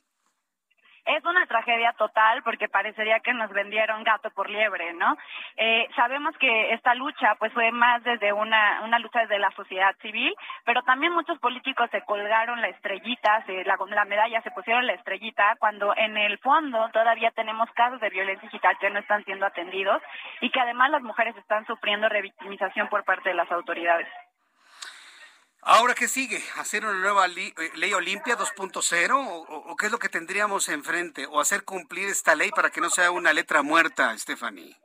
Es 1.05 1.25
una 1.25 1.47
tragedia 1.47 1.93
total 1.95 2.43
porque 2.45 2.69
parecería 2.69 3.19
que 3.21 3.33
nos 3.33 3.51
vendieron 3.51 4.05
gato 4.05 4.31
por 4.31 4.49
liebre, 4.49 4.93
¿no? 4.93 5.17
Eh, 5.57 5.89
sabemos 5.97 6.37
que 6.39 6.73
esta 6.73 6.95
lucha 6.95 7.35
pues 7.41 7.53
fue 7.53 7.73
más 7.73 8.05
desde 8.05 8.33
una, 8.33 8.83
una 8.85 9.01
lucha 9.01 9.21
desde 9.21 9.41
la 9.41 9.51
sociedad 9.51 9.97
civil, 10.01 10.33
pero 10.65 10.83
también 10.83 11.13
muchos 11.13 11.39
políticos 11.41 11.91
se 11.91 12.03
colgaron 12.03 12.61
la 12.61 12.69
estrellita, 12.69 13.45
se, 13.47 13.65
la, 13.65 13.77
la 13.89 14.05
medalla, 14.05 14.43
se 14.43 14.53
pusieron 14.53 14.87
la 14.87 14.93
estrellita, 14.93 15.57
cuando 15.59 15.93
en 15.97 16.17
el 16.17 16.39
fondo 16.39 16.89
todavía 16.93 17.33
tenemos 17.33 17.69
casos 17.73 18.01
de 18.01 18.11
violencia 18.11 18.49
digital 18.49 18.79
que 18.79 18.91
no 18.91 19.01
están 19.01 19.25
siendo 19.25 19.47
atendidos 19.47 20.01
y 20.41 20.51
que 20.51 20.61
además 20.61 20.91
las 20.91 21.03
mujeres 21.03 21.37
están 21.37 21.67
sufriendo 21.67 22.09
revictimización 22.09 22.89
por 22.89 23.05
parte 23.05 23.31
de 23.31 23.35
las 23.35 23.51
autoridades. 23.51 24.09
Ahora, 25.65 25.95
¿qué 25.95 26.09
sigue? 26.09 26.43
¿Hacer 26.57 26.85
una 26.85 26.99
nueva 26.99 27.27
eh, 27.29 27.55
ley 27.77 27.95
Olimpia 27.95 28.37
2.0 28.37 29.45
o, 29.49 29.77
qué 29.77 29.87
es 29.87 29.93
lo 29.93 30.01
que 30.01 30.09
tendríamos 30.09 30.69
enfrente? 30.69 31.27
¿O 31.27 31.41
hacer 31.41 31.63
cumplir 31.63 32.09
esta 32.09 32.35
ley 32.35 32.51
para 32.51 32.71
que 32.71 32.81
no 32.81 32.91
sea 32.91 33.13
una 33.13 33.33
letra 33.33 33.63
muerta, 33.63 34.17
Stephanie? 34.19 34.77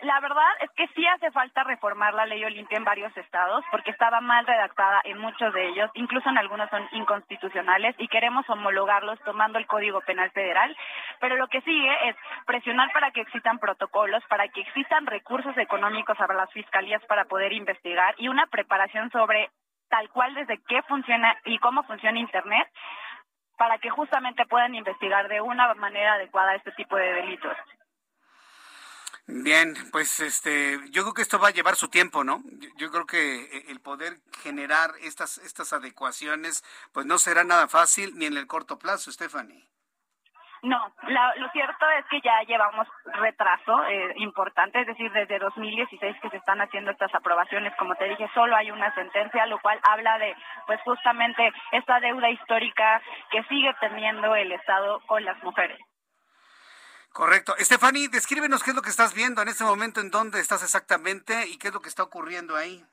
La 0.00 0.18
verdad 0.20 0.48
es 0.60 0.70
que 0.70 0.88
sí 0.94 1.06
hace 1.06 1.30
falta 1.30 1.62
reformar 1.62 2.14
la 2.14 2.24
ley 2.24 2.42
Olimpia 2.42 2.78
en 2.78 2.84
varios 2.84 3.14
estados 3.18 3.62
porque 3.70 3.90
estaba 3.90 4.22
mal 4.22 4.46
redactada 4.46 5.02
en 5.04 5.18
muchos 5.18 5.52
de 5.52 5.68
ellos, 5.68 5.90
incluso 5.92 6.26
en 6.30 6.38
algunos 6.38 6.70
son 6.70 6.88
inconstitucionales 6.92 7.94
y 7.98 8.08
queremos 8.08 8.48
homologarlos 8.48 9.20
tomando 9.26 9.58
el 9.58 9.66
Código 9.66 10.00
Penal 10.00 10.30
Federal, 10.30 10.74
pero 11.20 11.36
lo 11.36 11.48
que 11.48 11.60
sigue 11.60 12.08
es 12.08 12.16
presionar 12.46 12.92
para 12.92 13.10
que 13.10 13.20
existan 13.20 13.58
protocolos, 13.58 14.24
para 14.30 14.48
que 14.48 14.62
existan 14.62 15.04
recursos 15.04 15.56
económicos 15.58 16.16
para 16.16 16.32
las 16.32 16.50
fiscalías 16.50 17.04
para 17.04 17.26
poder 17.26 17.52
investigar 17.52 18.14
y 18.16 18.28
una 18.28 18.46
preparación 18.46 19.10
sobre 19.10 19.50
tal 19.90 20.08
cual 20.08 20.32
desde 20.32 20.62
qué 20.66 20.80
funciona 20.84 21.36
y 21.44 21.58
cómo 21.58 21.82
funciona 21.82 22.18
Internet 22.18 22.68
para 23.58 23.76
que 23.76 23.90
justamente 23.90 24.46
puedan 24.46 24.74
investigar 24.74 25.28
de 25.28 25.42
una 25.42 25.74
manera 25.74 26.14
adecuada 26.14 26.54
este 26.54 26.72
tipo 26.72 26.96
de 26.96 27.12
delitos. 27.12 27.54
Bien, 29.26 29.74
pues 29.90 30.20
este, 30.20 30.78
yo 30.90 31.02
creo 31.02 31.14
que 31.14 31.22
esto 31.22 31.38
va 31.38 31.48
a 31.48 31.52
llevar 31.52 31.76
su 31.76 31.88
tiempo, 31.88 32.24
¿no? 32.24 32.42
Yo, 32.76 32.90
creo 32.90 33.06
que 33.06 33.44
eh, 33.44 33.64
el 33.68 33.80
poder 33.80 34.18
generar 34.42 34.90
estas 35.00 35.38
estas 35.38 35.72
adecuaciones, 35.72 36.62
pues 36.92 37.06
no 37.06 37.16
será 37.16 37.42
nada 37.42 37.66
fácil 37.66 38.18
ni 38.18 38.26
en 38.26 38.36
el 38.36 38.46
corto 38.46 38.78
plazo, 38.78 39.10
Stephanie. 39.10 39.66
No, 40.64 40.78
lo 41.36 41.48
cierto 41.50 41.90
es 41.98 42.06
que 42.06 42.22
ya 42.22 42.42
llevamos 42.46 42.86
retraso 43.04 43.84
eh, 43.84 44.14
importante, 44.16 44.80
es 44.80 44.86
decir, 44.86 45.12
desde 45.12 45.38
2016 45.38 46.16
que 46.22 46.30
se 46.30 46.38
están 46.38 46.60
haciendo 46.62 46.90
estas 46.90 47.14
aprobaciones, 47.14 47.74
como 47.78 47.94
te 47.96 48.08
dije, 48.08 48.30
solo 48.32 48.56
hay 48.56 48.70
una 48.70 48.94
sentencia, 48.94 49.44
lo 49.44 49.58
cual 49.60 49.78
habla 49.82 50.18
de, 50.18 50.34
pues 50.66 50.80
justamente, 50.82 51.52
esta 51.72 52.00
deuda 52.00 52.30
histórica 52.30 53.02
que 53.30 53.42
sigue 53.44 53.74
teniendo 53.78 54.34
el 54.34 54.52
Estado 54.52 55.00
con 55.06 55.22
las 55.22 55.42
mujeres. 55.42 55.78
Correcto. 57.14 57.54
Stephanie, 57.60 58.08
descríbenos 58.08 58.64
qué 58.64 58.70
es 58.70 58.76
lo 58.76 58.82
que 58.82 58.90
estás 58.90 59.14
viendo 59.14 59.40
en 59.40 59.46
este 59.46 59.62
momento, 59.62 60.00
en 60.00 60.10
dónde 60.10 60.40
estás 60.40 60.64
exactamente 60.64 61.46
y 61.46 61.58
qué 61.58 61.68
es 61.68 61.74
lo 61.74 61.80
que 61.80 61.88
está 61.88 62.02
ocurriendo 62.02 62.56
ahí. 62.56 62.84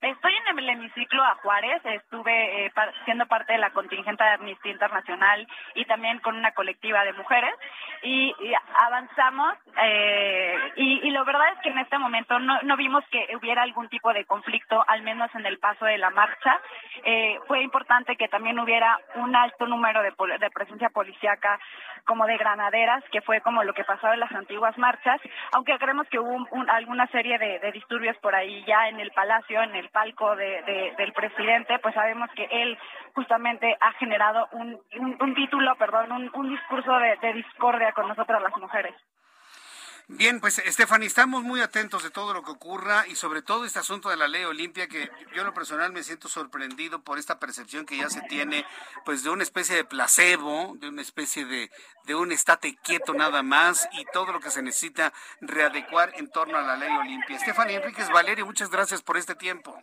Estoy 0.00 0.32
en 0.36 0.58
el 0.58 0.68
hemiciclo 0.68 1.22
a 1.24 1.36
Juárez, 1.36 1.80
estuve 1.84 2.66
eh, 2.66 2.72
siendo 3.06 3.26
parte 3.26 3.54
de 3.54 3.58
la 3.58 3.70
contingente 3.70 4.22
de 4.22 4.30
Amnistía 4.30 4.72
Internacional 4.72 5.46
y 5.74 5.86
también 5.86 6.18
con 6.18 6.36
una 6.36 6.52
colectiva 6.52 7.04
de 7.04 7.14
mujeres 7.14 7.54
y, 8.02 8.34
avanzamos 8.80 9.54
eh, 9.82 10.58
y, 10.76 11.08
y, 11.08 11.10
lo 11.10 11.24
verdad 11.24 11.48
es 11.54 11.60
que 11.62 11.70
en 11.70 11.78
este 11.78 11.96
momento 11.96 12.38
no, 12.38 12.60
no, 12.62 12.76
vimos 12.76 13.02
que 13.10 13.34
hubiera 13.36 13.62
algún 13.62 13.88
tipo 13.88 14.12
de 14.12 14.26
conflicto, 14.26 14.84
al 14.86 15.02
menos 15.02 15.34
en 15.34 15.46
el 15.46 15.58
paso 15.58 15.86
de 15.86 15.96
la 15.96 16.10
marcha. 16.10 16.60
Eh, 17.04 17.38
fue 17.46 17.62
importante 17.62 18.16
que 18.16 18.28
también 18.28 18.58
hubiera 18.58 18.98
un 19.14 19.34
alto 19.34 19.66
número 19.66 20.02
de, 20.02 20.12
de 20.38 20.50
presencia 20.50 20.90
policíaca 20.90 21.58
como 22.04 22.26
de 22.26 22.36
granaderas, 22.36 23.02
que 23.10 23.22
fue 23.22 23.40
como 23.40 23.64
lo 23.64 23.72
que 23.72 23.84
pasaba 23.84 24.12
en 24.12 24.20
las 24.20 24.32
antiguas 24.32 24.76
marchas, 24.76 25.18
aunque 25.52 25.78
creemos 25.78 26.06
que 26.08 26.18
hubo 26.18 26.46
alguna 26.68 27.06
serie 27.06 27.38
de, 27.38 27.58
de 27.60 27.72
disturbios 27.72 28.16
por 28.18 28.34
ahí 28.34 28.62
ya 28.66 28.88
en 28.88 29.00
el 29.00 29.10
palacio, 29.12 29.62
en 29.62 29.74
el 29.74 29.88
palco 29.94 30.34
de, 30.34 30.92
del 30.98 31.12
presidente, 31.12 31.78
pues 31.78 31.94
sabemos 31.94 32.28
que 32.34 32.48
él 32.50 32.76
justamente 33.14 33.76
ha 33.80 33.92
generado 33.92 34.48
un, 34.52 34.78
un, 35.20 35.34
título, 35.34 35.74
perdón, 35.76 36.10
un, 36.12 36.30
un 36.34 36.50
discurso 36.50 36.98
de, 36.98 37.16
de 37.22 37.32
discordia 37.34 37.92
con 37.92 38.08
nosotras 38.08 38.42
las 38.42 38.56
mujeres. 38.58 38.94
Bien, 40.06 40.38
pues 40.38 40.62
Stephanie, 40.66 41.06
estamos 41.06 41.42
muy 41.42 41.62
atentos 41.62 42.02
de 42.02 42.10
todo 42.10 42.34
lo 42.34 42.42
que 42.42 42.50
ocurra 42.50 43.06
y 43.06 43.14
sobre 43.14 43.40
todo 43.40 43.64
este 43.64 43.78
asunto 43.78 44.10
de 44.10 44.18
la 44.18 44.28
ley 44.28 44.44
Olimpia 44.44 44.86
que 44.86 45.10
yo 45.32 45.40
en 45.40 45.46
lo 45.46 45.54
personal 45.54 45.92
me 45.92 46.02
siento 46.02 46.28
sorprendido 46.28 47.02
por 47.02 47.18
esta 47.18 47.40
percepción 47.40 47.86
que 47.86 47.96
ya 47.96 48.10
se 48.10 48.20
tiene 48.22 48.66
pues 49.06 49.24
de 49.24 49.30
una 49.30 49.42
especie 49.42 49.76
de 49.76 49.84
placebo, 49.84 50.74
de 50.76 50.90
una 50.90 51.00
especie 51.00 51.46
de, 51.46 51.70
de 52.04 52.14
un 52.14 52.32
estate 52.32 52.76
quieto 52.82 53.14
nada 53.14 53.42
más 53.42 53.88
y 53.92 54.04
todo 54.12 54.30
lo 54.30 54.40
que 54.40 54.50
se 54.50 54.62
necesita 54.62 55.10
readecuar 55.40 56.12
en 56.16 56.30
torno 56.30 56.58
a 56.58 56.62
la 56.62 56.76
ley 56.76 56.90
Olimpia. 56.90 57.38
Stephanie 57.38 57.76
Enríquez 57.76 58.10
Valerio, 58.10 58.44
muchas 58.44 58.68
gracias 58.68 59.02
por 59.02 59.16
este 59.16 59.34
tiempo. 59.34 59.74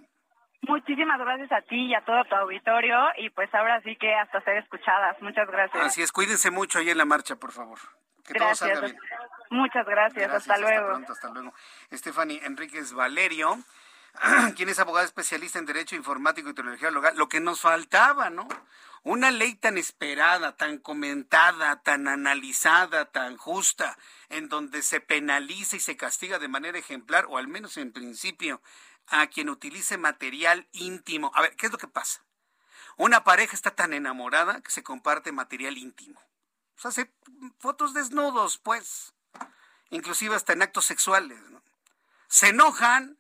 Muchísimas 0.61 1.19
gracias 1.19 1.52
a 1.52 1.61
ti 1.64 1.88
y 1.88 1.95
a 1.95 2.06
todo 2.06 2.23
tu 2.26 2.35
auditorio 2.35 2.95
y 3.18 3.31
pues 3.31 3.52
ahora 3.56 3.81
sí 3.81 3.95
que 3.95 4.14
hasta 4.14 4.39
ser 4.41 4.57
escuchadas. 4.57 5.19
Muchas 5.19 5.48
gracias. 5.48 5.84
Así 5.84 6.03
es, 6.03 6.11
cuídense 6.11 6.52
mucho 6.52 6.77
ahí 6.77 6.91
en 6.91 6.99
la 6.99 7.06
marcha, 7.06 7.38
por 7.38 7.52
favor. 7.52 7.80
Que 8.23 8.35
todo 8.35 8.53
salga 8.53 8.81
bien. 8.81 8.98
Muchas 9.52 9.86
gracias, 9.86 10.32
hasta 10.32 10.57
luego. 10.57 10.78
Hasta 10.78 10.88
pronto, 10.88 11.14
hasta 11.14 11.30
luego. 11.30 11.53
Stephanie 11.91 12.40
Enríquez 12.45 12.94
Valerio, 12.94 13.60
quien 14.56 14.69
es 14.69 14.80
abogada 14.80 15.06
especialista 15.06 15.60
en 15.60 15.65
Derecho 15.65 15.98
Informático 15.98 16.49
y 16.49 16.53
Tecnología 16.53 16.90
Local, 16.90 17.18
lo 17.18 17.28
que 17.28 17.41
nos 17.41 17.60
faltaba, 17.60 18.30
¿no? 18.30 18.48
Una 19.03 19.30
ley 19.30 19.56
tan 19.56 19.78
esperada, 19.78 20.56
tan 20.56 20.78
comentada, 20.78 21.82
tan 21.82 22.07
analizada, 22.07 23.11
tan 23.11 23.36
justa, 23.36 23.98
en 24.30 24.48
donde 24.48 24.82
se 24.84 25.02
penaliza 25.02 25.76
y 25.76 25.82
se 25.82 25.98
castiga 25.98 26.40
de 26.40 26.48
manera 26.48 26.78
ejemplar, 26.78 27.26
o 27.28 27.38
al 27.38 27.49
menos 27.49 27.76
en 27.76 27.91
principio, 27.91 28.61
a 29.07 29.28
quien 29.28 29.49
utilice 29.49 29.98
material 29.98 30.65
íntimo. 30.72 31.30
A 31.36 31.41
ver, 31.41 31.57
¿qué 31.57 31.65
es 31.65 31.73
lo 31.73 31.78
que 31.78 31.90
pasa? 31.90 32.23
Una 32.95 33.26
pareja 33.26 33.53
está 33.53 33.72
tan 33.72 33.91
enamorada 33.91 34.61
que 34.61 34.72
se 34.72 34.82
comparte 34.82 35.34
material 35.34 35.78
íntimo. 35.78 36.22
O 36.78 36.80
sea, 36.82 36.90
hace 36.90 37.11
fotos 37.60 37.94
desnudos, 37.94 38.57
pues 38.57 39.14
inclusive 39.91 40.35
hasta 40.35 40.53
en 40.53 40.63
actos 40.63 40.85
sexuales. 40.85 41.39
Se 42.27 42.49
enojan 42.49 43.18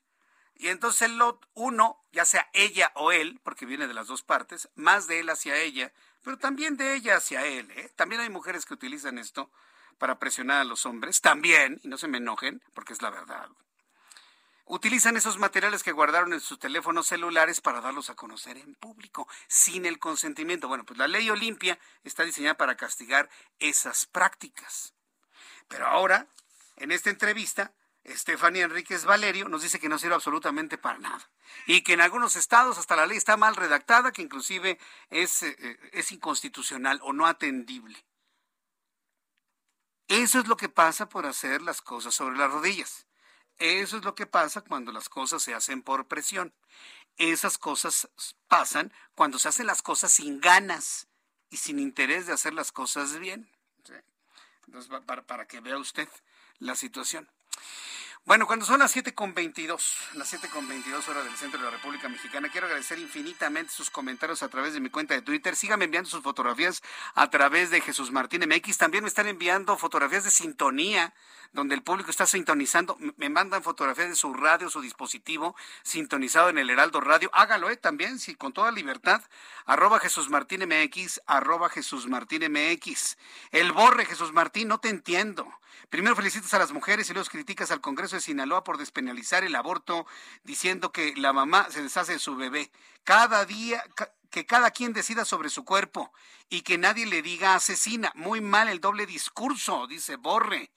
y 0.55 0.67
entonces 0.67 1.03
el 1.03 1.17
lot 1.17 1.47
uno, 1.53 2.03
ya 2.11 2.23
sea 2.23 2.49
ella 2.53 2.91
o 2.95 3.11
él, 3.11 3.39
porque 3.43 3.65
viene 3.65 3.87
de 3.87 3.93
las 3.93 4.07
dos 4.07 4.21
partes, 4.21 4.69
más 4.75 5.07
de 5.07 5.19
él 5.19 5.29
hacia 5.29 5.57
ella, 5.57 5.91
pero 6.23 6.37
también 6.37 6.77
de 6.77 6.93
ella 6.93 7.17
hacia 7.17 7.45
él. 7.45 7.69
¿eh? 7.71 7.91
También 7.95 8.21
hay 8.21 8.29
mujeres 8.29 8.65
que 8.65 8.75
utilizan 8.75 9.17
esto 9.17 9.49
para 9.97 10.19
presionar 10.19 10.61
a 10.61 10.63
los 10.63 10.85
hombres, 10.85 11.19
también, 11.19 11.79
y 11.83 11.87
no 11.87 11.97
se 11.97 12.07
me 12.07 12.19
enojen, 12.19 12.63
porque 12.73 12.93
es 12.93 13.01
la 13.01 13.09
verdad. 13.09 13.49
utilizan 14.65 15.17
esos 15.17 15.37
materiales 15.37 15.83
que 15.83 15.91
guardaron 15.91 16.31
en 16.33 16.39
sus 16.39 16.59
teléfonos 16.59 17.07
celulares 17.07 17.59
para 17.59 17.81
darlos 17.81 18.09
a 18.09 18.15
conocer 18.15 18.57
en 18.57 18.75
público, 18.75 19.27
sin 19.47 19.85
el 19.85 19.99
consentimiento. 19.99 20.67
Bueno, 20.67 20.85
pues 20.85 20.97
la 20.99 21.07
ley 21.07 21.29
Olimpia 21.29 21.77
está 22.03 22.23
diseñada 22.23 22.55
para 22.55 22.77
castigar 22.77 23.29
esas 23.59 24.05
prácticas. 24.05 24.93
Pero 25.67 25.87
ahora, 25.87 26.27
en 26.77 26.91
esta 26.91 27.09
entrevista, 27.09 27.73
Estefanía 28.03 28.65
Enríquez 28.65 29.05
Valerio 29.05 29.47
nos 29.47 29.61
dice 29.61 29.79
que 29.79 29.89
no 29.89 29.99
sirve 29.99 30.15
absolutamente 30.15 30.77
para 30.77 30.97
nada 30.97 31.29
y 31.67 31.81
que 31.83 31.93
en 31.93 32.01
algunos 32.01 32.35
estados 32.35 32.77
hasta 32.77 32.95
la 32.95 33.05
ley 33.05 33.17
está 33.17 33.37
mal 33.37 33.55
redactada, 33.55 34.11
que 34.11 34.23
inclusive 34.23 34.79
es, 35.09 35.43
eh, 35.43 35.55
eh, 35.59 35.89
es 35.93 36.11
inconstitucional 36.11 36.99
o 37.03 37.13
no 37.13 37.27
atendible. 37.27 38.03
Eso 40.07 40.39
es 40.39 40.47
lo 40.47 40.57
que 40.57 40.67
pasa 40.67 41.07
por 41.07 41.25
hacer 41.25 41.61
las 41.61 41.81
cosas 41.81 42.15
sobre 42.15 42.37
las 42.37 42.51
rodillas. 42.51 43.05
Eso 43.59 43.97
es 43.97 44.03
lo 44.03 44.15
que 44.15 44.25
pasa 44.25 44.61
cuando 44.61 44.91
las 44.91 45.07
cosas 45.07 45.43
se 45.43 45.53
hacen 45.53 45.83
por 45.83 46.07
presión. 46.07 46.53
Esas 47.17 47.57
cosas 47.57 48.09
pasan 48.47 48.91
cuando 49.13 49.37
se 49.37 49.49
hacen 49.49 49.67
las 49.67 49.81
cosas 49.81 50.11
sin 50.11 50.41
ganas 50.41 51.07
y 51.49 51.57
sin 51.57 51.77
interés 51.77 52.25
de 52.25 52.33
hacer 52.33 52.53
las 52.53 52.71
cosas 52.71 53.19
bien. 53.19 53.49
Entonces, 54.65 54.91
para, 55.05 55.21
para 55.21 55.47
que 55.47 55.59
vea 55.59 55.77
usted 55.77 56.09
la 56.61 56.75
situación. 56.75 57.27
Bueno, 58.23 58.45
cuando 58.45 58.67
son 58.67 58.79
las 58.79 58.95
7.22, 58.95 60.13
las 60.13 60.31
7.22 60.31 61.07
horas 61.07 61.25
del 61.25 61.35
centro 61.35 61.59
de 61.59 61.65
la 61.65 61.71
República 61.71 62.07
Mexicana, 62.07 62.49
quiero 62.49 62.67
agradecer 62.67 62.99
infinitamente 62.99 63.73
sus 63.73 63.89
comentarios 63.89 64.43
a 64.43 64.47
través 64.47 64.75
de 64.75 64.79
mi 64.79 64.91
cuenta 64.91 65.15
de 65.15 65.23
Twitter. 65.23 65.55
Síganme 65.55 65.85
enviando 65.85 66.07
sus 66.07 66.21
fotografías 66.21 66.83
a 67.15 67.31
través 67.31 67.71
de 67.71 67.81
Jesús 67.81 68.11
Martín 68.11 68.47
MX. 68.47 68.77
También 68.77 69.03
me 69.03 69.07
están 69.07 69.27
enviando 69.27 69.75
fotografías 69.75 70.23
de 70.23 70.29
sintonía, 70.29 71.15
donde 71.51 71.73
el 71.73 71.81
público 71.81 72.11
está 72.11 72.27
sintonizando. 72.27 72.95
Me 73.17 73.29
mandan 73.29 73.63
fotografías 73.63 74.09
de 74.09 74.15
su 74.15 74.35
radio, 74.35 74.69
su 74.69 74.81
dispositivo 74.81 75.55
sintonizado 75.81 76.49
en 76.49 76.59
el 76.59 76.69
Heraldo 76.69 77.01
Radio. 77.01 77.31
Hágalo, 77.33 77.71
¿eh? 77.71 77.77
También, 77.77 78.19
sí, 78.19 78.35
con 78.35 78.53
toda 78.53 78.71
libertad. 78.71 79.23
Arroba 79.65 79.99
Jesús 79.99 80.29
Martín 80.29 80.61
MX, 80.67 81.21
arroba 81.25 81.69
Jesús 81.69 82.05
Martín 82.05 82.43
MX. 82.51 83.17
El 83.49 83.71
borre, 83.71 84.05
Jesús 84.05 84.31
Martín, 84.31 84.67
no 84.67 84.79
te 84.79 84.89
entiendo. 84.89 85.51
Primero 85.89 86.15
felicitas 86.15 86.53
a 86.53 86.59
las 86.59 86.71
mujeres 86.71 87.09
y 87.09 87.13
luego 87.13 87.27
criticas 87.29 87.69
al 87.71 87.81
Congreso 87.81 88.10
de 88.17 88.21
Sinaloa 88.21 88.63
por 88.63 88.77
despenalizar 88.77 89.43
el 89.43 89.55
aborto, 89.55 90.05
diciendo 90.43 90.91
que 90.91 91.13
la 91.15 91.33
mamá 91.33 91.67
se 91.69 91.83
deshace 91.83 92.13
de 92.13 92.19
su 92.19 92.35
bebé. 92.35 92.71
Cada 93.03 93.45
día, 93.45 93.83
que 94.29 94.45
cada 94.45 94.71
quien 94.71 94.93
decida 94.93 95.25
sobre 95.25 95.49
su 95.49 95.65
cuerpo 95.65 96.11
y 96.49 96.61
que 96.61 96.77
nadie 96.77 97.05
le 97.05 97.21
diga 97.21 97.55
asesina. 97.55 98.11
Muy 98.15 98.41
mal 98.41 98.69
el 98.69 98.79
doble 98.79 99.05
discurso, 99.05 99.87
dice 99.87 100.15
Borre. 100.15 100.71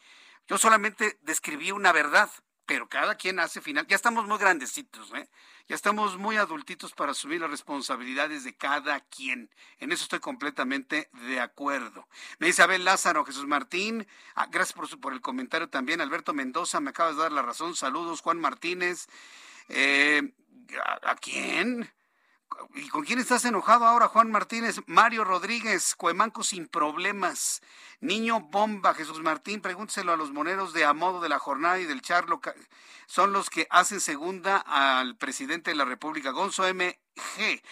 Yo 0.47 0.59
solamente 0.59 1.19
describí 1.23 1.70
una 1.70 1.93
verdad, 1.93 2.31
pero 2.66 2.89
cada 2.89 3.16
quien 3.16 3.40
hace 3.40 3.61
final. 3.61 3.86
Ya 3.86 3.97
estamos 3.97 4.27
muy 4.27 4.39
grandecitos, 4.39 5.12
¿eh? 5.15 5.28
Ya 5.66 5.76
estamos 5.76 6.18
muy 6.18 6.36
adultitos 6.36 6.92
para 6.92 7.12
asumir 7.12 7.40
las 7.40 7.48
responsabilidades 7.48 8.44
de 8.44 8.54
cada 8.54 9.00
quien. 9.00 9.48
En 9.78 9.92
eso 9.92 10.02
estoy 10.02 10.20
completamente 10.20 11.08
de 11.26 11.40
acuerdo. 11.40 12.06
Me 12.38 12.48
dice 12.48 12.62
Abel 12.62 12.84
Lázaro, 12.84 13.24
Jesús 13.24 13.46
Martín, 13.46 14.06
ah, 14.34 14.46
gracias 14.50 14.74
por, 14.74 15.00
por 15.00 15.14
el 15.14 15.22
comentario 15.22 15.70
también. 15.70 16.02
Alberto 16.02 16.34
Mendoza, 16.34 16.80
me 16.80 16.90
acabas 16.90 17.16
de 17.16 17.22
dar 17.22 17.32
la 17.32 17.40
razón. 17.40 17.74
Saludos, 17.74 18.20
Juan 18.20 18.40
Martínez. 18.40 19.06
Eh, 19.70 20.34
¿a, 21.02 21.14
quién? 21.16 21.90
¿Y 22.74 22.88
con 22.88 23.04
quién 23.04 23.18
estás 23.18 23.46
enojado 23.46 23.86
ahora, 23.86 24.08
Juan 24.08 24.30
Martínez? 24.30 24.82
Mario 24.86 25.24
Rodríguez, 25.24 25.94
Cuemanco 25.94 26.42
sin 26.42 26.68
problemas. 26.68 27.62
Niño 28.05 28.40
Bomba, 28.40 28.93
Jesús 28.93 29.22
Martín, 29.22 29.62
pregúnteselo 29.62 30.12
a 30.12 30.18
los 30.18 30.31
moneros 30.31 30.74
de 30.74 30.85
a 30.85 30.93
modo 30.93 31.22
de 31.22 31.31
la 31.31 31.39
jornada 31.39 31.81
y 31.81 31.86
del 31.86 32.02
charlo. 32.02 32.39
Son 33.06 33.32
los 33.32 33.48
que 33.48 33.66
hacen 33.70 33.98
segunda 33.98 34.59
al 34.59 35.16
presidente 35.16 35.70
de 35.70 35.76
la 35.76 35.86
República, 35.86 36.31
Gonzo 36.31 36.66
M. 36.66 36.98
G. 37.16 37.62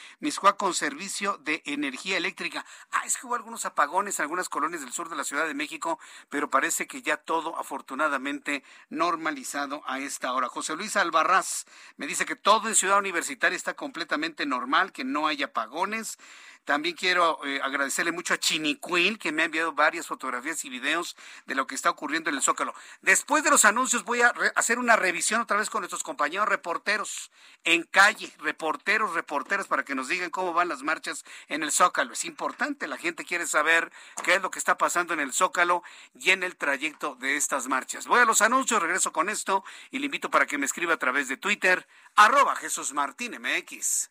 Con 0.57 0.73
servicio 0.73 1.37
de 1.39 1.63
energía 1.67 2.17
eléctrica. 2.17 2.65
Ah, 2.93 3.03
es 3.05 3.19
que 3.19 3.27
hubo 3.27 3.35
algunos 3.35 3.67
apagones 3.67 4.19
en 4.19 4.23
algunas 4.23 4.49
colonias 4.49 4.81
del 4.81 4.93
sur 4.93 5.11
de 5.11 5.17
la 5.17 5.25
Ciudad 5.25 5.47
de 5.47 5.55
México, 5.55 5.99
pero 6.31 6.49
parece 6.49 6.87
que 6.87 7.03
ya 7.03 7.19
todo 7.19 7.59
afortunadamente 7.59 8.65
normalizado 8.89 9.83
a 9.87 9.99
esta 9.99 10.33
hora. 10.33 10.49
José 10.49 10.77
Luis 10.77 10.97
Albarraz 10.97 11.67
me 11.97 12.07
dice 12.07 12.25
que 12.25 12.37
todo 12.37 12.69
en 12.69 12.75
Ciudad 12.75 12.99
Universitaria 12.99 13.57
está 13.57 13.75
completamente 13.75 14.47
normal, 14.47 14.93
que 14.93 15.05
no 15.05 15.27
hay 15.27 15.43
apagones. 15.43 16.19
También 16.65 16.95
quiero 16.95 17.45
eh, 17.45 17.61
agradecerle 17.63 18.13
mucho 18.13 18.35
a 18.35 18.39
Chiniquil, 18.39 19.19
que 19.19 19.33
me 19.33 19.43
ha 19.43 19.47
enviado 19.47 19.73
varias 19.73 20.07
fotografías 20.07 20.65
y 20.65 20.69
videos 20.69 21.17
de 21.47 21.57
lo 21.57 21.67
que 21.67 21.75
está 21.75 21.91
ocurriendo 21.91 22.31
en 22.31 22.37
el 22.37 22.43
Zócalo. 22.43 22.73
Después 23.01 23.43
de 23.43 23.51
los 23.51 23.65
anuncios 23.65 24.05
voy 24.05 24.23
a 24.23 24.33
hacer 24.55 24.79
una 24.79 24.95
revisión 24.95 25.41
otra 25.41 25.57
vez 25.57 25.71
con 25.71 25.81
nuestros 25.81 26.05
compañeros 26.05 26.49
reporteros 26.49 27.33
en 27.65 27.83
calle, 27.83 28.33
reporteros, 28.39 29.15
reporteras, 29.15 29.67
para 29.67 29.85
que 29.85 29.95
nos 29.95 30.09
digan 30.09 30.31
cómo 30.31 30.53
van 30.53 30.69
las 30.69 30.83
marchas 30.83 31.25
en 31.49 31.65
el 31.65 31.73
Zócalo. 31.73 32.13
Es 32.13 32.25
importante, 32.25 32.87
la 32.87 32.97
gente 32.97 33.25
quiere 33.25 33.47
saber 33.47 33.91
qué 34.25 34.35
es 34.37 34.43
lo 34.43 34.51
que 34.51 34.61
está 34.61 34.79
pasando 34.79 35.15
en 35.15 35.21
el 35.21 35.33
Zócalo 35.33 35.83
y 36.15 36.31
en 36.31 36.45
el 36.45 36.57
trayecto 36.57 37.17
de 37.17 37.37
estas 37.37 37.67
marchas. 37.67 38.07
Voy 38.07 38.21
a 38.21 38.25
los 38.25 38.41
anuncios, 38.41 38.81
regreso 38.81 39.13
con 39.13 39.29
esto 39.29 39.65
y 39.91 39.99
le 39.99 40.07
invito 40.07 40.31
para 40.31 40.47
que 40.47 40.59
me 40.59 40.67
escriba 40.67 40.95
a 40.95 40.99
través 40.99 41.27
de 41.29 41.37
Twitter, 41.37 41.87
arroba 42.15 42.55
Jesús 42.55 42.93
Martín 42.93 43.37
MX. 43.41 44.11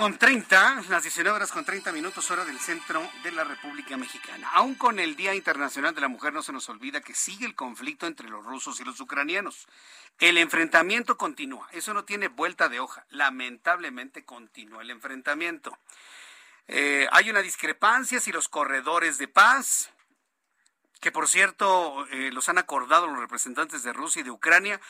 Con 0.00 0.16
30, 0.16 0.84
las 0.88 1.02
19 1.02 1.36
horas 1.36 1.52
con 1.52 1.62
30 1.62 1.92
minutos, 1.92 2.30
hora 2.30 2.46
del 2.46 2.58
centro 2.58 3.06
de 3.22 3.32
la 3.32 3.44
República 3.44 3.98
Mexicana. 3.98 4.48
Aún 4.54 4.74
con 4.74 4.98
el 4.98 5.14
Día 5.14 5.34
Internacional 5.34 5.94
de 5.94 6.00
la 6.00 6.08
Mujer, 6.08 6.32
no 6.32 6.42
se 6.42 6.54
nos 6.54 6.70
olvida 6.70 7.02
que 7.02 7.12
sigue 7.12 7.44
el 7.44 7.54
conflicto 7.54 8.06
entre 8.06 8.26
los 8.26 8.42
rusos 8.42 8.80
y 8.80 8.84
los 8.84 8.98
ucranianos. 8.98 9.68
El 10.18 10.38
enfrentamiento 10.38 11.18
continúa, 11.18 11.68
eso 11.72 11.92
no 11.92 12.06
tiene 12.06 12.28
vuelta 12.28 12.70
de 12.70 12.80
hoja. 12.80 13.04
Lamentablemente 13.10 14.24
continúa 14.24 14.80
el 14.80 14.88
enfrentamiento. 14.88 15.76
Eh, 16.66 17.06
hay 17.12 17.28
una 17.28 17.42
discrepancia 17.42 18.20
si 18.20 18.32
los 18.32 18.48
corredores 18.48 19.18
de 19.18 19.28
paz, 19.28 19.90
que 21.02 21.12
por 21.12 21.28
cierto 21.28 22.06
eh, 22.06 22.30
los 22.32 22.48
han 22.48 22.56
acordado 22.56 23.06
los 23.06 23.18
representantes 23.18 23.82
de 23.82 23.92
Rusia 23.92 24.20
y 24.20 24.22
de 24.22 24.30
Ucrania, 24.30 24.80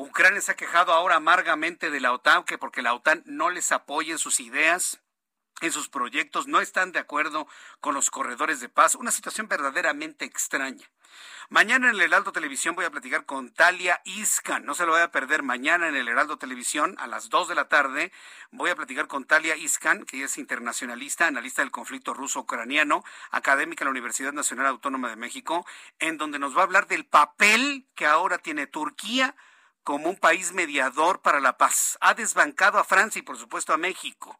Ucrania 0.00 0.40
se 0.40 0.52
ha 0.52 0.56
quejado 0.56 0.92
ahora 0.92 1.16
amargamente 1.16 1.90
de 1.90 1.98
la 1.98 2.12
OTAN, 2.12 2.44
que 2.44 2.56
porque 2.56 2.82
la 2.82 2.94
OTAN 2.94 3.24
no 3.26 3.50
les 3.50 3.72
apoya 3.72 4.12
en 4.12 4.18
sus 4.18 4.38
ideas. 4.38 5.02
en 5.60 5.72
sus 5.72 5.88
proyectos, 5.88 6.46
no 6.46 6.60
están 6.60 6.92
de 6.92 7.00
acuerdo 7.00 7.48
con 7.80 7.92
los 7.92 8.10
corredores 8.10 8.60
de 8.60 8.68
paz, 8.68 8.94
una 8.94 9.10
situación 9.10 9.48
verdaderamente 9.48 10.24
extraña. 10.24 10.88
Mañana 11.48 11.88
en 11.88 11.96
el 11.96 12.00
Heraldo 12.00 12.30
Televisión 12.30 12.76
voy 12.76 12.84
a 12.84 12.92
platicar 12.92 13.26
con 13.26 13.52
Talia 13.52 14.00
Iscan. 14.04 14.64
No 14.64 14.76
se 14.76 14.86
lo 14.86 14.92
voy 14.92 15.00
a 15.00 15.10
perder 15.10 15.42
mañana 15.42 15.88
en 15.88 15.96
el 15.96 16.06
Heraldo 16.06 16.38
Televisión 16.38 16.94
a 17.00 17.08
las 17.08 17.28
2 17.28 17.48
de 17.48 17.56
la 17.56 17.68
tarde. 17.68 18.12
Voy 18.52 18.70
a 18.70 18.76
platicar 18.76 19.08
con 19.08 19.24
Talia 19.24 19.56
Iscan, 19.56 20.04
que 20.04 20.22
es 20.22 20.38
internacionalista, 20.38 21.26
analista 21.26 21.62
del 21.62 21.72
conflicto 21.72 22.14
ruso-ucraniano, 22.14 23.02
académica 23.32 23.82
en 23.82 23.86
la 23.86 23.90
Universidad 23.90 24.32
Nacional 24.32 24.66
Autónoma 24.66 25.10
de 25.10 25.16
México, 25.16 25.66
en 25.98 26.18
donde 26.18 26.38
nos 26.38 26.56
va 26.56 26.60
a 26.60 26.64
hablar 26.66 26.86
del 26.86 27.04
papel 27.04 27.88
que 27.96 28.06
ahora 28.06 28.38
tiene 28.38 28.68
Turquía 28.68 29.34
como 29.88 30.10
un 30.10 30.16
país 30.16 30.52
mediador 30.52 31.22
para 31.22 31.40
la 31.40 31.56
paz. 31.56 31.96
Ha 32.02 32.12
desbancado 32.12 32.78
a 32.78 32.84
Francia 32.84 33.20
y 33.20 33.22
por 33.22 33.38
supuesto 33.38 33.72
a 33.72 33.78
México. 33.78 34.38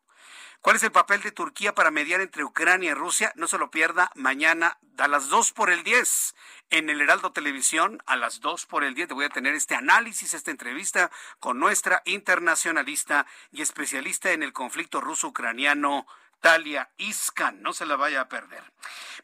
¿Cuál 0.60 0.76
es 0.76 0.82
el 0.82 0.92
papel 0.92 1.22
de 1.22 1.32
Turquía 1.32 1.74
para 1.74 1.90
mediar 1.90 2.20
entre 2.20 2.44
Ucrania 2.44 2.90
y 2.90 2.92
Rusia? 2.94 3.32
No 3.34 3.48
se 3.48 3.56
lo 3.56 3.70
pierda 3.70 4.10
mañana 4.14 4.76
a 4.98 5.08
las 5.08 5.30
2 5.30 5.52
por 5.52 5.70
el 5.70 5.84
10 5.84 6.34
en 6.68 6.90
el 6.90 7.00
Heraldo 7.00 7.32
Televisión 7.32 8.02
a 8.04 8.16
las 8.16 8.40
2 8.40 8.66
por 8.66 8.84
el 8.84 8.92
10. 8.92 9.08
Te 9.08 9.14
voy 9.14 9.24
a 9.24 9.30
tener 9.30 9.54
este 9.54 9.74
análisis, 9.74 10.34
esta 10.34 10.50
entrevista 10.50 11.10
con 11.40 11.58
nuestra 11.58 12.02
internacionalista 12.04 13.24
y 13.50 13.62
especialista 13.62 14.32
en 14.32 14.42
el 14.42 14.52
conflicto 14.52 15.00
ruso-ucraniano, 15.00 16.06
Talia 16.40 16.90
Iscan. 16.96 17.62
No 17.62 17.72
se 17.72 17.86
la 17.86 17.96
vaya 17.96 18.22
a 18.22 18.28
perder. 18.28 18.62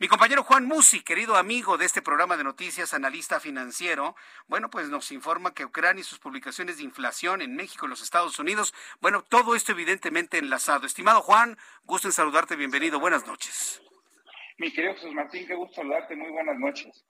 Mi 0.00 0.08
compañero 0.08 0.42
Juan 0.42 0.64
Musi, 0.64 1.02
querido 1.02 1.36
amigo 1.36 1.78
de 1.78 1.86
este 1.86 2.02
programa 2.02 2.36
de 2.36 2.44
noticias, 2.44 2.94
analista 2.94 3.40
financiero, 3.40 4.16
bueno, 4.46 4.70
pues 4.70 4.88
nos 4.88 5.12
informa 5.12 5.54
que 5.54 5.64
Ucrania 5.64 6.00
y 6.00 6.04
sus 6.04 6.18
publicaciones 6.18 6.78
de 6.78 6.84
inflación 6.84 7.42
en 7.42 7.54
México 7.54 7.86
y 7.86 7.88
los 7.88 8.02
Estados 8.02 8.38
Unidos, 8.38 8.74
bueno, 9.00 9.22
todo 9.22 9.54
esto 9.54 9.72
evidentemente 9.72 10.38
enlazado. 10.38 10.86
Estimado 10.86 11.22
Juan, 11.22 11.56
gusto 11.84 12.08
en 12.08 12.12
saludarte, 12.12 12.56
bienvenido, 12.56 12.98
buenas 12.98 13.26
noches. 13.26 13.80
Mi 14.58 14.72
querido 14.72 14.94
Jesús 14.94 15.12
Martín, 15.14 15.46
qué 15.46 15.54
gusto 15.54 15.76
saludarte, 15.76 16.16
muy 16.16 16.30
buenas 16.30 16.58
noches. 16.58 17.04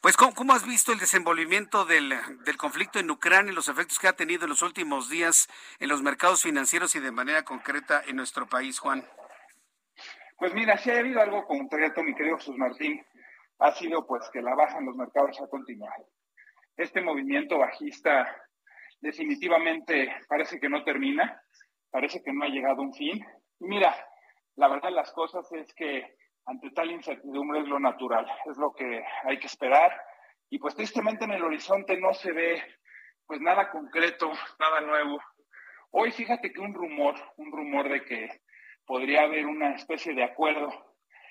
Pues, 0.00 0.16
¿cómo, 0.16 0.52
has 0.52 0.66
visto 0.66 0.92
el 0.92 0.98
desenvolvimiento 0.98 1.84
del, 1.84 2.14
del, 2.44 2.56
conflicto 2.56 2.98
en 2.98 3.10
Ucrania 3.10 3.52
y 3.52 3.54
los 3.54 3.68
efectos 3.68 3.98
que 3.98 4.08
ha 4.08 4.14
tenido 4.14 4.44
en 4.44 4.50
los 4.50 4.62
últimos 4.62 5.08
días 5.08 5.48
en 5.78 5.88
los 5.88 6.02
mercados 6.02 6.42
financieros 6.42 6.94
y 6.94 7.00
de 7.00 7.12
manera 7.12 7.44
concreta 7.44 8.02
en 8.06 8.16
nuestro 8.16 8.48
país, 8.48 8.78
Juan? 8.78 9.04
Pues 10.38 10.54
mira, 10.54 10.78
si 10.78 10.90
ha 10.90 10.98
habido 10.98 11.20
algo 11.20 11.46
concreto, 11.46 12.02
mi 12.02 12.14
querido 12.14 12.38
Jesús 12.38 12.56
Martín, 12.56 13.04
ha 13.58 13.72
sido 13.72 14.06
pues 14.06 14.28
que 14.32 14.40
la 14.40 14.54
baja 14.54 14.78
en 14.78 14.86
los 14.86 14.96
mercados 14.96 15.40
ha 15.40 15.48
continuado. 15.48 16.08
Este 16.76 17.02
movimiento 17.02 17.58
bajista 17.58 18.26
definitivamente 19.00 20.16
parece 20.28 20.58
que 20.58 20.68
no 20.68 20.82
termina, 20.82 21.42
parece 21.90 22.22
que 22.22 22.32
no 22.32 22.44
ha 22.44 22.48
llegado 22.48 22.80
a 22.80 22.84
un 22.86 22.94
fin. 22.94 23.24
Mira, 23.58 23.94
la 24.56 24.68
verdad 24.68 24.88
de 24.88 24.94
las 24.94 25.12
cosas 25.12 25.50
es 25.52 25.72
que 25.74 26.16
ante 26.50 26.70
tal 26.72 26.90
incertidumbre 26.90 27.60
es 27.60 27.68
lo 27.68 27.78
natural, 27.78 28.26
es 28.46 28.56
lo 28.56 28.72
que 28.72 29.04
hay 29.22 29.38
que 29.38 29.46
esperar. 29.46 29.92
Y 30.50 30.58
pues 30.58 30.74
tristemente 30.74 31.24
en 31.24 31.30
el 31.30 31.44
horizonte 31.44 31.96
no 31.96 32.12
se 32.12 32.32
ve 32.32 32.60
pues 33.24 33.40
nada 33.40 33.70
concreto, 33.70 34.32
nada 34.58 34.80
nuevo. 34.80 35.20
Hoy 35.92 36.10
fíjate 36.10 36.52
que 36.52 36.60
un 36.60 36.74
rumor, 36.74 37.14
un 37.36 37.52
rumor 37.52 37.88
de 37.88 38.04
que 38.04 38.40
podría 38.84 39.22
haber 39.22 39.46
una 39.46 39.76
especie 39.76 40.12
de 40.12 40.24
acuerdo 40.24 40.68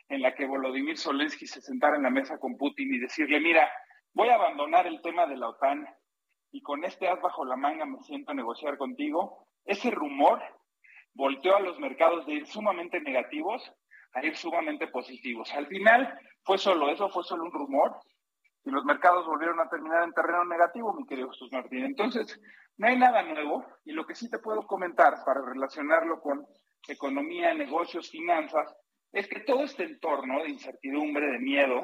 en 0.07 0.21
la 0.21 0.33
que 0.33 0.45
Volodymyr 0.45 0.97
Zelensky 0.97 1.47
se 1.47 1.61
sentara 1.61 1.97
en 1.97 2.03
la 2.03 2.09
mesa 2.09 2.39
con 2.39 2.55
Putin 2.55 2.93
y 2.93 2.99
decirle, 2.99 3.41
mira, 3.41 3.69
voy 4.13 4.29
a 4.29 4.35
abandonar 4.35 4.87
el 4.87 5.01
tema 5.01 5.27
de 5.27 5.35
la 5.35 5.49
OTAN 5.49 5.85
y 6.51 6.61
con 6.61 6.85
este 6.85 7.09
as 7.09 7.21
bajo 7.21 7.43
la 7.43 7.57
manga 7.57 7.85
me 7.85 7.99
siento 8.03 8.31
a 8.31 8.35
negociar 8.35 8.77
contigo. 8.77 9.49
Ese 9.65 9.91
rumor 9.91 10.41
volteó 11.13 11.57
a 11.57 11.59
los 11.59 11.77
mercados 11.77 12.25
de 12.25 12.35
ir 12.35 12.47
sumamente 12.47 13.01
negativos 13.01 13.69
a 14.13 14.25
ir 14.25 14.35
sumamente 14.35 14.87
positivos. 14.87 15.51
Al 15.53 15.67
final 15.67 16.17
fue 16.43 16.57
solo 16.57 16.89
eso, 16.89 17.09
fue 17.09 17.23
solo 17.23 17.43
un 17.43 17.51
rumor 17.51 17.99
y 18.65 18.71
los 18.71 18.83
mercados 18.85 19.25
volvieron 19.25 19.59
a 19.59 19.69
terminar 19.69 20.03
en 20.03 20.13
terreno 20.13 20.45
negativo, 20.45 20.93
mi 20.93 21.05
querido 21.05 21.29
Jesús 21.29 21.51
Martín. 21.51 21.85
Entonces, 21.85 22.39
no 22.77 22.87
hay 22.87 22.97
nada 22.97 23.23
nuevo 23.23 23.65
y 23.85 23.91
lo 23.91 24.05
que 24.05 24.15
sí 24.15 24.29
te 24.29 24.39
puedo 24.39 24.65
comentar 24.65 25.23
para 25.25 25.41
relacionarlo 25.41 26.21
con 26.21 26.45
economía, 26.87 27.53
negocios, 27.53 28.09
finanzas, 28.09 28.73
es 29.11 29.27
que 29.27 29.41
todo 29.41 29.63
este 29.63 29.83
entorno 29.83 30.43
de 30.43 30.49
incertidumbre, 30.49 31.27
de 31.27 31.39
miedo, 31.39 31.81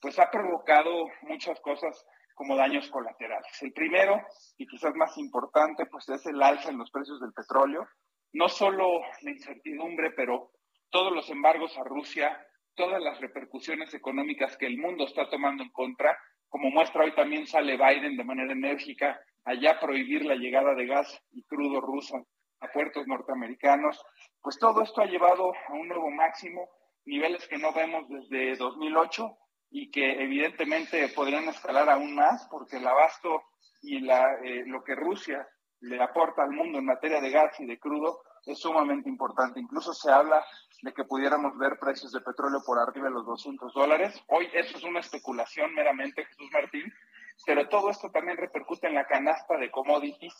pues 0.00 0.18
ha 0.18 0.30
provocado 0.30 1.06
muchas 1.22 1.58
cosas 1.60 2.06
como 2.34 2.56
daños 2.56 2.88
colaterales. 2.88 3.50
El 3.62 3.72
primero, 3.72 4.20
y 4.56 4.66
quizás 4.66 4.94
más 4.94 5.16
importante, 5.18 5.86
pues 5.86 6.08
es 6.08 6.24
el 6.26 6.40
alza 6.40 6.70
en 6.70 6.78
los 6.78 6.90
precios 6.90 7.20
del 7.20 7.32
petróleo. 7.32 7.88
No 8.32 8.48
solo 8.48 9.00
la 9.22 9.30
incertidumbre, 9.30 10.12
pero 10.12 10.52
todos 10.90 11.12
los 11.12 11.28
embargos 11.30 11.76
a 11.78 11.84
Rusia, 11.84 12.44
todas 12.74 13.02
las 13.02 13.20
repercusiones 13.20 13.92
económicas 13.94 14.56
que 14.56 14.66
el 14.66 14.78
mundo 14.78 15.04
está 15.04 15.28
tomando 15.28 15.62
en 15.62 15.70
contra, 15.70 16.18
como 16.48 16.70
muestra 16.70 17.04
hoy 17.04 17.14
también 17.14 17.46
sale 17.46 17.76
Biden 17.76 18.16
de 18.16 18.24
manera 18.24 18.52
enérgica 18.52 19.20
allá 19.44 19.78
prohibir 19.80 20.24
la 20.24 20.34
llegada 20.34 20.74
de 20.74 20.86
gas 20.86 21.22
y 21.32 21.42
crudo 21.44 21.80
ruso 21.80 22.26
a 22.60 22.68
puertos 22.68 23.06
norteamericanos, 23.06 24.02
pues 24.42 24.58
todo 24.58 24.82
esto 24.82 25.00
ha 25.00 25.06
llevado 25.06 25.52
a 25.68 25.72
un 25.72 25.88
nuevo 25.88 26.10
máximo, 26.10 26.68
niveles 27.04 27.46
que 27.48 27.58
no 27.58 27.72
vemos 27.72 28.08
desde 28.08 28.56
2008 28.56 29.36
y 29.70 29.90
que 29.90 30.22
evidentemente 30.22 31.08
podrían 31.08 31.48
escalar 31.48 31.88
aún 31.88 32.14
más 32.14 32.46
porque 32.50 32.76
el 32.76 32.86
abasto 32.86 33.42
y 33.82 34.00
la, 34.00 34.34
eh, 34.42 34.64
lo 34.66 34.82
que 34.82 34.94
Rusia 34.94 35.46
le 35.80 36.02
aporta 36.02 36.42
al 36.42 36.50
mundo 36.50 36.78
en 36.78 36.86
materia 36.86 37.20
de 37.20 37.30
gas 37.30 37.58
y 37.60 37.66
de 37.66 37.78
crudo 37.78 38.20
es 38.48 38.58
sumamente 38.60 39.08
importante. 39.08 39.60
Incluso 39.60 39.92
se 39.92 40.10
habla 40.10 40.44
de 40.82 40.92
que 40.92 41.04
pudiéramos 41.04 41.56
ver 41.58 41.78
precios 41.78 42.12
de 42.12 42.20
petróleo 42.20 42.60
por 42.64 42.78
arriba 42.78 43.08
de 43.08 43.14
los 43.14 43.26
200 43.26 43.72
dólares. 43.74 44.22
Hoy 44.28 44.48
eso 44.54 44.78
es 44.78 44.84
una 44.84 45.00
especulación 45.00 45.74
meramente, 45.74 46.24
Jesús 46.24 46.48
Martín, 46.52 46.92
pero 47.46 47.68
todo 47.68 47.90
esto 47.90 48.10
también 48.10 48.36
repercute 48.36 48.86
en 48.86 48.94
la 48.94 49.06
canasta 49.06 49.56
de 49.56 49.70
commodities, 49.70 50.34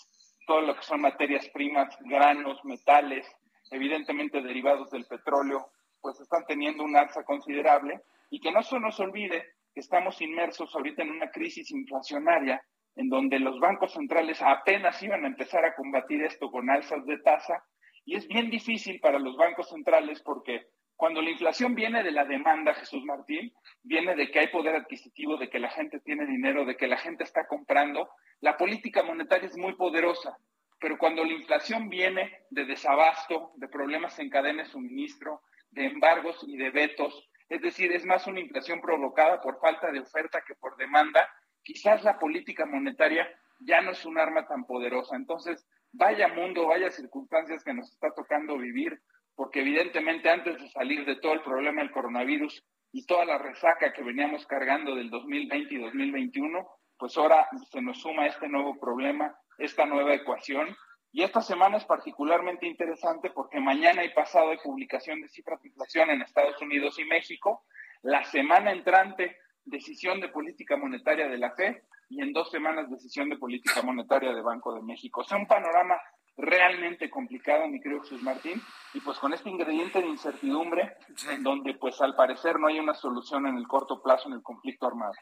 todo 0.47 0.63
lo 0.63 0.75
que 0.75 0.83
son 0.83 1.01
materias 1.01 1.49
primas, 1.53 1.97
granos, 2.01 2.65
metales, 2.65 3.27
evidentemente 3.71 4.41
derivados 4.41 4.91
del 4.91 5.07
petróleo, 5.07 5.71
pues 6.01 6.19
están 6.21 6.45
teniendo 6.47 6.85
un 6.85 6.97
alza 6.97 7.25
considerable 7.25 8.01
y 8.31 8.41
que 8.41 8.53
no 8.53 8.63
se 8.63 8.79
nos 8.81 8.99
olvide 9.01 9.45
que 9.75 9.81
estamos 9.81 10.21
inmersos 10.23 10.75
ahorita 10.75 11.03
en 11.03 11.11
una 11.11 11.31
crisis 11.31 11.71
inflacionaria 11.71 12.63
en 12.97 13.09
donde 13.09 13.39
los 13.39 13.61
bancos 13.61 13.93
centrales 13.93 14.41
apenas 14.43 15.01
iban 15.03 15.25
a 15.25 15.29
empezar 15.29 15.65
a 15.65 15.75
combatir 15.75 16.23
esto 16.23 16.51
con 16.51 16.71
alzas 16.71 17.05
de 17.05 17.19
tasa 17.19 17.63
y 18.09 18.17
es 18.17 18.27
bien 18.27 18.49
difícil 18.49 19.01
para 19.01 19.19
los 19.19 19.37
bancos 19.37 19.69
centrales 19.69 20.23
porque 20.23 20.69
cuando 20.97 21.21
la 21.21 21.29
inflación 21.29 21.75
viene 21.75 22.03
de 22.03 22.11
la 22.11 22.25
demanda, 22.25 22.73
Jesús 22.73 23.05
Martín, 23.05 23.53
viene 23.83 24.17
de 24.17 24.31
que 24.31 24.39
hay 24.39 24.47
poder 24.47 24.77
adquisitivo, 24.77 25.37
de 25.37 25.51
que 25.51 25.59
la 25.59 25.69
gente 25.69 26.01
tiene 26.01 26.25
dinero, 26.25 26.65
de 26.65 26.79
que 26.79 26.87
la 26.87 26.97
gente 26.97 27.25
está 27.25 27.47
comprando, 27.47 28.09
la 28.41 28.57
política 28.57 29.03
monetaria 29.03 29.47
es 29.47 29.59
muy 29.59 29.75
poderosa. 29.75 30.39
Pero 30.81 30.97
cuando 30.97 31.23
la 31.23 31.35
inflación 31.35 31.91
viene 31.91 32.33
de 32.49 32.65
desabasto, 32.65 33.53
de 33.57 33.69
problemas 33.69 34.19
en 34.21 34.31
cadena 34.31 34.63
de 34.63 34.71
suministro, 34.71 35.43
de 35.71 35.85
embargos 35.85 36.43
y 36.49 36.57
de 36.57 36.71
vetos, 36.71 37.29
es 37.51 37.61
decir, 37.61 37.93
es 37.93 38.07
más 38.07 38.27
una 38.27 38.41
inflación 38.41 38.81
provocada 38.81 39.39
por 39.43 39.61
falta 39.61 39.93
de 39.93 40.01
oferta 40.01 40.43
que 40.47 40.55
por 40.55 40.79
demanda, 40.79 41.29
quizás 41.63 42.03
la 42.05 42.19
política 42.19 42.65
monetaria 42.65 43.29
ya 43.61 43.83
no 43.83 43.91
es 43.91 44.07
un 44.07 44.19
arma 44.19 44.47
tan 44.47 44.65
poderosa. 44.65 45.15
Entonces, 45.15 45.69
vaya 45.99 46.29
mundo, 46.29 46.69
vaya 46.69 46.91
circunstancias 46.91 47.65
que 47.65 47.75
nos 47.75 47.91
está 47.91 48.13
tocando 48.15 48.57
vivir, 48.57 49.01
porque 49.35 49.61
evidentemente 49.61 50.31
antes 50.31 50.59
de 50.61 50.69
salir 50.71 51.05
de 51.05 51.17
todo 51.17 51.33
el 51.33 51.43
problema 51.43 51.83
del 51.83 51.91
coronavirus 51.91 52.65
y 52.93 53.05
toda 53.05 53.25
la 53.25 53.39
resaca 53.39 53.93
que 53.93 54.03
veníamos 54.03 54.47
cargando 54.47 54.95
del 54.95 55.11
2020 55.11 55.75
y 55.75 55.79
2021, 55.79 56.67
pues 56.97 57.17
ahora 57.17 57.49
se 57.71 57.83
nos 57.83 58.01
suma 58.01 58.27
este 58.27 58.49
nuevo 58.49 58.79
problema, 58.79 59.37
esta 59.59 59.87
nueva 59.87 60.15
ecuación. 60.15 60.75
Y 61.11 61.23
esta 61.23 61.43
semana 61.43 61.79
es 61.79 61.85
particularmente 61.85 62.67
interesante 62.67 63.31
porque 63.31 63.61
mañana 63.61 64.05
y 64.05 64.11
pasado 64.11 64.51
hay 64.51 64.59
publicación 64.59 65.21
de 65.21 65.29
cifras 65.29 65.61
de 65.63 65.69
inflación 65.69 66.11
en 66.11 66.23
Estados 66.23 66.61
Unidos 66.63 66.99
y 66.99 67.05
México. 67.05 67.65
La 68.03 68.25
semana 68.25 68.73
entrante, 68.73 69.37
decisión 69.65 70.21
de 70.21 70.29
política 70.29 70.77
monetaria 70.77 71.29
de 71.29 71.39
la 71.39 71.51
FED 71.53 71.77
y 72.09 72.23
en 72.23 72.33
dos 72.33 72.51
semanas 72.51 72.91
decisión 72.91 73.29
de 73.29 73.37
política 73.37 73.83
monetaria 73.83 74.33
de 74.33 74.43
Banco 74.43 74.75
de 74.75 74.83
México. 74.83 75.21
O 75.21 75.25
sea, 75.25 75.39
un 75.39 75.47
panorama 75.47 75.97
realmente 76.39 77.11
complicado, 77.11 77.67
mi 77.67 77.81
querido 77.81 78.01
Jesús 78.03 78.23
Martín, 78.23 78.63
y 78.95 79.01
pues 79.01 79.19
con 79.19 79.35
este 79.35 79.51
ingrediente 79.51 80.01
de 80.01 80.07
incertidumbre, 80.07 80.97
en 81.29 81.43
donde 81.43 81.75
pues 81.75 82.01
al 82.01 82.15
parecer 82.15 82.59
no 82.59 82.69
hay 82.69 82.79
una 82.79 82.95
solución 82.95 83.47
en 83.47 83.59
el 83.59 83.67
corto 83.67 84.01
plazo 84.01 84.29
en 84.29 84.35
el 84.35 84.43
conflicto 84.43 84.87
armado. 84.87 85.13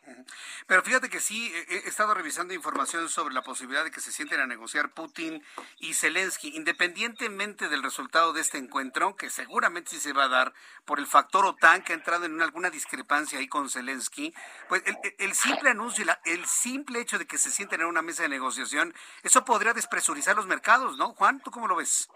Pero 0.66 0.82
fíjate 0.82 1.08
que 1.08 1.20
sí, 1.20 1.52
he 1.68 1.88
estado 1.88 2.14
revisando 2.14 2.54
información 2.54 3.08
sobre 3.08 3.34
la 3.34 3.42
posibilidad 3.42 3.82
de 3.82 3.90
que 3.90 4.00
se 4.00 4.12
sienten 4.12 4.40
a 4.40 4.46
negociar 4.46 4.90
Putin 4.92 5.42
y 5.78 5.94
Zelensky, 5.94 6.54
independientemente 6.54 7.68
del 7.68 7.82
resultado 7.82 8.32
de 8.32 8.42
este 8.42 8.58
encuentro, 8.58 9.16
que 9.16 9.30
seguramente 9.30 9.90
sí 9.90 9.98
se 9.98 10.12
va 10.12 10.24
a 10.24 10.28
dar 10.28 10.52
por 10.84 10.98
el 10.98 11.06
factor 11.06 11.44
OTAN 11.46 11.82
que 11.82 11.92
ha 11.92 11.96
entrado 11.96 12.26
en 12.26 12.40
alguna 12.40 12.70
discrepancia 12.70 13.38
ahí 13.38 13.48
con 13.48 13.70
Zelensky, 13.70 14.34
pues 14.68 14.82
el, 15.18 15.34
simple 15.34 15.70
anuncio, 15.70 16.04
el 16.24 16.44
simple 16.46 17.00
hecho 17.00 17.18
de 17.18 17.26
que 17.26 17.38
se 17.38 17.50
sienten 17.50 17.80
en 17.80 17.86
una 17.86 18.02
mesa 18.02 18.22
de 18.22 18.28
negociación, 18.28 18.94
eso 19.22 19.44
podría 19.44 19.72
despresurizar 19.72 20.36
los 20.36 20.46
mercados, 20.46 20.96
¿no? 20.96 21.05
Juan, 21.14 21.40
¿tú 21.40 21.50
cómo 21.50 21.66
lo 21.66 21.76
ves? 21.76 22.08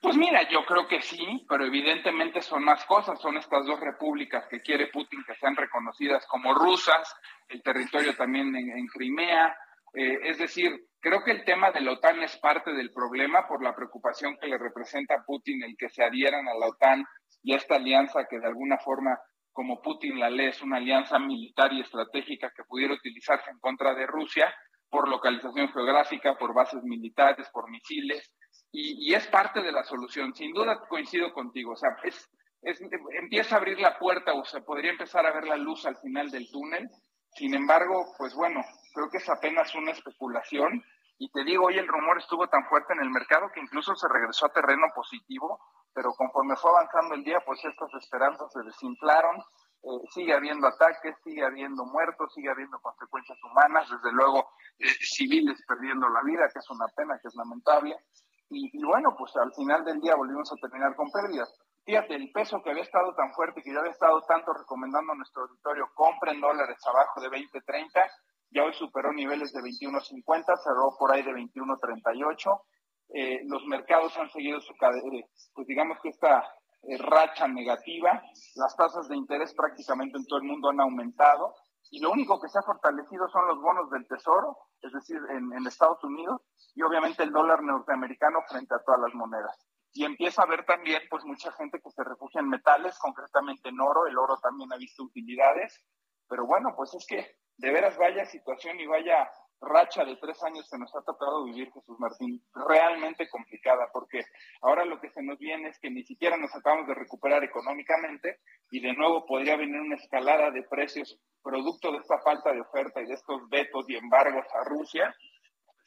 Pues 0.00 0.16
mira, 0.16 0.48
yo 0.48 0.64
creo 0.64 0.86
que 0.86 1.00
sí, 1.00 1.44
pero 1.48 1.64
evidentemente 1.64 2.40
son 2.42 2.64
más 2.64 2.84
cosas. 2.84 3.20
Son 3.20 3.36
estas 3.36 3.66
dos 3.66 3.80
repúblicas 3.80 4.46
que 4.48 4.60
quiere 4.60 4.88
Putin 4.88 5.24
que 5.26 5.34
sean 5.34 5.56
reconocidas 5.56 6.26
como 6.26 6.54
rusas, 6.54 7.14
el 7.48 7.62
territorio 7.62 8.14
también 8.14 8.54
en, 8.54 8.86
Crimea. 8.86 9.56
Eh, 9.94 10.18
es 10.24 10.38
decir, 10.38 10.88
creo 11.00 11.24
que 11.24 11.32
el 11.32 11.44
tema 11.44 11.70
de 11.72 11.80
la 11.80 11.92
OTAN 11.92 12.22
es 12.22 12.36
parte 12.36 12.72
del 12.72 12.92
problema 12.92 13.48
por 13.48 13.62
la 13.62 13.74
preocupación 13.74 14.36
que 14.40 14.48
le 14.48 14.58
representa 14.58 15.14
a 15.14 15.24
Putin 15.24 15.62
el 15.62 15.76
que 15.76 15.88
se 15.88 16.04
adhieran 16.04 16.46
a 16.46 16.54
la 16.54 16.66
OTAN 16.66 17.04
y 17.42 17.54
a 17.54 17.56
esta 17.56 17.76
alianza 17.76 18.26
que 18.28 18.38
de 18.38 18.46
alguna 18.46 18.78
forma, 18.78 19.18
como 19.52 19.80
Putin 19.80 20.20
la 20.20 20.28
lee, 20.28 20.48
es 20.48 20.62
una 20.62 20.76
alianza 20.76 21.18
militar 21.18 21.72
y 21.72 21.80
estratégica 21.80 22.52
que 22.54 22.64
pudiera 22.64 22.92
utilizarse 22.92 23.50
en 23.50 23.58
contra 23.58 23.94
de 23.94 24.06
Rusia 24.06 24.54
por 24.90 25.08
localización 25.08 25.68
geográfica, 25.72 26.36
por 26.38 26.54
bases 26.54 26.82
militares, 26.84 27.48
por 27.52 27.70
misiles 27.70 28.32
y, 28.72 29.14
es 29.14 29.26
parte 29.28 29.62
de 29.62 29.72
la 29.72 29.84
solución. 29.84 30.34
Sin 30.34 30.52
duda 30.52 30.80
coincido 30.88 31.32
contigo, 31.32 31.72
o 31.72 31.76
sea, 31.76 31.90
es, 32.04 32.28
empieza 32.62 33.54
a 33.54 33.58
abrir 33.58 33.80
la 33.80 33.98
puerta 33.98 34.34
o 34.34 34.44
se 34.44 34.60
podría 34.60 34.90
empezar 34.90 35.24
a 35.26 35.32
ver 35.32 35.44
la 35.44 35.56
luz 35.56 35.86
al 35.86 35.96
final 35.96 36.30
del 36.30 36.50
túnel. 36.50 36.88
Sin 37.32 37.54
embargo, 37.54 38.14
pues 38.18 38.34
bueno, 38.34 38.60
creo 38.94 39.08
que 39.10 39.18
es 39.18 39.28
apenas 39.28 39.74
una 39.74 39.92
especulación. 39.92 40.82
Y 41.18 41.30
te 41.30 41.44
digo, 41.44 41.66
hoy 41.66 41.78
el 41.78 41.88
rumor 41.88 42.18
estuvo 42.18 42.46
tan 42.48 42.66
fuerte 42.68 42.92
en 42.92 43.00
el 43.00 43.10
mercado 43.10 43.50
que 43.54 43.60
incluso 43.60 43.94
se 43.94 44.08
regresó 44.08 44.46
a 44.46 44.52
terreno 44.52 44.86
positivo, 44.94 45.58
pero 45.94 46.10
conforme 46.10 46.56
fue 46.56 46.70
avanzando 46.70 47.14
el 47.14 47.24
día, 47.24 47.40
pues 47.46 47.64
estas 47.64 47.88
esperanzas 47.94 48.52
se 48.52 48.62
desinflaron. 48.62 49.42
Eh, 49.86 50.02
sigue 50.10 50.34
habiendo 50.34 50.66
ataques, 50.66 51.14
sigue 51.22 51.44
habiendo 51.44 51.84
muertos, 51.84 52.34
sigue 52.34 52.50
habiendo 52.50 52.76
consecuencias 52.80 53.38
humanas, 53.44 53.88
desde 53.88 54.12
luego 54.12 54.48
eh, 54.80 54.86
civiles 55.00 55.62
perdiendo 55.66 56.08
la 56.08 56.22
vida, 56.24 56.48
que 56.52 56.58
es 56.58 56.70
una 56.70 56.88
pena, 56.88 57.18
que 57.22 57.28
es 57.28 57.34
lamentable. 57.36 57.96
Y, 58.48 58.84
bueno, 58.84 59.14
pues 59.16 59.34
al 59.36 59.52
final 59.54 59.84
del 59.84 60.00
día 60.00 60.16
volvimos 60.16 60.52
a 60.52 60.56
terminar 60.56 60.94
con 60.96 61.10
pérdidas. 61.10 61.52
Fíjate, 61.84 62.16
el 62.16 62.32
peso 62.32 62.60
que 62.62 62.70
había 62.70 62.82
estado 62.82 63.14
tan 63.14 63.32
fuerte, 63.32 63.62
que 63.62 63.72
ya 63.72 63.78
había 63.78 63.92
estado 63.92 64.22
tanto 64.22 64.52
recomendando 64.52 65.12
a 65.12 65.16
nuestro 65.16 65.42
auditorio, 65.42 65.88
compren 65.94 66.40
dólares 66.40 66.78
abajo 66.86 67.20
de 67.20 67.28
20.30, 67.28 68.10
ya 68.50 68.64
hoy 68.64 68.72
superó 68.74 69.12
niveles 69.12 69.52
de 69.52 69.60
21.50, 69.60 70.56
cerró 70.64 70.96
por 70.98 71.12
ahí 71.12 71.22
de 71.22 71.32
21.38. 71.32 72.60
Eh, 73.14 73.40
los 73.46 73.64
mercados 73.66 74.16
han 74.18 74.30
seguido 74.30 74.60
su 74.60 74.74
cadena, 74.74 75.16
eh, 75.16 75.28
pues 75.54 75.66
digamos 75.68 75.98
que 76.02 76.08
esta 76.08 76.42
racha 76.98 77.48
negativa, 77.48 78.22
las 78.54 78.76
tasas 78.76 79.08
de 79.08 79.16
interés 79.16 79.54
prácticamente 79.54 80.18
en 80.18 80.26
todo 80.26 80.38
el 80.38 80.46
mundo 80.46 80.70
han 80.70 80.80
aumentado 80.80 81.54
y 81.90 82.00
lo 82.00 82.10
único 82.10 82.40
que 82.40 82.48
se 82.48 82.58
ha 82.58 82.62
fortalecido 82.62 83.28
son 83.28 83.46
los 83.46 83.60
bonos 83.60 83.90
del 83.90 84.06
tesoro, 84.08 84.56
es 84.80 84.92
decir, 84.92 85.18
en, 85.30 85.66
Estados 85.66 86.02
Unidos, 86.04 86.42
y 86.74 86.82
obviamente 86.82 87.22
el 87.22 87.32
dólar 87.32 87.62
norteamericano 87.62 88.40
frente 88.48 88.74
a 88.74 88.82
todas 88.84 89.00
las 89.00 89.14
monedas. 89.14 89.56
Y 89.92 90.04
empieza 90.04 90.42
a 90.42 90.44
haber 90.44 90.64
también, 90.66 91.00
pues, 91.08 91.24
mucha 91.24 91.52
gente 91.52 91.80
que 91.80 91.90
se 91.90 92.04
refugia 92.04 92.40
en 92.40 92.48
metales, 92.48 92.98
concretamente 92.98 93.68
en 93.70 93.80
oro. 93.80 94.06
El 94.06 94.18
oro 94.18 94.36
también 94.42 94.72
ha 94.72 94.76
visto 94.76 95.04
utilidades. 95.04 95.82
Pero 96.28 96.46
bueno, 96.46 96.74
pues 96.76 96.92
es 96.94 97.06
que 97.06 97.36
de 97.56 97.72
veras 97.72 97.96
vaya 97.96 98.26
situación 98.26 98.78
y 98.78 98.86
vaya 98.86 99.30
racha 99.60 100.04
de 100.04 100.16
tres 100.16 100.42
años 100.42 100.68
que 100.70 100.78
nos 100.78 100.94
ha 100.94 101.02
tocado 101.02 101.44
vivir, 101.44 101.70
Jesús 101.72 101.98
Martín, 101.98 102.42
realmente 102.54 103.28
complicada, 103.28 103.88
porque 103.92 104.24
ahora 104.62 104.84
lo 104.84 105.00
que 105.00 105.10
se 105.10 105.22
nos 105.22 105.38
viene 105.38 105.68
es 105.68 105.78
que 105.78 105.90
ni 105.90 106.02
siquiera 106.04 106.36
nos 106.36 106.54
acabamos 106.54 106.86
de 106.86 106.94
recuperar 106.94 107.42
económicamente 107.44 108.40
y 108.70 108.80
de 108.80 108.92
nuevo 108.94 109.24
podría 109.26 109.56
venir 109.56 109.80
una 109.80 109.96
escalada 109.96 110.50
de 110.50 110.62
precios 110.62 111.18
producto 111.42 111.92
de 111.92 111.98
esta 111.98 112.18
falta 112.18 112.52
de 112.52 112.60
oferta 112.60 113.00
y 113.00 113.06
de 113.06 113.14
estos 113.14 113.48
vetos 113.48 113.88
y 113.88 113.96
embargos 113.96 114.44
a 114.52 114.64
Rusia, 114.64 115.14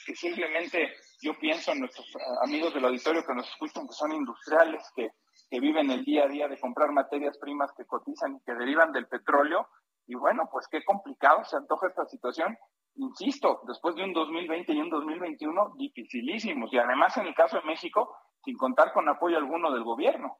que 0.05 0.15
simplemente 0.15 0.93
yo 1.21 1.37
pienso 1.37 1.73
en 1.73 1.81
nuestros 1.81 2.07
amigos 2.43 2.73
del 2.73 2.85
auditorio 2.85 3.25
que 3.25 3.35
nos 3.35 3.49
escuchan, 3.49 3.85
que 3.85 3.93
son 3.93 4.13
industriales, 4.13 4.81
que, 4.95 5.09
que 5.49 5.59
viven 5.59 5.91
el 5.91 6.05
día 6.05 6.23
a 6.23 6.27
día 6.27 6.47
de 6.47 6.59
comprar 6.59 6.91
materias 6.91 7.37
primas 7.37 7.71
que 7.75 7.85
cotizan 7.85 8.37
y 8.37 8.39
que 8.45 8.53
derivan 8.53 8.93
del 8.93 9.07
petróleo, 9.07 9.67
y 10.07 10.15
bueno, 10.15 10.49
pues 10.51 10.67
qué 10.71 10.83
complicado 10.83 11.43
se 11.43 11.57
antoja 11.57 11.87
esta 11.87 12.05
situación 12.05 12.57
insisto, 12.99 13.61
después 13.67 13.95
de 13.95 14.03
un 14.03 14.13
2020 14.13 14.73
y 14.73 14.81
un 14.81 14.89
2021 14.89 15.73
dificilísimos. 15.77 16.71
Y 16.73 16.77
además, 16.77 17.17
en 17.17 17.27
el 17.27 17.33
caso 17.33 17.57
de 17.57 17.63
México, 17.63 18.15
sin 18.43 18.57
contar 18.57 18.93
con 18.93 19.07
apoyo 19.09 19.37
alguno 19.37 19.71
del 19.71 19.83
gobierno. 19.83 20.37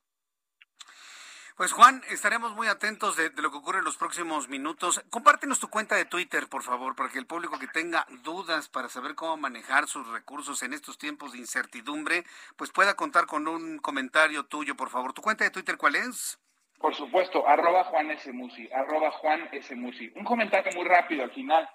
Pues 1.60 1.74
Juan, 1.74 2.02
estaremos 2.10 2.56
muy 2.56 2.68
atentos 2.68 3.18
de, 3.18 3.32
lo 3.42 3.52
que 3.52 3.58
ocurre 3.58 3.80
en 3.80 3.84
los 3.84 3.98
próximos 3.98 4.48
minutos. 4.48 5.04
Compártenos 5.10 5.60
tu 5.60 5.68
cuenta 5.70 5.98
de 5.98 6.06
Twitter, 6.06 6.48
por 6.48 6.64
favor, 6.64 6.96
para 6.96 7.10
que 7.10 7.20
el 7.20 7.28
público 7.28 7.60
que 7.60 7.68
tenga 7.68 8.06
dudas 8.24 8.70
para 8.70 8.88
saber 8.88 9.14
cómo 9.14 9.36
manejar 9.36 9.88
sus 9.88 10.08
recursos 10.08 10.64
en 10.64 10.72
estos 10.72 10.98
tiempos 10.98 11.34
de 11.34 11.40
incertidumbre, 11.40 12.24
pues 12.56 12.72
pueda 12.72 12.94
contar 12.94 13.26
con 13.26 13.50
un 13.50 13.78
comentario 13.80 14.46
tuyo, 14.46 14.78
por 14.78 14.90
favor. 14.90 15.12
¿Tu 15.12 15.22
cuenta 15.22 15.44
de 15.44 15.52
Twitter 15.52 15.76
cuál 15.76 15.98
es? 15.98 16.40
Por 16.80 16.96
supuesto, 16.96 17.46
arroba 17.46 17.84
Juan 17.84 18.10
S. 18.12 18.32
Musi, 18.32 18.70
arroba 18.72 19.12
Juan 19.12 19.50
S. 19.52 19.76
Musi. 19.76 20.14
Un 20.16 20.24
comentario 20.24 20.72
muy 20.74 20.88
rápido 20.88 21.26
al 21.26 21.32
final. 21.32 21.70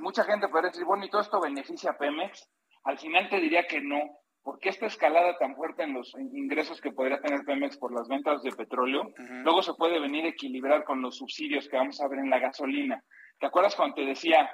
Mucha 0.00 0.24
gente 0.24 0.48
puede 0.48 0.68
decir, 0.68 0.84
bueno, 0.84 1.04
¿y 1.04 1.10
todo 1.10 1.22
esto 1.22 1.40
beneficia 1.40 1.90
a 1.90 1.98
Pemex? 1.98 2.48
Al 2.84 2.98
final 2.98 3.28
te 3.28 3.40
diría 3.40 3.66
que 3.66 3.80
no, 3.80 4.18
porque 4.42 4.68
esta 4.68 4.86
escalada 4.86 5.36
tan 5.38 5.56
fuerte 5.56 5.82
en 5.82 5.94
los 5.94 6.14
ingresos 6.16 6.80
que 6.80 6.92
podría 6.92 7.20
tener 7.20 7.44
Pemex 7.44 7.78
por 7.78 7.92
las 7.92 8.06
ventas 8.08 8.42
de 8.42 8.52
petróleo, 8.52 9.12
luego 9.16 9.62
se 9.62 9.74
puede 9.74 9.98
venir 9.98 10.26
a 10.26 10.28
equilibrar 10.28 10.84
con 10.84 11.00
los 11.00 11.16
subsidios 11.16 11.68
que 11.68 11.76
vamos 11.76 12.00
a 12.00 12.08
ver 12.08 12.18
en 12.18 12.30
la 12.30 12.38
gasolina. 12.38 13.02
¿Te 13.38 13.46
acuerdas 13.46 13.74
cuando 13.74 13.96
te 13.96 14.04
decía 14.04 14.50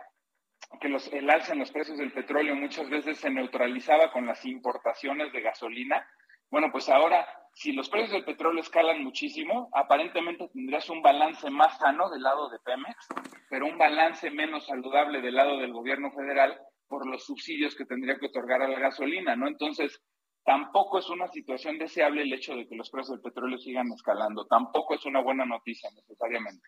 que 0.80 0.88
los, 0.88 1.12
el 1.12 1.28
alza 1.28 1.52
en 1.52 1.58
los 1.58 1.72
precios 1.72 1.98
del 1.98 2.12
petróleo 2.12 2.54
muchas 2.54 2.88
veces 2.88 3.18
se 3.18 3.30
neutralizaba 3.30 4.12
con 4.12 4.26
las 4.26 4.44
importaciones 4.46 5.32
de 5.32 5.40
gasolina? 5.40 6.06
Bueno, 6.50 6.72
pues 6.72 6.88
ahora, 6.88 7.26
si 7.54 7.72
los 7.72 7.88
precios 7.88 8.12
del 8.12 8.24
petróleo 8.24 8.60
escalan 8.60 9.04
muchísimo, 9.04 9.68
aparentemente 9.72 10.48
tendrías 10.48 10.90
un 10.90 11.00
balance 11.00 11.48
más 11.48 11.78
sano 11.78 12.10
del 12.10 12.22
lado 12.22 12.48
de 12.50 12.58
Pemex, 12.58 13.06
pero 13.48 13.66
un 13.66 13.78
balance 13.78 14.30
menos 14.30 14.66
saludable 14.66 15.20
del 15.20 15.36
lado 15.36 15.58
del 15.58 15.72
gobierno 15.72 16.10
federal 16.10 16.58
por 16.88 17.06
los 17.06 17.24
subsidios 17.24 17.76
que 17.76 17.84
tendría 17.84 18.18
que 18.18 18.26
otorgar 18.26 18.62
a 18.62 18.68
la 18.68 18.80
gasolina, 18.80 19.36
¿no? 19.36 19.46
Entonces, 19.46 20.02
tampoco 20.44 20.98
es 20.98 21.08
una 21.08 21.28
situación 21.28 21.78
deseable 21.78 22.22
el 22.22 22.32
hecho 22.32 22.56
de 22.56 22.66
que 22.66 22.74
los 22.74 22.90
precios 22.90 23.20
del 23.20 23.32
petróleo 23.32 23.58
sigan 23.58 23.86
escalando, 23.92 24.46
tampoco 24.46 24.94
es 24.94 25.06
una 25.06 25.22
buena 25.22 25.44
noticia 25.44 25.88
necesariamente. 25.94 26.66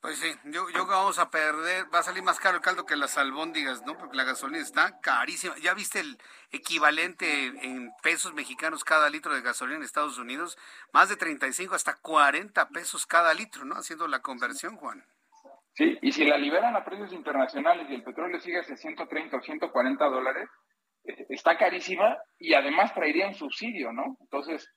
Pues 0.00 0.18
sí, 0.18 0.34
yo, 0.44 0.68
yo 0.70 0.86
vamos 0.86 1.18
a 1.18 1.30
perder, 1.30 1.84
va 1.94 2.00
a 2.00 2.02
salir 2.02 2.22
más 2.22 2.40
caro 2.40 2.56
el 2.56 2.62
caldo 2.62 2.84
que 2.84 2.96
las 2.96 3.18
albóndigas, 3.18 3.82
¿no? 3.86 3.96
Porque 3.96 4.16
la 4.16 4.24
gasolina 4.24 4.60
está 4.60 4.98
carísima. 5.00 5.54
¿Ya 5.58 5.74
viste 5.74 6.00
el 6.00 6.18
equivalente 6.50 7.46
en 7.46 7.92
pesos 8.02 8.34
mexicanos 8.34 8.82
cada 8.82 9.08
litro 9.10 9.32
de 9.32 9.42
gasolina 9.42 9.78
en 9.78 9.84
Estados 9.84 10.18
Unidos? 10.18 10.58
Más 10.92 11.08
de 11.08 11.16
35 11.16 11.74
hasta 11.74 11.94
40 11.94 12.68
pesos 12.70 13.06
cada 13.06 13.32
litro, 13.32 13.64
¿no? 13.64 13.76
Haciendo 13.76 14.08
la 14.08 14.20
conversión, 14.20 14.76
Juan. 14.76 15.04
Sí, 15.74 15.98
y 16.02 16.12
si 16.12 16.24
la 16.24 16.36
liberan 16.36 16.76
a 16.76 16.84
precios 16.84 17.12
internacionales 17.12 17.86
y 17.88 17.94
el 17.94 18.02
petróleo 18.02 18.40
sigue 18.40 18.58
a 18.58 18.64
130 18.64 19.36
o 19.36 19.40
140 19.40 20.04
dólares, 20.04 20.48
eh, 21.04 21.26
está 21.30 21.56
carísima 21.56 22.18
y 22.38 22.54
además 22.54 22.92
traería 22.92 23.28
un 23.28 23.34
subsidio, 23.34 23.92
¿no? 23.92 24.16
Entonces, 24.20 24.68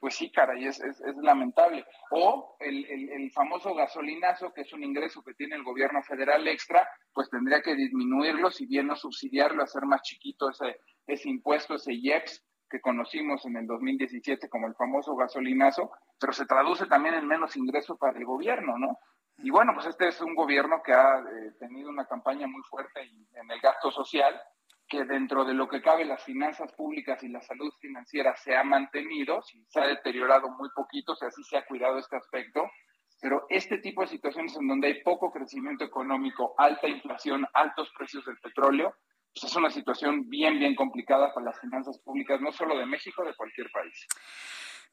pues 0.00 0.16
sí, 0.16 0.30
caray, 0.30 0.66
es, 0.66 0.80
es, 0.80 1.00
lamentable. 1.22 1.84
O 2.10 2.56
el, 2.60 2.84
el, 2.84 3.30
famoso 3.32 3.74
gasolinazo, 3.74 4.52
que 4.52 4.62
es 4.62 4.72
un 4.72 4.84
ingreso 4.84 5.22
que 5.22 5.34
tiene 5.34 5.56
el 5.56 5.62
gobierno 5.62 6.02
federal 6.02 6.46
extra, 6.46 6.88
pues 7.12 7.30
tendría 7.30 7.62
que 7.62 7.74
disminuirlo, 7.74 8.50
si 8.50 8.66
bien 8.66 8.86
no 8.86 8.96
subsidiarlo, 8.96 9.62
hacer 9.62 9.84
más 9.86 10.02
chiquito 10.02 10.50
ese, 10.50 10.80
ese 11.06 11.28
impuesto, 11.28 11.74
ese 11.74 11.94
IEPS 11.94 12.44
que 12.68 12.80
conocimos 12.80 13.44
en 13.46 13.56
el 13.56 13.66
2017 13.66 14.48
como 14.48 14.66
el 14.66 14.74
famoso 14.74 15.14
gasolinazo, 15.16 15.90
pero 16.20 16.32
se 16.32 16.46
traduce 16.46 16.86
también 16.86 17.14
en 17.14 17.26
menos 17.26 17.56
ingreso 17.56 17.96
para 17.96 18.18
el 18.18 18.24
gobierno, 18.24 18.78
¿no? 18.78 18.98
Y 19.38 19.50
bueno, 19.50 19.72
pues 19.74 19.86
este 19.86 20.08
es 20.08 20.20
un 20.20 20.34
gobierno 20.34 20.82
que 20.82 20.92
ha 20.92 21.18
eh, 21.18 21.52
tenido 21.58 21.90
una 21.90 22.06
campaña 22.06 22.46
muy 22.46 22.62
fuerte 22.62 23.00
en 23.00 23.50
el 23.50 23.60
gasto 23.60 23.90
social 23.90 24.40
que 24.88 25.04
dentro 25.04 25.44
de 25.44 25.54
lo 25.54 25.68
que 25.68 25.82
cabe 25.82 26.04
las 26.04 26.22
finanzas 26.24 26.72
públicas 26.72 27.22
y 27.22 27.28
la 27.28 27.40
salud 27.40 27.72
financiera 27.80 28.36
se 28.36 28.56
ha 28.56 28.64
mantenido, 28.64 29.42
se 29.42 29.80
ha 29.80 29.86
deteriorado 29.86 30.50
muy 30.50 30.68
poquito, 30.74 31.12
o 31.12 31.16
sea, 31.16 31.30
sí 31.30 31.42
se 31.44 31.56
ha 31.56 31.64
cuidado 31.64 31.98
este 31.98 32.16
aspecto, 32.16 32.70
pero 33.20 33.46
este 33.48 33.78
tipo 33.78 34.02
de 34.02 34.08
situaciones 34.08 34.54
en 34.56 34.68
donde 34.68 34.88
hay 34.88 35.02
poco 35.02 35.32
crecimiento 35.32 35.84
económico, 35.84 36.54
alta 36.58 36.88
inflación, 36.88 37.46
altos 37.54 37.90
precios 37.96 38.24
del 38.26 38.36
petróleo, 38.38 38.94
pues 39.34 39.50
es 39.50 39.56
una 39.56 39.70
situación 39.70 40.28
bien, 40.28 40.58
bien 40.58 40.74
complicada 40.74 41.32
para 41.32 41.46
las 41.46 41.60
finanzas 41.60 41.98
públicas, 41.98 42.40
no 42.40 42.52
solo 42.52 42.78
de 42.78 42.86
México, 42.86 43.24
de 43.24 43.34
cualquier 43.34 43.70
país. 43.70 44.06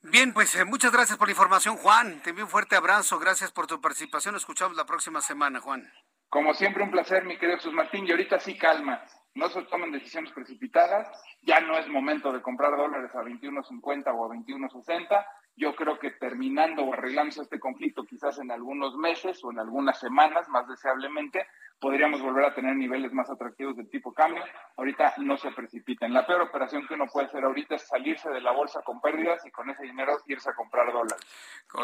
Bien, 0.04 0.34
pues 0.34 0.56
eh, 0.56 0.66
muchas 0.66 0.92
gracias 0.92 1.18
por 1.18 1.28
la 1.28 1.34
información, 1.34 1.78
Juan. 1.78 2.22
Te 2.24 2.32
envío 2.32 2.46
un 2.46 2.50
fuerte 2.50 2.76
abrazo. 2.76 3.20
Gracias 3.20 3.52
por 3.52 3.68
tu 3.68 3.80
participación. 3.80 4.34
Nos 4.34 4.42
escuchamos 4.42 4.76
la 4.76 4.86
próxima 4.86 5.22
semana, 5.22 5.60
Juan. 5.60 5.88
Como 6.28 6.56
siempre, 6.56 6.82
un 6.82 6.90
placer, 6.90 7.24
mi 7.24 7.38
querido 7.38 7.58
Jesús 7.58 7.74
Martín. 7.74 8.08
Y 8.08 8.12
ahorita 8.12 8.40
sí 8.40 8.58
calma 8.58 9.04
no 9.36 9.50
se 9.50 9.62
tomen 9.64 9.92
decisiones 9.92 10.32
precipitadas, 10.32 11.08
ya 11.44 11.60
no 11.62 11.78
es 11.78 11.88
momento 11.88 12.32
de 12.32 12.42
comprar 12.42 12.76
dólares 12.76 13.14
a 13.16 13.22
21.50 13.22 14.14
o 14.14 14.26
a 14.26 14.36
21.60. 14.36 15.26
Yo 15.62 15.76
creo 15.76 16.00
que 16.00 16.10
terminando 16.10 16.82
o 16.82 16.92
arreglándose 16.92 17.44
este 17.44 17.60
conflicto, 17.60 18.04
quizás 18.04 18.40
en 18.40 18.50
algunos 18.50 18.96
meses 18.96 19.44
o 19.44 19.52
en 19.52 19.60
algunas 19.60 20.00
semanas, 20.00 20.50
más 20.50 20.68
deseablemente, 20.68 21.46
podríamos 21.80 22.20
volver 22.20 22.46
a 22.46 22.56
tener 22.56 22.76
niveles 22.76 23.14
más 23.14 23.30
atractivos 23.30 23.78
del 23.78 23.88
tipo 23.88 24.12
cambio. 24.12 24.44
Ahorita 24.76 25.14
no 25.18 25.38
se 25.38 25.52
precipiten. 25.52 26.16
La 26.16 26.26
peor 26.26 26.42
operación 26.42 26.88
que 26.88 26.96
uno 26.96 27.06
puede 27.06 27.28
hacer 27.28 27.44
ahorita 27.44 27.76
es 27.76 27.88
salirse 27.88 28.32
de 28.32 28.42
la 28.42 28.52
bolsa 28.54 28.82
con 28.82 29.02
pérdidas 29.02 29.46
y 29.46 29.52
con 29.52 29.70
ese 29.70 29.84
dinero 29.84 30.18
irse 30.26 30.50
a 30.50 30.56
comprar 30.56 30.92
dólares. 30.92 31.24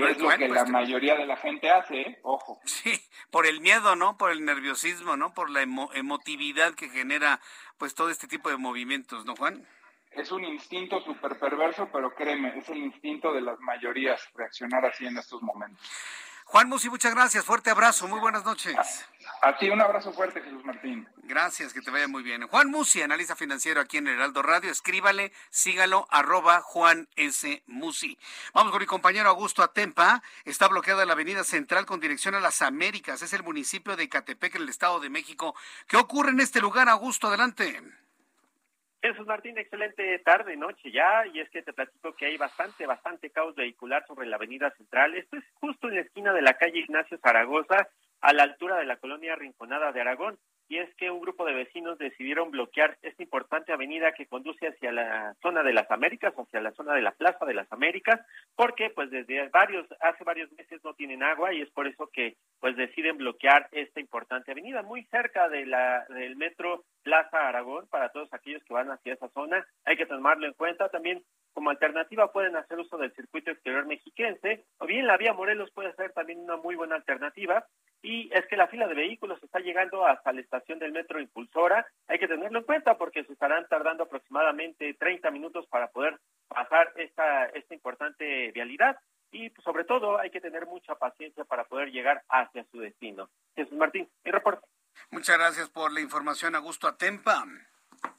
es 0.10 0.18
lo 0.18 0.30
que 0.30 0.48
la 0.48 0.62
pues, 0.62 0.70
mayoría 0.72 1.14
de 1.14 1.28
la 1.28 1.38
gente 1.38 1.70
hace, 1.70 2.02
¿eh? 2.02 2.20
ojo. 2.24 2.60
Sí, 2.66 3.00
por 3.30 3.46
el 3.46 3.62
miedo, 3.62 3.96
¿no? 3.96 4.18
Por 4.18 4.32
el 4.32 4.44
nerviosismo, 4.44 5.18
¿no? 5.18 5.36
Por 5.36 5.52
la 5.52 5.62
emotividad 5.62 6.74
que 6.74 6.90
genera 6.90 7.40
pues 7.78 7.94
todo 7.94 8.10
este 8.10 8.28
tipo 8.28 8.50
de 8.50 8.58
movimientos, 8.58 9.24
¿no, 9.26 9.36
Juan? 9.36 9.68
Es 10.18 10.32
un 10.32 10.44
instinto 10.44 11.00
súper 11.02 11.38
perverso, 11.38 11.90
pero 11.94 12.14
créeme, 12.14 12.58
es 12.58 12.68
el 12.70 12.78
instinto 12.78 13.32
de 13.32 13.42
las 13.42 13.60
mayorías 13.60 14.20
reaccionar 14.36 14.86
así 14.86 15.06
en 15.06 15.18
estos 15.18 15.42
momentos. 15.42 15.80
Juan 16.50 16.70
Musi, 16.70 16.90
muchas 16.90 17.14
gracias. 17.14 17.44
Fuerte 17.44 17.70
abrazo. 17.70 18.08
Muy 18.08 18.22
buenas 18.22 18.46
noches. 18.46 18.78
A, 19.42 19.58
ti 19.58 19.70
un 19.70 19.82
abrazo 19.82 20.14
fuerte, 20.14 20.42
Jesús 20.42 20.64
Martín. 20.64 21.06
Gracias, 21.24 21.74
que 21.74 21.82
te 21.82 21.92
vaya 21.92 22.08
muy 22.08 22.24
bien. 22.24 22.48
Juan 22.48 22.72
Musi, 22.72 23.02
analista 23.02 23.36
financiero 23.36 23.82
aquí 23.82 23.98
en 23.98 24.08
Heraldo 24.08 24.42
Radio. 24.42 24.72
Escríbale, 24.72 25.34
sígalo, 25.50 26.08
arroba 26.10 26.62
Juan 26.62 27.10
S. 27.18 27.64
Musi. 27.68 28.18
Vamos 28.54 28.72
con 28.72 28.80
mi 28.80 28.86
compañero 28.86 29.28
Augusto 29.28 29.62
Atempa. 29.62 30.24
Está 30.46 30.70
bloqueada 30.70 31.06
la 31.06 31.14
avenida 31.14 31.44
central 31.44 31.86
con 31.86 32.00
dirección 32.00 32.34
a 32.34 32.40
las 32.40 32.62
Américas. 32.62 33.22
Es 33.22 33.34
el 33.34 33.44
municipio 33.44 33.98
de 33.98 34.08
Catepec, 34.08 34.56
en 34.56 34.62
el 34.62 34.70
Estado 34.70 35.02
de 35.02 35.10
México. 35.10 35.54
¿Qué 35.86 35.98
ocurre 35.98 36.30
en 36.32 36.40
este 36.40 36.62
lugar, 36.62 36.88
Augusto? 36.88 37.28
Adelante. 37.28 37.84
Jesús 39.08 39.26
Martín, 39.26 39.58
excelente 39.58 40.20
tarde, 40.20 40.58
noche 40.58 40.92
ya, 40.92 41.26
y 41.34 41.40
es 41.40 41.50
que 41.50 41.62
te 41.62 41.72
platico 41.72 42.14
que 42.14 42.26
hay 42.26 42.38
bastante, 42.38 42.86
bastante 42.86 43.30
caos 43.30 43.56
vehicular 43.56 44.06
sobre 44.06 44.28
la 44.28 44.36
avenida 44.36 44.70
central. 44.72 45.16
Esto 45.16 45.38
es 45.38 45.46
justo 45.62 45.88
en 45.88 45.96
la 45.96 46.02
esquina 46.02 46.34
de 46.34 46.42
la 46.42 46.56
calle 46.56 46.80
Ignacio 46.80 47.18
Zaragoza, 47.20 47.88
a 48.20 48.34
la 48.34 48.44
altura 48.44 48.76
de 48.78 48.86
la 48.86 48.98
colonia 48.98 49.36
Rinconada 49.36 49.94
de 49.94 50.02
Aragón 50.02 50.38
y 50.70 50.78
es 50.78 50.94
que 50.96 51.10
un 51.10 51.22
grupo 51.22 51.46
de 51.46 51.54
vecinos 51.54 51.98
decidieron 51.98 52.52
bloquear 52.52 52.98
esta 53.02 53.24
importante 53.24 53.72
avenida 53.72 54.12
que 54.12 54.26
conduce 54.26 54.68
hacia 54.68 54.92
la 54.92 55.36
zona 55.42 55.64
de 55.64 55.74
las 55.74 55.90
Américas, 55.92 56.34
hacia 56.34 56.62
la 56.62 56.72
zona 56.72 56.94
de 56.94 57.02
la 57.02 57.12
Plaza 57.12 57.46
de 57.46 57.54
las 57.54 57.72
Américas, 57.72 58.20
porque 58.56 58.90
pues 58.90 59.10
desde 59.10 59.48
varios 59.50 59.88
hace 60.02 60.24
varios 60.24 60.52
meses 60.54 60.84
no 60.84 60.94
tienen 60.94 61.24
agua 61.24 61.54
y 61.54 61.62
es 61.62 61.70
por 61.72 61.88
eso 61.88 62.10
que 62.12 62.36
pues 62.60 62.76
deciden 62.76 63.18
bloquear 63.18 63.68
esta 63.72 64.00
importante 64.00 64.52
avenida 64.52 64.82
muy 64.82 65.04
cerca 65.06 65.48
de 65.50 65.66
la 65.66 66.06
del 66.10 66.36
metro 66.36 66.84
Plaza 67.04 67.48
Aragón 67.48 67.88
para 67.88 68.10
todos 68.10 68.34
aquellos 68.34 68.64
que 68.66 68.74
van 68.74 68.92
hacia 68.92 69.14
esa 69.14 69.30
zona. 69.30 69.66
Hay 69.86 69.96
que 69.96 70.06
tomarlo 70.06 70.48
en 70.48 70.54
cuenta 70.54 70.90
también 70.90 71.24
como 71.54 71.70
alternativa 71.70 72.32
pueden 72.32 72.56
hacer 72.56 72.78
uso 72.78 72.98
del 72.98 73.14
circuito 73.14 73.52
exterior 73.52 73.86
mexiquense 73.86 74.66
o 74.80 74.86
bien 74.86 75.08
la 75.08 75.18
vía 75.18 75.34
Morelos 75.34 75.72
puede 75.72 75.94
ser 75.96 76.12
también 76.12 76.40
una 76.40 76.58
muy 76.58 76.76
buena 76.76 76.96
alternativa 76.96 77.66
y 78.04 78.30
es 78.32 78.46
que 78.46 78.58
la 78.58 78.68
fila 78.68 78.88
de 78.88 78.94
vehículos 78.94 79.42
está 79.42 79.60
llegando 79.60 80.06
hasta 80.06 80.32
estación 80.32 80.57
del 80.66 80.92
metro 80.92 81.20
Impulsora. 81.20 81.86
Hay 82.08 82.20
que 82.20 82.28
tenerlo 82.28 82.60
en 82.60 82.66
cuenta 82.66 82.98
porque 82.98 83.24
se 83.24 83.34
estarán 83.34 83.68
tardando 83.68 84.04
aproximadamente 84.04 84.94
30 84.94 85.32
minutos 85.32 85.66
para 85.68 85.88
poder 85.90 86.20
pasar 86.48 86.92
esta, 86.96 87.46
esta 87.48 87.74
importante 87.74 88.52
vialidad 88.52 88.98
y 89.32 89.50
pues, 89.50 89.64
sobre 89.64 89.84
todo 89.84 90.20
hay 90.20 90.30
que 90.30 90.42
tener 90.42 90.66
mucha 90.66 90.96
paciencia 90.96 91.44
para 91.46 91.66
poder 91.66 91.90
llegar 91.90 92.24
hacia 92.30 92.66
su 92.72 92.80
destino. 92.80 93.30
Jesús 93.56 93.78
Martín, 93.78 94.10
mi 94.24 94.32
reporte. 94.32 94.66
Muchas 95.12 95.38
gracias 95.38 95.70
por 95.70 95.92
la 95.92 96.02
información, 96.02 96.56
Augusto 96.56 96.88
Atempa. 96.88 97.46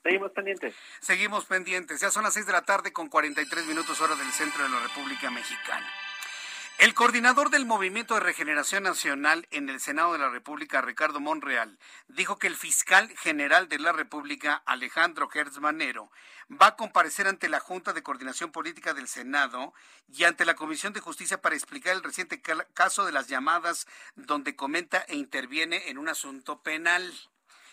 Seguimos 0.02 0.32
pendientes. 0.32 0.74
Seguimos 1.00 1.44
pendientes. 1.46 2.00
Ya 2.00 2.10
son 2.10 2.24
las 2.24 2.34
6 2.34 2.46
de 2.46 2.52
la 2.52 2.62
tarde 2.62 2.92
con 2.92 3.08
43 3.08 3.66
minutos 3.66 4.00
hora 4.00 4.14
del 4.16 4.30
centro 4.32 4.62
de 4.62 4.70
la 4.70 4.80
República 4.80 5.30
Mexicana. 5.30 5.86
El 6.78 6.94
coordinador 6.94 7.50
del 7.50 7.66
Movimiento 7.66 8.14
de 8.14 8.20
Regeneración 8.20 8.84
Nacional 8.84 9.48
en 9.50 9.68
el 9.68 9.80
Senado 9.80 10.12
de 10.12 10.20
la 10.20 10.30
República, 10.30 10.80
Ricardo 10.80 11.18
Monreal, 11.18 11.76
dijo 12.06 12.38
que 12.38 12.46
el 12.46 12.54
fiscal 12.54 13.08
general 13.18 13.68
de 13.68 13.80
la 13.80 13.90
República, 13.90 14.62
Alejandro 14.64 15.28
Gertz 15.28 15.58
Manero, 15.58 16.12
va 16.48 16.68
a 16.68 16.76
comparecer 16.76 17.26
ante 17.26 17.48
la 17.48 17.58
Junta 17.58 17.92
de 17.92 18.04
Coordinación 18.04 18.52
Política 18.52 18.94
del 18.94 19.08
Senado 19.08 19.74
y 20.06 20.22
ante 20.22 20.44
la 20.44 20.54
Comisión 20.54 20.92
de 20.92 21.00
Justicia 21.00 21.42
para 21.42 21.56
explicar 21.56 21.96
el 21.96 22.04
reciente 22.04 22.40
caso 22.74 23.04
de 23.04 23.10
las 23.10 23.26
llamadas 23.26 23.88
donde 24.14 24.54
comenta 24.54 25.04
e 25.08 25.16
interviene 25.16 25.88
en 25.90 25.98
un 25.98 26.08
asunto 26.08 26.62
penal. 26.62 27.12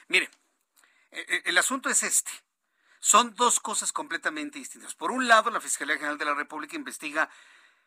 Mire, 0.08 0.32
e, 1.12 1.20
e, 1.20 1.42
el 1.46 1.60
asunto 1.60 1.92
es 1.92 2.02
este. 2.02 2.32
Son 3.00 3.36
dos 3.36 3.60
cosas 3.60 3.94
completamente 3.94 4.58
distintas. 4.58 4.96
Por 4.96 5.12
un 5.12 5.28
lado, 5.28 5.52
la 5.52 5.62
Fiscalía 5.62 5.98
General 5.98 6.18
de 6.18 6.26
la 6.26 6.34
República 6.34 6.76
investiga 6.76 7.30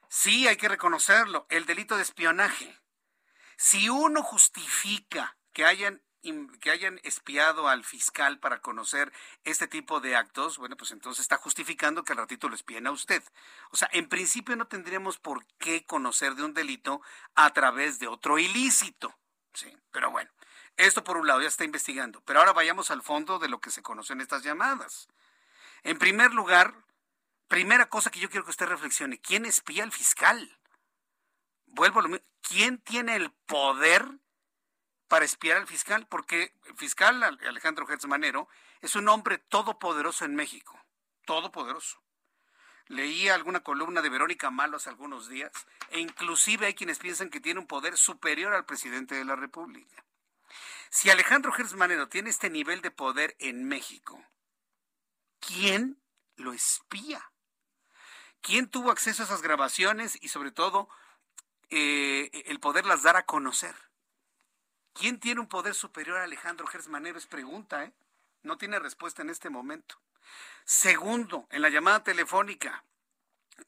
Sí, 0.09 0.49
hay 0.49 0.57
que 0.57 0.69
reconocerlo, 0.69 1.47
el 1.51 1.67
delito 1.67 1.97
de 1.97 2.03
espionaje. 2.03 2.79
Si 3.57 3.89
uno 3.89 4.23
justifica 4.23 5.37
que 5.53 5.65
hayan 5.65 6.03
que 6.61 6.71
hayan 6.71 7.01
espiado 7.05 7.69
al 7.69 7.85
fiscal 7.85 8.39
para 8.39 8.61
conocer 8.61 9.13
este 9.45 9.69
tipo 9.69 10.01
de 10.01 10.17
actos, 10.17 10.59
bueno, 10.59 10.77
pues 10.77 10.91
entonces 10.91 11.23
está 11.23 11.37
justificando 11.37 12.03
que 12.03 12.13
al 12.13 12.19
ratito 12.19 12.49
lo 12.49 12.55
espien 12.55 12.87
a 12.87 12.91
usted. 12.91 13.23
O 13.71 13.77
sea, 13.77 13.89
en 13.93 14.09
principio 14.09 14.57
no 14.57 14.67
tendríamos 14.67 15.19
por 15.19 15.47
qué 15.59 15.87
conocer 15.87 16.35
de 16.35 16.45
un 16.45 16.55
delito 16.55 17.01
a 17.35 17.51
través 17.53 17.99
de 17.99 18.09
otro 18.09 18.39
ilícito. 18.39 19.17
Sí, 19.55 19.75
pero 19.91 20.11
bueno, 20.11 20.31
esto 20.77 21.05
por 21.05 21.17
un 21.17 21.27
lado 21.27 21.41
ya 21.41 21.49
está 21.49 21.65
investigando. 21.65 22.21
Pero 22.23 22.41
ahora 22.41 22.53
vayamos 22.53 22.91
al 22.91 23.03
fondo 23.03 23.39
de 23.39 23.49
lo 23.49 23.61
que 23.61 23.71
se 23.71 23.83
conoce 23.83 24.13
en 24.13 24.21
estas 24.21 24.43
llamadas. 24.43 25.09
En 25.83 25.99
primer 25.99 26.35
lugar, 26.35 26.75
Primera 27.49 27.89
cosa 27.89 28.11
que 28.11 28.21
yo 28.21 28.29
quiero 28.29 28.45
que 28.45 28.51
usted 28.51 28.67
reflexione, 28.67 29.19
¿quién 29.21 29.47
espía 29.47 29.83
al 29.83 29.91
fiscal? 29.91 30.59
Vuelvo 31.67 32.01
a 32.01 32.03
lo 32.03 32.09
mismo, 32.11 32.27
¿quién 32.43 32.79
tiene 32.79 33.17
el 33.17 33.31
poder 33.47 34.07
para 35.09 35.25
espiar 35.25 35.57
al 35.57 35.67
fiscal? 35.67 36.07
Porque 36.07 36.55
el 36.67 36.77
fiscal 36.77 37.23
Alejandro 37.23 37.87
Gertz 37.87 38.07
Manero 38.07 38.49
es 38.83 38.95
un 38.97 39.09
hombre 39.09 39.39
todopoderoso 39.39 40.27
en 40.27 40.35
México, 40.35 40.79
todopoderoso. 41.25 42.03
Leía 42.87 43.35
alguna 43.35 43.61
columna 43.61 44.03
de 44.03 44.11
Verónica 44.11 44.51
Malo 44.51 44.77
hace 44.77 44.91
algunos 44.91 45.29
días 45.29 45.53
e 45.91 46.01
inclusive 46.01 46.67
hay 46.67 46.75
quienes 46.75 46.99
piensan 46.99 47.31
que 47.31 47.41
tiene 47.41 47.61
un 47.61 47.67
poder 47.67 47.97
superior 47.97 48.55
al 48.55 48.67
presidente 48.67 49.15
de 49.15 49.25
la 49.25 49.37
República. 49.37 50.05
Si 50.91 51.09
Alejandro 51.09 51.53
Gertz 51.53 51.75
Manero 51.75 52.09
tiene 52.09 52.29
este 52.29 52.51
nivel 52.51 52.83
de 52.83 52.91
poder 52.91 53.37
en 53.39 53.65
México, 53.65 54.23
¿quién 55.41 56.03
lo 56.37 56.53
espía? 56.53 57.31
¿Quién 58.41 58.69
tuvo 58.69 58.91
acceso 58.91 59.23
a 59.23 59.27
esas 59.27 59.43
grabaciones 59.43 60.19
y 60.21 60.29
sobre 60.29 60.53
todo 60.53 60.89
eh, 61.71 62.31
el 62.47 62.61
poderlas 62.61 63.03
dar 63.03 63.17
a 63.17 63.27
conocer? 63.27 63.75
¿Quién 64.93 65.21
tiene 65.21 65.41
un 65.41 65.49
poder 65.49 65.75
superior 65.75 66.19
a 66.19 66.25
Alejandro 66.25 66.67
Gersmanero? 66.67 67.19
Es 67.19 67.27
pregunta, 67.27 67.85
¿eh? 67.85 67.93
No 68.43 68.57
tiene 68.59 68.79
respuesta 68.79 69.23
en 69.23 69.31
este 69.31 69.51
momento. 69.51 70.01
Segundo, 70.65 71.47
en 71.51 71.63
la 71.63 71.69
llamada 71.69 72.03
telefónica, 72.03 72.85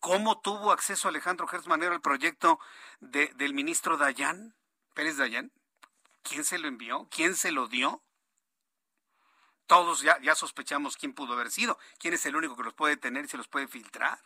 ¿cómo 0.01 0.41
tuvo 0.41 0.73
acceso 0.73 1.09
Alejandro 1.09 1.47
Gersmanero 1.47 1.93
al 1.93 2.01
proyecto 2.01 2.61
del 3.01 3.55
ministro 3.55 3.97
Dayan, 3.97 4.55
Pérez 4.95 5.17
Dayan? 5.17 5.53
¿Quién 6.23 6.45
se 6.45 6.59
lo 6.59 6.69
envió? 6.69 7.09
¿Quién 7.11 7.35
se 7.35 7.53
lo 7.53 7.67
dio? 7.69 8.03
Todos 9.67 10.03
ya 10.03 10.35
sospechamos 10.35 10.97
quién 10.97 11.15
pudo 11.15 11.35
haber 11.35 11.51
sido, 11.53 11.79
quién 11.99 12.15
es 12.15 12.27
el 12.27 12.35
único 12.35 12.57
que 12.57 12.65
los 12.65 12.75
puede 12.75 12.97
tener 12.97 13.25
y 13.25 13.29
se 13.29 13.37
los 13.37 13.47
puede 13.47 13.69
filtrar 13.69 14.21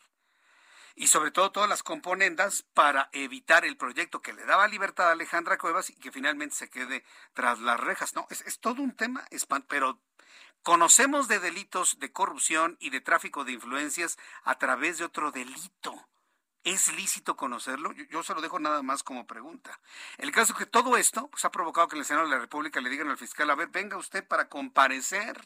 y 0.97 1.09
sobre 1.09 1.31
todo 1.31 1.51
todas 1.51 1.69
las 1.69 1.83
componendas 1.83 2.65
para 2.75 3.09
evitar 3.13 3.65
el 3.65 3.77
proyecto 3.77 4.23
que 4.23 4.33
le 4.33 4.45
daba 4.45 4.69
libertad 4.69 5.09
a 5.09 5.13
Alejandra 5.13 5.59
Cuevas 5.59 5.91
y 5.91 5.97
que 5.97 6.13
finalmente 6.13 6.55
se 6.55 6.71
quede 6.71 7.05
tras 7.33 7.59
las 7.61 7.81
rejas. 7.81 8.15
No, 8.15 8.27
es, 8.31 8.59
todo 8.61 8.83
un 8.83 8.95
tema, 8.95 9.25
pero 9.69 10.01
conocemos 10.63 11.29
de 11.29 11.41
delitos 11.41 11.99
de 11.99 12.13
corrupción 12.13 12.77
y 12.81 12.91
de 12.91 13.01
tráfico 13.01 13.45
de 13.45 13.53
influencias 13.53 14.19
a 14.45 14.59
través 14.59 14.99
de 14.99 15.05
otro 15.05 15.33
delito. 15.33 16.09
¿Es 16.63 16.95
lícito 16.95 17.37
conocerlo? 17.37 17.93
Yo, 17.93 18.23
se 18.23 18.35
lo 18.35 18.41
dejo 18.41 18.59
nada 18.59 18.83
más 18.83 19.03
como 19.03 19.27
pregunta. 19.27 19.79
El 20.17 20.33
caso 20.33 20.55
es 20.55 20.59
que 20.61 20.67
todo 20.67 20.97
esto 20.97 21.29
pues, 21.29 21.45
ha 21.45 21.51
provocado 21.51 21.89
que 21.89 21.99
el 21.99 22.07
Senado 22.07 22.27
de 22.27 22.33
la 22.33 22.41
República 22.41 22.81
le 22.81 22.89
digan 22.89 23.11
al 23.11 23.19
fiscal, 23.19 23.51
a 23.51 23.55
ver, 23.55 23.69
venga 23.69 23.99
usted 23.99 24.27
para 24.27 24.49
comparecer 24.49 25.45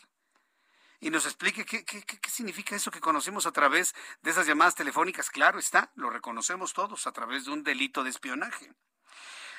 y 1.01 1.11
nos 1.11 1.27
explique 1.27 1.65
qué, 1.65 1.85
significa 2.29 2.77
eso 2.77 2.91
que 2.91 3.01
conocemos 3.01 3.47
a 3.47 3.53
través 3.53 3.95
de 4.23 4.31
esas 4.31 4.47
llamadas 4.47 4.75
telefónicas. 4.75 5.31
Claro 5.31 5.59
está, 5.59 5.93
lo 5.95 6.11
reconocemos 6.11 6.73
todos 6.73 7.07
a 7.07 7.13
través 7.13 7.45
de 7.45 7.53
un 7.53 7.63
delito 7.63 8.05
de 8.05 8.11
espionaje. 8.11 8.73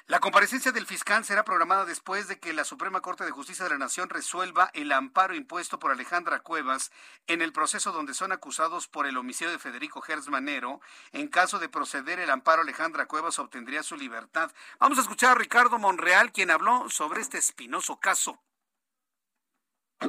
La 0.07 0.19
comparecencia 0.19 0.71
del 0.71 0.87
fiscal 0.87 1.23
será 1.23 1.43
programada 1.43 1.85
después 1.85 2.27
de 2.27 2.39
que 2.39 2.51
la 2.51 2.63
Suprema 2.63 2.99
Corte 2.99 3.25
de 3.25 3.31
Justicia 3.31 3.65
de 3.65 3.71
la 3.71 3.77
Nación 3.77 4.09
resuelva 4.09 4.71
el 4.73 4.91
amparo 4.91 5.35
impuesto 5.35 5.77
por 5.77 5.91
Alejandra 5.91 6.39
Cuevas 6.39 6.91
en 7.27 7.43
el 7.43 7.53
proceso 7.53 7.91
donde 7.91 8.15
son 8.15 8.31
acusados 8.31 8.87
por 8.87 9.05
el 9.05 9.17
homicidio 9.17 9.51
de 9.51 9.59
Federico 9.59 10.03
Manero. 10.29 10.81
En 11.11 11.27
caso 11.27 11.59
de 11.59 11.69
proceder 11.69 12.19
el 12.19 12.31
amparo, 12.31 12.63
Alejandra 12.63 13.05
Cuevas 13.05 13.37
obtendría 13.37 13.83
su 13.83 13.97
libertad. 13.97 14.51
Vamos 14.79 14.97
a 14.97 15.01
escuchar 15.01 15.33
a 15.33 15.35
Ricardo 15.35 15.77
Monreal, 15.77 16.31
quien 16.31 16.49
habló 16.49 16.89
sobre 16.89 17.21
este 17.21 17.37
espinoso 17.37 17.99
caso. 17.99 18.41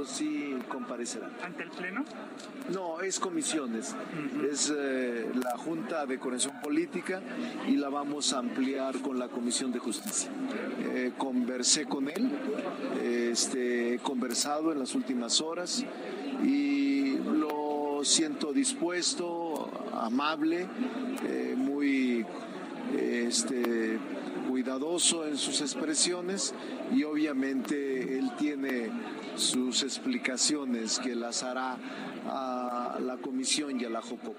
Sí 0.06 0.56
comparecerán. 0.68 1.30
¿Ante 1.42 1.64
el 1.64 1.70
Pleno? 1.70 2.04
No, 2.72 3.00
es 3.00 3.18
comisiones. 3.18 3.96
Es 4.50 4.72
eh, 4.74 5.28
la 5.34 5.56
Junta 5.56 6.06
de 6.06 6.18
Coordinación 6.18 6.60
Política 6.60 7.20
y 7.66 7.76
la 7.76 7.88
vamos 7.88 8.32
a 8.32 8.38
ampliar 8.38 9.00
con 9.00 9.18
la 9.18 9.28
Comisión 9.28 9.72
de 9.72 9.80
Justicia. 9.80 10.30
Eh, 10.80 11.12
conversé 11.18 11.86
con 11.86 12.08
él, 12.08 12.30
este, 13.02 13.94
he 13.94 13.98
conversado 13.98 14.72
en 14.72 14.78
las 14.78 14.94
últimas 14.94 15.40
horas 15.40 15.84
y 16.44 17.16
lo 17.18 18.00
siento 18.04 18.52
dispuesto, 18.52 19.70
amable, 19.92 20.68
eh, 21.26 21.54
muy 21.56 22.24
este, 22.96 23.98
cuidadoso 24.60 25.26
en 25.26 25.38
sus 25.38 25.62
expresiones 25.62 26.54
y 26.92 27.02
obviamente 27.04 28.18
él 28.18 28.30
tiene 28.36 28.90
sus 29.34 29.82
explicaciones 29.82 30.98
que 30.98 31.14
las 31.14 31.42
hará 31.42 31.78
a 32.26 32.98
la 33.00 33.16
comisión 33.16 33.80
y 33.80 33.86
a 33.86 33.88
la 33.88 34.02
JOCO. 34.02 34.34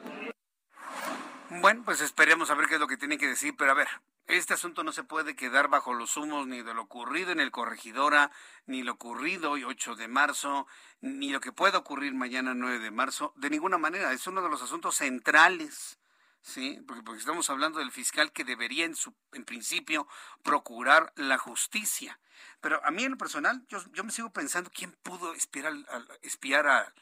Bueno, 1.62 1.82
pues 1.84 2.02
esperemos 2.02 2.52
a 2.52 2.54
ver 2.54 2.68
qué 2.68 2.76
es 2.76 2.80
lo 2.80 2.88
que 2.88 2.98
tiene 2.98 3.18
que 3.18 3.28
decir, 3.28 3.56
pero 3.58 3.72
a 3.72 3.74
ver, 3.74 3.88
este 4.28 4.54
asunto 4.54 4.84
no 4.84 4.92
se 4.92 5.04
puede 5.04 5.36
quedar 5.36 5.70
bajo 5.70 5.96
los 5.96 6.16
humos 6.18 6.46
ni 6.46 6.62
de 6.62 6.76
lo 6.76 6.84
ocurrido 6.84 7.32
en 7.32 7.40
el 7.40 7.50
Corregidora, 7.50 8.30
ni 8.68 8.84
lo 8.84 8.92
ocurrido 8.92 9.50
hoy 9.50 9.64
8 9.64 9.96
de 9.96 10.08
marzo, 10.08 10.68
ni 11.02 11.32
lo 11.32 11.42
que 11.42 11.52
pueda 11.52 11.80
ocurrir 11.80 12.14
mañana 12.14 12.54
9 12.54 12.78
de 12.78 12.92
marzo, 12.92 13.34
de 13.38 13.50
ninguna 13.50 13.80
manera. 13.80 14.14
Es 14.14 14.28
uno 14.28 14.44
de 14.44 14.50
los 14.50 14.62
asuntos 14.62 14.98
centrales 14.98 15.98
¿sí? 16.42 16.82
Porque, 16.88 17.04
porque, 17.04 17.20
estamos 17.20 17.50
hablando 17.50 17.80
del 17.80 17.92
fiscal 17.92 18.32
que 18.32 18.44
debería 18.44 18.86
en, 18.86 18.96
su, 18.96 19.14
en 19.34 19.46
principio 19.46 20.08
procurar 20.44 21.14
la 21.16 21.38
justicia. 21.38 22.20
Pero 22.60 22.84
a 22.86 22.92
mí 22.92 23.04
en 23.04 23.12
lo 23.12 23.18
personal, 23.18 23.66
yo, 23.68 23.80
yo 23.94 24.04
me 24.04 24.12
sigo 24.12 24.32
pensando 24.32 24.72
quién 24.74 24.92
pudo 25.04 25.34
espiar, 25.34 25.68
al, 25.68 26.20
espiar 26.22 26.68
a... 26.68 26.94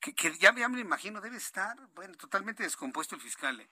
Que, 0.00 0.14
que 0.14 0.36
ya, 0.38 0.54
ya, 0.54 0.68
me 0.68 0.80
imagino, 0.80 1.20
debe 1.20 1.36
estar, 1.36 1.76
bueno, 1.94 2.16
totalmente 2.16 2.62
descompuesto 2.62 3.14
el 3.14 3.20
fiscal. 3.20 3.60
¿eh? 3.60 3.68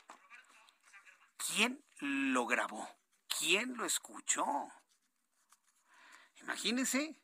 ¿Quién 1.49 1.83
lo 1.99 2.47
grabó? 2.47 2.89
¿Quién 3.39 3.77
lo 3.77 3.85
escuchó? 3.85 4.45
Imagínese, 6.37 7.17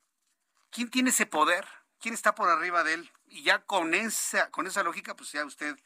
¿quién 0.70 0.90
tiene 0.90 1.10
ese 1.10 1.26
poder? 1.26 1.66
¿Quién 2.00 2.14
está 2.14 2.34
por 2.34 2.48
arriba 2.48 2.84
de 2.84 2.94
él? 2.94 3.12
Y 3.26 3.42
ya 3.42 3.64
con 3.64 3.94
esa, 3.94 4.50
con 4.50 4.66
esa 4.66 4.82
lógica, 4.82 5.16
pues 5.16 5.32
ya 5.32 5.44
usted 5.44 5.76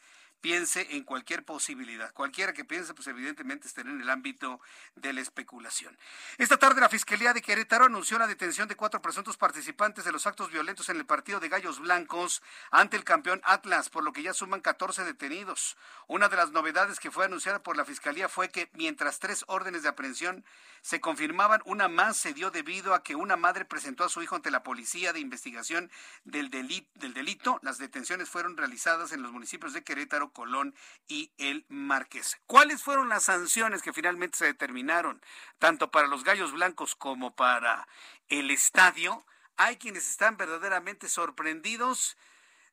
piense 0.41 0.87
en 0.91 1.05
cualquier 1.05 1.45
posibilidad. 1.45 2.13
Cualquiera 2.13 2.53
que 2.53 2.65
piense, 2.65 2.95
pues 2.95 3.07
evidentemente 3.09 3.67
estará 3.67 3.91
en 3.91 4.01
el 4.01 4.11
ámbito 4.11 4.61
de 4.97 5.13
la 5.13 5.21
especulación. 5.21 5.97
Esta 6.39 6.57
tarde 6.57 6.81
la 6.81 6.89
Fiscalía 6.89 7.33
de 7.33 7.43
Querétaro 7.43 7.85
anunció 7.85 8.19
la 8.19 8.27
detención 8.27 8.69
de 8.69 8.77
cuatro 8.77 9.03
presuntos 9.03 9.37
participantes 9.37 10.05
de 10.05 10.13
los 10.13 10.27
actos 10.27 10.51
violentos 10.51 10.89
en 10.89 10.97
el 10.97 11.07
partido 11.07 11.41
de 11.41 11.49
Gallos 11.49 11.81
Blancos 11.81 12.43
ante 12.71 12.97
el 12.97 13.05
campeón 13.05 13.41
Atlas, 13.45 13.91
por 13.91 14.05
lo 14.05 14.13
que 14.13 14.23
ya 14.23 14.35
suman 14.35 14.61
14 14.61 15.05
detenidos. 15.05 15.77
Una 16.07 16.29
de 16.29 16.37
las 16.37 16.51
novedades 16.51 17.01
que 17.01 17.11
fue 17.11 17.25
anunciada 17.27 17.63
por 17.63 17.77
la 17.77 17.85
Fiscalía 17.85 18.29
fue 18.29 18.51
que 18.51 18.71
mientras 18.75 19.19
tres 19.19 19.45
órdenes 19.49 19.83
de 19.83 19.89
aprehensión 19.89 20.45
se 20.83 21.01
confirmaban, 21.01 21.61
una 21.67 21.89
más 21.89 22.17
se 22.17 22.33
dio 22.33 22.51
debido 22.51 22.95
a 22.95 23.03
que 23.03 23.15
una 23.15 23.37
madre 23.37 23.65
presentó 23.65 24.05
a 24.05 24.09
su 24.09 24.23
hijo 24.23 24.37
ante 24.37 24.51
la 24.51 24.63
Policía 24.63 25.13
de 25.13 25.21
Investigación 25.21 25.91
del 26.25 26.49
Delito. 26.51 26.89
Del 26.95 27.15
delito. 27.15 27.59
Las 27.63 27.79
detenciones 27.79 28.29
fueron 28.29 28.57
realizadas 28.57 29.13
en 29.13 29.23
los 29.23 29.33
municipios 29.33 29.73
de 29.73 29.83
Querétaro, 29.83 30.30
Colón 30.33 30.75
y 31.07 31.33
El 31.39 31.67
Marqués. 31.69 32.41
¿Cuáles 32.47 32.83
fueron 32.83 33.09
las 33.09 33.25
sanciones 33.25 33.83
que 33.83 33.93
finalmente 33.93 34.39
se 34.39 34.47
determinaron, 34.47 35.23
tanto 35.59 35.91
para 35.91 36.07
los 36.07 36.25
Gallos 36.25 36.53
Blancos 36.53 36.95
como 36.95 37.35
para 37.35 37.89
el 38.29 38.51
estadio? 38.51 39.25
Hay 39.57 39.77
quienes 39.77 40.09
están 40.09 40.37
verdaderamente 40.37 41.09
sorprendidos 41.09 42.17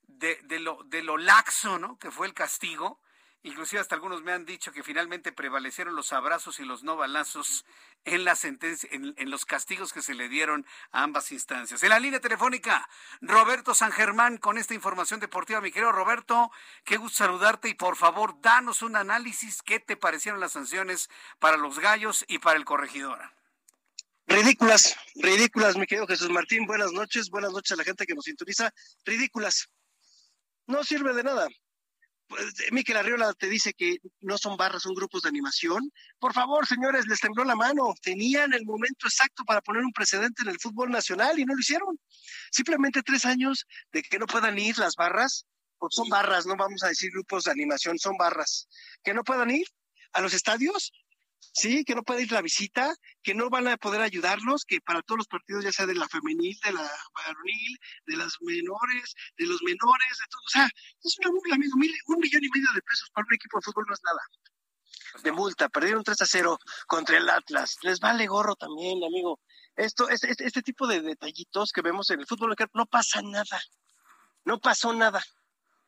de, 0.08 0.42
lo, 0.60 0.84
de 0.86 1.04
lo 1.04 1.18
laxo 1.18 1.80
¿no? 1.80 2.00
que 2.00 2.12
fue 2.12 2.28
el 2.28 2.34
castigo 2.34 3.00
Inclusive 3.48 3.80
hasta 3.80 3.96
algunos 3.96 4.24
me 4.24 4.34
han 4.34 4.46
dicho 4.46 4.74
que 4.74 4.84
finalmente 4.84 5.32
prevalecieron 5.32 5.96
los 5.96 6.12
abrazos 6.12 6.60
y 6.60 6.66
los 6.66 6.84
no 6.84 6.98
balazos 6.98 7.64
en 8.04 8.26
la 8.26 8.36
sentencia, 8.36 8.90
en, 8.92 9.30
los 9.30 9.46
castigos 9.46 9.94
que 9.94 10.02
se 10.02 10.16
le 10.16 10.28
dieron 10.28 10.66
a 10.92 11.04
ambas 11.04 11.32
instancias. 11.32 11.82
En 11.82 11.88
la 11.88 12.00
línea 12.00 12.20
telefónica, 12.20 12.90
Roberto 13.22 13.74
San 13.74 13.94
Germán 13.94 14.38
con 14.38 14.58
esta 14.58 14.74
información 14.74 15.22
deportiva. 15.22 15.62
Mi 15.62 15.72
querido 15.72 15.94
Roberto, 15.94 16.52
qué 16.84 16.98
gusto 16.98 17.20
saludarte 17.20 17.70
y 17.70 17.74
por 17.74 17.96
favor, 17.96 18.36
danos 18.42 18.82
un 18.82 18.98
análisis. 18.98 19.62
¿Qué 19.62 19.80
te 19.80 19.96
parecieron 19.96 20.42
las 20.42 20.52
sanciones 20.52 21.10
para 21.40 21.56
los 21.56 21.80
gallos 21.80 22.26
y 22.28 22.40
para 22.40 22.58
el 22.58 22.66
corregidor? 22.66 23.32
Ridículas, 24.26 24.98
ridículas, 25.16 25.78
mi 25.78 25.88
querido 25.88 26.06
Jesús 26.06 26.30
Martín. 26.32 26.68
Buenas 26.68 26.92
noches, 26.92 27.30
buenas 27.30 27.54
noches 27.54 27.72
a 27.72 27.78
la 27.78 27.86
gente 27.86 28.06
que 28.06 28.14
nos 28.14 28.26
sintoniza. 28.26 28.74
Ridículas. 29.06 29.70
No 30.66 30.84
sirve 30.84 31.14
de 31.14 31.24
nada 31.24 31.48
pues, 32.28 32.54
Miquel 32.72 32.98
Arriola 32.98 33.34
te 33.34 33.48
dice 33.48 33.74
que 33.74 33.98
no 34.22 34.38
son 34.38 34.58
barras, 34.58 34.84
son 34.84 34.94
grupos 34.94 35.22
de 35.22 35.30
animación. 35.30 35.92
Por 36.20 36.34
favor, 36.34 36.68
señores, 36.68 37.08
les 37.08 37.20
tembló 37.20 37.44
la 37.44 37.56
mano. 37.56 37.94
Tenían 38.02 38.54
el 38.54 38.66
momento 38.66 39.08
exacto 39.08 39.44
para 39.46 39.62
poner 39.62 39.84
un 39.84 39.94
precedente 39.94 40.44
en 40.44 40.50
el 40.50 40.60
fútbol 40.60 40.92
nacional 40.92 41.40
y 41.40 41.46
no 41.46 41.54
lo 41.54 41.60
hicieron. 41.60 42.00
Simplemente 42.52 43.02
tres 43.04 43.26
años 43.26 43.66
de 43.92 44.02
que 44.04 44.20
no 44.20 44.26
puedan 44.26 44.58
ir 44.60 44.78
las 44.78 44.96
barras, 44.96 45.46
porque 45.78 45.96
son 45.96 46.10
barras, 46.10 46.46
no 46.46 46.56
vamos 46.56 46.84
a 46.84 46.90
decir 46.90 47.12
grupos 47.12 47.46
de 47.46 47.52
animación, 47.52 47.98
son 48.00 48.18
barras, 48.18 48.68
que 49.04 49.14
no 49.14 49.24
puedan 49.24 49.52
ir 49.52 49.68
a 50.14 50.22
los 50.22 50.34
estadios 50.34 50.92
sí, 51.40 51.84
que 51.84 51.96
no 51.96 52.04
puede 52.04 52.24
ir 52.24 52.32
la 52.32 52.42
visita, 52.42 52.94
que 53.24 53.34
no 53.34 53.50
van 53.50 53.68
a 53.68 53.78
poder 53.78 54.02
ayudarlos, 54.02 54.66
que 54.66 54.80
para 54.82 55.02
todos 55.02 55.20
los 55.20 55.28
partidos, 55.28 55.64
ya 55.64 55.72
sea 55.72 55.86
de 55.86 55.96
la 55.96 56.08
femenil, 56.08 56.58
de 56.64 56.74
la 56.74 56.92
varonil, 57.14 57.80
de 58.06 58.18
las 58.18 58.36
menores, 58.42 59.16
de 59.38 59.46
los 59.46 59.62
menores, 59.64 60.18
de 60.18 60.26
todo, 60.30 60.42
o 60.46 60.50
sea, 60.50 60.66
es 61.04 61.18
una 61.20 61.32
multa, 61.32 61.56
amigo, 61.56 61.74
un 62.08 62.20
millón 62.20 62.44
y 62.44 62.50
medio 62.50 62.72
de 62.74 62.82
pesos 62.82 63.10
para 63.14 63.26
un 63.28 63.34
equipo 63.34 63.58
de 63.58 63.64
fútbol 63.64 63.86
no 63.88 63.94
es 63.94 64.02
nada. 64.04 64.22
De 65.24 65.32
multa, 65.32 65.70
perdieron 65.70 66.04
3 66.04 66.22
a 66.22 66.26
0 66.26 66.60
contra 66.86 67.18
el 67.18 67.30
Atlas, 67.30 67.78
les 67.82 68.00
vale 68.00 68.28
gorro 68.28 68.56
también, 68.56 69.04
amigo. 69.04 69.40
Esto, 69.76 70.10
este, 70.10 70.32
este 70.32 70.62
tipo 70.62 70.88
de 70.88 71.02
detallitos 71.02 71.72
que 71.72 71.82
vemos 71.82 72.10
en 72.10 72.20
el 72.20 72.28
fútbol 72.28 72.56
no 72.74 72.86
pasa 72.86 73.22
nada, 73.22 73.62
no 74.44 74.60
pasó 74.60 74.94
nada 74.94 75.24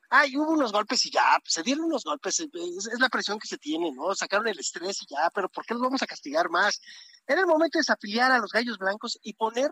ay, 0.10 0.36
hubo 0.38 0.52
unos 0.52 0.72
golpes 0.72 1.06
y 1.06 1.11
ya, 1.11 1.38
pues, 1.41 1.53
se 1.53 1.64
dieron 1.64 1.86
unos 1.86 2.03
golpes, 2.03 2.40
es, 2.40 2.99
la 2.99 3.10
presión 3.10 3.38
que 3.40 3.48
se 3.48 3.57
tiene, 3.57 3.91
¿no? 3.91 4.14
Sacaron 4.15 4.48
el 4.48 4.60
estrés 4.60 5.02
y 5.03 5.06
ya, 5.07 5.30
pero 5.34 5.49
¿por 5.49 5.65
qué 5.65 5.73
los 5.73 5.84
vamos 5.84 6.02
a 6.02 6.07
castigar 6.07 6.49
más? 6.49 6.81
Era 7.27 7.41
el 7.41 7.48
momento 7.48 7.77
de 7.77 7.81
desafiliar 7.81 8.31
a 8.31 8.40
los 8.40 8.52
gallos 8.52 8.77
blancos 8.77 9.19
y 9.22 9.34
poner 9.34 9.69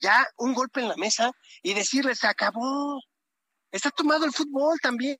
ya 0.00 0.26
un 0.36 0.54
golpe 0.54 0.80
en 0.80 0.88
la 0.88 0.96
mesa 0.96 1.30
y 1.62 1.74
decirles, 1.74 2.18
se 2.18 2.26
acabó, 2.26 3.00
está 3.70 3.90
tomado 3.90 4.24
el 4.24 4.32
fútbol 4.32 4.78
también. 4.80 5.16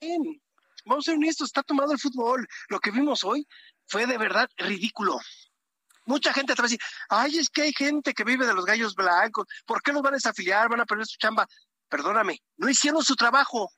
Vamos 0.84 1.04
a 1.04 1.10
ser 1.10 1.14
honestos, 1.14 1.48
está 1.48 1.62
tomado 1.62 1.92
el 1.92 1.98
fútbol. 1.98 2.46
Lo 2.68 2.80
que 2.80 2.90
vimos 2.90 3.24
hoy 3.24 3.46
fue 3.86 4.06
de 4.06 4.18
verdad 4.18 4.48
ridículo. 4.56 5.18
Mucha 6.06 6.32
gente 6.32 6.54
te 6.54 6.62
va 6.62 6.66
a 6.66 6.68
decir, 6.68 6.80
ay, 7.08 7.38
es 7.38 7.50
que 7.50 7.62
hay 7.62 7.72
gente 7.72 8.14
que 8.14 8.22
vive 8.22 8.46
de 8.46 8.54
los 8.54 8.64
gallos 8.64 8.94
blancos, 8.94 9.46
¿por 9.66 9.82
qué 9.82 9.92
los 9.92 10.02
van 10.02 10.14
a 10.14 10.16
desafiliar? 10.16 10.68
Van 10.68 10.80
a 10.80 10.86
perder 10.86 11.06
su 11.06 11.18
chamba. 11.18 11.46
Perdóname, 11.88 12.40
no 12.56 12.68
hicieron 12.68 13.02
su 13.02 13.16
trabajo. 13.16 13.70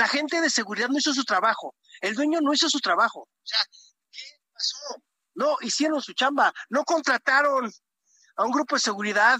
La 0.00 0.08
gente 0.08 0.40
de 0.40 0.48
seguridad 0.48 0.88
no 0.88 0.96
hizo 0.96 1.12
su 1.12 1.24
trabajo. 1.24 1.74
El 2.00 2.14
dueño 2.14 2.40
no 2.40 2.54
hizo 2.54 2.70
su 2.70 2.80
trabajo. 2.80 3.20
O 3.20 3.44
sea, 3.44 3.58
¿qué 4.10 4.40
pasó? 4.50 5.04
No 5.34 5.58
hicieron 5.60 6.00
su 6.00 6.14
chamba. 6.14 6.54
No 6.70 6.84
contrataron 6.84 7.70
a 8.36 8.44
un 8.46 8.50
grupo 8.50 8.76
de 8.76 8.80
seguridad, 8.80 9.38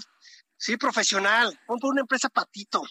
sí, 0.57 0.77
profesional. 0.77 1.59
una 1.67 2.01
empresa 2.01 2.29
patito. 2.29 2.83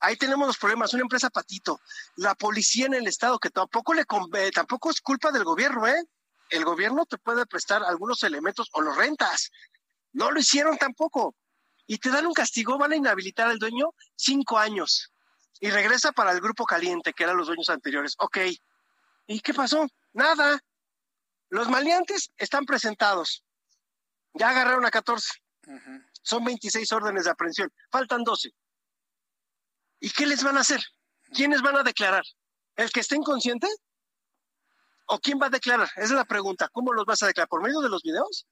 Ahí 0.00 0.16
tenemos 0.16 0.46
los 0.46 0.56
problemas, 0.56 0.94
una 0.94 1.02
empresa 1.02 1.28
patito. 1.28 1.78
La 2.16 2.34
policía 2.34 2.86
en 2.86 2.94
el 2.94 3.06
estado, 3.06 3.38
que 3.38 3.50
tampoco 3.50 3.92
le 3.92 4.06
tampoco 4.52 4.88
es 4.88 5.02
culpa 5.02 5.32
del 5.32 5.44
gobierno, 5.44 5.86
¿eh? 5.86 6.02
El 6.48 6.64
gobierno 6.64 7.04
te 7.04 7.18
puede 7.18 7.44
prestar 7.44 7.82
algunos 7.82 8.22
elementos 8.22 8.70
o 8.72 8.80
los 8.80 8.96
rentas. 8.96 9.50
No 10.12 10.30
lo 10.30 10.40
hicieron 10.40 10.78
tampoco. 10.78 11.36
Y 11.86 11.98
te 11.98 12.08
dan 12.08 12.24
un 12.24 12.32
castigo, 12.32 12.78
van 12.78 12.92
a 12.92 12.96
inhabilitar 12.96 13.48
al 13.48 13.58
dueño 13.58 13.90
cinco 14.16 14.56
años 14.56 15.12
y 15.60 15.70
regresa 15.70 16.12
para 16.12 16.32
el 16.32 16.40
grupo 16.40 16.64
caliente, 16.64 17.12
que 17.12 17.24
eran 17.24 17.36
los 17.36 17.46
dueños 17.46 17.68
anteriores. 17.68 18.14
Ok. 18.18 18.38
¿Y 19.26 19.40
qué 19.40 19.54
pasó? 19.54 19.86
Nada. 20.12 20.60
Los 21.48 21.68
maleantes 21.68 22.32
están 22.36 22.64
presentados. 22.64 23.44
Ya 24.34 24.50
agarraron 24.50 24.84
a 24.84 24.90
14. 24.90 25.28
Son 26.22 26.44
26 26.44 26.90
órdenes 26.92 27.24
de 27.24 27.30
aprehensión. 27.30 27.72
Faltan 27.90 28.24
12. 28.24 28.50
¿Y 30.00 30.10
qué 30.10 30.26
les 30.26 30.42
van 30.42 30.56
a 30.56 30.60
hacer? 30.60 30.80
¿Quiénes 31.34 31.62
van 31.62 31.76
a 31.76 31.82
declarar? 31.82 32.24
¿El 32.76 32.90
que 32.90 33.00
esté 33.00 33.16
inconsciente? 33.16 33.68
¿O 35.06 35.18
quién 35.18 35.38
va 35.40 35.46
a 35.46 35.50
declarar? 35.50 35.88
Esa 35.96 36.04
es 36.04 36.10
la 36.10 36.24
pregunta. 36.24 36.68
¿Cómo 36.72 36.92
los 36.92 37.04
vas 37.04 37.22
a 37.22 37.26
declarar? 37.26 37.48
¿Por 37.48 37.62
medio 37.62 37.80
de 37.80 37.88
los 37.88 38.02
videos? 38.02 38.46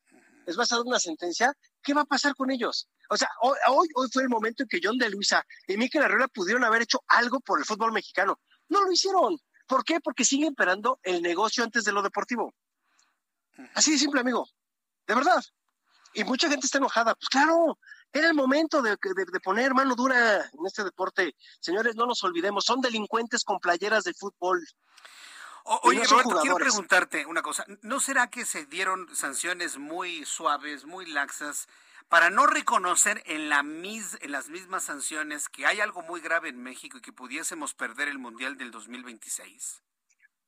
¿Les 0.47 0.57
vas 0.57 0.71
a 0.73 0.77
dar 0.77 0.85
una 0.85 1.01
sentencia? 1.01 1.53
¿Qué 1.83 1.95
va 1.95 2.03
a 2.03 2.07
pasar 2.07 2.35
con 2.35 2.51
ellos? 2.51 2.89
O 3.13 3.17
sea, 3.17 3.29
hoy, 3.41 3.89
hoy, 3.97 4.09
fue 4.13 4.23
el 4.23 4.29
momento 4.29 4.63
en 4.63 4.69
que 4.69 4.81
John 4.81 4.97
de 4.97 5.11
Luisa 5.11 5.45
y 5.67 5.77
Mikel 5.77 6.03
Herrera 6.03 6.29
pudieron 6.29 6.63
haber 6.63 6.83
hecho 6.83 7.03
algo 7.09 7.41
por 7.41 7.59
el 7.59 7.65
fútbol 7.65 7.91
mexicano. 7.91 8.39
No 8.69 8.85
lo 8.85 8.93
hicieron. 8.93 9.37
¿Por 9.67 9.85
qué? 9.85 10.01
Porque 10.01 10.25
sigue 10.25 10.47
esperando 10.47 11.01
el 11.03 11.21
negocio 11.21 11.65
antes 11.65 11.83
de 11.85 11.91
lo 11.91 12.03
deportivo. 12.03 12.55
Así 13.75 13.91
de 13.91 13.99
simple, 13.99 14.21
amigo. 14.21 14.49
De 15.09 15.17
verdad. 15.17 15.43
Y 16.15 16.23
mucha 16.23 16.49
gente 16.49 16.67
está 16.67 16.79
enojada. 16.79 17.17
Pues 17.17 17.29
claro, 17.29 17.79
Era 18.13 18.29
el 18.29 18.35
momento 18.35 18.81
de, 18.81 18.97
poner 19.43 19.75
mano 19.75 19.97
dura 19.97 20.45
en 20.45 20.67
este 20.67 20.85
deporte. 20.85 21.35
Señores, 21.59 21.97
no 21.97 22.07
nos 22.07 22.23
olvidemos, 22.23 22.65
son 22.65 22.81
delincuentes 22.81 23.43
con 23.43 23.59
playeras 23.59 24.05
de 24.05 24.15
fútbol. 24.15 24.65
oye, 25.65 26.05
Roberto, 26.05 26.39
quiero 26.43 26.57
preguntarte 26.57 27.27
una 27.27 27.43
cosa. 27.43 27.65
¿No 27.83 27.99
será 27.99 28.31
que 28.31 28.45
se 28.45 28.67
dieron 28.67 29.09
sanciones 29.17 29.79
muy 29.79 30.25
suaves, 30.25 30.85
muy 30.85 31.07
laxas, 31.07 31.67
para 32.11 32.29
no 32.29 32.47
reconocer 32.47 33.23
en, 33.25 33.49
la 33.49 33.63
mis, 33.63 34.19
en 34.21 34.33
las 34.33 34.49
mismas 34.49 34.83
sanciones 34.83 35.49
que 35.49 35.65
hay 35.65 35.81
algo 35.81 36.03
muy 36.03 36.21
grave 36.21 36.49
en 36.49 36.61
México 36.61 36.99
y 36.99 37.01
que 37.01 37.13
pudiésemos 37.13 37.73
perder 37.73 38.09
el 38.09 38.19
Mundial 38.19 38.59
del 38.59 38.73
2026? 38.73 39.81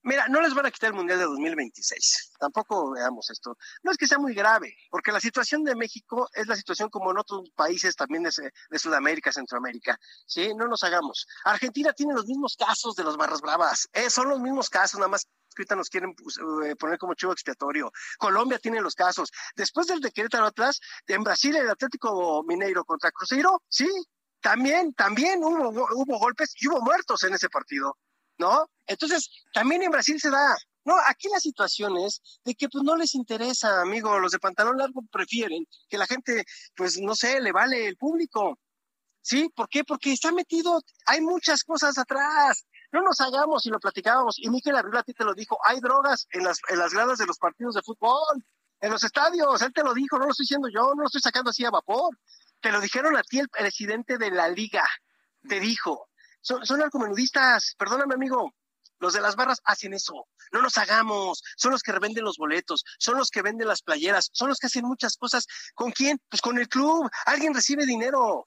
Mira, 0.02 0.26
no 0.26 0.40
les 0.40 0.52
van 0.55 0.66
a 0.66 0.72
quitar 0.72 0.89
el 0.89 0.97
Mundial 0.97 1.20
de 1.20 1.24
2026. 1.26 2.32
Tampoco 2.40 2.90
veamos 2.90 3.30
esto. 3.30 3.56
No 3.84 3.93
es 3.93 3.97
que 3.97 4.09
sea 4.09 4.18
muy 4.18 4.34
grave, 4.34 4.74
porque 4.90 5.12
la 5.12 5.20
situación 5.20 5.62
de 5.62 5.76
México 5.76 6.28
es 6.32 6.48
la 6.48 6.56
situación 6.56 6.90
como 6.90 7.12
en 7.12 7.18
otros 7.18 7.48
países 7.55 7.94
también 7.94 8.24
de, 8.24 8.78
Sudamérica, 8.80 9.32
Centroamérica. 9.32 9.97
¿Sí? 10.26 10.52
No 10.56 10.66
nos 10.66 10.82
hagamos. 10.82 11.28
Argentina 11.44 11.93
tiene 11.93 12.14
los 12.14 12.26
mismos 12.26 12.56
casos 12.56 12.97
de 12.97 13.05
los 13.05 13.16
Barras 13.16 13.40
Bravas. 13.40 13.89
Eh, 13.93 14.10
son 14.10 14.28
los 14.28 14.40
mismos 14.40 14.68
casos, 14.68 14.98
nada 14.98 15.10
más 15.10 15.28
que 15.54 15.62
ahorita 15.62 15.76
nos 15.76 15.88
quieren 15.88 16.14
pues, 16.14 16.38
eh, 16.64 16.76
poner 16.76 16.98
como 16.98 17.14
chivo 17.14 17.32
expiatorio. 17.32 17.92
Colombia 18.18 18.58
tiene 18.58 18.80
los 18.80 18.94
casos. 18.94 19.30
Después 19.56 19.86
del 19.86 20.00
de 20.00 20.10
Querétaro 20.10 20.46
atrás, 20.46 20.80
en 21.06 21.22
Brasil 21.22 21.56
el 21.56 21.70
Atlético 21.70 22.42
Mineiro 22.44 22.84
contra 22.84 23.10
Cruzeiro, 23.10 23.62
sí, 23.68 23.88
también, 24.40 24.92
también 24.94 25.42
hubo, 25.42 25.68
hubo 25.70 26.18
golpes 26.18 26.54
y 26.60 26.68
hubo 26.68 26.80
muertos 26.80 27.22
en 27.24 27.34
ese 27.34 27.48
partido. 27.48 27.96
¿no? 28.38 28.68
Entonces, 28.86 29.30
también 29.52 29.82
en 29.82 29.90
Brasil 29.90 30.20
se 30.20 30.30
da. 30.30 30.56
No, 30.84 30.94
aquí 31.06 31.28
la 31.28 31.38
situación 31.38 31.96
es 31.98 32.20
de 32.44 32.54
que 32.54 32.68
pues 32.68 32.82
no 32.82 32.96
les 32.96 33.14
interesa, 33.14 33.82
amigo, 33.82 34.18
los 34.18 34.32
de 34.32 34.40
pantalón 34.40 34.78
largo 34.78 35.02
prefieren 35.12 35.64
que 35.88 35.98
la 35.98 36.06
gente, 36.06 36.44
pues 36.74 36.98
no 36.98 37.14
sé, 37.14 37.40
le 37.40 37.52
vale 37.52 37.86
el 37.86 37.96
público. 37.96 38.58
¿Sí? 39.24 39.48
¿Por 39.54 39.68
qué? 39.68 39.84
Porque 39.84 40.12
está 40.12 40.32
metido, 40.32 40.80
hay 41.06 41.20
muchas 41.20 41.62
cosas 41.62 41.96
atrás. 41.96 42.66
No 42.93 43.02
nos 43.02 43.20
hagamos 43.20 43.66
y 43.66 43.70
lo 43.70 43.81
platicábamos. 43.81 44.39
Y 44.39 44.51
Miquel 44.51 44.77
Arriba 44.77 45.01
a 45.01 45.02
ti 45.02 45.14
te 45.14 45.24
lo 45.24 45.35
dijo, 45.35 45.59
hay 45.64 45.81
drogas 45.81 46.27
en 46.31 46.44
las, 46.44 46.60
en 46.69 46.78
las 46.78 46.93
gradas 46.93 47.19
de 47.19 47.27
los 47.27 47.39
partidos 47.39 47.74
de 47.74 47.82
fútbol, 47.82 48.44
en 48.81 48.90
los 48.90 49.02
estadios. 49.02 49.62
Él 49.62 49.73
te 49.73 49.82
lo 49.82 49.94
dijo, 49.94 50.19
no 50.19 50.27
lo 50.27 50.31
estoy 50.32 50.44
diciendo 50.44 50.69
yo, 50.69 50.94
no 50.94 51.02
lo 51.02 51.06
estoy 51.06 51.23
sacando 51.23 51.51
así 51.51 51.64
a 51.64 51.70
vapor. 51.70 52.16
Te 52.60 52.70
lo 52.70 52.81
dijeron 52.81 53.16
a 53.16 53.23
ti 53.23 53.39
el 53.40 53.48
presidente 53.48 54.19
de 54.19 54.31
la 54.31 54.48
liga. 54.48 54.86
Te 55.48 55.59
dijo, 55.59 56.09
son, 56.40 56.64
son 56.64 56.78
narcomenudistas, 56.81 57.74
perdóname 57.78 58.14
amigo, 58.14 58.52
los 59.02 59.14
de 59.14 59.20
las 59.20 59.35
barras 59.35 59.60
hacen 59.64 59.94
eso. 59.94 60.28
No 60.52 60.62
nos 60.62 60.78
hagamos. 60.78 61.43
Son 61.56 61.73
los 61.73 61.82
que 61.82 61.90
revenden 61.90 62.23
los 62.23 62.36
boletos, 62.36 62.85
son 63.01 63.19
los 63.19 63.31
que 63.31 63.43
venden 63.43 63.66
las 63.66 63.82
playeras, 63.82 64.31
son 64.32 64.48
los 64.48 64.60
que 64.60 64.69
hacen 64.69 64.85
muchas 64.85 65.16
cosas. 65.16 65.48
¿Con 65.74 65.90
quién? 65.90 66.20
Pues 66.28 66.40
con 66.40 66.56
el 66.56 66.69
club. 66.69 67.10
Alguien 67.27 67.52
recibe 67.52 67.85
dinero. 67.85 68.47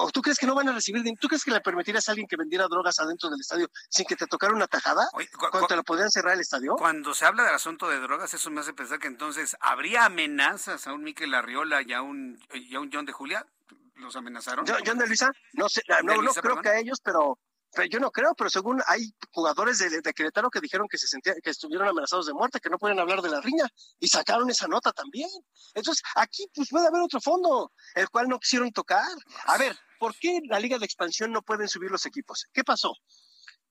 ¿O 0.00 0.10
tú 0.10 0.22
crees 0.22 0.38
que 0.38 0.46
no 0.46 0.54
van 0.54 0.68
a 0.68 0.72
recibir 0.72 1.02
dinero? 1.02 1.18
¿Tú 1.20 1.28
crees 1.28 1.44
que 1.44 1.50
le 1.50 1.60
permitirías 1.60 2.08
a 2.08 2.12
alguien 2.12 2.28
que 2.28 2.36
vendiera 2.36 2.66
drogas 2.68 2.98
adentro 3.00 3.28
del 3.30 3.40
estadio 3.40 3.68
sin 3.88 4.06
que 4.06 4.14
te 4.14 4.26
tocara 4.26 4.54
una 4.54 4.68
tajada? 4.68 5.08
¿Cuándo 5.50 5.66
te 5.66 5.76
lo 5.76 5.82
podrían 5.82 6.10
cerrar 6.10 6.34
el 6.34 6.40
estadio? 6.40 6.76
Cuando 6.76 7.14
se 7.14 7.24
habla 7.24 7.44
del 7.44 7.54
asunto 7.54 7.88
de 7.88 7.98
drogas, 7.98 8.32
eso 8.32 8.50
me 8.50 8.60
hace 8.60 8.72
pensar 8.72 9.00
que 9.00 9.08
entonces 9.08 9.56
habría 9.60 10.04
amenazas 10.04 10.86
a 10.86 10.92
un 10.92 11.02
Miquel 11.02 11.34
Arriola 11.34 11.82
y 11.82 11.92
a 11.92 12.02
un, 12.02 12.38
y 12.52 12.74
a 12.76 12.80
un 12.80 12.90
John 12.92 13.06
de 13.06 13.12
Julia 13.12 13.44
los 13.96 14.14
amenazaron. 14.14 14.64
John 14.86 14.98
de 14.98 15.06
Luisa, 15.06 15.32
no 15.54 15.68
sé, 15.68 15.82
no, 16.04 16.22
no 16.22 16.32
creo 16.32 16.60
que 16.62 16.68
a 16.68 16.78
ellos, 16.78 17.00
pero, 17.02 17.38
yo 17.90 18.00
no 18.00 18.10
creo, 18.10 18.34
pero 18.34 18.50
según 18.50 18.82
hay 18.86 19.12
jugadores 19.30 19.78
de, 19.78 20.00
de, 20.00 20.12
Querétaro 20.12 20.50
que 20.50 20.60
dijeron 20.60 20.88
que 20.88 20.98
se 20.98 21.06
sentían, 21.06 21.36
que 21.42 21.50
estuvieron 21.50 21.88
amenazados 21.88 22.26
de 22.26 22.32
muerte, 22.32 22.60
que 22.60 22.70
no 22.70 22.78
pueden 22.78 22.98
hablar 22.98 23.22
de 23.22 23.30
la 23.30 23.40
riña, 23.40 23.66
y 23.98 24.08
sacaron 24.08 24.50
esa 24.50 24.66
nota 24.66 24.92
también. 24.92 25.28
Entonces, 25.74 26.02
aquí 26.16 26.48
pues 26.54 26.68
puede 26.70 26.88
haber 26.88 27.02
otro 27.02 27.20
fondo, 27.20 27.72
el 27.94 28.08
cual 28.08 28.28
no 28.28 28.38
quisieron 28.38 28.72
tocar. 28.72 29.06
A 29.44 29.58
ver, 29.58 29.76
¿por 29.98 30.16
qué 30.18 30.40
la 30.48 30.60
Liga 30.60 30.78
de 30.78 30.86
Expansión 30.86 31.32
no 31.32 31.42
pueden 31.42 31.68
subir 31.68 31.90
los 31.90 32.06
equipos? 32.06 32.46
¿Qué 32.52 32.64
pasó? 32.64 32.94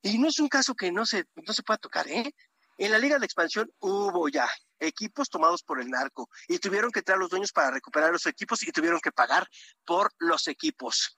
Y 0.01 0.17
no 0.19 0.27
es 0.27 0.39
un 0.39 0.47
caso 0.47 0.75
que 0.75 0.91
no 0.91 1.05
se, 1.05 1.25
no 1.35 1.53
se 1.53 1.63
pueda 1.63 1.77
tocar, 1.77 2.07
¿eh? 2.07 2.33
En 2.77 2.91
la 2.91 2.99
Liga 2.99 3.17
de 3.17 3.25
Expansión 3.25 3.71
hubo 3.79 4.29
ya 4.29 4.47
equipos 4.79 5.29
tomados 5.29 5.63
por 5.63 5.81
el 5.81 5.89
narco 5.89 6.29
y 6.47 6.59
tuvieron 6.59 6.91
que 6.91 7.01
a 7.11 7.15
los 7.15 7.29
dueños 7.29 7.51
para 7.51 7.71
recuperar 7.71 8.11
los 8.11 8.27
equipos 8.27 8.61
y 8.61 8.71
tuvieron 8.71 8.99
que 8.99 9.11
pagar 9.11 9.47
por 9.83 10.13
los 10.19 10.47
equipos. 10.47 11.17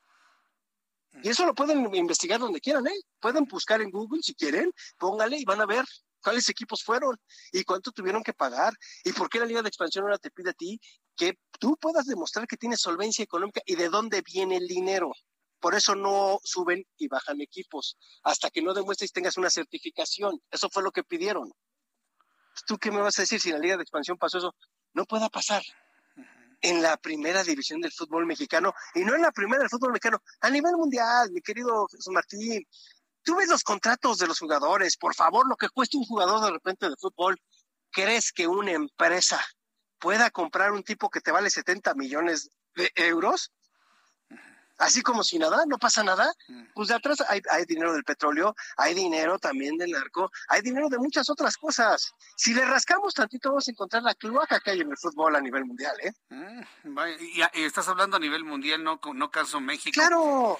Y 1.24 1.30
eso 1.30 1.46
lo 1.46 1.54
pueden 1.54 1.94
investigar 1.96 2.40
donde 2.40 2.62
quieran, 2.62 2.88
¿eh? 2.88 3.00
Pueden 3.20 3.46
buscar 3.46 3.82
en 3.82 3.90
Google 3.90 4.22
si 4.22 4.36
quieren, 4.36 4.72
póngale 4.98 5.38
y 5.38 5.46
van 5.46 5.60
a 5.62 5.66
ver 5.66 5.84
cuáles 6.22 6.48
equipos 6.50 6.84
fueron 6.84 7.18
y 7.52 7.64
cuánto 7.64 7.92
tuvieron 7.92 8.24
que 8.24 8.34
pagar 8.34 8.74
y 9.04 9.12
por 9.14 9.30
qué 9.30 9.40
la 9.40 9.46
Liga 9.46 9.62
de 9.62 9.70
Expansión 9.70 10.04
ahora 10.04 10.18
te 10.18 10.32
pide 10.32 10.52
a 10.52 10.54
ti 10.54 10.80
que 11.16 11.38
tú 11.60 11.78
puedas 11.78 12.06
demostrar 12.06 12.48
que 12.48 12.58
tienes 12.58 12.82
solvencia 12.82 13.24
económica 13.24 13.62
y 13.66 13.76
de 13.76 13.90
dónde 13.90 14.22
viene 14.22 14.58
el 14.58 14.68
dinero. 14.68 15.12
Por 15.60 15.76
eso 15.76 15.94
no 15.96 16.40
suben 16.44 16.86
y 16.98 17.08
bajan 17.10 17.42
equipos 17.42 17.98
hasta 18.24 18.50
que 18.50 18.62
no 18.62 18.74
demuestres 18.74 19.10
y 19.10 19.14
tengas 19.14 19.38
una 19.38 19.50
certificación. 19.50 20.42
Eso 20.52 20.70
fue 20.70 20.84
lo 20.84 20.92
que 20.92 21.04
pidieron. 21.04 21.52
¿Tú 22.66 22.78
qué 22.78 22.92
me 22.92 23.02
vas 23.02 23.20
a 23.20 23.24
decir 23.24 23.42
si 23.42 23.52
la 23.52 23.60
Liga 23.60 23.76
de 23.76 23.84
Expansión 23.84 24.18
pasó 24.18 24.38
eso? 24.38 24.56
No 24.94 25.06
pueda 25.06 25.28
pasar 25.30 25.64
en 26.62 26.82
la 26.82 26.98
primera 26.98 27.44
división 27.44 27.82
del 27.82 27.92
fútbol 27.92 28.26
mexicano 28.26 28.74
y 28.94 29.02
no 29.02 29.16
en 29.16 29.22
la 29.22 29.32
primera 29.32 29.60
del 29.60 29.70
fútbol 29.70 29.92
mexicano, 29.92 30.22
a 30.42 30.50
nivel 30.50 30.76
mundial, 30.76 31.32
mi 31.32 31.42
querido 31.42 31.88
Jesús 31.88 32.14
Martín. 32.14 32.66
Tú 33.24 33.36
ves 33.36 33.50
los 33.50 33.64
contratos 33.64 34.18
de 34.18 34.28
los 34.28 34.40
jugadores, 34.40 34.98
por 34.98 35.14
favor, 35.16 35.48
lo 35.48 35.56
que 35.56 35.70
cuesta 35.70 35.98
un 35.98 36.06
jugador 36.06 36.44
de 36.44 36.52
repente 36.52 36.90
de 36.90 36.96
fútbol. 36.98 37.38
¿Crees 37.92 38.32
que 38.32 38.48
una 38.48 38.72
empresa 38.72 39.44
pueda 40.00 40.30
comprar 40.30 40.72
un 40.72 40.84
tipo 40.84 41.10
que 41.10 41.22
te 41.22 41.32
vale 41.32 41.50
70 41.50 41.94
millones 41.96 42.50
de 42.76 42.92
euros? 42.96 43.52
Así 44.80 45.02
como 45.02 45.24
si 45.24 45.38
nada, 45.38 45.64
no 45.68 45.78
pasa 45.78 46.04
nada. 46.04 46.34
Mm. 46.48 46.64
Pues 46.74 46.88
de 46.88 46.96
atrás 46.96 47.24
hay, 47.28 47.42
dinero 47.66 47.94
del 47.94 48.04
petróleo, 48.04 48.56
hay 48.78 48.94
dinero 48.94 49.38
también 49.38 49.78
del 49.78 49.92
narco, 49.92 50.32
hay 50.48 50.62
dinero 50.62 50.90
de 50.90 50.98
muchas 50.98 51.30
otras 51.30 51.58
cosas. 51.58 52.14
Si 52.36 52.54
le 52.54 52.66
rascamos 52.66 53.14
tantito, 53.14 53.50
vamos 53.50 53.68
a 53.68 53.72
encontrar 53.72 54.04
la 54.04 54.16
cloaca 54.16 54.60
que 54.60 54.72
hay 54.72 54.82
en 54.82 54.90
el 54.90 54.98
fútbol 54.98 55.36
a 55.36 55.42
nivel 55.42 55.66
mundial, 55.66 55.96
¿eh? 56.02 56.12
Mm, 56.30 56.62
y, 57.54 57.62
estás 57.62 57.88
hablando 57.88 58.18
a 58.18 58.20
nivel 58.20 58.44
mundial, 58.44 58.84
no, 58.84 59.00
no 59.14 59.32
caso 59.32 59.60
México. 59.60 59.94
Claro. 59.94 60.58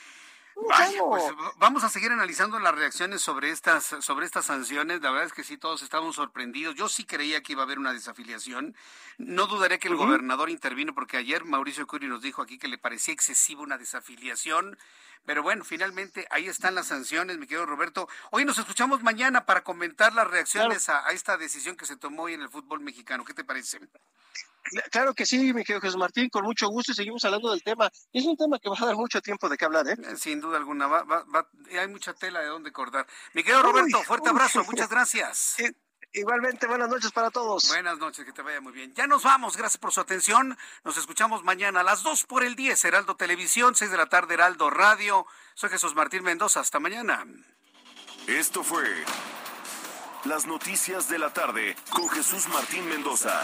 Pues, 0.68 1.24
vamos 1.58 1.84
a 1.84 1.90
seguir 1.90 2.12
analizando 2.12 2.60
las 2.60 2.76
reacciones 2.76 3.22
sobre 3.22 3.52
estas, 3.52 3.96
sobre 4.02 4.26
estas 4.26 4.46
sanciones. 4.46 5.02
La 5.02 5.12
verdad 5.12 5.28
es 5.28 5.34
que 5.34 5.44
sí, 5.44 5.58
todos 5.58 5.82
estamos 5.82 6.16
sorprendidos. 6.16 6.76
Yo 6.76 6.90
sí 6.90 7.06
creía 7.06 7.42
que 7.42 7.54
iba 7.54 7.62
a 7.62 7.66
haber 7.66 7.80
una 7.80 7.94
desafiliación. 7.94 8.76
No 9.18 9.48
dudaré 9.48 9.80
que 9.80 9.88
el 9.88 9.96
gobernador 9.96 10.50
intervino 10.50 10.94
porque 10.94 11.18
ayer 11.18 11.46
Mauricio 11.46 11.88
Curi 11.88 12.08
nos 12.08 12.22
dijo 12.22 12.42
aquí 12.42 12.58
que 12.58 12.68
le 12.68 12.78
parecía 12.78 13.14
excesiva 13.14 13.62
una 13.62 13.78
desafiliación. 13.78 14.78
Pero 15.26 15.44
bueno, 15.44 15.64
finalmente 15.64 16.28
ahí 16.32 16.48
están 16.48 16.76
las 16.76 16.88
sanciones, 16.88 17.38
mi 17.38 17.46
querido 17.46 17.66
Roberto. 17.66 18.08
Hoy 18.32 18.46
nos 18.46 18.58
escuchamos 18.58 19.04
mañana 19.04 19.46
para 19.46 19.64
comentar 19.64 20.14
las 20.14 20.28
reacciones 20.28 20.90
a, 20.90 21.06
a, 21.06 21.12
esta 21.12 21.38
decisión 21.38 21.76
que 21.76 21.86
se 21.86 21.98
tomó 21.98 22.24
hoy 22.24 22.34
en 22.34 22.42
el 22.42 22.50
fútbol 22.50 22.80
mexicano. 22.80 23.26
¿Qué 23.26 23.34
te 23.34 23.44
parece? 23.44 23.80
Claro 24.92 25.14
que 25.14 25.26
sí, 25.26 25.54
mi 25.54 25.64
querido 25.64 25.82
Jesús 25.82 25.98
Martín, 25.98 26.30
con 26.30 26.44
mucho 26.44 26.68
gusto 26.70 26.92
y 26.92 26.96
seguimos 26.96 27.24
hablando 27.26 27.52
del 27.52 27.64
tema. 27.64 27.90
Es 28.14 28.26
un 28.26 28.38
tema 28.38 28.60
que 28.60 28.70
va 28.70 28.76
a 28.80 28.86
dar 28.86 28.96
mucho 28.96 29.22
tiempo 29.22 29.50
de 29.50 29.58
qué 29.58 29.66
hablar, 29.66 29.88
¿eh? 29.88 29.96
eh 29.98 30.16
sin 30.16 30.40
duda 30.40 30.58
alguna, 30.58 30.90
hay 31.72 31.88
mucha 31.88 32.14
tela 32.14 32.42
de 32.42 32.48
dónde 32.48 32.72
cortar. 32.72 33.08
Mi 33.34 33.44
querido 33.44 33.64
Roberto, 33.64 34.02
fuerte 34.04 34.30
abrazo, 34.30 34.64
muchas 34.68 34.90
gracias. 34.90 35.56
Igualmente, 36.12 36.66
buenas 36.66 36.90
noches 36.90 37.12
para 37.12 37.30
todos. 37.30 37.68
Buenas 37.68 38.00
noches, 38.00 38.26
que 38.26 38.32
te 38.32 38.42
vaya 38.42 38.60
muy 38.62 38.74
bien. 38.74 38.94
Ya 38.96 39.06
nos 39.06 39.24
vamos, 39.24 39.56
gracias 39.56 39.78
por 39.78 39.92
su 39.92 40.02
atención. 40.02 40.58
Nos 40.84 40.98
escuchamos 40.98 41.44
mañana 41.44 41.82
a 41.82 41.84
las 41.84 42.02
2 42.02 42.26
por 42.26 42.44
el 42.44 42.56
10, 42.56 42.84
Heraldo 42.86 43.16
Televisión, 43.16 43.76
6 43.76 43.92
de 43.92 43.98
la 43.98 44.08
tarde, 44.08 44.34
Heraldo 44.34 44.72
Radio. 44.72 45.28
Soy 45.54 45.70
Jesús 45.70 45.94
Martín 45.94 46.24
Mendoza, 46.24 46.62
hasta 46.62 46.80
mañana. 46.80 47.26
Esto 48.26 48.64
fue 48.64 48.84
Las 50.26 50.48
Noticias 50.48 51.10
de 51.10 51.20
la 51.20 51.32
Tarde 51.32 51.76
con 51.92 52.10
Jesús 52.10 52.48
Martín 52.48 52.90
Mendoza. 52.90 53.44